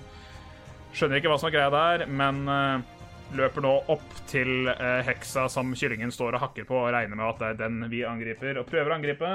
Skjønner 0.93 1.21
ikke 1.21 1.33
hva 1.33 1.39
som 1.41 1.49
er 1.49 1.57
greia 1.57 1.73
der, 1.73 2.07
men 2.11 2.43
eh, 2.53 3.03
løper 3.37 3.65
nå 3.65 3.73
opp 3.93 4.17
til 4.31 4.69
eh, 4.73 5.01
heksa 5.07 5.47
som 5.53 5.73
kyllingen 5.79 6.13
står 6.13 6.37
og 6.37 6.45
hakker 6.47 6.67
på, 6.69 6.77
og 6.83 6.93
regner 6.93 7.17
med 7.17 7.29
at 7.31 7.41
det 7.41 7.51
er 7.53 7.61
den 7.65 7.87
vi 7.93 8.03
angriper, 8.09 8.61
og 8.61 8.69
prøver 8.69 8.93
å 8.93 8.99
angripe. 8.99 9.33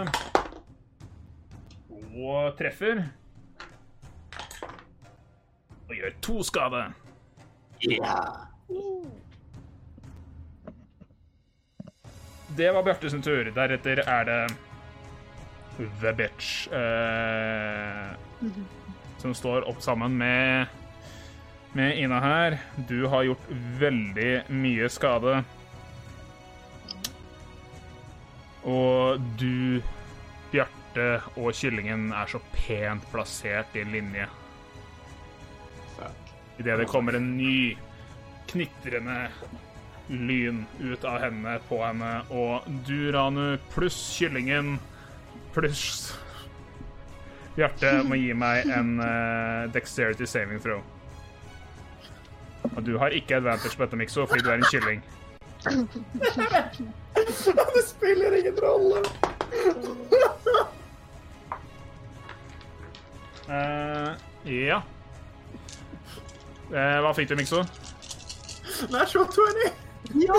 Og 2.18 2.54
treffer. 2.58 3.04
Og 5.88 5.96
gjør 5.96 6.16
to 6.26 6.42
skade. 6.46 6.84
Ja. 7.86 8.20
Det 12.58 12.72
var 12.72 12.84
Bjarte 12.84 13.10
sin 13.10 13.22
tur. 13.22 13.52
Deretter 13.54 14.00
er 14.02 14.24
det 14.26 14.38
The 16.02 16.14
Bitch. 16.18 16.68
Eh, 16.74 18.08
som 19.22 19.36
står 19.38 19.68
opp 19.70 19.82
sammen 19.86 20.16
med, 20.18 20.66
med 21.78 22.00
Ina 22.02 22.18
her. 22.20 22.58
Du 22.90 23.06
har 23.14 23.28
gjort 23.28 23.46
veldig 23.78 24.32
mye 24.50 24.90
skade. 24.90 25.44
Og 28.66 29.22
du, 29.38 29.84
Bjarte 30.50 31.08
og 31.36 31.54
kyllingen 31.54 32.10
er 32.10 32.34
så 32.34 32.42
pent 32.56 33.06
plassert 33.14 33.78
i 33.78 33.86
en 33.86 33.94
linje. 33.94 34.26
Idet 36.58 36.82
det 36.82 36.90
kommer 36.90 37.22
en 37.22 37.36
ny 37.38 37.78
knitrende 38.50 39.28
lyn 40.10 40.66
ut 40.80 41.04
av 41.06 41.20
hendene 41.22 41.58
på 41.68 41.82
henne, 41.84 42.12
og 42.32 42.68
du, 42.88 43.12
Ranu, 43.12 43.58
pluss 43.74 43.98
kyllingen 44.16 44.78
pluss 45.58 46.14
Bjarte 47.58 48.04
må 48.06 48.20
gi 48.20 48.34
meg 48.38 48.70
en 48.70 49.00
uh, 49.02 49.66
dexterity 49.74 50.28
saving 50.30 50.60
throw. 50.62 50.84
Og 52.76 52.84
du 52.86 52.92
har 53.02 53.16
ikke 53.18 53.40
advantage 53.40 53.74
på 53.74 53.88
dette, 53.88 53.98
Mikso, 53.98 54.28
fordi 54.30 54.44
du 54.46 54.52
er 54.52 54.60
en 54.60 54.68
kylling. 54.70 55.02
Det 57.18 57.82
spiller 57.88 58.38
ingen 58.38 58.60
rolle. 58.62 59.02
Uh, 63.50 64.14
ja. 64.68 64.84
Uh, 66.70 67.00
hva 67.02 67.16
fikk 67.18 67.34
du, 67.34 67.36
Mikso? 67.42 67.66
Natural 68.94 69.26
20. 69.34 69.87
Det 70.18 70.30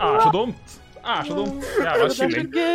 er 0.00 0.20
så 0.20 0.30
dumt! 0.32 0.80
Det 0.94 1.00
er 1.04 1.24
så 1.24 1.34
dumt. 1.34 1.64
Jævla 1.84 2.08
kylling. 2.14 2.52
Det 2.54 2.68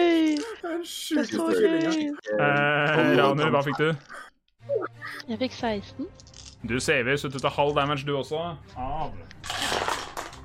er 1.18 1.24
så 1.24 1.46
gøy! 1.62 2.16
Eh, 2.40 3.20
Ranu, 3.20 3.44
hva 3.50 3.62
fikk 3.66 3.78
du? 3.82 3.90
Jeg 5.30 5.38
fikk 5.42 5.54
16. 5.54 6.08
Du 6.70 6.80
saver, 6.80 7.16
så 7.18 7.28
du 7.30 7.40
tar 7.40 7.50
halv 7.56 7.76
damage, 7.76 8.06
du 8.06 8.18
også. 8.18 8.36
Av. 8.78 9.12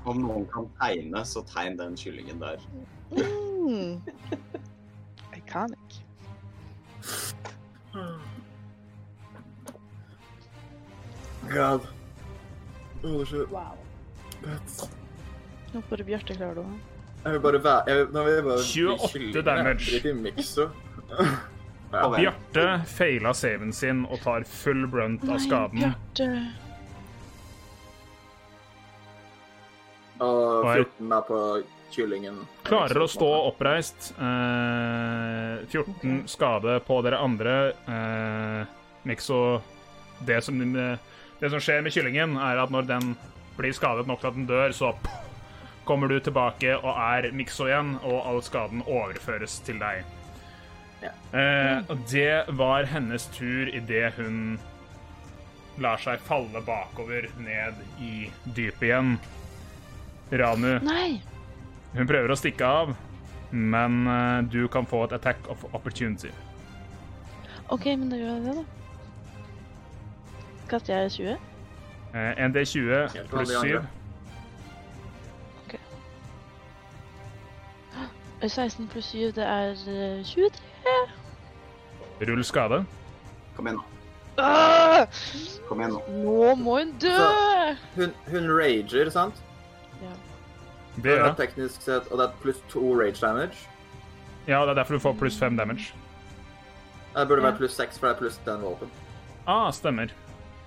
Om 0.05 0.17
noen 0.21 0.47
kan 0.53 0.65
tegne, 0.81 1.25
så 1.25 1.41
tegn 1.49 1.77
den 1.79 1.97
kyllingen 1.97 2.39
der. 2.41 2.57
Mm. 3.11 4.01
Iconic. 5.37 6.01
God. 11.53 11.81
Holy 13.05 13.25
shit. 13.25 13.49
Wow. 13.51 13.77
That's... 14.41 14.89
Nå 15.73 15.81
får 15.89 15.97
du 15.97 16.03
Bjarte 16.07 16.35
klare 16.37 16.55
du. 16.55 16.65
Jeg 17.25 17.33
vil 17.33 17.41
bare 17.41 17.59
være 17.63 17.83
jeg, 17.89 18.07
Nå 18.13 18.23
vil 18.25 18.33
jeg 18.33 18.43
bare 18.45 18.65
28 18.65 19.41
damage. 19.45 20.13
Mikso. 20.13 20.67
Kom. 21.95 22.15
Bjarte 22.17 22.65
feila 22.89 23.31
saven 23.37 23.71
sin 23.73 24.03
og 24.09 24.19
tar 24.23 24.43
full 24.49 24.87
brunt 24.91 25.23
av 25.29 25.39
skaden. 25.43 25.83
Bjarte. 25.83 26.29
Og 30.25 30.65
14 30.65 31.11
er- 31.11 31.25
på 31.29 31.39
kyllingen. 31.95 32.41
Klarer 32.67 33.03
å 33.03 33.07
stå 33.07 33.29
oppreist. 33.51 34.11
Eh, 34.17 35.65
14 35.69 36.23
skade 36.27 36.79
på 36.87 37.01
dere 37.05 37.21
andre. 37.21 37.55
Eh, 37.87 38.65
Mikso 39.05 39.61
det 40.25 40.43
som, 40.43 40.57
det 41.45 41.53
som 41.53 41.61
skjer 41.63 41.85
med 41.85 41.93
kyllingen, 41.93 42.35
er 42.41 42.59
at 42.63 42.73
når 42.73 42.89
den 42.89 43.13
blir 43.55 43.75
skadet 43.75 44.07
nok 44.09 44.21
til 44.23 44.31
at 44.31 44.37
den 44.37 44.49
dør, 44.49 44.73
så 44.75 44.91
kommer 45.85 46.09
du 46.09 46.17
tilbake 46.19 46.73
og 46.79 46.91
er 46.97 47.29
Mikso 47.37 47.69
igjen, 47.69 47.95
og 48.03 48.25
all 48.25 48.41
skaden 48.43 48.81
overføres 48.89 49.59
til 49.65 49.77
deg. 49.81 50.03
Eh, 51.05 51.77
og 51.91 51.99
det 52.09 52.45
var 52.57 52.87
hennes 52.89 53.27
tur 53.35 53.69
idet 53.69 54.15
hun 54.17 54.57
lar 55.81 55.99
seg 56.01 56.23
falle 56.25 56.61
bakover 56.65 57.27
ned 57.43 57.81
i 58.01 58.29
dypet 58.45 58.87
igjen. 58.89 59.15
Ranu, 60.31 60.79
Nei! 60.81 61.19
hun 61.93 62.09
prøver 62.09 62.33
å 62.33 62.39
stikke 62.39 62.65
av, 62.65 62.95
men 63.51 64.07
eh, 64.09 64.39
du 64.49 64.63
kan 64.73 64.87
få 64.89 65.03
et 65.05 65.13
attack 65.19 65.45
of 65.51 65.67
opportunity. 65.75 66.31
OK, 67.69 67.85
men 67.93 68.09
da 68.09 68.17
gjør 68.17 68.33
jeg 68.33 68.45
det, 68.47 68.55
da. 68.63 68.84
Kaster 70.69 70.95
jeg 70.97 71.11
20? 71.11 71.37
Eh, 72.15 72.45
en 72.45 72.55
D20 72.55 73.27
pluss 73.29 73.49
7. 73.49 73.55
andre. 73.59 73.87
Eh, 78.41 78.49
16 78.49 78.87
pluss 78.91 79.05
7, 79.11 79.31
det 79.35 79.43
er 79.45 79.71
eh, 79.87 80.23
23. 80.25 80.61
Rull 82.29 82.43
skade. 82.47 82.81
Kom 83.55 83.67
igjen, 83.69 83.79
nå. 83.79 83.83
Ah! 84.43 85.05
Kom 85.69 85.79
igjen, 85.81 85.95
nå. 85.95 86.01
Nå 86.23 86.55
må 86.59 86.77
hun 86.81 86.91
dø! 87.01 87.15
Hun, 87.95 88.11
hun 88.31 88.49
rager, 88.59 89.09
sant? 89.13 89.39
Ja. 90.03 90.11
Det 90.95 91.11
gjør 91.15 91.25
er 91.29 91.37
teknisk 91.39 91.81
sett, 91.83 92.07
og 92.11 92.19
det 92.19 92.27
er 92.29 92.35
pluss 92.43 92.59
to 92.71 92.83
rage 92.99 93.19
damage. 93.23 93.65
Ja, 94.47 94.61
det 94.63 94.75
er 94.75 94.81
derfor 94.81 94.95
du 94.99 95.03
får 95.03 95.15
pluss 95.19 95.39
5 95.41 95.57
damage. 95.59 95.93
Det 97.15 97.27
burde 97.27 97.41
Ja. 97.41 97.49
være 97.49 97.57
pluss 97.63 97.75
seks, 97.79 97.97
for 97.99 98.07
det 98.07 98.15
er 98.15 98.19
pluss 98.19 98.37
den 98.45 98.61
våpen. 98.63 98.91
Ah, 99.47 99.71
stemmer. 99.71 100.11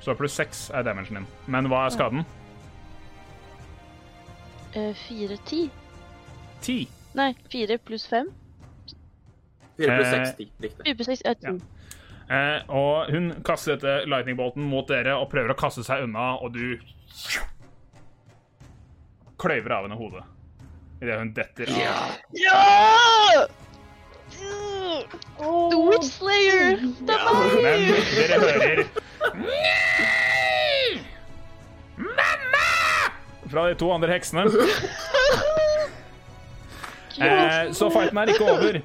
Så 0.01 0.15
pluss 0.15 0.33
6 0.39 0.71
er 0.79 0.83
damagen 0.87 1.15
din. 1.21 1.27
Men 1.47 1.67
hva 1.71 1.87
er 1.87 1.95
skaden? 1.95 2.25
Fire, 4.73 4.93
4, 5.09 5.39
10. 5.49 5.71
10. 6.63 6.89
Nei, 7.19 7.33
4 7.51 7.79
pluss 7.83 8.07
5. 8.11 8.29
Fire 9.79 9.97
pluss 9.97 10.07
Eh, 10.07 10.15
seks, 10.15 10.37
ti. 10.39 10.49
Riktig. 10.63 10.85
4 10.87 10.95
pluss 11.01 11.11
6 11.15 11.23
er 11.25 11.35
2. 11.43 11.59
Eh, 12.29 12.63
og 12.69 13.11
hun 13.15 13.31
kaster 13.47 13.77
dette 13.79 14.05
lightning-bolten 14.11 14.63
mot 14.69 14.87
dere 14.91 15.15
og 15.17 15.31
prøver 15.33 15.55
å 15.55 15.57
kaste 15.59 15.85
seg 15.87 16.05
unna, 16.05 16.35
og 16.45 16.53
du 16.53 16.77
kløyver 19.39 19.73
av 19.79 19.87
henne 19.87 19.97
hodet 19.99 20.25
idet 21.03 21.19
hun 21.21 21.31
detter 21.33 21.71
av. 21.71 22.17
Ja! 22.35 23.47
The 25.39 25.77
Witch 25.77 26.09
Slayer! 26.19 26.77
Det 27.07 27.15
er 27.15 27.25
Men 27.63 27.85
dere 28.15 28.41
hører 28.43 28.85
Mamma! 31.99 32.69
Fra 33.51 33.69
de 33.69 33.75
to 33.81 33.93
andre 33.95 34.13
heksene. 34.13 34.45
Eh, 37.19 37.73
så 37.75 37.89
fighten 37.91 38.19
er 38.21 38.31
ikke 38.31 38.45
over. 38.47 38.77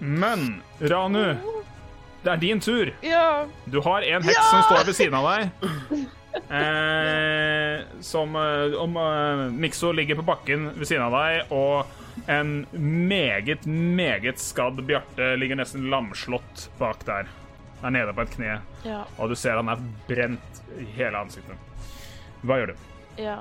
Men 0.00 0.62
Ranu, 0.80 1.22
det 2.24 2.32
er 2.32 2.36
din 2.36 2.60
tur. 2.60 2.90
Du 3.72 3.80
har 3.80 4.04
en 4.04 4.22
heks 4.22 4.50
som 4.50 4.66
står 4.66 4.84
ved 4.84 4.98
siden 4.98 5.16
av 5.16 5.30
deg. 5.30 5.48
Eh, 6.50 7.84
som 8.00 8.36
eh, 8.36 8.74
om 8.80 8.96
eh, 8.96 9.44
Mikso 9.52 9.92
ligger 9.92 10.18
på 10.20 10.24
bakken 10.28 10.70
ved 10.78 10.86
siden 10.88 11.04
av 11.08 11.16
deg, 11.18 11.52
og 11.54 12.30
en 12.30 12.66
meget, 13.08 13.66
meget 13.66 14.40
skadd 14.42 14.80
Bjarte 14.88 15.32
ligger 15.38 15.60
nesten 15.60 15.86
lamslått 15.92 16.68
bak 16.80 17.04
der. 17.08 17.28
Er 17.78 17.94
nede 17.94 18.14
på 18.16 18.24
et 18.24 18.32
kne, 18.34 18.56
Ja. 18.84 19.04
og 19.18 19.30
du 19.30 19.36
ser 19.38 19.54
han 19.60 19.68
er 19.70 19.78
brent 20.08 20.62
i 20.80 20.86
hele 20.96 21.20
ansiktet. 21.20 21.54
Hva 22.42 22.58
gjør 22.62 22.74
du? 22.74 22.82
ja. 23.22 23.38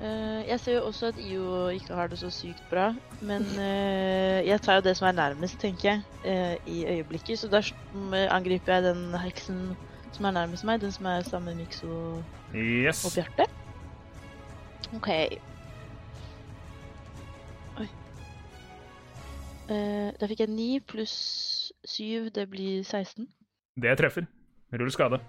Eh, 0.00 0.46
jeg 0.48 0.60
ser 0.62 0.78
jo 0.78 0.86
også 0.88 1.10
at 1.10 1.18
IO 1.20 1.66
ikke 1.76 1.92
har 1.92 2.08
det 2.08 2.16
så 2.22 2.30
sykt 2.32 2.62
bra, 2.70 2.86
men 3.20 3.42
eh, 3.60 4.38
jeg 4.48 4.62
tar 4.64 4.78
jo 4.78 4.84
det 4.86 4.94
som 4.96 5.10
er 5.10 5.16
nærmest, 5.18 5.58
tenker 5.60 5.90
jeg, 5.90 6.00
eh, 6.24 6.54
i 6.64 6.78
øyeblikket. 6.88 7.36
Så 7.42 7.50
da 7.52 7.60
angriper 8.32 8.78
jeg 8.78 8.86
den 8.86 9.02
heksen 9.20 9.58
som 10.12 10.24
er 10.24 10.30
nærmest 10.36 10.64
meg, 10.64 10.80
den 10.82 10.92
som 10.92 11.06
er 11.06 11.22
sammen 11.26 11.56
med 11.56 11.64
Mikso 11.64 12.22
Yes. 12.54 13.04
og 13.06 13.12
Bjarte. 13.14 13.46
OK. 14.96 15.08
Oi. 17.78 17.88
Uh, 19.70 20.10
da 20.18 20.26
fikk 20.26 20.40
jeg 20.42 20.50
9 20.50 20.68
pluss 20.90 21.14
7, 21.86 22.30
det 22.34 22.48
blir 22.50 22.82
16. 22.84 23.28
Det 23.80 23.94
treffer. 24.00 24.26
Rull 24.74 24.90
skade. 24.92 25.20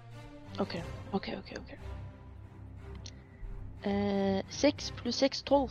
OK, 0.60 0.74
OK, 1.16 1.28
OK. 1.38 1.52
ok. 1.58 1.70
Eh, 3.88 4.42
6 4.54 4.90
pluss 4.98 5.16
6, 5.22 5.40
12. 5.48 5.70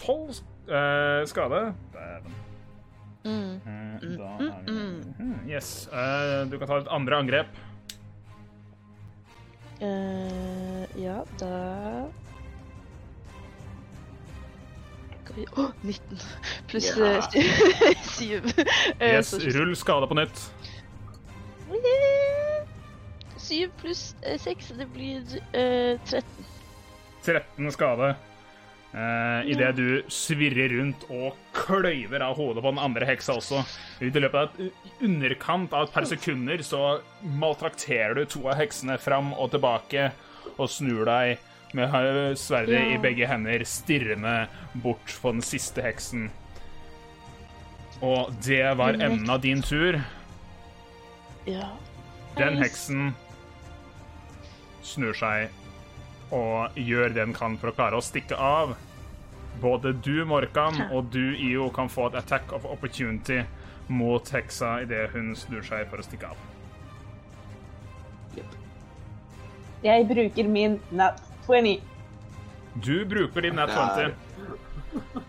Tolv 0.00 0.30
eh, 0.68 1.24
skade. 1.28 1.62
Dæven. 1.96 2.36
Mm. 3.24 3.56
Eh, 3.56 3.84
Mm, 3.98 4.16
Da 4.16 4.28
mm, 4.38 4.46
er 4.46 4.62
vi 4.62 4.72
mm. 4.72 5.02
Hmm, 5.18 5.48
Yes. 5.50 5.88
Du 6.50 6.58
kan 6.58 6.68
ta 6.70 6.76
et 6.78 6.86
andre 6.94 7.16
angrep. 7.18 7.46
Eh, 9.80 11.02
ja, 11.02 11.20
da 11.38 12.08
Å, 15.38 15.62
oh, 15.62 15.70
19 15.86 16.18
pluss 16.66 16.88
Ja. 16.96 17.10
eh, 17.30 18.00
7. 18.02 18.42
Yes, 19.00 19.30
rull 19.54 19.76
skade 19.78 20.08
på 20.10 20.16
nytt. 20.18 20.40
7 23.38 23.68
pluss 23.78 24.16
6, 24.42 24.72
det 24.80 24.88
blir 24.92 25.22
uh, 25.54 26.00
13. 26.10 26.48
13 27.22 27.72
skade. 27.72 28.16
Uh, 28.88 29.44
Idet 29.44 29.74
du 29.76 29.88
svirrer 30.08 30.72
rundt 30.78 31.02
og 31.12 31.36
kløyver 31.52 32.22
av 32.24 32.38
hodet 32.38 32.62
på 32.64 32.70
den 32.72 32.80
andre 32.80 33.08
heksa 33.10 33.36
også. 33.36 33.60
I 34.00 34.08
løpet 34.08 34.38
av 34.38 34.48
et, 34.48 34.78
underkant 35.04 35.74
av 35.76 35.88
et 35.88 35.92
par 35.92 36.08
sekunder 36.08 36.64
så 36.64 36.82
maltrakterer 37.20 38.16
du 38.16 38.24
to 38.24 38.46
av 38.48 38.56
heksene 38.62 38.96
fram 39.02 39.34
og 39.36 39.52
tilbake 39.52 40.08
og 40.56 40.72
snur 40.72 41.04
deg 41.08 41.36
med 41.76 42.38
sverdet 42.40 42.78
ja. 42.78 42.94
i 42.94 43.00
begge 43.02 43.28
hender, 43.28 43.60
stirrende 43.68 44.48
bort 44.80 45.12
på 45.20 45.34
den 45.36 45.44
siste 45.44 45.84
heksen. 45.84 46.30
Og 48.00 48.32
det 48.46 48.64
var 48.78 48.96
Den 48.96 49.04
enden 49.04 49.30
av 49.30 49.42
din 49.44 49.60
tur. 49.62 50.00
Ja. 51.44 51.74
Den 52.38 52.56
heksen 52.62 53.12
snur 54.86 55.12
seg 55.12 55.52
og 56.34 56.76
gjør 56.78 57.12
det 57.12 57.22
den 57.22 57.34
kan 57.36 57.56
for 57.60 57.70
å 57.70 57.76
klare 57.76 57.98
å 57.98 58.04
stikke 58.04 58.36
av. 58.36 58.76
Både 59.62 59.92
du, 59.92 60.24
Morkan, 60.28 60.76
og 60.94 61.10
du, 61.14 61.34
Io, 61.34 61.68
kan 61.74 61.90
få 61.90 62.08
et 62.10 62.18
attack 62.20 62.52
of 62.54 62.66
opportunity 62.68 63.42
mot 63.88 64.30
heksa 64.30 64.82
idet 64.84 65.08
hun 65.14 65.32
snur 65.36 65.64
seg 65.66 65.88
for 65.90 66.02
å 66.02 66.06
stikke 66.06 66.30
av. 66.30 66.44
Jeg 69.82 70.06
bruker 70.10 70.50
min 70.50 70.78
nat 70.90 71.22
20. 71.46 71.78
Du 72.82 73.04
bruker 73.08 73.46
din 73.46 73.58
nat 73.58 73.70
er 73.72 74.12
20. 74.12 75.24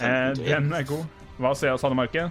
Eh, 0.00 0.30
den 0.40 0.72
er 0.72 0.86
god. 0.88 1.04
Hva 1.40 1.52
sier 1.56 1.76
Sandemarke? 1.80 2.30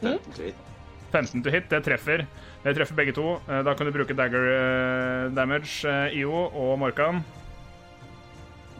15 0.00 0.32
til 0.32 0.50
hit. 0.50 0.66
15 1.10 1.42
to 1.42 1.52
hit, 1.52 1.68
det 1.70 1.82
treffer. 1.84 2.24
Det 2.64 2.74
treffer 2.76 2.94
begge 2.98 3.12
to. 3.16 3.38
Eh, 3.48 3.62
Da 3.64 3.74
kan 3.74 3.86
du 3.86 3.92
bruke 3.92 4.14
dagger 4.16 4.46
eh, 4.52 5.30
damage, 5.36 5.84
eh, 5.88 6.18
Io 6.20 6.32
og 6.32 6.78
Morkan. 6.78 7.22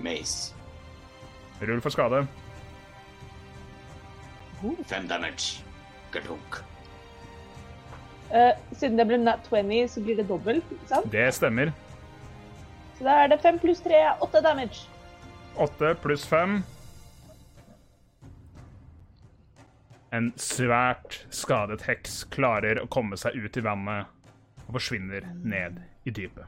Mace. 0.01 0.55
Rull 1.61 1.81
for 1.81 1.91
skade. 1.91 2.27
Fem 4.87 5.09
damage. 5.09 5.63
Gadunk. 6.13 6.61
Uh, 8.31 8.53
siden 8.79 8.99
det 8.99 9.07
ble 9.11 9.17
nat 9.19 9.47
20, 9.51 9.89
så 9.91 10.01
blir 10.05 10.17
det 10.21 10.29
dobbelt, 10.29 10.65
ikke 10.71 10.87
sant? 10.87 11.09
Det 11.11 11.25
stemmer. 11.35 11.73
Så 12.99 13.05
da 13.05 13.17
er 13.25 13.33
det 13.33 13.41
fem 13.43 13.59
pluss 13.59 13.81
3, 13.83 14.05
8 14.23 14.43
damage. 14.45 14.85
Åtte 15.59 15.95
pluss 16.03 16.27
5. 16.31 16.61
En 20.17 20.33
svært 20.41 21.21
skadet 21.35 21.85
heks 21.87 22.25
klarer 22.35 22.81
å 22.83 22.89
komme 22.91 23.19
seg 23.21 23.37
ut 23.39 23.57
i 23.57 23.63
vannet 23.63 24.11
og 24.67 24.75
forsvinner 24.75 25.29
ned 25.43 25.79
i 26.07 26.15
dypet. 26.15 26.47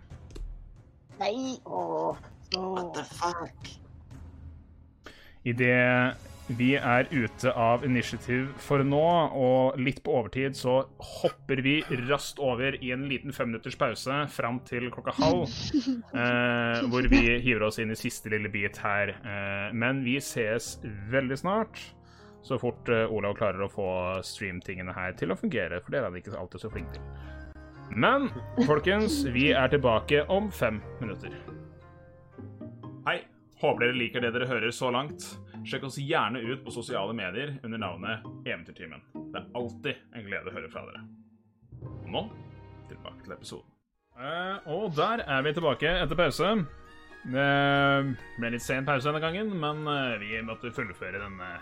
Nei. 1.22 1.58
Åh. 1.64 2.18
What 2.52 2.92
the 2.94 3.04
fuck? 3.16 3.70
Idet 5.48 6.18
vi 6.46 6.72
er 6.76 7.06
ute 7.10 7.52
av 7.54 7.84
initiativ 7.86 8.48
for 8.60 8.82
nå, 8.84 9.04
og 9.32 9.78
litt 9.80 10.02
på 10.04 10.16
overtid 10.18 10.56
så 10.58 10.82
hopper 11.22 11.62
vi 11.64 11.78
raskt 12.10 12.42
over 12.42 12.76
i 12.82 12.90
en 12.92 13.06
liten 13.08 13.32
femminutters 13.32 13.78
pause 13.78 14.18
fram 14.34 14.58
til 14.68 14.90
klokka 14.92 15.14
halv, 15.20 15.46
eh, 16.22 16.82
hvor 16.90 17.08
vi 17.12 17.22
hiver 17.44 17.68
oss 17.68 17.80
inn 17.82 17.94
i 17.94 17.98
siste 17.98 18.32
lille 18.34 18.50
bit 18.52 18.82
her. 18.82 19.14
Eh, 19.22 19.68
men 19.72 20.02
vi 20.04 20.18
ses 20.20 20.74
veldig 21.14 21.38
snart, 21.44 21.80
så 22.42 22.58
fort 22.58 22.88
eh, 22.88 23.10
Olav 23.12 23.36
klarer 23.38 23.62
å 23.64 23.70
få 23.70 23.88
streamtingene 24.26 24.94
her 24.96 25.14
til 25.18 25.32
å 25.32 25.38
fungere, 25.38 25.80
for 25.82 25.94
det 25.94 26.00
er 26.00 26.08
han 26.08 26.18
ikke 26.18 26.36
alltid 26.38 26.64
så 26.64 26.70
flink 26.72 26.94
til. 26.94 27.04
Men 27.92 28.30
folkens, 28.66 29.20
vi 29.34 29.50
er 29.52 29.68
tilbake 29.72 30.24
om 30.32 30.48
fem 30.52 30.80
minutter. 31.00 31.34
Hei. 33.06 33.20
Håper 33.62 33.84
dere 33.84 33.94
liker 33.94 34.24
det 34.24 34.32
dere 34.34 34.48
hører 34.50 34.72
så 34.74 34.88
langt. 34.90 35.22
Sjekk 35.62 35.84
oss 35.86 36.00
gjerne 36.02 36.40
ut 36.42 36.64
på 36.64 36.72
sosiale 36.74 37.14
medier 37.14 37.52
under 37.62 37.78
navnet 37.78 38.24
Eventyrtimen. 38.42 39.04
Det 39.14 39.38
er 39.38 39.52
alltid 39.54 40.00
en 40.18 40.24
glede 40.26 40.50
å 40.50 40.54
høre 40.56 40.70
fra 40.72 40.82
dere. 40.88 41.04
Og 41.86 42.08
nå 42.10 42.24
tilbake 42.88 43.22
til 43.22 43.36
episoden. 43.36 43.68
Uh, 44.18 44.58
og 44.66 44.96
der 44.96 45.22
er 45.22 45.46
vi 45.46 45.54
tilbake 45.54 45.92
etter 46.02 46.18
pause. 46.18 46.50
Det 47.22 47.46
ble 48.40 48.50
litt 48.50 48.66
sen 48.66 48.88
pause 48.88 49.06
denne 49.06 49.22
gangen, 49.22 49.54
men 49.62 49.86
eh, 49.86 50.18
vi 50.18 50.40
måtte 50.42 50.72
fullføre 50.74 51.22
denne 51.22 51.52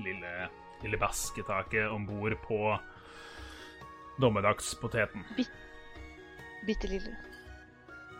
lille, 0.00 0.48
lille 0.82 1.00
basketaket 1.00 1.90
om 1.90 2.06
bord 2.08 2.36
på 2.46 2.60
dommedagspoteten. 4.22 5.24
Bitte 6.66 6.90
lille. 6.90 7.14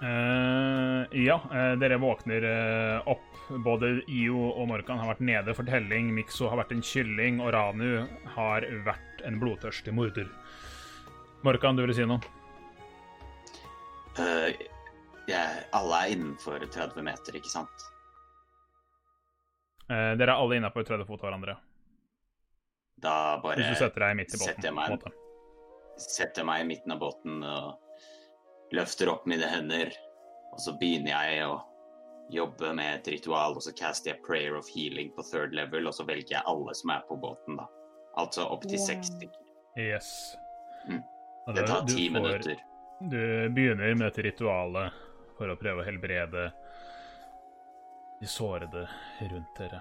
Uh, 0.02 1.06
ja, 1.14 1.36
uh, 1.46 1.74
dere 1.78 2.00
våkner 2.02 2.48
uh, 2.48 3.12
opp. 3.12 3.28
Både 3.62 3.98
Io 4.08 4.38
og 4.48 4.66
Morkan 4.70 5.00
har 5.02 5.12
vært 5.12 5.24
nede 5.26 5.54
for 5.54 5.68
telling. 5.68 6.10
Mikso 6.14 6.48
har 6.50 6.58
vært 6.62 6.72
en 6.74 6.82
kylling, 6.86 7.40
og 7.42 7.52
Ranu 7.54 8.06
har 8.34 8.66
vært 8.86 9.24
en 9.28 9.38
blodtørstig 9.42 9.94
morder. 9.94 10.30
Morkan, 11.46 11.76
du 11.76 11.84
vil 11.84 11.94
si 11.94 12.06
noe? 12.06 12.22
Eh, 14.20 14.62
jeg, 15.30 15.64
alle 15.72 15.98
er 15.98 16.14
innenfor 16.14 16.62
30 16.62 17.06
meter, 17.06 17.38
ikke 17.38 17.50
sant? 17.50 17.86
Eh, 19.92 20.12
dere 20.16 20.32
er 20.32 20.38
alle 20.40 20.56
innafor 20.60 20.86
30 20.88 21.04
fot 21.08 21.20
av 21.24 21.28
hverandre. 21.30 21.56
Da 23.02 23.14
bare 23.42 23.58
Hvis 23.58 23.72
du 23.74 23.80
setter 23.84 24.04
deg 24.06 24.16
midt 24.20 24.34
i 24.34 24.38
båten. 24.38 24.46
setter 24.54 24.68
jeg 24.68 24.74
på 24.74 24.78
meg- 24.78 25.18
setter 26.02 26.44
meg 26.48 26.60
i 26.62 26.64
midten 26.70 26.92
av 26.94 27.00
båten 27.02 27.42
og 27.44 27.78
løfter 28.72 29.10
opp 29.12 29.26
mine 29.26 29.48
hender. 29.50 29.92
Og 30.52 30.58
så 30.60 30.74
begynner 30.78 31.12
jeg 31.12 31.42
å 31.44 31.62
jobbe 32.32 32.72
med 32.74 32.94
et 33.00 33.12
ritual, 33.12 33.52
og 33.56 33.62
så 33.64 33.74
caster 33.76 34.12
jeg 34.12 34.22
prayer 34.22 34.56
of 34.56 34.68
healing 34.68 35.10
på 35.16 35.22
third 35.30 35.52
level, 35.54 35.86
og 35.88 35.92
så 35.92 36.06
velger 36.06 36.38
jeg 36.38 36.42
alle 36.46 36.74
som 36.74 36.90
er 36.90 37.02
på 37.08 37.18
båten, 37.20 37.56
da. 37.58 37.66
Altså 38.16 38.46
opp 38.50 38.62
til 38.62 38.78
seks 38.78 39.10
stykker. 39.10 39.40
Yes. 39.76 40.36
Mm. 40.88 41.02
Det 41.54 41.66
tar 41.66 41.84
ti 41.86 42.08
minutter. 42.08 42.56
Du 43.10 43.48
begynner 43.50 43.94
med 43.96 44.12
dette 44.12 44.22
ritualet 44.30 44.92
for 45.36 45.48
å 45.48 45.56
prøve 45.58 45.82
å 45.82 45.84
helbrede 45.86 46.52
de 48.22 48.28
sårede 48.30 48.88
rundt 49.32 49.56
dere. 49.58 49.80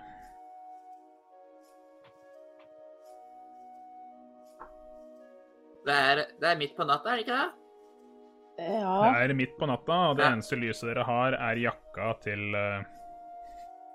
Det 5.85 5.95
er, 5.97 6.21
det 6.41 6.47
er 6.51 6.57
midt 6.59 6.75
på 6.77 6.85
natta, 6.85 7.09
er 7.13 7.19
det 7.19 7.25
ikke 7.25 7.37
det? 7.37 7.51
Ja. 8.61 8.95
Det 9.25 9.31
er 9.31 9.33
midt 9.37 9.53
på 9.59 9.65
natta, 9.69 9.97
og 10.11 10.17
det 10.19 10.25
Ja. 10.27 10.33
eneste 10.35 10.55
lyset 10.61 10.89
dere 10.91 11.03
har, 11.07 11.33
er 11.33 11.55
jakka 11.63 12.11
til 12.21 12.43
uh, 12.55 12.83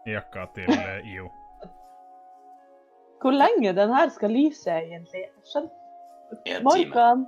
Jakka 0.06 0.46
til 0.54 0.70
uh, 0.70 1.06
IO. 1.12 1.28
Hvor 3.22 3.32
lenge 3.34 3.72
den 3.74 3.94
her 3.94 4.08
skal 4.14 4.30
lyse, 4.30 4.70
egentlig? 4.70 5.24
Time. 5.52 6.62
Morgan. 6.62 7.26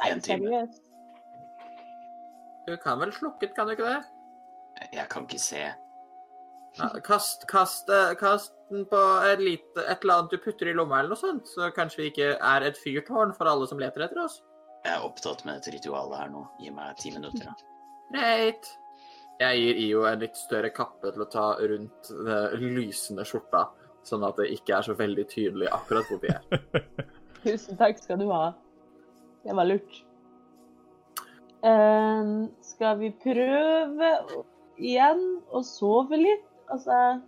Nei, 0.00 0.10
En 0.12 0.20
time. 0.20 0.44
seriøst. 0.44 0.82
Du 2.68 2.76
kan 2.76 3.00
vel 3.00 3.12
slukke 3.12 3.46
den, 3.46 3.54
kan 3.56 3.66
du 3.66 3.70
ikke 3.72 3.84
det? 3.88 4.02
Jeg 4.92 5.08
kan 5.10 5.22
ikke 5.22 5.38
se. 5.40 5.62
Ja, 6.78 6.88
kast, 7.04 7.46
kast, 7.50 7.88
eh, 7.88 8.14
kast 8.18 8.52
den 8.70 8.84
på 8.86 8.98
et, 9.26 9.40
lite, 9.42 9.82
et 9.82 10.04
eller 10.04 10.14
annet 10.14 10.34
du 10.34 10.38
putter 10.38 10.70
i 10.70 10.74
lomma, 10.76 11.00
eller 11.00 11.14
noe 11.14 11.20
sånt, 11.20 11.48
så 11.50 11.70
kanskje 11.74 12.02
vi 12.02 12.10
ikke 12.12 12.28
er 12.36 12.66
et 12.68 12.78
fyrtårn 12.78 13.32
for 13.34 13.50
alle 13.50 13.66
som 13.70 13.80
leter 13.80 14.04
etter 14.06 14.20
oss. 14.22 14.42
Jeg 14.84 14.94
er 14.94 15.06
opptatt 15.06 15.42
med 15.46 15.58
dette 15.58 15.74
ritualet 15.74 16.20
her 16.20 16.30
nå. 16.32 16.44
Gi 16.62 16.70
meg 16.74 17.00
ti 17.00 17.10
minutter, 17.14 17.48
da. 17.48 17.56
Greit. 18.14 18.70
Jeg 19.38 19.62
gir 19.62 19.80
IO 19.84 20.04
en 20.08 20.22
litt 20.22 20.38
større 20.38 20.70
kappe 20.74 21.12
til 21.14 21.22
å 21.22 21.30
ta 21.30 21.48
rundt 21.60 22.10
den 22.10 22.72
lysende 22.74 23.26
skjorta, 23.26 23.68
sånn 24.06 24.26
at 24.26 24.38
det 24.40 24.48
ikke 24.54 24.78
er 24.78 24.86
så 24.86 24.96
veldig 24.98 25.26
tydelig 25.30 25.70
akkurat 25.74 26.10
hvor 26.10 26.22
vi 26.22 26.32
er. 26.34 26.84
Tusen 27.44 27.78
takk 27.78 28.00
skal 28.02 28.18
du 28.22 28.26
ha. 28.32 28.52
Det 29.46 29.54
var 29.54 29.68
lurt. 29.68 30.02
Eh, 31.66 32.32
skal 32.66 32.98
vi 33.02 33.12
prøve 33.22 34.12
igjen 34.78 35.24
å 35.54 35.62
sove 35.66 36.18
litt? 36.18 36.47
Altså 36.70 37.22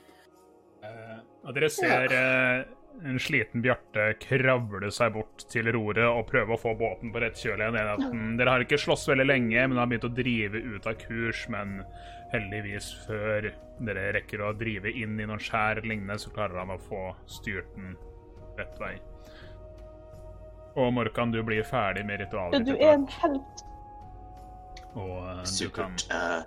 Eh, 0.80 1.16
og 1.44 1.52
dere 1.52 1.68
ser 1.68 2.12
eh, 2.16 2.62
en 3.04 3.18
sliten 3.20 3.60
Bjarte 3.60 4.14
kravle 4.22 4.88
seg 4.96 5.12
bort 5.12 5.42
til 5.52 5.66
roret 5.76 6.06
og 6.08 6.22
prøve 6.30 6.54
å 6.56 6.60
få 6.60 6.72
båten 6.80 7.12
på 7.12 7.20
rett 7.20 7.36
kjøl 7.36 7.60
igjen. 7.60 7.76
Den- 8.00 8.38
Dere 8.38 8.54
har 8.54 8.64
ikke 8.64 8.78
slåss 8.80 9.04
veldig 9.10 9.26
lenge, 9.28 9.66
men 9.68 9.76
har 9.76 9.90
begynt 9.90 10.06
å 10.08 10.14
drive 10.16 10.56
ut 10.56 10.86
av 10.88 10.94
kurs. 11.02 11.42
Men 11.52 11.82
heldigvis, 12.32 12.88
før 13.06 13.50
dere 13.84 14.06
rekker 14.16 14.40
å 14.40 14.54
drive 14.56 14.88
inn 14.88 15.20
i 15.20 15.26
noen 15.28 15.38
skjær 15.38 15.82
eller 15.82 15.90
lignende, 15.92 16.16
så 16.18 16.32
klarer 16.32 16.62
han 16.62 16.72
å 16.72 16.78
få 16.88 17.02
styrt 17.28 17.68
den 17.76 17.92
rett 18.56 18.80
vei. 18.80 18.94
Og 20.80 20.92
Morkan, 20.96 21.30
du 21.34 21.42
blir 21.44 21.62
ferdig 21.66 22.06
med 22.08 22.20
ritualet 22.24 22.64
Du 22.64 22.72
er 22.76 22.94
en 22.94 23.06
helt. 23.20 23.64
og 24.94 25.18
uh, 25.28 25.44
du 25.44 25.68
kan. 25.76 25.92
Eh, 26.10 26.42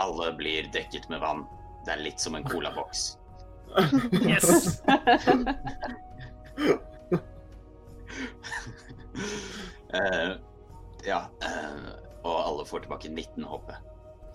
alle 0.00 0.32
blir 0.38 0.68
dekket 0.74 1.08
med 1.12 1.20
vann. 1.22 1.46
Det 1.86 1.94
er 1.94 2.02
litt 2.04 2.20
som 2.20 2.34
en 2.36 2.44
colaboks. 2.44 3.16
Yes! 4.24 4.82
uh, 9.94 10.34
ja. 11.10 11.22
Uh, 11.44 11.90
og 12.22 12.36
alle 12.46 12.66
får 12.68 12.84
tilbake 12.84 13.08
19 13.08 13.44
HP. 13.44 13.72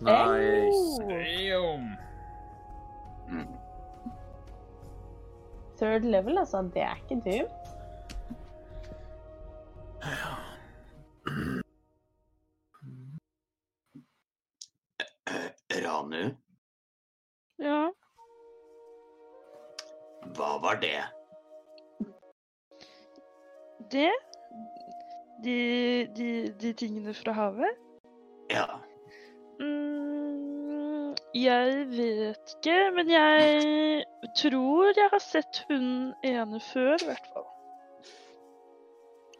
Nice. 0.06 1.02
Mm. 3.30 3.48
third 5.80 6.04
level, 6.04 6.38
altså. 6.38 6.62
Det 6.74 6.82
er 6.82 6.96
ikke 6.96 7.22
dumt. 7.26 7.52
Ranu, 15.84 16.24
Ja. 17.60 17.90
hva 20.36 20.50
var 20.64 20.80
det? 20.82 21.04
Det 23.92 24.12
de, 25.44 25.56
de, 26.16 26.30
de 26.62 26.74
tingene 26.74 27.14
fra 27.14 27.34
havet? 27.36 27.78
Ja. 28.52 28.66
Mm, 29.60 31.14
jeg 31.36 31.88
vet 31.92 32.56
ikke, 32.58 32.78
men 32.96 33.10
jeg 33.12 34.06
tror 34.40 34.94
jeg 34.98 35.10
har 35.12 35.24
sett 35.24 35.64
hun 35.70 36.14
ene 36.26 36.60
før, 36.72 36.96
i 37.02 37.10
hvert 37.12 37.28
fall. 37.34 37.48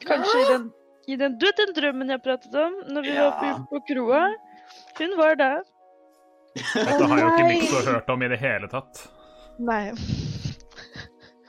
Kanskje 0.06 0.42
i 0.42 0.50
den, 0.52 0.68
i 1.08 1.16
den, 1.18 1.38
du 1.42 1.48
den 1.58 1.74
drømmen 1.78 2.12
jeg 2.14 2.22
pratet 2.22 2.56
om, 2.60 2.76
når 2.92 3.02
vi 3.08 3.16
var 3.16 3.24
Ja. 3.24 3.32
oppe 3.32 3.70
på 3.72 3.82
kroa? 3.94 4.26
Hun 5.00 5.18
var 5.18 5.36
der. 5.40 5.64
Dette 6.56 7.08
har 7.12 7.20
jo 7.20 7.28
ikke. 7.34 7.48
Mikso 7.50 7.82
hørt 7.92 8.10
om 8.10 8.24
i 8.24 8.28
det 8.32 8.40
hele 8.40 8.68
tatt. 8.72 9.02
Nei. 9.60 9.92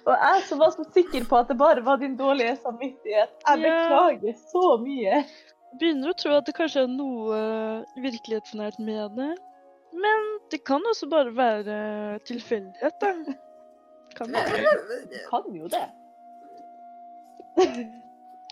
Og 0.07 0.13
jeg 0.15 0.43
som 0.47 0.59
var 0.63 0.71
så 0.75 0.85
sikker 0.95 1.25
på 1.27 1.39
at 1.41 1.49
det 1.51 1.57
bare 1.59 1.83
var 1.87 1.99
din 2.03 2.17
dårlige 2.19 2.57
samvittighet. 2.63 3.33
Jeg 3.49 3.59
Ja. 3.63 3.77
beklager 3.89 4.35
så 4.53 4.77
mye. 4.83 5.25
Begynner 5.81 6.11
å 6.13 6.17
tro 6.19 6.37
at 6.37 6.47
det 6.47 6.55
kanskje 6.55 6.85
er 6.85 6.93
noe 6.93 7.41
virkelighetsnært 7.99 8.79
med 8.79 9.17
det. 9.19 9.33
Men 9.97 10.27
det 10.51 10.61
kan 10.65 10.83
også 10.91 11.09
bare 11.11 11.33
være 11.35 12.19
tilfeldighet, 12.29 12.95
da. 13.01 13.13
Kan 14.17 14.33
det? 14.33 14.45
Du 15.11 15.19
kan 15.31 15.43
jo 15.55 15.69
det. 15.69 15.87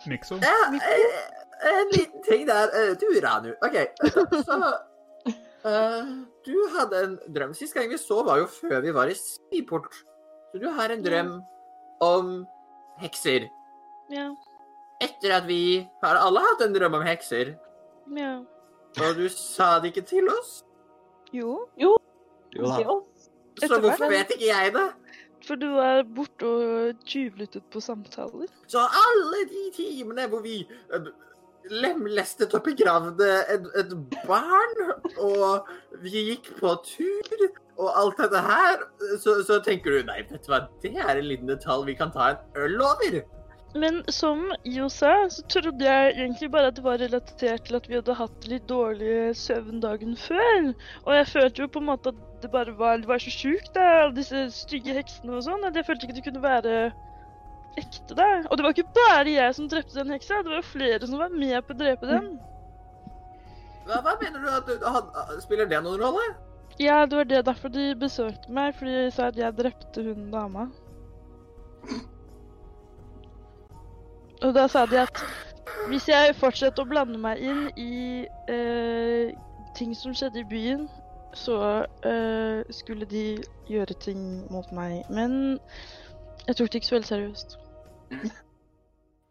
Mikso? 0.06 0.34
Ja, 0.42 0.56
eh, 0.74 1.78
en 1.80 1.88
liten 1.92 2.22
ting 2.28 2.46
der. 2.46 2.68
Eh, 2.74 2.94
Du, 3.00 3.06
Ranu. 3.24 3.54
OK, 3.62 3.76
så 4.44 4.58
eh, 5.64 6.04
Du 6.44 6.54
hadde 6.74 7.02
en 7.04 7.14
drøm. 7.34 7.54
Sist 7.56 7.74
gang 7.74 7.88
vi 7.90 7.98
så, 8.00 8.22
var 8.26 8.38
jo 8.42 8.46
før 8.50 8.80
vi 8.84 8.92
var 8.94 9.10
i 9.10 9.16
Sviport. 9.18 9.90
Så 10.52 10.60
du 10.62 10.68
har 10.76 10.92
en 10.92 11.02
drøm 11.04 11.30
om 12.04 12.32
hekser. 13.00 13.48
Ja. 14.12 14.28
Etter 15.02 15.38
at 15.38 15.46
vi 15.48 15.88
har 16.04 16.20
alle 16.20 16.42
hatt 16.44 16.62
en 16.66 16.74
drøm 16.76 16.94
om 17.00 17.02
hekser, 17.06 17.54
Ja. 18.14 18.34
og 19.00 19.16
du 19.16 19.28
sa 19.32 19.78
det 19.80 19.90
ikke 19.94 20.06
til 20.06 20.28
oss? 20.28 20.62
Jo. 21.32 21.66
Jo 21.80 21.96
da. 22.54 22.76
Til. 22.76 23.68
Så 23.68 23.80
hvorfor 23.80 24.10
vet 24.10 24.30
ikke 24.36 24.46
jeg 24.50 24.72
det? 24.74 24.88
For 25.44 25.56
du 25.60 25.76
er 25.78 26.02
borte 26.04 26.46
og 26.48 27.00
tjuvlyttet 27.04 27.64
på 27.72 27.80
samtaler. 27.80 28.48
Så 28.66 28.78
alle 28.80 29.42
de 29.50 29.64
timene 29.76 30.28
hvor 30.28 30.40
vi 30.44 30.62
eh, 30.92 31.08
lemlestet 31.70 32.54
og 32.54 32.64
begravde 32.66 33.28
et, 33.52 33.68
et 33.80 33.94
barn, 34.26 34.74
og 35.18 35.68
vi 36.02 36.26
gikk 36.30 36.50
på 36.58 36.74
tur, 36.86 37.46
og 37.78 37.88
alt 38.00 38.20
dette 38.22 38.42
her, 38.44 38.82
så, 39.22 39.40
så 39.46 39.60
tenker 39.64 39.96
du 39.96 40.10
nei, 40.10 40.20
vet 40.28 40.44
du 40.44 40.52
hva, 40.52 40.64
det 40.82 40.94
er 40.94 41.16
en 41.16 41.30
liten 41.30 41.50
detalj 41.50 41.88
vi 41.88 41.96
kan 41.98 42.12
ta 42.14 42.34
en 42.34 42.60
øl 42.66 42.84
over. 42.84 43.24
Men 43.74 44.04
som 44.12 44.52
Jo 44.70 44.86
sa, 44.92 45.24
så 45.34 45.42
trodde 45.50 45.82
jeg 45.82 46.12
egentlig 46.14 46.50
bare 46.52 46.70
at 46.70 46.76
det 46.76 46.84
var 46.84 47.00
relatert 47.02 47.64
til 47.66 47.78
at 47.80 47.88
vi 47.90 47.96
hadde 47.98 48.14
hatt 48.14 48.46
litt 48.46 48.68
dårlig 48.70 49.34
søvn 49.34 49.80
dagen 49.82 50.14
før. 50.14 50.68
Og 51.02 51.16
jeg 51.16 51.26
følte 51.32 51.64
jo 51.64 51.72
på 51.74 51.82
en 51.82 51.88
måte 51.88 52.12
at 52.14 52.20
det 52.44 52.52
bare 52.52 52.76
var, 52.78 53.00
det 53.02 53.10
var 53.10 53.18
så 53.18 53.34
sjukt, 53.34 53.72
da, 53.74 54.04
alle 54.04 54.14
disse 54.20 54.44
stygge 54.54 54.94
heksene 54.94 55.34
og 55.34 55.42
sånn. 55.48 55.66
Jeg 55.74 55.88
følte 55.88 56.06
ikke 56.06 56.18
det 56.20 56.26
kunne 56.28 56.44
være 56.44 56.76
ekte, 57.80 58.16
det. 58.16 58.32
Og 58.48 58.56
det 58.56 58.64
var 58.66 58.74
ikke 58.74 58.96
bare 58.96 59.36
jeg 59.36 59.54
som 59.56 59.68
drepte 59.70 59.98
den 59.98 60.14
heksa, 60.14 60.42
det 60.44 60.54
var 60.54 60.66
flere 60.66 61.06
som 61.06 61.20
var 61.20 61.34
med 61.34 61.58
på 61.66 61.76
å 61.76 61.80
drepe 61.80 62.10
den. 62.10 62.34
Hva, 63.84 64.00
hva 64.00 64.16
mener 64.20 64.40
du 64.40 64.48
at 64.48 64.68
du 64.68 64.86
had, 64.88 65.10
spiller 65.44 65.68
det 65.68 65.82
noen 65.84 66.00
rolle? 66.00 66.24
Ja, 66.80 67.04
det 67.06 67.16
var 67.16 67.28
det 67.30 67.44
derfor 67.46 67.70
de 67.70 67.92
besøkte 67.98 68.50
meg, 68.52 68.74
fordi 68.78 68.94
de 69.04 69.10
sa 69.14 69.28
at 69.30 69.38
jeg 69.38 69.56
drepte 69.58 70.02
hun 70.02 70.30
dama. 70.32 70.68
Og 74.42 74.54
da 74.56 74.66
sa 74.68 74.84
de 74.86 74.98
at 75.04 75.22
hvis 75.88 76.08
jeg 76.08 76.34
fortsetter 76.40 76.82
å 76.82 76.88
blande 76.88 77.20
meg 77.20 77.40
inn 77.44 77.66
i 77.80 78.24
eh, 78.50 79.34
ting 79.76 79.94
som 79.96 80.14
skjedde 80.16 80.42
i 80.42 80.48
byen, 80.48 80.86
så 81.34 81.58
eh, 82.06 82.64
skulle 82.70 83.06
de 83.10 83.26
gjøre 83.68 83.96
ting 84.00 84.44
mot 84.52 84.70
meg. 84.72 85.04
Men 85.10 85.58
jeg 86.46 86.56
tok 86.56 86.72
det 86.72 86.80
ikke 86.80 86.90
så 86.90 86.96
veldig 86.98 87.10
seriøst. 87.10 87.56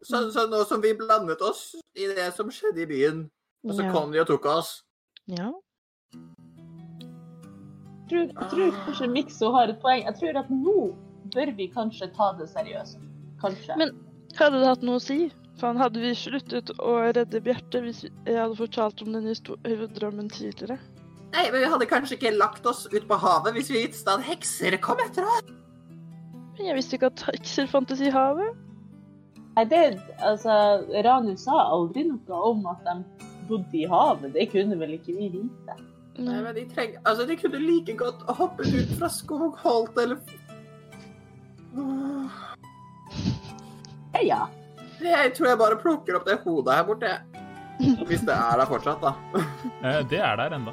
Så, 0.03 0.19
så 0.35 0.47
nå 0.51 0.63
som 0.67 0.81
vi 0.83 0.93
blandet 0.99 1.41
oss 1.41 1.75
i 1.95 2.07
det 2.11 2.33
som 2.35 2.49
skjedde 2.51 2.83
i 2.83 2.85
byen, 2.89 3.21
og 3.63 3.75
så 3.77 3.83
Ja. 3.85 3.91
kom 3.93 4.11
de 4.11 4.19
og 4.19 4.27
tok 4.27 4.45
oss 4.45 4.83
Ja. 5.27 5.51
Jeg 8.11 8.33
tror, 8.35 8.49
tror 8.51 8.71
kanskje 8.85 9.07
Mikso 9.09 9.51
har 9.55 9.69
et 9.71 9.79
poeng. 9.81 10.03
Jeg 10.03 10.15
tror 10.19 10.39
at 10.43 10.49
nå 10.51 10.73
bør 11.33 11.55
vi 11.55 11.67
kanskje 11.71 12.09
ta 12.13 12.33
det 12.37 12.49
seriøst. 12.51 12.97
Kanskje. 13.41 13.77
Men- 13.77 13.95
Hadde 14.35 14.59
det 14.59 14.67
hatt 14.67 14.81
noe 14.83 14.97
å 14.97 15.01
si? 15.01 15.31
Faen, 15.61 15.77
hadde 15.77 16.01
vi 16.01 16.11
sluttet 16.17 16.71
å 16.79 17.13
redde 17.13 17.39
Bjarte 17.41 17.81
hvis 17.85 18.01
jeg 18.03 18.35
hadde 18.35 18.57
fortalt 18.57 19.01
om 19.05 19.13
den 19.13 19.29
drømmen 19.93 20.29
tidligere? 20.29 20.79
Nei, 21.33 21.49
men 21.51 21.61
vi 21.61 21.69
hadde 21.69 21.85
kanskje 21.89 22.17
ikke 22.17 22.37
lagt 22.37 22.65
oss 22.65 22.87
ut 22.91 23.07
på 23.07 23.17
havet 23.17 23.53
hvis 23.53 23.69
vi 23.69 23.85
visste 23.87 24.07
at 24.13 24.21
hekser 24.21 24.77
kom 24.81 24.97
etter 24.99 25.23
oss. 25.23 25.43
Men 26.57 26.65
jeg 26.67 26.75
visste 26.75 26.97
ikke 26.97 27.09
at 27.11 27.23
hekser 27.31 27.67
fantes 27.67 28.01
i 28.01 28.09
havet. 28.13 28.55
Nei, 29.53 29.65
det, 29.69 29.81
altså, 30.25 30.53
Ranu 31.05 31.35
sa 31.37 31.59
aldri 31.75 32.07
noe 32.07 32.39
om 32.49 32.63
at 32.71 32.79
de 32.87 32.95
bodde 33.49 33.77
i 33.77 33.85
havet. 33.89 34.31
Det 34.33 34.47
kunne 34.53 34.77
vel 34.79 34.95
ikke 34.97 35.13
vi 35.17 35.27
vite. 35.35 35.75
Nei, 36.17 36.39
men 36.45 36.55
de 36.57 36.63
treng... 36.69 36.95
Altså, 37.03 37.25
de 37.29 37.37
kunne 37.37 37.59
like 37.61 37.93
godt 37.99 38.23
hoppet 38.37 38.73
ut 38.73 38.91
fra 38.99 39.09
Skogholt 39.13 39.97
eller 40.01 40.17
Ja, 44.13 44.21
ja. 44.21 44.41
Jeg 45.03 45.33
tror 45.35 45.49
jeg 45.49 45.59
bare 45.59 45.77
plukker 45.81 46.15
opp 46.19 46.27
det 46.29 46.37
hodet 46.45 46.75
her 46.77 46.85
borte. 46.87 47.13
Hvis 48.07 48.21
det 48.27 48.35
er 48.35 48.59
der 48.61 48.69
fortsatt, 48.69 49.01
da. 49.03 49.15
Eh, 49.83 49.99
Det 50.07 50.19
er 50.23 50.37
der 50.39 50.53
enda. 50.55 50.71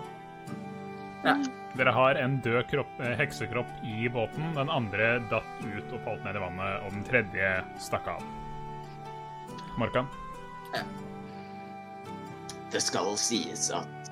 Ja. 1.24 1.35
Dere 1.78 1.93
har 1.94 2.19
en 2.20 2.36
død 2.44 2.62
kropp, 2.70 2.93
eh, 3.02 3.16
heksekropp 3.19 3.81
i 3.86 4.09
båten. 4.12 4.52
Den 4.55 4.70
andre 4.70 5.16
datt 5.32 5.65
ut 5.65 5.94
og 5.97 6.05
falt 6.05 6.23
ned 6.27 6.36
i 6.39 6.43
vannet, 6.44 6.85
og 6.85 6.94
den 6.94 7.05
tredje 7.09 7.51
stakk 7.82 8.07
av. 8.12 8.23
Morkan? 9.81 10.07
Det 12.73 12.81
skal 12.81 13.16
sies 13.19 13.70
at 13.73 14.11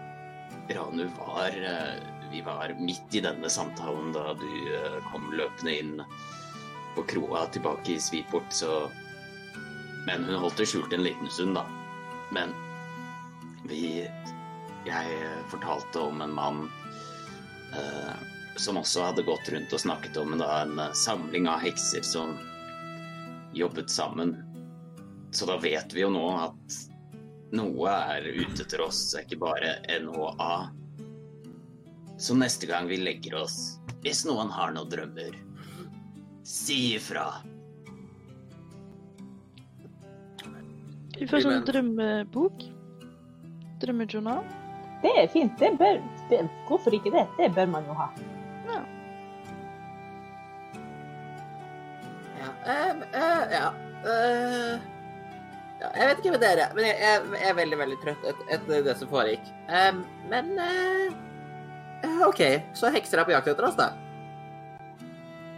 Ranu 0.72 1.04
var 1.18 1.48
eh, 1.48 2.00
Vi 2.32 2.40
var 2.42 2.72
midt 2.78 3.14
i 3.14 3.20
denne 3.20 3.50
samtalen 3.50 4.12
da 4.12 4.32
du 4.34 4.48
eh, 4.72 4.96
kom 5.12 5.28
løpende 5.32 5.74
inn 5.76 5.92
på 6.96 7.04
kroa 7.12 7.44
tilbake 7.52 7.94
i 7.94 8.00
Sviport, 8.00 8.48
så 8.48 8.88
Men 10.08 10.24
hun 10.24 10.40
holdt 10.40 10.56
det 10.56 10.70
skjult 10.72 10.92
en 10.96 11.04
liten 11.04 11.28
stund, 11.30 11.54
da. 11.60 11.66
Men 12.32 12.56
vi 13.68 14.08
Jeg 14.88 15.30
fortalte 15.52 16.00
om 16.00 16.24
en 16.24 16.32
mann 16.34 16.64
eh, 17.76 18.12
som 18.56 18.80
også 18.80 19.10
hadde 19.10 19.28
gått 19.28 19.52
rundt 19.52 19.72
og 19.76 19.84
snakket 19.84 20.16
om 20.16 20.38
da, 20.40 20.62
en 20.64 20.80
samling 20.96 21.44
av 21.48 21.60
hekser 21.60 22.02
som 22.02 22.38
jobbet 23.52 23.90
sammen. 23.92 24.47
Så 25.30 25.46
da 25.46 25.58
vet 25.60 25.92
vi 25.94 26.02
jo 26.02 26.10
nå 26.12 26.24
at 26.40 26.78
noe 27.56 27.92
er 28.14 28.26
ute 28.28 28.64
etter 28.64 28.80
oss, 28.84 29.00
det 29.12 29.20
er 29.20 29.26
ikke 29.26 29.40
bare 29.44 29.74
NHA. 30.04 30.54
Så 32.18 32.36
neste 32.36 32.68
gang 32.68 32.88
vi 32.90 32.98
legger 33.00 33.38
oss, 33.44 33.78
hvis 34.02 34.24
noen 34.28 34.50
har 34.52 34.72
noen 34.74 34.90
drømmer, 34.90 35.36
si 36.48 36.96
ifra. 36.96 37.28
Vi 41.18 41.26
får 41.26 41.44
sånn 41.44 41.64
drømmebok. 41.66 42.66
Drømmejournal. 43.82 44.44
Det 45.02 45.10
er 45.22 45.30
fint. 45.30 45.54
Det 45.60 45.72
bør, 45.78 46.00
det, 46.30 46.42
hvorfor 46.66 46.94
ikke 46.94 47.12
det? 47.14 47.24
Det 47.38 47.50
bør 47.54 47.70
man 47.70 47.86
jo 47.86 47.96
ha. 47.98 48.08
Ja. 48.68 48.78
eh, 52.66 53.02
ja. 53.14 53.32
eh, 53.54 53.58
ja. 53.58 54.94
Jeg 55.78 56.08
vet 56.08 56.18
ikke 56.20 56.32
med 56.34 56.42
dere, 56.42 56.64
men 56.74 56.84
jeg, 56.88 56.96
jeg, 56.98 57.26
jeg 57.38 57.48
er 57.52 57.54
veldig, 57.54 57.76
veldig 57.78 57.96
trøtt 58.02 58.24
et- 58.26 58.48
etter 58.56 58.80
det 58.86 58.94
som 58.98 59.10
foregikk. 59.12 59.44
Um, 59.70 60.00
men 60.30 60.48
eh, 60.58 61.12
eh, 62.08 62.22
OK, 62.26 62.40
så 62.74 62.90
hekser 62.94 63.20
er 63.22 63.28
på 63.28 63.34
jakt 63.36 63.50
etter 63.52 63.68
oss, 63.68 63.76
da. 63.78 63.92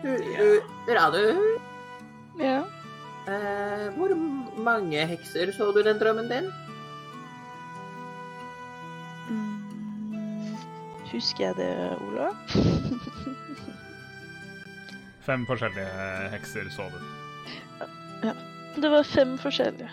Du, 0.03 0.11
du 0.17 0.93
Radu, 0.97 1.25
Ja. 2.41 2.59
Uh, 3.29 3.87
hvor 3.97 4.13
mange 4.65 5.07
hekser 5.09 5.53
så 5.57 5.71
du 5.77 5.83
den 5.85 5.99
drømmen 6.01 6.29
din? 6.33 6.47
Mm, 9.31 10.57
husker 11.13 11.47
jeg 11.51 11.57
det, 11.61 11.73
Ola? 12.09 12.31
Fem 15.25 15.45
forskjellige 15.49 16.31
hekser 16.37 16.69
så 16.77 16.89
du. 16.93 17.01
Ja. 18.27 18.33
Det 18.81 18.91
var 18.93 19.05
fem 19.05 19.37
forskjellige. 19.41 19.91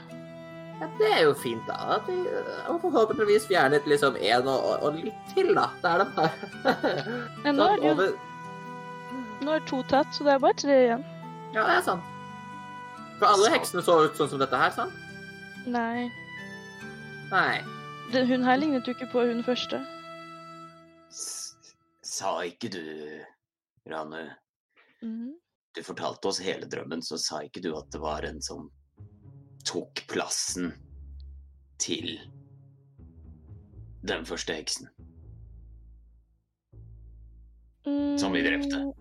Ja, 0.79 0.87
det 0.99 1.07
er 1.09 1.21
jo 1.25 1.33
fint, 1.33 1.63
da. 1.67 1.77
At 1.97 2.05
vi, 2.09 2.15
og 2.69 2.81
forhåpentligvis 2.83 3.47
fjernet 3.49 3.87
liksom 3.89 4.15
én 4.21 4.45
og, 4.45 4.59
og, 4.61 4.83
og 4.91 4.99
litt 5.01 5.31
til, 5.33 5.53
da. 5.57 5.67
Det 5.81 5.89
er 5.93 6.03
det 6.03 6.07
bare. 6.15 6.33
Men 7.43 7.57
nå 7.57 7.65
er, 7.65 7.77
Sånn 7.77 7.81
det 7.81 7.87
jo, 7.87 7.93
over- 7.95 9.45
nå 9.47 9.55
er 9.57 9.65
to 9.69 9.81
tatt, 9.89 10.13
så 10.13 10.27
det 10.27 10.35
er 10.35 10.43
bare 10.43 10.57
tre 10.61 10.77
igjen. 10.83 11.03
Ja, 11.55 11.63
det 11.65 11.75
er 11.79 11.83
sant. 11.87 12.13
For 13.17 13.25
alle 13.31 13.47
Så- 13.49 13.53
heksene 13.55 13.81
så 13.85 13.97
ut 14.05 14.17
sånn 14.19 14.29
som 14.35 14.39
dette 14.43 14.57
her, 14.61 14.71
sant? 14.75 14.93
Nei. 15.67 16.07
Nei. 17.31 17.63
Den, 18.13 18.27
hun 18.29 18.43
her 18.45 18.57
lignet 18.61 18.85
jo 18.87 18.93
ikke 18.93 19.09
på 19.11 19.25
hun 19.27 19.41
første. 19.43 19.81
S 21.11 21.55
sa 22.07 22.37
ikke 22.47 22.69
du, 22.71 22.83
Ranu 23.89 24.29
-hmm. 25.03 25.33
Du 25.75 25.83
fortalte 25.83 26.27
oss 26.27 26.39
hele 26.39 26.65
drømmen, 26.65 27.01
så 27.01 27.17
sa 27.17 27.41
ikke 27.43 27.61
du 27.61 27.75
at 27.77 27.91
det 27.91 27.99
var 28.01 28.23
en 28.25 28.41
som 28.41 28.71
tok 29.65 30.03
plassen 30.11 30.73
til 31.81 32.17
den 34.07 34.25
første 34.25 34.53
heksen? 34.57 34.89
Som 38.19 38.33
vi 38.35 38.43
drepte. 38.43 38.81
Mm, 38.83 38.93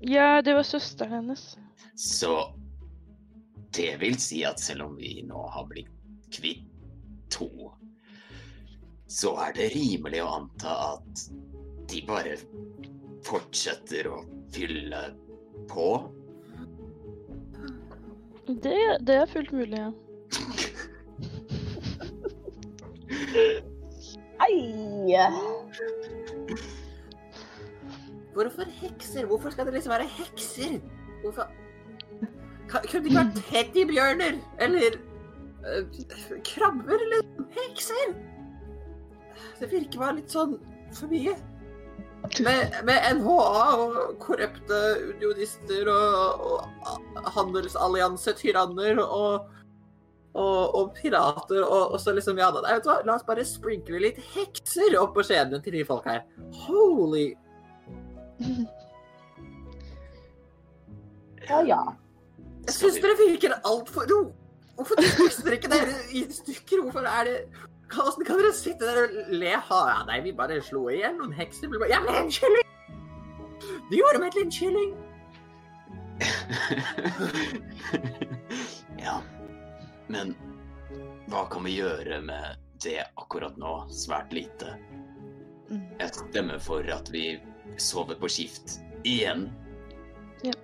Ja, 0.00 0.42
det 0.42 0.54
var 0.54 0.62
søsteren 0.62 1.12
hennes. 1.12 1.56
Så 1.96 2.52
det 3.76 3.96
vil 4.00 4.18
si 4.20 4.42
at 4.44 4.60
selv 4.60 4.82
om 4.82 4.96
vi 4.96 5.22
nå 5.24 5.46
har 5.54 5.64
blitt 5.70 5.88
kvitt 6.34 6.66
to, 7.32 7.48
så 9.08 9.32
er 9.46 9.54
det 9.56 9.70
rimelig 9.74 10.20
å 10.24 10.32
anta 10.40 10.74
at 10.92 11.24
de 11.88 12.02
bare 12.06 12.36
fortsetter 13.24 14.08
å 14.10 14.20
fylle 14.52 15.00
på. 15.70 15.88
Det, 18.46 18.76
det 19.06 19.14
er 19.14 19.26
fullt 19.26 19.52
mulig, 19.52 19.78
ja. 19.78 19.90
Hei! 24.40 25.16
Hvorfor 28.34 28.64
hekser? 28.80 29.26
Hvorfor 29.30 29.50
skal 29.54 29.66
det 29.66 29.74
liksom 29.78 29.90
være 29.94 30.08
hekser? 30.18 30.78
Hvorfor 31.22 31.48
Kan- 32.68 32.82
Kunne 32.90 33.02
det 33.04 33.10
ikke 33.10 33.20
vært 33.20 33.40
teddybjørner? 33.50 34.38
Eller 34.60 34.96
eh, 35.64 35.84
krabber? 36.44 36.98
Eller 37.04 37.22
hekser? 37.54 38.14
Det 39.60 39.70
virker 39.72 39.98
bare 40.00 40.16
litt 40.18 40.32
sånn 40.34 40.56
for 40.92 41.06
mye. 41.12 41.36
Med, 42.44 42.76
med 42.84 43.16
NHA 43.18 43.76
og 43.76 43.96
korrupte 44.22 44.78
unionister 45.14 45.90
og, 45.92 46.44
og 46.44 47.28
handelsalliansetyranner 47.36 49.00
og, 49.04 49.50
og, 50.34 50.62
og 50.78 50.94
pirater 50.96 51.62
og, 51.62 51.92
og 51.94 52.00
så 52.00 52.14
liksom 52.16 52.40
Ja, 52.40 52.50
nei, 52.54 52.72
vet 52.72 52.86
du 52.86 52.90
hva, 52.90 53.00
la 53.06 53.18
oss 53.18 53.26
bare 53.28 53.44
sprinkle 53.48 54.00
litt 54.02 54.20
hekser 54.34 54.96
opp 55.00 55.12
på 55.18 55.26
skjebnen 55.26 55.62
til 55.64 55.76
de 55.78 55.84
folk 55.88 56.08
her. 56.10 56.24
Holy 56.64 57.28
Ja, 61.44 61.60
ja. 61.60 61.82
Jeg 62.64 62.72
syns 62.72 62.96
dere 63.04 63.18
virker 63.18 63.52
altfor 63.68 64.06
ro. 64.08 64.20
Hvorfor 64.78 64.96
knuser 64.96 65.44
dere 65.44 65.58
ikke 65.58 65.70
dere 65.70 65.96
i 66.16 66.24
stykker? 66.32 66.82
Hvorfor 66.86 67.04
er 67.04 67.28
det 67.28 67.36
Hvordan 67.92 68.26
kan 68.26 68.38
dere 68.40 68.52
sitte 68.56 68.88
der 68.88 68.96
og 69.04 69.08
le? 69.34 69.52
Ha, 69.68 69.80
ja, 69.90 69.98
nei, 70.08 70.18
vi 70.24 70.32
bare 70.36 70.60
slo 70.64 70.80
i 70.90 71.00
hjel 71.00 71.14
noen 71.18 71.34
hekser. 71.36 71.68
Vi 71.68 71.80
bare, 71.80 71.92
Jeg 71.92 72.02
men 72.06 72.14
en 72.22 72.30
kylling! 72.32 72.66
Du 73.90 73.94
gjorde 73.98 74.22
meg 74.22 74.30
til 74.34 74.44
en 74.46 74.54
kylling! 74.54 74.92
ja. 79.06 79.16
Men 80.08 80.34
hva 81.32 81.42
kan 81.50 81.64
vi 81.66 81.72
gjøre 81.78 82.20
med 82.24 82.44
det 82.84 83.02
akkurat 83.20 83.56
nå? 83.60 83.72
Svært 83.92 84.32
lite. 84.36 84.68
Mm. 85.70 85.84
Jeg 86.00 86.10
stemmer 86.16 86.58
for 86.62 86.82
at 86.92 87.10
vi 87.12 87.40
sover 87.80 88.16
på 88.20 88.28
skift 88.30 88.78
igjen. 89.04 89.48
Ja. 90.44 90.54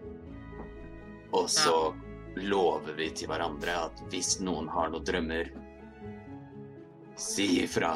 Og 1.36 1.50
så 1.50 1.94
lover 2.36 2.92
vi 2.98 3.10
til 3.16 3.28
hverandre 3.30 3.72
at 3.86 4.02
hvis 4.12 4.38
noen 4.44 4.68
har 4.70 4.90
noen 4.92 5.06
drømmer, 5.06 5.50
si 7.22 7.46
ifra. 7.64 7.92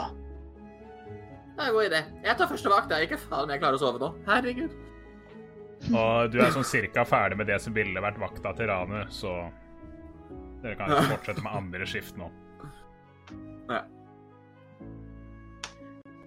Det 1.55 1.63
er 1.63 1.69
en 1.69 1.77
god 1.77 1.87
idé. 1.87 2.01
Jeg 2.25 2.37
tar 2.39 2.51
første 2.51 2.73
vakt. 2.73 2.89
Det 2.91 2.97
er 2.97 3.07
ikke 3.07 3.21
faen 3.23 3.47
om 3.47 3.53
jeg 3.55 3.63
klarer 3.63 3.79
å 3.79 3.83
sove 3.83 4.01
nå. 4.03 4.11
Herregud. 4.27 4.73
Og 5.93 6.33
du 6.33 6.39
er 6.41 6.55
sånn 6.55 6.67
cirka 6.67 7.05
ferdig 7.07 7.37
med 7.39 7.51
det 7.51 7.59
som 7.63 7.75
ville 7.77 8.01
vært 8.01 8.19
vakta 8.23 8.55
til 8.57 8.71
Ranu, 8.71 9.03
så 9.13 9.35
dere 10.63 10.79
kan 10.79 10.89
ikke 10.89 11.11
fortsette 11.19 11.45
med 11.45 11.59
andre 11.59 11.89
skift 11.89 12.17
nå. 12.17 12.31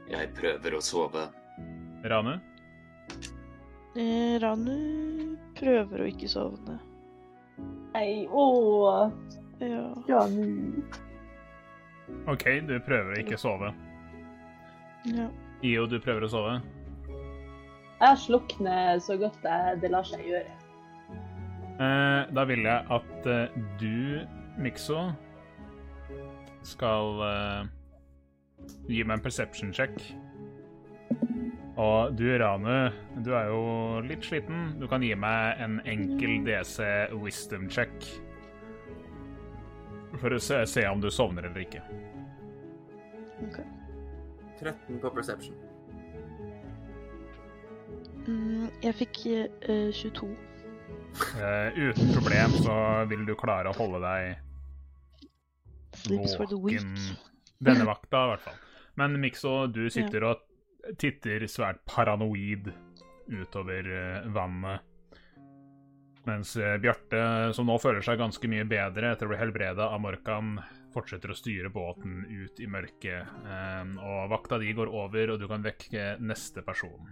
Jeg 0.07 0.29
prøver 0.37 0.77
å 0.77 0.83
sove. 0.83 1.25
Ranu? 2.07 2.37
Eh, 3.97 4.37
Ranu 4.39 4.77
prøver 5.57 6.03
å 6.03 6.07
ikke 6.07 6.29
sovne. 6.31 6.77
Nei, 7.95 8.27
åh. 8.29 9.09
Ja. 9.59 9.83
Ja, 10.07 10.21
nu. 10.29 10.85
OK, 12.27 12.45
du 12.67 12.77
prøver 12.85 13.13
å 13.13 13.19
ikke 13.21 13.39
sove. 13.39 13.73
ja. 15.11 15.27
IO, 15.65 15.87
du 15.89 15.97
prøver 15.99 16.27
å 16.27 16.29
sove. 16.29 16.57
Jeg 17.97 18.17
slukner 18.21 18.99
så 19.01 19.15
godt 19.17 19.39
det, 19.41 19.57
det 19.81 19.89
lar 19.89 20.05
seg 20.05 20.21
gjøre. 20.27 20.53
Eh, 21.77 22.21
da 22.33 22.43
vil 22.49 22.65
jeg 22.65 22.85
at 22.93 23.29
eh, 23.29 23.57
du, 23.81 24.21
Mikso, 24.61 24.99
skal 26.65 27.23
eh, 27.25 27.67
gi 28.89 29.01
meg 29.01 29.17
en 29.17 29.25
perception 29.25 29.73
check. 29.73 29.97
Og 31.77 32.15
du, 32.17 32.25
Ranu, 32.41 32.89
du 33.25 33.33
er 33.37 33.51
jo 33.51 33.65
litt 34.05 34.25
sliten. 34.25 34.71
Du 34.81 34.87
kan 34.89 35.03
gi 35.05 35.13
meg 35.17 35.61
en 35.61 35.77
enkel 35.85 36.39
DC 36.45 36.81
wisdom 37.21 37.67
check. 37.69 37.93
For 40.21 40.33
å 40.33 40.39
se, 40.41 40.63
se 40.69 40.83
om 40.89 41.01
du 41.01 41.09
sovner 41.13 41.49
eller 41.49 41.63
ikke. 41.65 41.83
OK. 43.47 43.59
13 44.59 44.99
på 45.01 45.11
perception. 45.13 45.55
Mm, 48.27 48.67
jeg 48.83 48.97
fikk 48.97 49.21
uh, 49.69 49.93
22. 49.93 50.31
Uh, 51.37 51.77
uten 51.77 52.11
problem 52.13 52.57
så 52.65 52.75
vil 53.09 53.23
du 53.25 53.33
klare 53.39 53.71
å 53.71 53.77
holde 53.77 54.01
deg 54.03 54.43
Sleeps 55.97 56.35
for 56.37 56.45
the 56.45 56.57
week. 56.57 56.83
Denne 57.57 57.87
vakta, 57.87 58.25
i 58.25 58.33
hvert 58.33 58.43
fall. 58.45 58.59
Men 58.97 59.17
Mikso, 59.21 59.53
du 59.69 59.87
sitter 59.93 60.25
og 60.27 60.43
titter 61.01 61.45
svært 61.49 61.81
paranoid 61.89 62.69
utover 63.27 63.89
eh, 63.91 64.27
vannet. 64.33 64.85
Mens 66.27 66.55
eh, 66.59 66.75
Bjarte, 66.83 67.19
som 67.55 67.69
nå 67.69 67.77
føler 67.79 68.03
seg 68.03 68.19
ganske 68.19 68.49
mye 68.51 68.65
bedre 68.67 69.13
etter 69.13 69.29
å 69.29 69.31
bli 69.31 69.37
helbreda 69.39 69.85
av 69.93 70.01
Morkan, 70.03 70.57
fortsetter 70.91 71.31
å 71.31 71.37
styre 71.37 71.69
båten 71.71 72.25
ut 72.27 72.59
i 72.59 72.67
mørket. 72.67 73.29
Eh, 73.47 73.93
og 74.03 74.27
vakta 74.33 74.59
di 74.59 74.73
går 74.75 74.91
over, 74.91 75.31
og 75.35 75.39
du 75.39 75.47
kan 75.47 75.63
vekke 75.63 76.17
neste 76.19 76.63
person. 76.67 77.07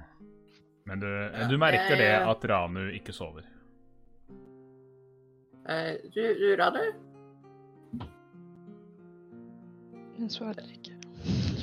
Men 0.86 1.00
du, 1.02 1.08
Ja, 1.08 1.48
du 1.50 1.56
merker 1.58 1.96
det 1.98 2.10
jeg- 2.12 2.28
at 2.30 2.44
Ranu 2.52 2.84
ikke 2.92 3.14
sover. 3.16 3.48
Eh, 5.68 5.96
du, 6.14 6.22
du, 6.38 6.56
Ranu? 6.60 6.84
Hun 10.20 10.30
svarer 10.30 10.68
ikke. 10.76 10.94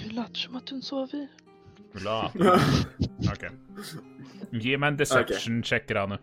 Hun 0.03 0.17
later 0.17 0.41
som 0.41 0.57
at 0.59 0.71
hun 0.73 0.83
sover. 0.83 1.29
Later 2.03 2.57
OK. 3.33 3.47
Gi 4.53 4.77
meg 4.77 4.89
en 4.95 4.97
deception 4.97 5.63
check, 5.63 5.91
Ranu. 5.95 6.17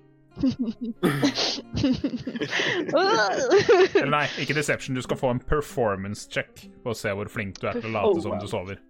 Eller 4.00 4.12
nei, 4.12 4.26
ikke 4.42 4.56
deception. 4.58 4.96
Du 4.96 5.02
skal 5.06 5.20
få 5.20 5.34
en 5.36 5.42
performance 5.44 6.30
check 6.32 6.66
på 6.84 6.94
å 6.94 6.98
se 6.98 7.14
hvor 7.16 7.30
flink 7.32 7.60
du 7.62 7.68
er 7.70 7.80
til 7.80 7.90
å 7.92 7.96
late 7.98 8.24
som 8.26 8.40
du 8.40 8.48
sover. 8.50 8.82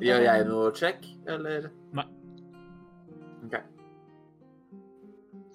Gjør 0.00 0.24
jeg 0.26 0.46
noe 0.48 0.70
check, 0.76 1.04
eller? 1.28 1.70
Nei. 1.96 2.06
OK. 3.46 3.56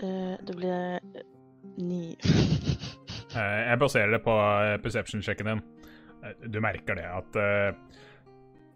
Uh, 0.03 0.35
det 0.43 0.53
ble 0.57 0.73
eh, 0.75 1.23
ni. 1.79 2.17
uh, 3.37 3.61
Jeg 3.69 3.79
baserer 3.81 4.11
det 4.17 4.21
på 4.25 4.33
perception-sjekken 4.83 5.53
din. 5.53 5.63
Du 6.49 6.57
merker 6.63 6.97
det 6.97 7.05
at 7.05 7.35
eh, 7.37 7.75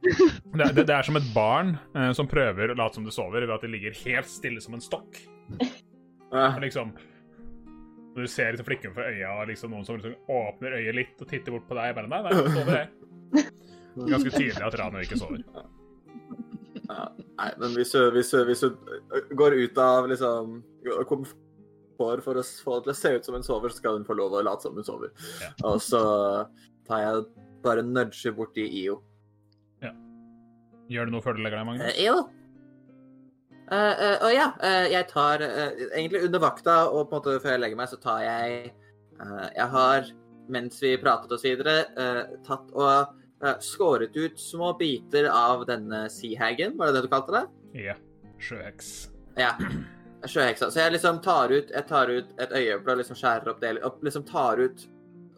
det, 0.01 0.67
det, 0.75 0.85
det 0.87 0.95
er 0.95 1.03
som 1.07 1.17
et 1.19 1.29
barn 1.35 1.73
eh, 1.95 2.11
som 2.15 2.27
prøver 2.29 2.71
å 2.71 2.77
late 2.79 2.95
som 2.99 3.05
det 3.07 3.13
sover, 3.15 3.43
ved 3.45 3.55
at 3.57 3.65
det 3.65 3.71
ligger 3.73 3.97
helt 4.05 4.29
stille 4.31 4.61
som 4.63 4.77
en 4.77 4.83
stokk. 4.83 5.19
Eh, 5.59 6.55
Og 6.55 6.61
liksom 6.63 6.93
Når 8.13 8.21
du 8.25 8.29
ser 8.31 8.53
liksom 8.53 8.67
flikken 8.67 8.93
for 8.95 9.07
øya, 9.09 9.33
og 9.41 9.49
liksom 9.51 9.73
noen 9.73 9.85
som 9.87 9.97
liksom 9.99 10.15
åpner 10.29 10.77
øyet 10.79 10.95
litt 10.97 11.21
og 11.23 11.27
titter 11.29 11.55
bort 11.55 11.67
på 11.69 11.77
deg, 11.77 11.95
bare 11.97 12.09
Nei, 12.11 12.21
nei, 12.25 12.37
jeg 12.37 12.55
sover, 12.55 12.79
jeg. 12.79 13.49
Ganske 13.99 14.31
tydelig 14.37 14.65
at 14.69 14.77
Ranu 14.79 14.99
ikke 15.03 15.19
sover. 15.19 15.43
ja, 16.89 17.03
nei, 17.41 17.49
men 17.59 17.75
hvis 17.75 17.91
du, 17.95 17.99
hvis, 18.15 18.31
du, 18.33 18.39
hvis 18.47 18.63
du 18.63 19.35
går 19.37 19.57
ut 19.59 19.77
av 19.83 20.07
liksom 20.09 20.55
komfort 21.09 22.23
for 22.23 22.39
å 22.39 22.43
få 22.63 22.79
det 22.79 22.85
til 22.87 22.93
å 22.93 22.97
se 23.01 23.11
ut 23.17 23.27
som 23.27 23.35
hun 23.35 23.43
sover, 23.45 23.73
så 23.73 23.81
skal 23.81 23.97
hun 23.99 24.05
få 24.07 24.15
lov 24.15 24.37
å 24.39 24.43
late 24.45 24.63
som 24.63 24.77
hun 24.79 24.85
sover. 24.87 25.11
Ja. 25.43 25.49
Og 25.67 25.81
så 25.83 25.99
tar 26.87 27.03
jeg 27.03 27.25
bare 27.65 27.83
nudger 27.83 28.35
borti 28.37 28.63
IO. 28.85 29.01
Gjør 30.89 31.07
du 31.07 31.13
noe 31.13 31.23
før 31.23 31.37
du 31.37 31.43
legger 31.45 31.61
deg, 31.61 31.67
Magnus? 31.69 31.93
Uh, 31.93 32.03
IO? 32.03 32.17
Eh, 33.69 33.99
uh, 34.01 34.15
og 34.25 34.31
ja, 34.33 34.47
eh, 34.65 34.87
jeg 34.95 35.05
tar 35.11 35.43
eh, 35.45 35.81
Egentlig 35.91 36.23
under 36.25 36.41
vakta 36.41 36.77
og 36.89 37.03
på 37.11 37.13
en 37.13 37.19
måte 37.19 37.35
før 37.43 37.53
jeg 37.53 37.61
legger 37.61 37.77
meg, 37.77 37.91
så 37.91 37.99
tar 38.01 38.23
jeg 38.23 38.71
eh, 38.71 39.45
Jeg 39.59 39.67
har, 39.75 40.09
mens 40.49 40.79
vi 40.81 40.95
pratet 40.97 41.35
og 41.35 41.37
så 41.37 41.51
videre, 41.51 41.75
tatt 42.47 42.73
og 42.73 43.15
skåret 43.63 44.17
ut 44.17 44.41
små 44.41 44.73
biter 44.79 45.29
av 45.31 45.61
denne 45.69 46.01
seahagen, 46.11 46.73
var 46.79 46.89
det 46.89 46.97
det 46.97 47.03
du 47.05 47.11
kalte 47.13 47.35
det? 47.37 47.43
Ja. 47.85 47.93
Sjøheks. 48.41 48.89
Ja. 49.37 49.53
Sjøheksa. 50.25 50.67
Så 50.73 50.81
jeg 50.81 50.95
liksom 50.97 51.21
tar 51.23 51.53
ut, 51.53 51.69
jeg 51.71 51.85
tar 51.87 52.09
ut 52.11 52.33
et 52.41 52.51
øyeeple 52.51 52.95
og 52.95 52.99
liksom 52.99 53.19
skjærer 53.19 53.53
opp 53.53 53.61
det, 53.61 53.75
og 53.85 54.01
liksom 54.03 54.25
tar 54.27 54.59
ut 54.59 54.83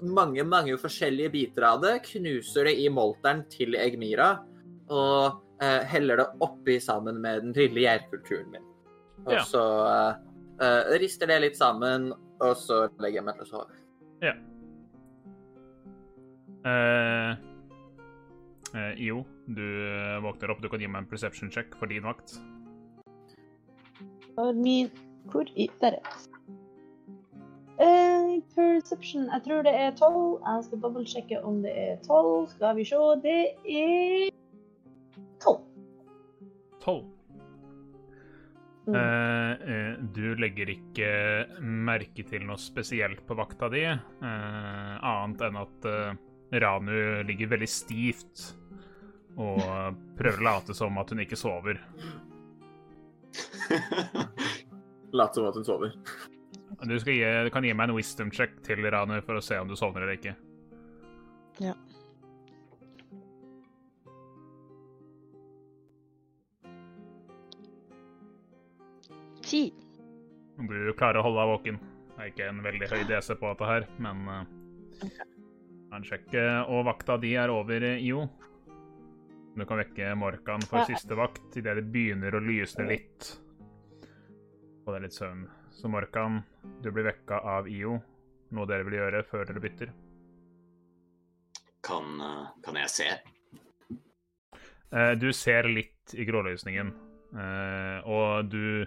mange, 0.02 0.42
mange 0.48 0.80
forskjellige 0.82 1.34
biter 1.36 1.68
av 1.68 1.84
det, 1.84 1.98
knuser 2.08 2.72
det 2.72 2.78
i 2.82 2.88
molteren 2.90 3.44
til 3.52 3.78
Egmira, 3.78 4.32
og 4.92 5.40
uh, 5.64 5.82
heller 5.88 6.22
det 6.22 6.28
oppi 6.44 6.80
sammen 6.84 7.22
med 7.24 7.46
den 7.46 7.56
lille 7.58 7.86
gjærkulturen 7.88 8.52
min. 8.52 8.68
Og 9.26 9.34
Ja. 9.38 9.44
så 9.46 9.62
uh, 9.62 10.14
eh, 10.62 10.98
rister 11.02 11.30
det 11.30 11.42
litt 11.42 11.58
sammen, 11.58 12.12
og 12.42 12.56
så 12.58 12.88
legger 13.00 13.22
jeg 13.22 13.26
meg 13.26 13.40
til 13.40 13.48
å 13.48 13.52
sove. 13.52 13.82
Eh, 16.66 17.32
eh, 18.76 19.02
IO, 19.02 19.26
du 19.46 19.66
våkner 20.22 20.52
opp. 20.52 20.62
Du 20.62 20.70
kan 20.70 20.82
gi 20.82 20.88
meg 20.88 21.04
en 21.04 21.10
perception 21.10 21.50
check 21.52 21.74
for 21.80 21.90
din 21.90 22.06
vakt. 22.06 22.38
For 24.36 24.54
min 24.54 24.92
Hvor 25.32 25.46
i 25.56 25.70
Der 25.82 25.88
er 25.88 26.00
det. 26.02 26.28
Eh, 27.82 28.42
perception. 28.56 29.30
Jeg 29.30 29.42
tror 29.46 29.62
det 29.62 29.74
er 29.76 29.92
tolv. 29.92 30.42
Jeg 30.46 30.64
skal 30.64 30.82
dobbeltsjekke 30.82 31.44
om 31.44 31.62
det 31.62 31.74
er 31.78 31.98
tolv. 32.08 32.48
Skal 32.50 32.76
vi 32.76 32.86
se. 32.86 32.96
Det 33.24 33.42
er 33.66 34.30
tolv. 35.42 35.66
Tolv. 36.84 37.10
Mm. 38.88 38.96
Eh, 38.96 39.52
eh, 39.76 39.94
du 40.14 40.36
legger 40.36 40.72
ikke 40.74 41.10
merke 41.62 42.26
til 42.26 42.48
noe 42.48 42.58
spesielt 42.60 43.22
på 43.28 43.38
vakta 43.38 43.70
di, 43.70 43.84
eh, 43.86 44.96
annet 44.98 45.44
enn 45.46 45.60
at 45.62 45.86
eh, 45.86 46.18
Ranu 46.62 47.22
ligger 47.28 47.54
veldig 47.54 47.70
stivt 47.70 48.48
og 49.40 49.62
prøver 50.18 50.42
å 50.42 50.44
late 50.44 50.76
som 50.76 50.98
at 51.00 51.14
hun 51.14 51.22
ikke 51.24 51.40
sover. 51.40 51.78
late 55.20 55.38
som 55.38 55.48
at 55.48 55.56
hun 55.56 55.68
sover. 55.68 55.96
Du, 56.82 56.98
skal 57.00 57.14
gi, 57.14 57.24
du 57.46 57.52
kan 57.54 57.64
gi 57.64 57.72
meg 57.78 57.88
en 57.88 57.96
wisdom 57.96 58.34
check 58.34 58.58
til 58.66 58.84
Ranu 58.92 59.22
for 59.24 59.40
å 59.40 59.46
se 59.46 59.60
om 59.62 59.70
du 59.70 59.78
sovner 59.80 60.04
eller 60.04 60.18
ikke. 60.18 60.36
Ja. 61.62 61.78
Ti. 69.52 69.66
Du 70.62 70.94
klarer 70.96 71.20
å 71.20 71.26
holde 71.26 71.42
deg 71.42 71.50
våken. 71.52 71.80
Det 72.12 72.24
er 72.24 72.30
ikke 72.32 72.48
en 72.48 72.62
veldig 72.64 72.88
høy 72.92 73.02
DC 73.10 73.34
på 73.36 73.50
dette 73.50 73.68
her, 73.68 73.88
men 74.04 74.22
uh, 74.30 75.10
kan 75.92 76.06
sjekke. 76.08 76.44
Og 76.72 76.86
vakta 76.88 77.18
di 77.20 77.34
er 77.40 77.52
over, 77.52 77.84
eh, 77.84 78.04
IO. 78.06 78.24
Du 79.58 79.66
kan 79.68 79.82
vekke 79.82 80.14
Morkan 80.16 80.64
for 80.64 80.88
siste 80.88 81.18
vakt 81.20 81.58
idet 81.60 81.76
det 81.82 81.84
begynner 81.92 82.38
å 82.38 82.40
lysne 82.46 82.86
litt. 82.88 83.34
Og 84.86 84.94
det 84.94 85.02
er 85.02 85.06
litt 85.10 85.18
søvn. 85.18 85.44
Så 85.76 85.92
Morkan, 85.92 86.40
du 86.80 86.88
blir 86.96 87.10
vekka 87.10 87.42
av 87.58 87.68
IO. 87.68 87.98
Noe 88.56 88.68
dere 88.70 88.88
vil 88.88 89.02
gjøre 89.02 89.26
før 89.28 89.46
dere 89.50 89.64
bytter. 89.64 89.92
Kan, 91.84 92.22
eh, 92.24 92.48
kan 92.64 92.80
jeg 92.80 92.90
se? 92.96 93.10
Eh, 94.92 95.14
du 95.20 95.32
ser 95.34 95.68
litt 95.68 96.16
i 96.16 96.24
grålysningen, 96.28 96.92
eh, 97.36 98.08
og 98.08 98.50
du 98.52 98.86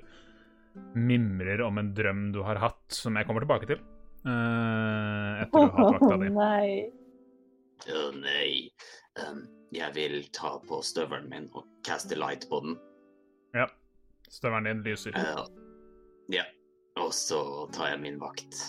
mimrer 0.95 1.63
om 1.63 1.79
en 1.79 1.95
drøm 1.95 2.27
du 2.35 2.43
har 2.47 2.59
hatt, 2.63 2.85
som 2.93 3.17
jeg 3.17 3.27
kommer 3.29 3.45
tilbake 3.45 3.69
til. 3.71 3.83
Uh, 4.25 5.45
etter 5.45 5.53
du 5.53 5.59
har 5.61 5.75
hatt 5.79 5.97
vakta 5.99 6.19
di. 6.23 6.31
Nei. 6.35 6.69
Å 7.93 8.05
nei. 8.17 8.51
Um, 9.21 9.45
jeg 9.75 9.95
vil 9.97 10.21
ta 10.35 10.57
på 10.65 10.81
støvelen 10.87 11.29
min 11.31 11.49
og 11.53 11.67
caste 11.87 12.19
light 12.19 12.47
på 12.51 12.63
den. 12.65 12.79
Ja. 13.55 13.69
Støvelen 14.33 14.71
din 14.71 14.85
lyser. 14.87 15.17
Uh, 15.19 15.45
ja. 16.33 16.47
Og 17.03 17.11
så 17.15 17.41
tar 17.75 17.93
jeg 17.93 18.03
min 18.05 18.21
vakt. 18.23 18.61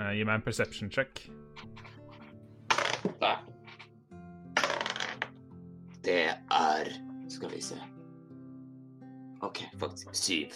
Uh, 0.00 0.10
gi 0.16 0.24
meg 0.24 0.40
en 0.40 0.46
perception 0.46 0.90
check. 0.92 1.26
Der. 3.20 3.44
Det 6.04 6.24
er 6.32 6.90
Skal 7.28 7.50
vi 7.52 7.60
se. 7.60 7.76
OK, 9.44 9.60
faktisk 9.78 10.14
syv. 10.16 10.54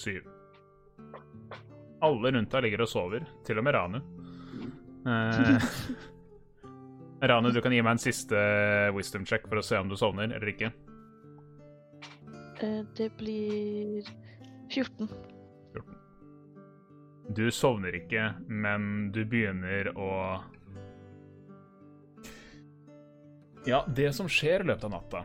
Syv. 0.00 0.24
Alle 2.00 2.32
rundt 2.32 2.54
deg 2.54 2.64
ligger 2.64 2.86
og 2.86 2.88
sover, 2.88 3.26
til 3.44 3.60
og 3.60 3.66
med 3.66 3.76
Ranu. 3.76 3.98
Eh, 5.04 5.66
Ranu, 7.28 7.50
du 7.52 7.60
kan 7.60 7.74
gi 7.74 7.82
meg 7.84 7.98
en 7.98 8.00
siste 8.00 8.38
wisdom 8.96 9.26
check 9.28 9.44
for 9.48 9.60
å 9.60 9.64
se 9.64 9.76
om 9.76 9.90
du 9.90 9.96
sovner 10.00 10.32
eller 10.32 10.52
ikke. 10.54 10.70
Eh, 12.64 12.80
det 12.96 13.10
blir 13.20 14.08
14. 14.70 15.10
14. 15.74 15.98
Du 17.36 17.44
sovner 17.52 18.00
ikke, 18.00 18.30
men 18.48 19.10
du 19.12 19.24
begynner 19.24 19.92
å 19.96 20.12
Ja, 23.68 23.82
det 23.92 24.14
som 24.16 24.28
skjer 24.32 24.64
i 24.64 24.70
løpet 24.70 24.86
av 24.88 24.94
natta 24.94 25.20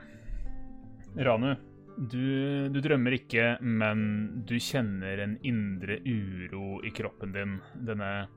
Ranu, 1.15 1.53
du, 1.97 2.69
du 2.69 2.79
drømmer 2.83 3.15
ikke, 3.17 3.45
men 3.61 3.99
du 4.47 4.57
kjenner 4.59 5.21
en 5.23 5.37
indre 5.47 5.99
uro 6.03 6.81
i 6.85 6.91
kroppen 6.95 7.35
din. 7.35 7.55
Denne 7.87 8.27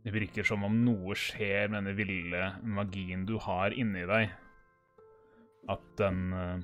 Det 0.00 0.14
virker 0.14 0.46
som 0.48 0.64
om 0.64 0.78
noe 0.84 1.14
skjer 1.18 1.68
med 1.68 1.82
denne 1.82 1.96
ville 1.98 2.46
magien 2.64 3.26
du 3.28 3.36
har 3.44 3.74
inni 3.76 4.06
deg. 4.08 4.32
At 5.70 5.84
den 6.00 6.32
uh, 6.32 6.62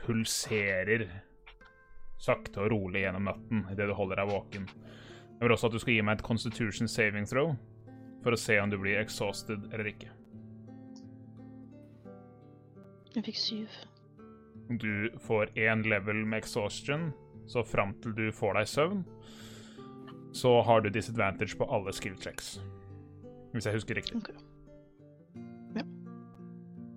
pulserer 0.00 1.08
sakte 2.24 2.62
og 2.62 2.70
rolig 2.72 3.02
gjennom 3.04 3.26
natten 3.28 3.64
idet 3.72 3.88
du 3.90 3.94
holder 3.98 4.22
deg 4.22 4.30
våken. 4.30 4.68
Jeg 5.34 5.42
vil 5.42 5.56
også 5.56 5.68
at 5.68 5.74
du 5.74 5.82
skal 5.82 5.96
gi 5.96 6.04
meg 6.06 6.18
et 6.20 6.26
constitution 6.26 6.88
saving 6.88 7.26
throw 7.28 7.56
for 8.24 8.32
å 8.32 8.40
se 8.40 8.56
om 8.62 8.70
du 8.70 8.78
blir 8.80 9.00
exhausted 9.02 9.66
eller 9.72 9.90
ikke. 9.90 10.12
Jeg 13.14 13.26
fikk 13.28 13.38
syv. 13.38 13.82
Du 14.68 15.10
får 15.20 15.52
én 15.58 15.82
level 15.88 16.24
med 16.24 16.38
exhaustion, 16.42 17.12
så 17.46 17.64
fram 17.64 17.92
til 18.02 18.14
du 18.16 18.24
får 18.32 18.56
deg 18.58 18.70
søvn, 18.70 19.04
så 20.34 20.56
har 20.66 20.80
du 20.80 20.90
disadvantage 20.90 21.58
på 21.58 21.68
alle 21.70 21.92
skill 21.92 22.16
checks. 22.20 22.56
Hvis 23.52 23.68
jeg 23.68 23.76
husker 23.76 24.00
riktig. 24.00 24.18
Ok. 24.18 24.32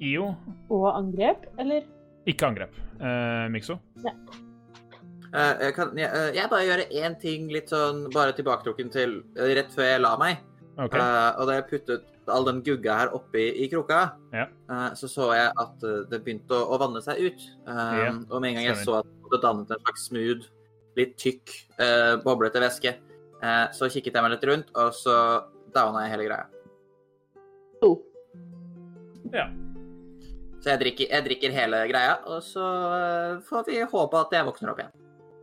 IO, 0.01 0.35
Og 0.69 0.87
angrep, 0.93 1.47
eller? 1.59 1.85
ikke 2.27 2.45
angrep. 2.45 2.75
Eh, 3.01 3.47
Mikso? 3.49 3.79
Eh, 5.33 5.53
jeg, 5.61 5.73
kan, 5.75 5.91
jeg, 5.97 6.07
eh, 6.07 6.35
jeg 6.35 6.49
bare 6.51 6.65
gjør 6.67 6.83
én 7.01 7.15
ting 7.21 7.47
litt 7.51 7.71
sånn 7.71 8.05
bare 8.13 8.35
tilbaketrukken 8.37 8.91
til 8.93 9.17
uh, 9.39 9.49
rett 9.57 9.73
før 9.73 9.89
jeg 9.89 10.03
la 10.03 10.13
meg. 10.21 10.43
Okay. 10.77 11.01
Eh, 11.01 11.29
og 11.39 11.49
da 11.49 11.57
jeg 11.57 11.67
puttet 11.71 12.05
all 12.33 12.45
den 12.47 12.61
gugga 12.65 12.95
her 12.99 13.13
oppi 13.15 13.45
i 13.63 13.67
kroka, 13.71 14.11
Ja. 14.33 14.47
uh, 14.69 14.93
så 14.95 15.07
så 15.09 15.29
jeg 15.35 15.51
at 15.55 15.83
eh, 15.83 16.03
det 16.11 16.21
begynte 16.25 16.55
å, 16.55 16.73
å 16.75 16.79
vanne 16.81 17.01
seg 17.01 17.19
ut. 17.23 17.45
Eh, 17.67 17.97
Ja, 18.03 18.11
og 18.29 18.41
med 18.41 18.51
en 18.51 18.59
gang 18.59 18.67
jeg 18.69 18.79
så 18.83 18.99
at 18.99 19.07
det 19.31 19.41
dannet 19.43 19.71
en 19.71 19.83
slags 19.83 20.07
smooth, 20.07 20.47
litt 20.97 21.17
tykk, 21.17 21.53
uh, 21.79 22.17
boblete 22.23 22.61
væske, 22.61 22.95
eh, 23.43 23.65
så 23.71 23.89
kikket 23.91 24.15
jeg 24.15 24.23
meg 24.23 24.33
litt 24.33 24.47
rundt, 24.49 24.71
og 24.75 24.93
så 24.97 25.15
downa 25.75 26.05
jeg 26.05 26.15
hele 26.15 26.27
greia. 26.29 26.45
Oh. 27.85 27.99
Ja. 29.33 29.49
Så 30.63 30.71
jeg 30.73 30.81
drikker, 30.81 31.11
jeg 31.11 31.25
drikker 31.27 31.53
hele 31.53 31.83
greia, 31.91 32.17
og 32.25 32.41
så 32.43 32.65
får 33.45 33.67
vi 33.67 33.83
håpe 33.83 34.23
at 34.23 34.33
jeg 34.33 34.47
våkner 34.47 34.73
opp 34.73 34.81
igjen. 34.81 34.95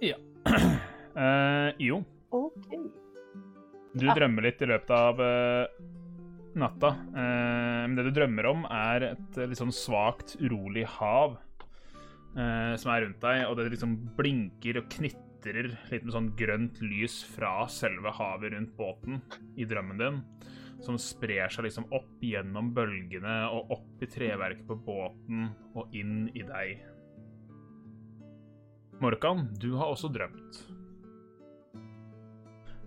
Ja. 0.02 0.18
jo. 1.88 2.02
Okay. 2.34 2.80
du 3.94 4.08
drømmer 4.10 4.42
litt 4.48 4.62
i 4.64 4.66
løpet 4.66 4.90
av 4.90 5.20
eh, 5.22 5.68
natta. 6.58 6.94
Eh, 7.14 7.82
men 7.86 7.96
det 7.98 8.06
du 8.08 8.14
drømmer 8.16 8.48
om, 8.50 8.64
er 8.70 9.10
et 9.12 9.40
litt 9.42 9.60
sånn 9.60 9.74
svakt, 9.74 10.36
urolig 10.42 10.86
hav 10.98 11.36
eh, 12.36 12.74
som 12.80 12.92
er 12.92 13.04
rundt 13.06 13.22
deg, 13.24 13.44
og 13.48 13.58
det 13.58 13.70
liksom 13.74 13.96
blinker 14.18 14.80
og 14.80 14.90
knitrer 14.94 15.70
litt 15.90 16.04
med 16.04 16.14
sånn 16.14 16.32
grønt 16.38 16.80
lys 16.84 17.20
fra 17.34 17.66
selve 17.72 18.12
havet 18.16 18.54
rundt 18.54 18.74
båten 18.78 19.20
i 19.60 19.66
drømmen 19.68 20.00
din, 20.00 20.22
som 20.84 20.98
sprer 21.00 21.52
seg 21.52 21.68
liksom 21.68 21.88
opp 21.96 22.24
gjennom 22.24 22.72
bølgene 22.76 23.44
og 23.52 23.76
opp 23.78 24.04
i 24.04 24.10
treverket 24.10 24.66
på 24.68 24.78
båten 24.86 25.50
og 25.74 25.94
inn 25.96 26.28
i 26.34 26.44
deg. 26.48 26.82
Morkan, 29.02 29.48
du 29.60 29.74
har 29.76 29.90
også 29.90 30.08
drømt. 30.12 30.62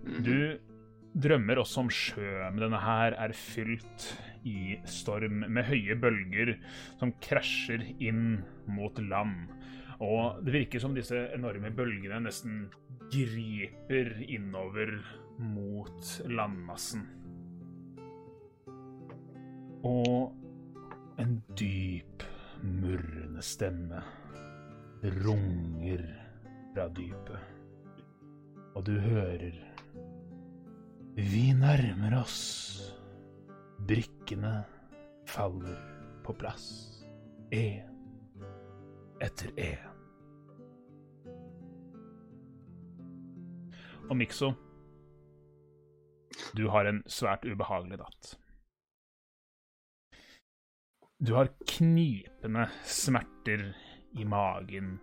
Mhm. 0.08 0.22
Du 0.24 0.67
drømmer 1.18 1.60
også 1.60 1.82
om 1.84 1.90
sjø, 1.92 2.30
men 2.52 2.62
denne 2.62 2.80
her 2.82 3.16
er 3.18 3.34
fylt 3.36 4.08
i 4.46 4.78
storm 4.88 5.44
med 5.50 5.66
høye 5.68 5.96
bølger 5.98 6.54
som 7.00 7.14
krasjer 7.24 7.84
inn 7.98 8.40
mot 8.70 8.98
land. 9.02 9.48
Og 10.04 10.44
det 10.46 10.54
virker 10.54 10.82
som 10.82 10.94
disse 10.94 11.24
enorme 11.34 11.72
bølgene 11.74 12.20
nesten 12.28 12.68
griper 13.10 14.12
innover 14.28 14.94
mot 15.42 16.12
landmassen. 16.30 17.06
Og 19.86 20.34
en 21.18 21.38
dyp, 21.58 22.22
murrende 22.62 23.42
stemme 23.42 24.02
runger 25.02 26.02
fra 26.74 26.88
dypet. 26.94 27.38
Og 28.74 28.84
du 28.86 28.94
hører 29.02 29.54
Vi 31.18 31.48
nærmer 31.52 32.20
oss. 32.20 32.78
Brikkene 33.88 34.60
faller 35.26 35.78
på 36.22 36.30
plass. 36.38 36.66
Én 37.50 37.88
etter 39.18 39.50
én. 39.58 39.88
Og 44.06 44.14
Mikso, 44.16 44.52
du 46.54 46.68
har 46.70 46.86
en 46.86 47.02
svært 47.10 47.42
ubehagelig 47.50 47.98
datt. 47.98 48.28
Du 51.18 51.34
har 51.34 51.50
knipende 51.66 52.68
smerter 52.86 53.72
i 54.14 54.22
magen, 54.22 55.00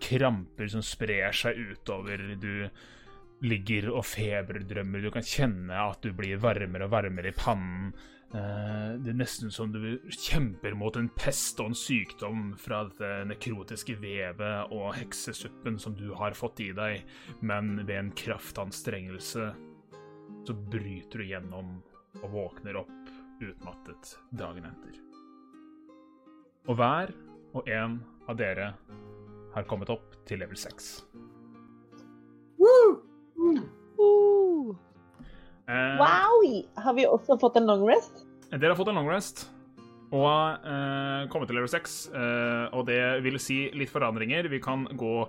kramper 0.00 0.72
som 0.72 0.80
sprer 0.80 1.36
seg 1.36 1.60
utover. 1.74 2.24
Du 2.40 2.64
ligger 3.44 3.90
og 3.94 4.04
feberdrømmer. 4.08 5.02
Du 5.02 5.12
kan 5.14 5.26
kjenne 5.26 5.76
at 5.90 6.02
du 6.04 6.12
blir 6.16 6.40
varmere 6.42 6.86
og 6.86 6.94
varmere 6.94 7.32
i 7.32 7.36
pannen. 7.36 7.92
Eh, 8.34 8.98
Det 9.00 9.10
er 9.10 9.18
nesten 9.18 9.50
som 9.50 9.72
du 9.72 9.98
kjemper 10.08 10.74
mot 10.74 10.96
en 10.96 11.08
pest 11.08 11.58
og 11.60 11.72
en 11.72 11.74
sykdom 11.74 12.54
fra 12.58 12.84
det 12.98 13.26
nekrotiske 13.26 13.96
vevet 13.98 14.70
og 14.70 14.94
heksesuppen 14.94 15.78
som 15.78 15.96
du 15.96 16.12
har 16.14 16.36
fått 16.38 16.60
i 16.60 16.70
deg, 16.72 17.02
men 17.40 17.86
ved 17.86 17.96
en 17.96 18.12
kraftanstrengelse 18.12 19.50
så 20.46 20.54
bryter 20.70 21.18
du 21.18 21.24
gjennom 21.24 21.82
og 22.22 22.30
våkner 22.30 22.76
opp 22.80 23.10
utmattet 23.40 24.18
dagen 24.30 24.66
etter. 24.68 25.00
Og 26.68 26.76
hver 26.76 27.12
og 27.56 27.68
en 27.68 27.98
av 28.28 28.36
dere 28.38 28.74
har 29.54 29.66
kommet 29.66 29.90
opp 29.90 30.14
til 30.28 30.38
level 30.38 30.58
6. 30.60 30.90
Uh, 33.58 34.76
Eh, 35.70 35.96
Wow! 36.00 36.42
Har 36.82 36.94
vi 36.96 37.06
også 37.06 37.36
fått 37.38 37.56
en 37.60 37.68
long 37.70 37.84
rest? 37.88 38.24
Dere 38.50 38.72
har 38.72 38.78
fått 38.78 38.88
en 38.90 38.98
long 38.98 39.08
rest 39.10 39.44
og 40.10 40.26
uh, 40.66 41.28
kommet 41.30 41.46
til 41.46 41.54
level 41.54 41.70
6. 41.70 41.92
Eh, 42.10 42.64
og 42.74 42.88
det 42.88 43.22
vil 43.22 43.36
si 43.38 43.60
litt 43.78 43.92
forandringer. 43.92 44.48
Vi 44.50 44.58
kan 44.58 44.82
gå 44.98 45.28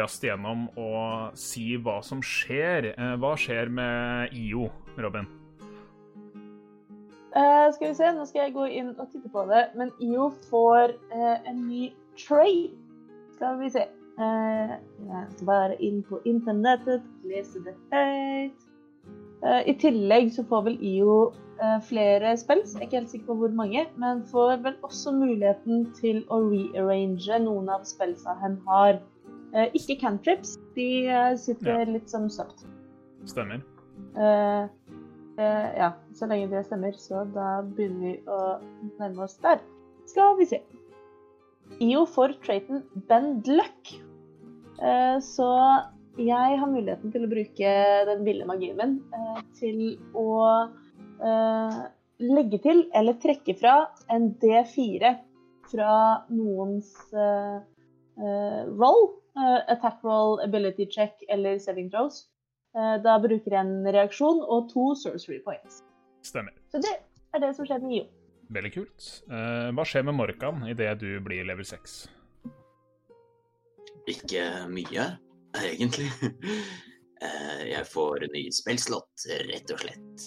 raskt 0.00 0.24
gjennom 0.26 0.64
og 0.74 1.36
si 1.38 1.76
hva 1.78 2.00
som 2.02 2.18
skjer. 2.18 2.88
Eh, 2.96 3.12
hva 3.22 3.36
skjer 3.38 3.70
med 3.70 4.34
IO, 4.34 4.66
Robin? 4.98 5.28
Eh, 7.36 7.68
skal 7.76 7.92
vi 7.92 7.94
se, 7.94 8.10
nå 8.16 8.26
skal 8.26 8.48
jeg 8.48 8.56
gå 8.56 8.66
inn 8.80 8.90
og 8.96 9.06
titte 9.12 9.30
på 9.30 9.46
det. 9.46 9.62
Men 9.78 9.94
IO 10.02 10.32
får 10.50 10.96
en 11.14 11.62
ny 11.68 11.92
tray. 12.18 12.72
Skal 13.36 13.60
vi 13.62 13.70
se. 13.70 13.86
Eh, 14.16 14.70
jeg 15.08 15.24
skal 15.34 15.46
bare 15.48 15.74
inn 15.84 15.98
på 16.08 16.20
internettet, 16.24 17.02
lese 17.28 17.60
det 17.66 17.74
høyt. 17.92 18.62
Eh, 19.44 19.62
I 19.68 19.74
tillegg 19.76 20.30
så 20.32 20.44
får 20.48 20.62
vel 20.70 20.78
IO 20.80 21.16
eh, 21.60 21.76
flere 21.84 22.32
spills, 22.40 22.72
jeg 22.72 22.80
er 22.80 22.86
ikke 22.88 23.00
helt 23.02 23.12
sikker 23.12 23.26
på 23.28 23.36
hvor 23.42 23.52
mange, 23.58 23.84
men 24.00 24.22
får 24.30 24.62
vel 24.64 24.78
også 24.86 25.12
muligheten 25.12 25.84
til 25.98 26.22
å 26.32 26.40
rearrange 26.48 27.42
noen 27.44 27.68
av 27.72 27.84
spellsa 27.88 28.38
hen 28.40 28.56
har. 28.68 29.02
Eh, 29.52 29.68
ikke 29.76 29.98
cantrips, 30.00 30.56
de 30.76 30.88
sitter 31.36 31.84
Ja. 31.84 31.92
litt 31.92 32.08
som 32.10 32.30
søpt. 32.32 32.64
Stemmer. 33.28 33.60
Eh, 34.16 34.64
eh, 35.36 35.68
ja, 35.76 35.92
så 36.16 36.26
lenge 36.26 36.48
det 36.50 36.64
stemmer, 36.66 36.96
så 36.96 37.26
da 37.34 37.60
begynner 37.62 38.00
vi 38.00 38.16
å 38.26 38.40
nærme 38.98 39.28
oss 39.28 39.36
der. 39.44 39.60
Skal 40.06 40.36
vi 40.40 40.46
se. 40.46 40.62
IO 41.82 42.06
får 42.06 42.40
traiten 42.46 42.82
Bend 43.08 43.46
Luck. 43.48 44.05
Eh, 44.82 45.18
så 45.24 45.50
jeg 46.20 46.58
har 46.60 46.68
muligheten 46.68 47.12
til 47.12 47.24
å 47.24 47.30
bruke 47.30 47.74
den 48.08 48.24
ville 48.26 48.48
magien 48.48 48.76
min 48.78 48.96
eh, 49.16 49.42
til 49.56 49.80
å 50.16 50.32
eh, 51.24 51.78
legge 52.24 52.60
til 52.64 52.84
eller 52.96 53.16
trekke 53.22 53.56
fra 53.56 53.76
en 54.12 54.30
D4 54.42 55.16
fra 55.66 55.92
noens 56.30 56.92
roll. 58.16 59.08
attack 59.36 59.98
roll, 60.06 60.38
ability 60.40 60.86
check 60.88 61.24
eller 61.28 61.58
saving 61.58 61.90
throws. 61.90 62.22
Da 62.72 63.16
bruker 63.20 63.50
jeg 63.52 63.60
en 63.60 63.84
reaksjon 63.84 64.38
og 64.40 64.70
to 64.70 64.94
sorcery 64.96 65.42
points. 65.44 65.82
Stemmer. 66.24 66.54
Så 66.70 66.80
det 66.80 66.94
er 67.34 67.42
det 67.42 67.50
som 67.58 67.66
skjer 67.68 67.82
med 67.82 67.98
IO. 67.98 68.06
Veldig 68.56 68.72
kult. 68.72 69.10
Hva 69.26 69.84
skjer 69.84 70.06
med 70.06 70.16
Morkan 70.16 70.64
idet 70.70 70.94
du 71.02 71.10
blir 71.26 71.44
level 71.50 71.66
6? 71.66 71.98
Ikke 74.10 74.42
mye, 74.72 75.08
egentlig. 75.62 76.10
Eh, 77.16 77.60
Jeg 77.70 77.86
får 77.88 78.26
ny 78.28 78.42
spillslott, 78.52 79.22
rett 79.48 79.70
og 79.72 79.78
slett. 79.80 80.24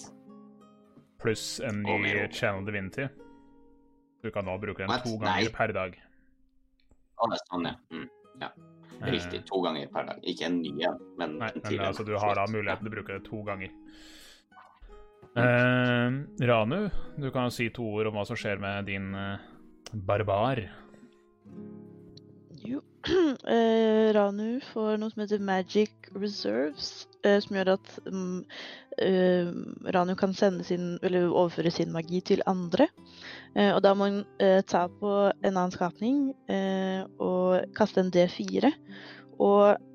Pluss 1.22 1.44
en 1.62 1.84
ny. 1.86 2.08
Channel 2.34 2.66
Divinity. 2.66 3.06
Du 4.26 4.32
kan 4.34 4.48
nå 4.50 4.56
bruke 4.58 4.82
den 4.82 4.90
What? 4.90 5.04
to 5.06 5.14
ganger 5.22 5.46
Nei. 5.46 5.52
per 5.54 5.74
dag. 5.78 5.94
Å, 7.14 7.28
det 7.30 7.38
er 7.38 7.44
sånn, 7.52 7.68
ja. 7.70 7.76
Mm. 7.94 8.08
ja. 8.42 8.50
Riktig. 9.06 9.44
To 9.52 9.62
ganger 9.68 9.86
per 9.94 10.10
dag. 10.10 10.26
Ikke 10.34 10.50
en 10.50 10.58
ny 10.64 10.74
en, 10.90 10.98
men 11.22 11.38
Nei, 11.38 11.52
en 11.54 11.62
tidligere. 11.62 11.92
altså, 11.92 12.08
du 12.10 12.16
har 12.18 12.42
da 12.42 12.48
muligheten 12.50 12.88
til 12.88 12.92
å 12.92 12.96
bruke 12.98 13.20
det 13.20 13.24
to 13.30 13.44
ganger. 13.52 13.78
Eh, 15.38 16.20
Ranu, 16.50 16.80
du 17.22 17.30
kan 17.38 17.54
si 17.54 17.70
to 17.70 17.86
ord 18.00 18.10
om 18.10 18.18
hva 18.18 18.26
som 18.26 18.40
skjer 18.40 18.58
med 18.66 18.90
din 18.90 19.14
eh, 19.14 19.46
barbar. 19.94 20.66
Eh, 23.50 24.14
Ranu 24.14 24.60
får 24.74 24.98
noe 25.00 25.12
som 25.14 25.22
heter 25.24 25.40
Magic 25.40 26.10
Reserves, 26.14 27.08
eh, 27.24 27.40
som 27.42 27.56
gjør 27.56 27.74
at 27.78 27.92
um, 28.10 28.44
eh, 29.02 29.50
Ranu 29.96 30.14
kan 30.20 30.34
sende 30.36 30.66
sin, 30.68 30.98
eller 31.06 31.30
overføre 31.30 31.72
sin 31.72 31.94
magi 31.96 32.22
til 32.26 32.44
andre. 32.50 32.90
Eh, 33.56 33.72
og 33.74 33.82
da 33.86 33.94
må 33.98 34.10
hun 34.10 34.24
eh, 34.44 34.60
ta 34.68 34.86
på 35.00 35.14
en 35.32 35.54
annen 35.54 35.74
skapning 35.74 36.30
eh, 36.52 37.06
og 37.24 37.72
kaste 37.78 38.04
en 38.04 38.12
D4. 38.14 38.74
Og 39.40 39.86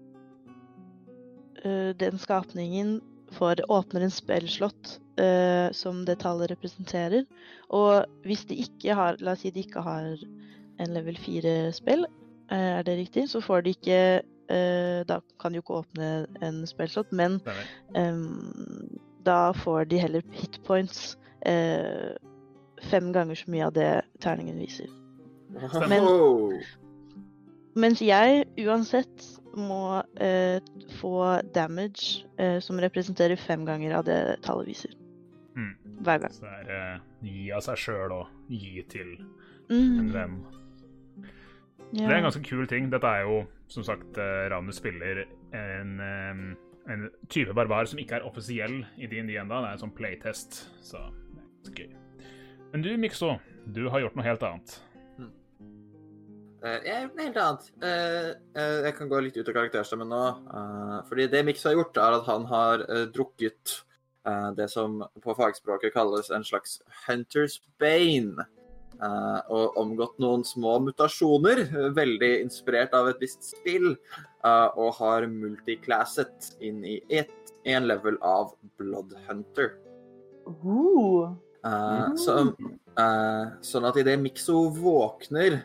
den 1.65 2.19
skapningen 2.21 2.99
får 3.33 3.63
åpner 3.73 4.03
en 4.05 4.13
spellslott 4.13 4.99
som 5.73 6.03
det 6.05 6.19
tallet 6.21 6.51
representerer. 6.51 7.25
Og 7.73 8.05
hvis 8.29 8.43
de 8.51 8.59
ikke 8.67 8.93
har 8.99 9.17
La 9.25 9.33
oss 9.33 9.41
si 9.47 9.53
de 9.55 9.63
ikke 9.65 9.81
har 9.81 10.11
en 10.13 10.93
level 10.93 11.17
4-spill, 11.17 12.05
er 12.53 12.83
det 12.87 12.97
riktig, 12.99 13.29
så 13.31 13.41
får 13.41 13.65
de 13.65 13.75
ikke 13.75 14.01
eh, 14.53 15.01
Da 15.09 15.21
kan 15.41 15.53
de 15.53 15.61
jo 15.61 15.65
ikke 15.65 15.81
åpne 15.83 16.11
en 16.45 16.67
spellslott, 16.69 17.13
men 17.13 17.41
em, 17.97 18.99
da 19.25 19.53
får 19.57 19.85
de 19.89 20.01
heller 20.03 20.25
hitpoints 20.37 21.17
eh, 21.47 22.17
fem 22.91 23.13
ganger 23.13 23.35
så 23.35 23.51
mye 23.51 23.69
av 23.69 23.73
det 23.77 23.93
terningen 24.21 24.59
viser. 24.61 24.91
Men-. 25.89 26.61
Mens 27.75 28.03
jeg 28.03 28.45
uansett 28.63 29.25
må 29.59 30.03
eh, 30.23 30.61
få 31.01 31.41
damage 31.55 32.27
eh, 32.39 32.61
som 32.63 32.79
representerer 32.83 33.37
fem 33.41 33.65
ganger 33.67 33.97
av 33.99 34.05
det 34.07 34.21
tallet 34.45 34.69
viser. 34.69 34.93
Mm. 35.57 35.73
Hver 36.05 36.21
gang. 36.23 36.35
Så 36.35 36.45
det 36.45 36.77
er 36.77 36.77
eh, 36.77 37.01
gi 37.25 37.49
av 37.55 37.65
seg 37.67 37.81
sjøl 37.81 38.15
og 38.15 38.53
gi 38.53 38.83
til 38.91 39.17
Mm, 39.71 39.99
en 39.99 40.13
venn. 40.13 40.35
Ja. 41.93 42.07
Det 42.09 42.11
er 42.13 42.17
en 42.17 42.27
ganske 42.31 42.43
kul 42.49 42.67
ting. 42.67 42.91
Dette 42.91 43.07
er 43.07 43.23
jo, 43.23 43.43
som 43.69 43.85
sagt, 43.87 44.17
Ravnus 44.51 44.77
spiller 44.81 45.25
en, 45.55 46.01
eh, 46.01 46.93
en 46.93 47.11
type 47.29 47.55
barbar 47.55 47.87
som 47.87 47.99
ikke 47.99 48.17
er 48.19 48.27
offisiell 48.27 48.81
i 48.99 49.07
DND 49.07 49.37
ennå. 49.41 49.61
Det 49.63 49.69
er 49.69 49.77
en 49.79 49.85
sånn 49.85 49.95
playtest, 49.97 50.65
så 50.83 50.99
det 51.05 51.43
er 51.43 51.47
ganske 51.63 51.85
gøy. 51.85 51.95
Men 52.73 52.83
du, 52.83 52.97
Mikso, 52.99 53.37
du 53.71 53.89
har 53.89 54.01
gjort 54.01 54.17
noe 54.17 54.25
helt 54.27 54.43
annet. 54.43 54.81
Eh, 56.65 56.81
Jeg 56.85 56.95
har 56.95 57.03
gjort 57.05 57.17
noe 57.17 57.25
helt 57.27 57.37
annet. 57.37 57.71
Eh, 57.83 58.29
eh, 58.57 58.83
Jeg 58.87 58.95
kan 58.97 59.09
gå 59.11 59.21
litt 59.23 59.37
ut 59.37 59.49
av 59.49 59.55
karakterstemmen 59.55 60.09
nå. 60.09 60.21
eh, 60.49 61.03
Fordi 61.09 61.27
det 61.31 61.45
Mix 61.45 61.63
har 61.65 61.75
gjort, 61.77 61.97
er 61.97 62.17
at 62.19 62.27
han 62.27 62.47
har 62.47 62.81
eh, 62.89 63.05
drukket 63.13 63.75
eh, 64.27 64.51
det 64.57 64.71
som 64.73 65.03
på 65.21 65.35
fagspråket 65.37 65.93
kalles 65.93 66.31
en 66.31 66.43
slags 66.45 66.81
Hunters 67.07 67.61
Bane. 67.79 68.47
Eh, 69.05 69.41
Og 69.55 69.79
omgått 69.81 70.19
noen 70.23 70.45
små 70.47 70.79
mutasjoner, 70.85 71.65
veldig 71.97 72.33
inspirert 72.43 72.95
av 72.97 73.11
et 73.13 73.23
visst 73.23 73.45
spill. 73.53 73.95
eh, 74.45 74.69
Og 74.77 74.95
har 75.01 75.29
multiclasset 75.31 76.55
inn 76.61 76.85
i 76.85 77.01
ett, 77.09 77.53
en 77.65 77.89
level 77.89 78.19
av 78.21 78.55
Bloodhunter. 78.79 79.77
Uh. 80.45 81.33
Uh. 81.65 81.71
Eh, 81.71 82.09
så, 82.21 82.39
uh, 83.01 83.45
sånn 83.65 83.89
at 83.89 83.97
idet 84.01 84.19
Mikso 84.21 84.67
våkner, 84.75 85.63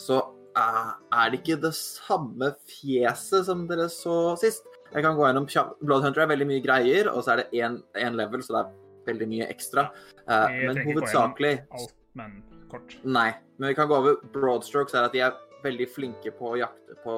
så 0.00 0.16
er 0.56 1.30
det 1.30 1.38
ikke 1.40 1.60
det 1.62 1.72
samme 1.76 2.50
fjeset 2.68 3.46
som 3.46 3.62
dere 3.68 3.86
så 3.92 4.34
sist. 4.40 4.66
Jeg 4.90 5.04
kan 5.06 5.16
gå 5.16 5.24
gjennom. 5.24 5.46
Bloodhunter 5.80 6.24
er 6.24 6.32
veldig 6.32 6.48
mye 6.50 6.64
greier, 6.64 7.08
og 7.12 7.22
så 7.24 7.32
er 7.32 7.44
det 7.44 7.60
én 7.60 8.16
level, 8.18 8.42
så 8.42 8.56
det 8.56 8.60
er 8.60 8.72
veldig 9.10 9.28
mye 9.30 9.50
ekstra. 9.52 9.90
Uh, 10.24 10.48
men 10.70 10.82
hovedsakelig 10.86 11.54
Alt, 11.68 11.94
men 12.18 12.40
kort. 12.70 12.96
Nei, 13.04 13.30
men 13.58 13.72
vi 13.72 13.78
kan 13.78 13.90
gå 13.90 13.98
over 13.98 14.20
broadstrokes, 14.34 14.96
er 14.96 15.08
at 15.08 15.16
de 15.16 15.24
er 15.26 15.38
veldig 15.64 15.88
flinke 15.92 16.32
på 16.34 16.54
å 16.54 16.60
jakte 16.60 16.96
på 17.04 17.16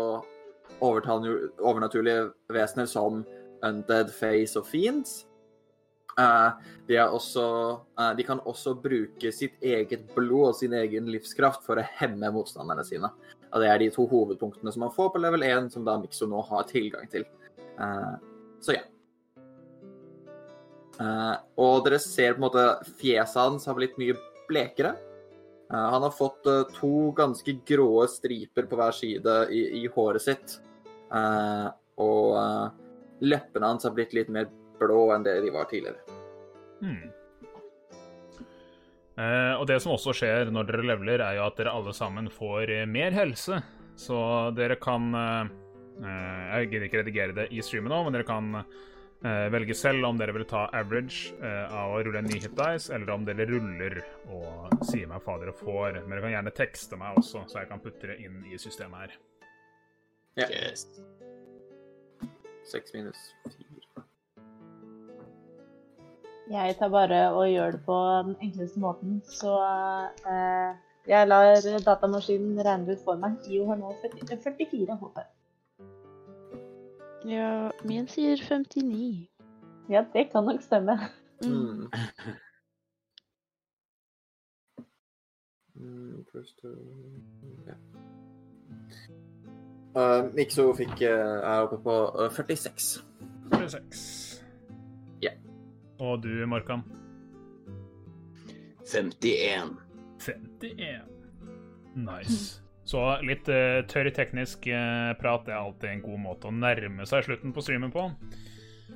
overnaturlige 0.83 2.33
vesener 2.53 2.89
som 2.91 3.23
undead 3.63 4.11
face 4.15 4.59
og 4.59 4.67
fiends. 4.67 5.23
Uh, 6.19 6.59
de, 6.89 6.99
også, 7.01 7.45
uh, 7.97 8.11
de 8.17 8.25
kan 8.27 8.43
også 8.49 8.75
bruke 8.83 9.31
sitt 9.33 9.63
eget 9.65 10.05
blod 10.13 10.51
og 10.51 10.59
sin 10.59 10.75
egen 10.77 11.09
livskraft 11.09 11.65
for 11.65 11.81
å 11.81 11.87
hemme 12.01 12.33
motstanderne 12.35 12.85
sine. 12.85 13.09
Og 13.53 13.63
det 13.63 13.71
er 13.71 13.81
de 13.81 13.89
to 13.95 14.05
hovedpunktene 14.09 14.73
som 14.75 14.85
man 14.85 14.93
får 14.93 15.13
på 15.15 15.23
level 15.23 15.45
1, 15.47 15.71
som 15.73 15.87
da 15.89 15.97
Mixo 16.01 16.29
nå 16.29 16.43
har 16.51 16.69
tilgang 16.69 17.09
til. 17.13 17.25
Uh, 17.79 18.17
så 18.65 18.77
ja. 18.77 18.85
Eh, 21.01 21.37
og 21.63 21.87
dere 21.87 22.01
ser 22.03 22.35
på 22.35 22.43
en 22.43 22.47
måte 22.47 22.67
fjeset 23.01 23.41
hans 23.41 23.67
har 23.69 23.79
blitt 23.79 23.99
mye 24.01 24.17
blekere. 24.49 24.95
Uh, 25.73 25.89
han 25.95 26.05
har 26.05 26.13
fått 26.13 26.45
uh, 26.51 26.69
to 26.77 27.13
ganske 27.17 27.55
grå 27.69 28.05
striper 28.11 28.67
på 28.69 28.77
hver 28.77 28.93
side 28.97 29.37
i, 29.55 29.63
i 29.81 29.87
håret 29.95 30.25
sitt. 30.25 30.59
Og 32.03 33.23
leppene 33.23 33.69
hans 33.69 33.85
har 33.85 33.93
blitt 33.97 34.15
litt 34.17 34.31
mer 34.33 34.47
blå 34.81 35.11
enn 35.15 35.25
det 35.27 35.35
de 35.45 35.51
var 35.53 35.69
tidligere. 35.69 36.01
Hmm. 36.81 37.11
Og 39.61 39.67
det 39.69 39.77
som 39.85 39.93
også 39.93 40.15
skjer 40.17 40.49
når 40.51 40.71
dere 40.71 40.87
leveler, 40.89 41.21
er 41.21 41.37
jo 41.37 41.45
at 41.45 41.61
dere 41.61 41.75
alle 41.77 41.93
sammen 41.95 42.31
får 42.33 42.73
mer 42.89 43.13
helse. 43.13 43.61
Så 44.01 44.17
dere 44.57 44.79
kan 44.81 45.13
Jeg 45.13 46.73
gidder 46.73 46.89
ikke 46.89 47.03
redigere 47.03 47.37
det 47.37 47.47
i 47.53 47.61
streamen 47.63 47.93
nå, 47.93 48.01
men 48.09 48.17
dere 48.17 48.27
kan 48.27 48.65
velge 49.23 49.75
selv 49.79 50.07
om 50.09 50.19
dere 50.19 50.35
vil 50.35 50.45
ta 50.51 50.65
average 50.75 51.35
eh, 51.39 51.67
av 51.71 51.95
å 51.95 52.01
rulle 52.03 52.23
en 52.23 52.27
ny 52.27 52.41
hit 52.43 52.57
dice, 52.59 52.91
eller 52.95 53.13
om 53.15 53.27
dere 53.27 53.47
ruller 53.47 54.01
og 54.35 54.83
sier 54.89 55.07
meg 55.11 55.23
hva 55.23 55.37
dere 55.43 55.55
får. 55.55 56.01
Men 56.01 56.17
dere 56.17 56.25
kan 56.27 56.35
gjerne 56.37 56.55
tekste 56.57 56.99
meg 56.99 57.21
også, 57.21 57.45
så 57.47 57.63
jeg 57.63 57.71
kan 57.71 57.83
putte 57.85 58.11
det 58.11 58.19
inn 58.25 58.41
i 58.51 58.59
systemet 58.59 59.05
her. 59.05 59.19
Ja. 60.43 60.49
Yes. 60.49 60.87
Seks 62.67 62.95
minus 62.95 63.21
fire. 63.47 63.69
Jeg 66.53 66.75
tar 66.77 66.91
bare 66.93 67.21
og 67.33 67.47
gjør 67.49 67.77
det 67.77 67.81
på 67.87 67.99
den 68.27 68.35
enkleste 68.43 68.81
måten, 68.83 69.21
så 69.25 69.55
eh, 70.29 70.73
jeg 71.09 71.29
lar 71.29 71.55
datamaskinen 71.87 72.59
regne 72.59 72.87
det 72.87 72.99
ut 72.99 73.05
for 73.07 73.23
meg. 73.23 73.39
IO 73.49 73.69
har 73.71 73.79
nå 73.81 73.95
40, 74.03 74.37
44 74.43 74.99
HP. 75.01 75.23
Ja, 77.25 77.71
min 77.85 78.09
sier 78.09 78.37
59. 78.37 79.29
Ja, 79.89 80.05
det 80.13 80.31
kan 80.33 80.45
nok 80.45 80.63
stemme. 80.63 80.99
Mm. 81.45 81.91
Mm. 85.75 86.25
Pluss 86.31 86.55
to 86.55 86.69
ja. 87.67 87.75
Uh, 89.95 90.35
Mikso 90.35 90.73
fikk 90.75 90.93
uh, 90.93 91.43
er 91.45 91.67
oppe 91.67 91.79
på 91.85 91.97
uh, 92.17 92.31
46. 92.31 93.03
46. 93.53 94.45
Ja. 95.23 95.33
Og 95.99 96.23
du, 96.23 96.47
Markan? 96.47 96.83
51. 98.87 99.77
51. 100.19 101.03
Nice. 101.95 102.63
Så 102.93 103.03
litt 103.25 103.49
uh, 103.49 103.81
tørr 103.89 104.13
teknisk 104.13 104.69
uh, 104.69 105.13
prat 105.17 105.47
er 105.49 105.57
alltid 105.57 105.89
en 105.89 106.03
god 106.05 106.25
måte 106.27 106.51
å 106.51 106.55
nærme 106.55 107.09
seg 107.09 107.25
slutten 107.25 107.55
på 107.57 107.65
streamen 107.65 107.93
på. 107.95 108.11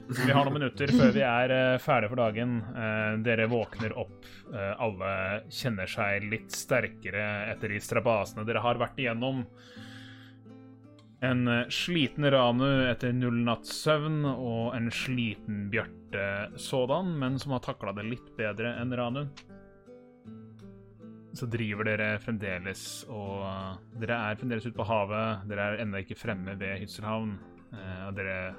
Vi 0.06 0.31
har 0.31 0.44
noen 0.44 0.55
minutter 0.55 0.90
før 0.94 1.10
vi 1.14 1.23
er 1.27 1.52
uh, 1.55 1.78
ferdige 1.82 2.12
for 2.12 2.20
dagen. 2.20 2.60
Eh, 2.78 3.16
dere 3.27 3.48
våkner 3.51 3.97
opp. 3.98 4.28
Eh, 4.52 4.74
alle 4.82 5.10
kjenner 5.51 5.90
seg 5.90 6.28
litt 6.31 6.55
sterkere 6.55 7.24
etter 7.51 7.74
de 7.74 7.81
strabasene 7.82 8.47
dere 8.47 8.62
har 8.62 8.78
vært 8.78 9.01
igjennom. 9.02 9.43
En 11.27 11.48
eh, 11.51 11.64
sliten 11.73 12.28
Ranu 12.31 12.68
etter 12.86 13.16
null 13.16 13.40
natts 13.48 13.74
søvn 13.82 14.23
og 14.31 14.77
en 14.77 14.93
sliten 14.94 15.66
Bjarte 15.73 16.52
sådan, 16.60 17.16
men 17.18 17.40
som 17.43 17.56
har 17.56 17.66
takla 17.66 17.97
det 17.97 18.06
litt 18.06 18.31
bedre 18.39 18.77
enn 18.78 18.94
Ranu 18.94 19.24
så 21.37 21.47
driver 21.51 21.85
dere 21.89 22.19
fremdeles 22.23 23.05
og 23.13 23.45
Dere 24.01 24.17
er 24.31 24.39
fremdeles 24.41 24.67
ute 24.67 24.77
på 24.77 24.87
havet. 24.89 25.47
Dere 25.51 25.69
er 25.75 25.83
ennå 25.85 26.01
ikke 26.03 26.19
fremme 26.19 26.57
ved 26.61 26.79
Hysselhavn. 26.83 27.37
Eh, 27.73 28.03
og 28.09 28.15
dere 28.19 28.55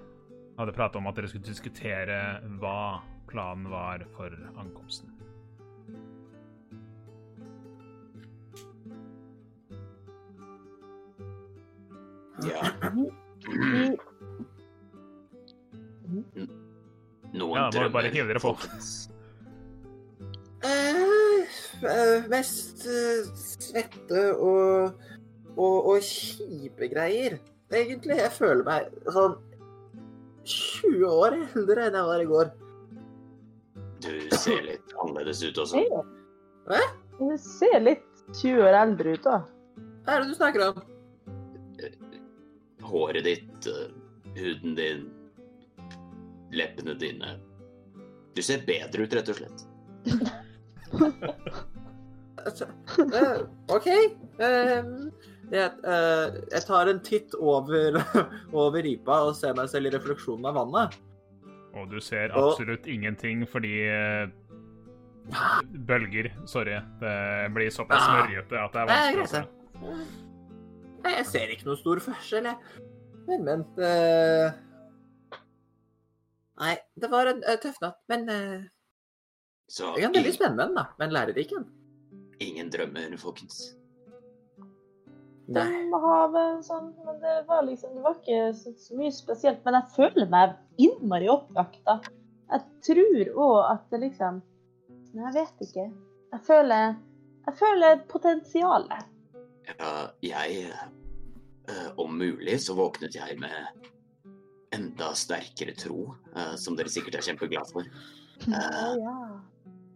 hadde 0.57 0.73
pratet 0.77 0.99
om 1.01 1.07
at 1.09 1.15
dere 1.19 1.29
skulle 1.31 1.45
diskutere 1.47 2.17
hva 2.61 3.01
planen 3.29 3.69
var 3.71 4.05
for 4.15 4.33
ankomsten. 4.57 5.13
Ja. 12.45 12.61
Noen 17.33 17.55
Ja, 17.55 17.69
bare- 17.71 17.89
bare 17.91 18.09
hive 18.13 18.27
dere 18.27 18.39
på. 18.39 18.53
folkens. 18.55 19.09
Eh, 20.67 21.41
eh, 21.91 22.27
mest 22.31 22.85
eh, 22.91 23.27
svette 23.39 24.23
og, 24.35 25.03
og, 25.55 25.77
og 25.93 25.99
kjipe 26.03 26.89
greier. 26.91 27.37
Egentlig. 27.71 28.19
Jeg 28.21 28.33
føler 28.35 28.63
meg 28.67 29.11
sånn 29.11 29.35
20 30.47 31.03
år 31.11 31.35
eldre 31.41 31.87
enn 31.87 31.99
jeg 31.99 32.09
var 32.11 32.23
i 32.23 32.29
går. 32.29 32.53
Du 34.03 34.13
ser 34.37 34.63
litt 34.63 34.95
annerledes 35.03 35.43
ut 35.43 35.59
også. 35.63 35.81
Hei. 35.81 36.05
Hæ? 36.67 36.85
du 37.17 37.33
ser 37.41 37.79
litt 37.81 38.05
20 38.35 38.61
år 38.67 38.77
eldre 38.83 39.15
ut, 39.15 39.23
da. 39.25 39.37
Hva 40.05 40.15
er 40.15 40.23
det 40.23 40.31
du 40.31 40.37
snakker 40.37 40.65
om? 40.67 40.81
Håret 42.87 43.25
ditt, 43.27 43.67
eh, 43.67 43.87
huden 44.37 44.75
din, 44.77 45.07
leppene 46.55 46.95
dine. 46.99 47.35
Du 48.37 48.43
ser 48.45 48.63
bedre 48.67 49.07
ut, 49.07 49.17
rett 49.17 49.33
og 49.33 49.41
slett. 49.41 49.65
Altså, 52.47 52.67
eh, 53.01 53.41
OK. 53.73 53.87
Ehm, 54.39 54.91
jeg, 55.51 55.71
eh, 55.83 56.37
jeg 56.53 56.61
tar 56.67 56.87
en 56.91 56.99
titt 57.03 57.33
over, 57.39 57.97
over 58.53 58.83
ripa 58.85 59.17
og 59.27 59.33
ser 59.35 59.55
meg 59.57 59.67
selv 59.71 59.89
i 59.89 59.93
refleksjonen 59.97 60.45
av 60.47 60.55
vannet. 60.61 60.95
Og 61.77 61.89
du 61.91 61.97
ser 62.01 62.31
Og- 62.31 62.53
absolutt 62.53 62.87
ingenting 62.89 63.43
fordi 63.51 63.73
eh, 63.89 64.27
Bølger. 65.89 66.29
Sorry. 66.47 66.77
Det 67.01 67.15
blir 67.57 67.69
såpass 67.73 67.99
Ah. 67.99 68.07
smørjete 68.13 68.61
at 68.63 68.71
det 68.77 68.81
er 68.81 68.87
vanskelig 68.87 69.31
det. 69.33 69.43
Nei, 71.03 71.11
Jeg 71.17 71.25
ser 71.25 71.51
ikke 71.51 71.65
noe 71.67 71.77
stor 71.81 71.99
forskjell, 71.99 72.47
jeg. 72.47 72.85
Men, 73.27 73.43
men 73.43 73.65
eh, 73.83 74.51
Nei, 76.57 76.77
det 76.97 77.09
var 77.11 77.27
en 77.29 77.43
tøff 77.61 77.75
natt, 77.83 77.99
men 78.09 78.23
Så 79.67 79.93
det 79.97 80.05
er 80.07 80.13
veldig 80.15 80.35
spennende, 80.35 80.69
da. 80.75 80.85
Men 80.99 81.15
lærerik 81.15 81.51
en. 81.57 81.67
ingen 82.39 82.69
drømmer, 82.71 83.17
folkens. 83.19 83.73
Nei. 85.47 85.63
Som 85.71 85.95
havet, 86.03 86.65
sånn. 86.67 86.91
Men 87.07 87.19
det 87.23 87.35
var 87.47 87.63
liksom 87.63 87.95
Det 87.95 88.03
var 88.03 88.15
ikke 88.19 88.53
så, 88.59 88.73
så 88.79 88.99
mye 88.99 89.13
spesielt. 89.15 89.63
Men 89.65 89.79
jeg 89.79 89.93
føler 89.95 90.29
meg 90.31 90.55
innmari 90.77 91.29
oppvakta. 91.31 92.01
Jeg 92.51 92.63
tror 92.87 93.33
òg 93.47 93.57
at 93.71 93.89
det 93.91 94.01
liksom 94.05 94.41
jeg 95.17 95.33
vet 95.33 95.61
ikke. 95.65 95.85
Jeg 96.33 96.41
føler 96.45 96.95
Jeg 97.47 97.55
føler 97.55 98.01
potensialet. 98.11 99.13
Ja, 99.67 99.91
jeg 100.23 100.57
eh, 100.67 101.89
Om 101.99 102.17
mulig 102.19 102.59
så 102.63 102.75
våknet 102.75 103.15
jeg 103.15 103.39
med 103.39 103.87
enda 104.75 105.13
sterkere 105.15 105.73
tro, 105.79 106.11
eh, 106.35 106.55
som 106.59 106.75
dere 106.75 106.91
sikkert 106.91 107.15
er 107.17 107.25
kjempeglad 107.29 107.71
for. 107.71 107.87
Eh, 108.47 108.91
ja. 109.05 109.15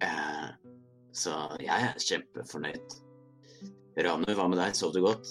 Eh, 0.02 0.50
så 1.16 1.34
jeg 1.62 1.88
er 1.90 1.96
kjempefornøyd. 2.02 2.98
Ranu, 4.02 4.28
hva 4.38 4.46
med 4.50 4.58
deg? 4.62 4.76
Sov 4.80 4.94
du 4.96 5.02
godt? 5.04 5.28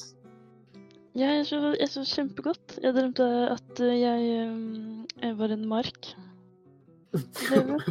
Ja, 1.19 1.31
jeg 1.41 1.47
sov, 1.49 1.71
jeg 1.81 1.89
sov 1.91 2.05
kjempegodt. 2.07 2.77
Jeg 2.85 2.95
drømte 2.95 3.27
at 3.57 3.81
eh, 3.83 3.97
jeg, 3.99 4.45
um, 4.47 5.07
jeg 5.23 5.39
var 5.41 5.55
en 5.57 5.65
mark. 5.71 6.13
Det 7.11 7.65
var, 7.67 7.89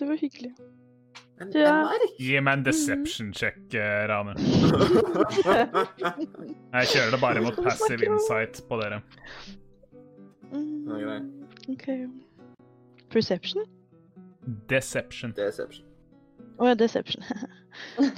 det 0.00 0.08
var 0.08 0.18
hyggelig. 0.18 0.52
En, 1.38 1.52
Ja. 1.54 1.68
en 1.70 1.84
mark? 1.92 2.16
Gi 2.18 2.40
meg 2.42 2.56
en 2.58 2.64
deception 2.66 3.28
check, 3.36 3.60
eh, 3.78 4.08
Rane. 4.10 4.34
Jeg 6.74 6.88
kjører 6.92 7.14
det 7.14 7.20
bare 7.22 7.44
mot 7.44 7.60
passive 7.62 8.08
insight 8.08 8.58
på 8.68 8.80
dere. 8.80 8.98
Mm, 10.50 11.30
OK. 11.76 11.86
Perception? 13.12 13.62
Deception. 14.72 15.32
Deception. 15.36 15.84
Å 16.58 16.66
ja, 16.66 16.74
deception. 16.74 17.22
uh, 17.98 18.08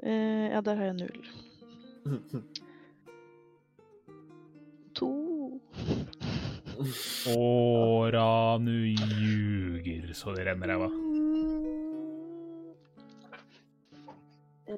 ja, 0.54 0.60
der 0.64 0.76
har 0.76 0.84
jeg 0.88 0.96
null. 0.96 1.20
To. 4.96 5.10
Åra 7.36 8.12
Ranu 8.16 8.86
ljuger 8.88 10.12
så 10.16 10.32
det 10.32 10.46
renner 10.48 10.72
ræva. 10.72 10.88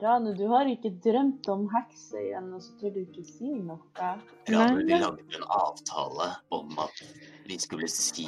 Ranu, 0.02 0.32
du 0.34 0.47
har 0.51 0.66
ikke 0.66 0.90
drømt 1.05 1.47
om 1.52 1.68
hekser 1.70 2.24
igjen, 2.24 2.48
og 2.56 2.62
så 2.64 2.74
tør 2.80 2.94
du 2.97 3.01
ikke 3.05 3.22
si 3.28 3.52
noe. 3.55 4.10
Ranu, 4.51 4.82
vi 4.89 4.98
lagde 4.98 5.39
en 5.39 5.47
avtale 5.47 6.32
om 6.59 6.74
at 6.82 7.05
vi 7.47 7.59
skulle 7.60 7.90
si 7.90 8.26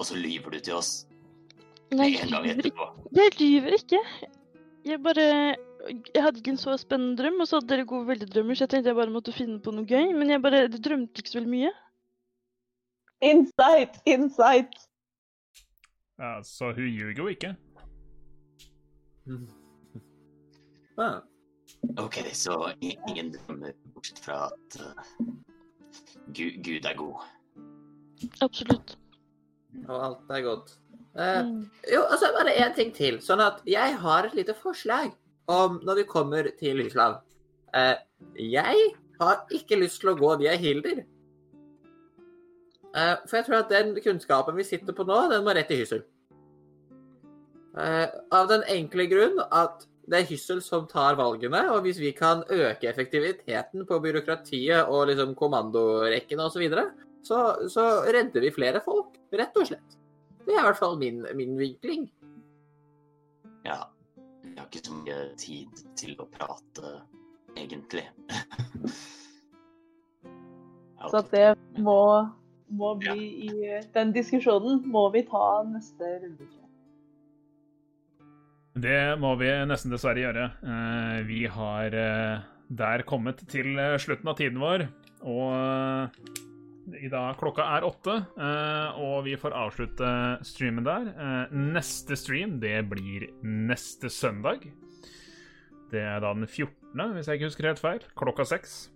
Og 0.00 0.06
så 0.08 0.16
lyver 0.16 0.56
du 0.56 0.58
til 0.64 0.78
oss 0.80 1.04
Nei, 1.90 2.12
en 2.22 2.30
gang 2.30 2.44
jeg 2.46 2.56
lyver 2.56 2.68
ikke. 2.68 2.70
etterpå. 2.70 2.86
Jeg 3.18 3.34
lyver 3.40 3.76
ikke. 3.78 4.00
Jeg 4.90 5.02
bare 5.02 5.24
Jeg 6.14 6.22
hadde 6.22 6.38
ikke 6.38 6.50
en 6.54 6.60
så 6.60 6.74
spennende 6.76 7.16
drøm, 7.22 7.40
og 7.40 7.48
så 7.48 7.56
hadde 7.56 7.70
dere 7.72 7.86
gode 7.88 8.06
veldig-drømmer, 8.10 8.54
så 8.54 8.66
jeg 8.66 8.70
tenkte 8.74 8.90
jeg 8.92 8.96
bare 8.98 9.10
måtte 9.14 9.32
finne 9.32 9.60
på 9.64 9.72
noe 9.72 9.88
gøy, 9.88 10.10
men 10.12 10.28
jeg 10.30 10.42
bare 10.44 10.60
jeg 10.66 10.82
drømte 10.84 11.22
ikke 11.22 11.32
så 11.32 11.38
veldig 11.38 11.52
mye. 11.54 11.70
Insight! 13.24 13.96
Insight! 14.06 14.76
Ja, 16.20 16.42
så 16.44 16.72
hun 16.76 16.84
ljuger 16.84 17.22
jo 17.24 17.26
ikke. 17.32 17.54
Ah, 21.00 21.22
OK, 21.96 22.14
så 22.36 22.74
ingen 22.84 23.30
drømmer 23.32 23.72
bortsett 23.94 24.18
fra 24.20 24.50
at 24.50 24.76
uh, 24.80 25.04
Gud, 26.36 26.58
Gud 26.66 26.84
er 26.84 26.96
god. 26.98 27.22
Absolutt. 28.44 28.98
og 29.88 30.04
alt 30.06 30.30
er 30.36 30.42
godt. 30.44 30.79
Eh, 31.18 31.40
så 31.42 31.94
jo, 31.94 32.02
altså 32.06 32.30
bare 32.36 32.54
én 32.54 32.74
ting 32.76 32.92
til. 32.94 33.18
Sånn 33.24 33.42
at 33.44 33.62
jeg 33.68 33.96
har 34.02 34.28
et 34.28 34.36
lite 34.38 34.54
forslag 34.54 35.12
om 35.50 35.80
når 35.84 36.02
vi 36.02 36.08
kommer 36.10 36.50
til 36.58 36.84
Island. 36.84 37.18
Uh, 37.70 37.94
jeg 38.34 38.92
har 39.20 39.42
ikke 39.54 39.78
lyst 39.78 40.00
til 40.02 40.12
å 40.12 40.18
gå 40.18 40.30
via 40.40 40.56
Hilder. 40.58 41.04
Uh, 42.90 43.16
for 43.26 43.38
jeg 43.38 43.46
tror 43.46 43.60
at 43.60 43.70
den 43.70 43.92
kunnskapen 44.02 44.58
vi 44.58 44.66
sitter 44.66 44.94
på 44.96 45.06
nå, 45.06 45.20
den 45.30 45.46
må 45.46 45.54
rett 45.54 45.70
i 45.70 45.78
hyssel. 45.82 46.02
Eh, 47.78 48.08
av 48.34 48.48
den 48.50 48.64
enkle 48.66 49.04
grunn 49.06 49.36
at 49.46 49.84
det 50.10 50.18
er 50.18 50.26
hyssel 50.26 50.58
som 50.64 50.88
tar 50.90 51.14
valgene, 51.20 51.60
og 51.70 51.84
hvis 51.84 52.00
vi 52.02 52.10
kan 52.16 52.42
øke 52.50 52.88
effektiviteten 52.90 53.84
på 53.86 54.00
byråkratiet 54.02 54.90
og 54.90 55.06
liksom 55.12 55.36
kommandorekkene 55.38 56.48
osv., 56.48 56.64
så, 56.66 56.82
så 57.22 57.38
så 57.70 57.86
redder 58.10 58.42
vi 58.42 58.50
flere 58.50 58.82
folk, 58.82 59.14
rett 59.30 59.54
og 59.60 59.68
slett. 59.70 59.99
Det 60.50 60.56
er 60.58 60.64
i 60.64 60.66
hvert 60.66 60.78
fall 60.80 60.96
min, 60.98 61.22
min 61.38 61.52
vinkling. 61.58 62.08
Ja. 63.62 63.84
Jeg 64.42 64.56
har 64.58 64.66
ikke 64.66 64.82
så 64.82 64.96
mye 64.96 65.18
tid 65.38 65.82
til 66.00 66.16
å 66.18 66.26
prate, 66.32 66.90
egentlig. 67.54 68.02
Så 71.06 71.20
at 71.22 71.30
det 71.32 71.44
må, 71.80 72.00
må 72.68 72.90
bli 72.98 73.46
i 73.46 73.78
Den 73.94 74.10
diskusjonen 74.12 74.82
må 74.90 75.06
vi 75.14 75.22
ta 75.30 75.62
neste 75.70 76.10
runde. 76.24 76.50
Det 78.80 78.98
må 79.22 79.32
vi 79.38 79.48
nesten 79.70 79.94
dessverre 79.94 80.26
gjøre. 80.26 80.50
Eh, 80.74 81.16
Vi 81.30 81.44
har 81.46 81.96
eh, 82.02 82.44
der 82.82 83.06
kommet 83.06 83.46
til 83.54 83.78
eh, 83.78 83.96
slutten 84.02 84.34
av 84.34 84.36
tiden 84.42 84.60
vår, 84.62 84.88
og 85.24 86.49
i 87.00 87.08
dag 87.12 87.36
klokka 87.38 87.62
er 87.76 87.84
åtte, 87.86 88.14
eh, 88.40 89.00
og 89.00 89.24
vi 89.26 89.36
får 89.38 89.52
avslutte 89.54 90.08
streamen 90.46 90.84
der. 90.86 91.02
Eh, 91.12 91.46
Neste 91.76 92.16
stream, 92.18 92.58
det 92.62 92.80
blir 92.90 93.28
neste 93.44 94.10
søndag. 94.10 94.58
Det 95.90 96.00
er 96.00 96.20
da 96.22 96.32
den 96.34 96.46
14., 96.46 97.12
hvis 97.14 97.26
jeg 97.28 97.38
ikke 97.38 97.50
husker 97.50 97.68
helt 97.70 97.82
feil. 97.82 98.00
Klokka 98.18 98.44
seks. 98.48 98.88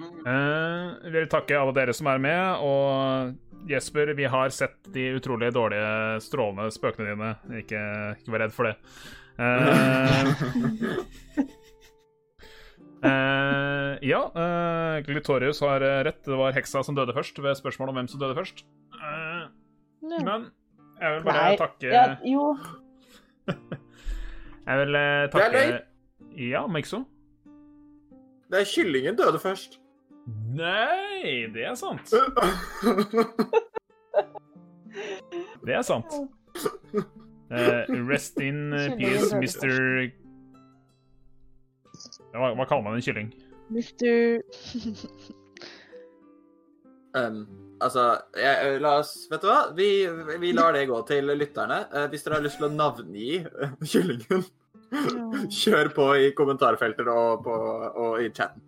Eh, 0.00 0.86
vi 1.04 1.10
vil 1.18 1.28
takke 1.28 1.58
alle 1.60 1.74
dere 1.76 1.92
som 1.96 2.06
er 2.08 2.18
med, 2.22 2.62
og 2.64 3.68
Jesper, 3.68 4.14
vi 4.16 4.24
har 4.32 4.48
sett 4.54 4.78
de 4.94 5.10
utrolig 5.18 5.50
dårlige, 5.52 6.20
strålende 6.24 6.70
spøkene 6.72 7.12
dine. 7.12 7.34
Ikke, 7.60 7.80
ikke 8.22 8.32
vær 8.32 8.46
redd 8.46 8.56
for 8.56 8.64
det. 8.70 8.76
Eh, 13.00 13.10
eh, 13.10 13.98
ja, 14.10 14.20
uh, 14.34 15.00
Glytorius 15.06 15.60
har 15.64 15.80
eh, 15.80 16.02
rett. 16.04 16.22
Det 16.24 16.36
var 16.36 16.52
heksa 16.56 16.82
som 16.84 16.96
døde 16.96 17.14
først, 17.16 17.38
ved 17.42 17.56
spørsmål 17.58 17.92
om 17.92 18.00
hvem 18.00 18.08
som 18.12 18.20
døde 18.20 18.36
først. 18.36 18.64
Eh, 18.94 19.44
men 20.02 20.50
jeg 21.00 21.14
vil 21.14 21.24
bare 21.24 21.44
Nei, 21.44 21.56
takke 21.56 21.86
Ja, 21.88 22.04
jo, 22.24 22.56
Jeg 24.66 24.78
vil 24.80 24.94
eh, 24.94 25.00
Det 25.00 25.24
er 25.24 25.30
takke 25.32 25.52
løgn. 25.54 25.78
Ja, 26.50 26.66
Mikso? 26.66 27.04
Det 28.50 28.60
er 28.60 28.68
kyllingen 28.68 29.16
døde 29.16 29.38
først. 29.38 29.80
Nei, 30.56 31.46
det 31.54 31.64
er 31.70 31.74
sant. 31.78 32.12
Det 35.66 35.74
er 35.76 35.82
sant. 35.86 36.14
Uh, 37.50 37.84
rest 38.08 38.38
in 38.40 38.72
eh, 38.72 38.96
peace, 38.98 39.34
Mr. 39.34 40.10
Hva, 42.34 42.52
hva 42.54 42.66
kaller 42.68 42.86
man 42.86 42.98
en 42.98 43.04
kylling? 43.04 43.32
Mister 43.70 44.42
Um, 47.10 47.40
altså, 47.82 48.04
jeg, 48.38 48.76
la 48.78 48.92
oss 49.00 49.24
Vet 49.32 49.42
du 49.42 49.48
hva? 49.50 49.72
Vi, 49.74 49.88
vi 50.38 50.52
lar 50.54 50.76
det 50.76 50.84
gå 50.86 51.00
til 51.08 51.32
lytterne. 51.34 51.80
Uh, 51.90 52.04
hvis 52.12 52.22
dere 52.22 52.38
har 52.38 52.44
lyst 52.44 52.60
til 52.60 52.68
å 52.68 52.70
navngi 52.70 53.40
uh, 53.42 53.72
kyllingen, 53.82 54.44
kjør 55.60 55.90
på 55.96 56.06
i 56.22 56.30
kommentarfelter 56.38 57.10
og, 57.10 57.42
på, 57.46 57.56
og 58.04 58.22
i 58.22 58.30
chatten. 58.30 58.62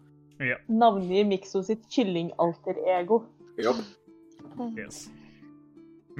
navngi 0.66 1.22
Mikso 1.30 1.62
sitt 1.62 1.86
kylling-alter-ego. 1.94 3.22
Jobb. 3.62 3.84
Yes. 4.74 5.04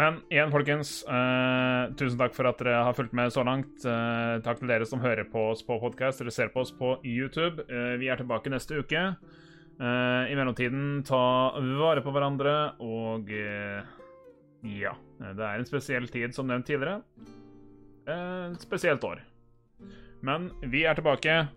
Men 0.00 0.22
igjen, 0.32 0.52
folkens, 0.52 1.02
uh, 1.04 1.92
tusen 2.00 2.16
takk 2.20 2.32
for 2.36 2.48
at 2.48 2.60
dere 2.62 2.80
har 2.86 2.96
fulgt 2.96 3.12
med 3.16 3.32
så 3.34 3.44
langt. 3.44 3.74
Uh, 3.84 4.40
takk 4.44 4.62
til 4.62 4.70
dere 4.70 4.88
som 4.88 5.02
hører 5.02 5.28
på 5.28 5.50
oss 5.50 5.60
på 5.66 5.76
podkast 5.82 6.22
eller 6.22 6.32
ser 6.32 6.52
på 6.54 6.62
oss 6.64 6.72
på 6.72 6.94
YouTube. 7.04 7.66
Uh, 7.68 7.98
vi 8.00 8.08
er 8.08 8.20
tilbake 8.20 8.52
neste 8.52 8.80
uke. 8.80 9.12
I 9.82 10.34
mellomtiden, 10.36 11.00
ta 11.02 11.18
vare 11.58 12.02
på 12.04 12.12
hverandre 12.14 12.52
og 12.84 13.32
Ja. 13.32 14.92
Det 15.18 15.42
er 15.42 15.56
en 15.56 15.66
spesiell 15.66 16.06
tid, 16.12 16.36
som 16.36 16.46
nevnt 16.46 16.68
tidligere. 16.68 17.00
Et 18.06 18.62
spesielt 18.62 19.02
år. 19.02 19.24
Men 20.22 20.52
vi 20.62 20.84
er 20.86 20.94
tilbake. 20.94 21.48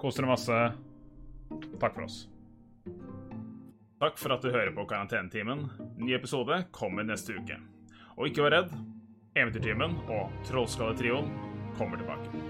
Kos 0.00 0.16
dere 0.16 0.30
masse. 0.30 0.62
Takk 1.82 1.98
for 1.98 2.06
oss. 2.06 2.29
Takk 4.00 4.16
for 4.18 4.32
at 4.32 4.40
du 4.42 4.48
hører 4.48 4.70
på 4.72 4.86
Karantenetimen. 4.88 5.66
Ny 6.00 6.14
episode 6.16 6.62
kommer 6.72 7.04
neste 7.04 7.36
uke. 7.36 7.58
Og 8.16 8.30
ikke 8.30 8.46
vær 8.46 8.56
redd. 8.56 8.72
Eventyrtimen 9.36 9.98
og 10.08 10.32
Trollskalletrioen 10.48 11.28
kommer 11.76 12.00
tilbake. 12.00 12.49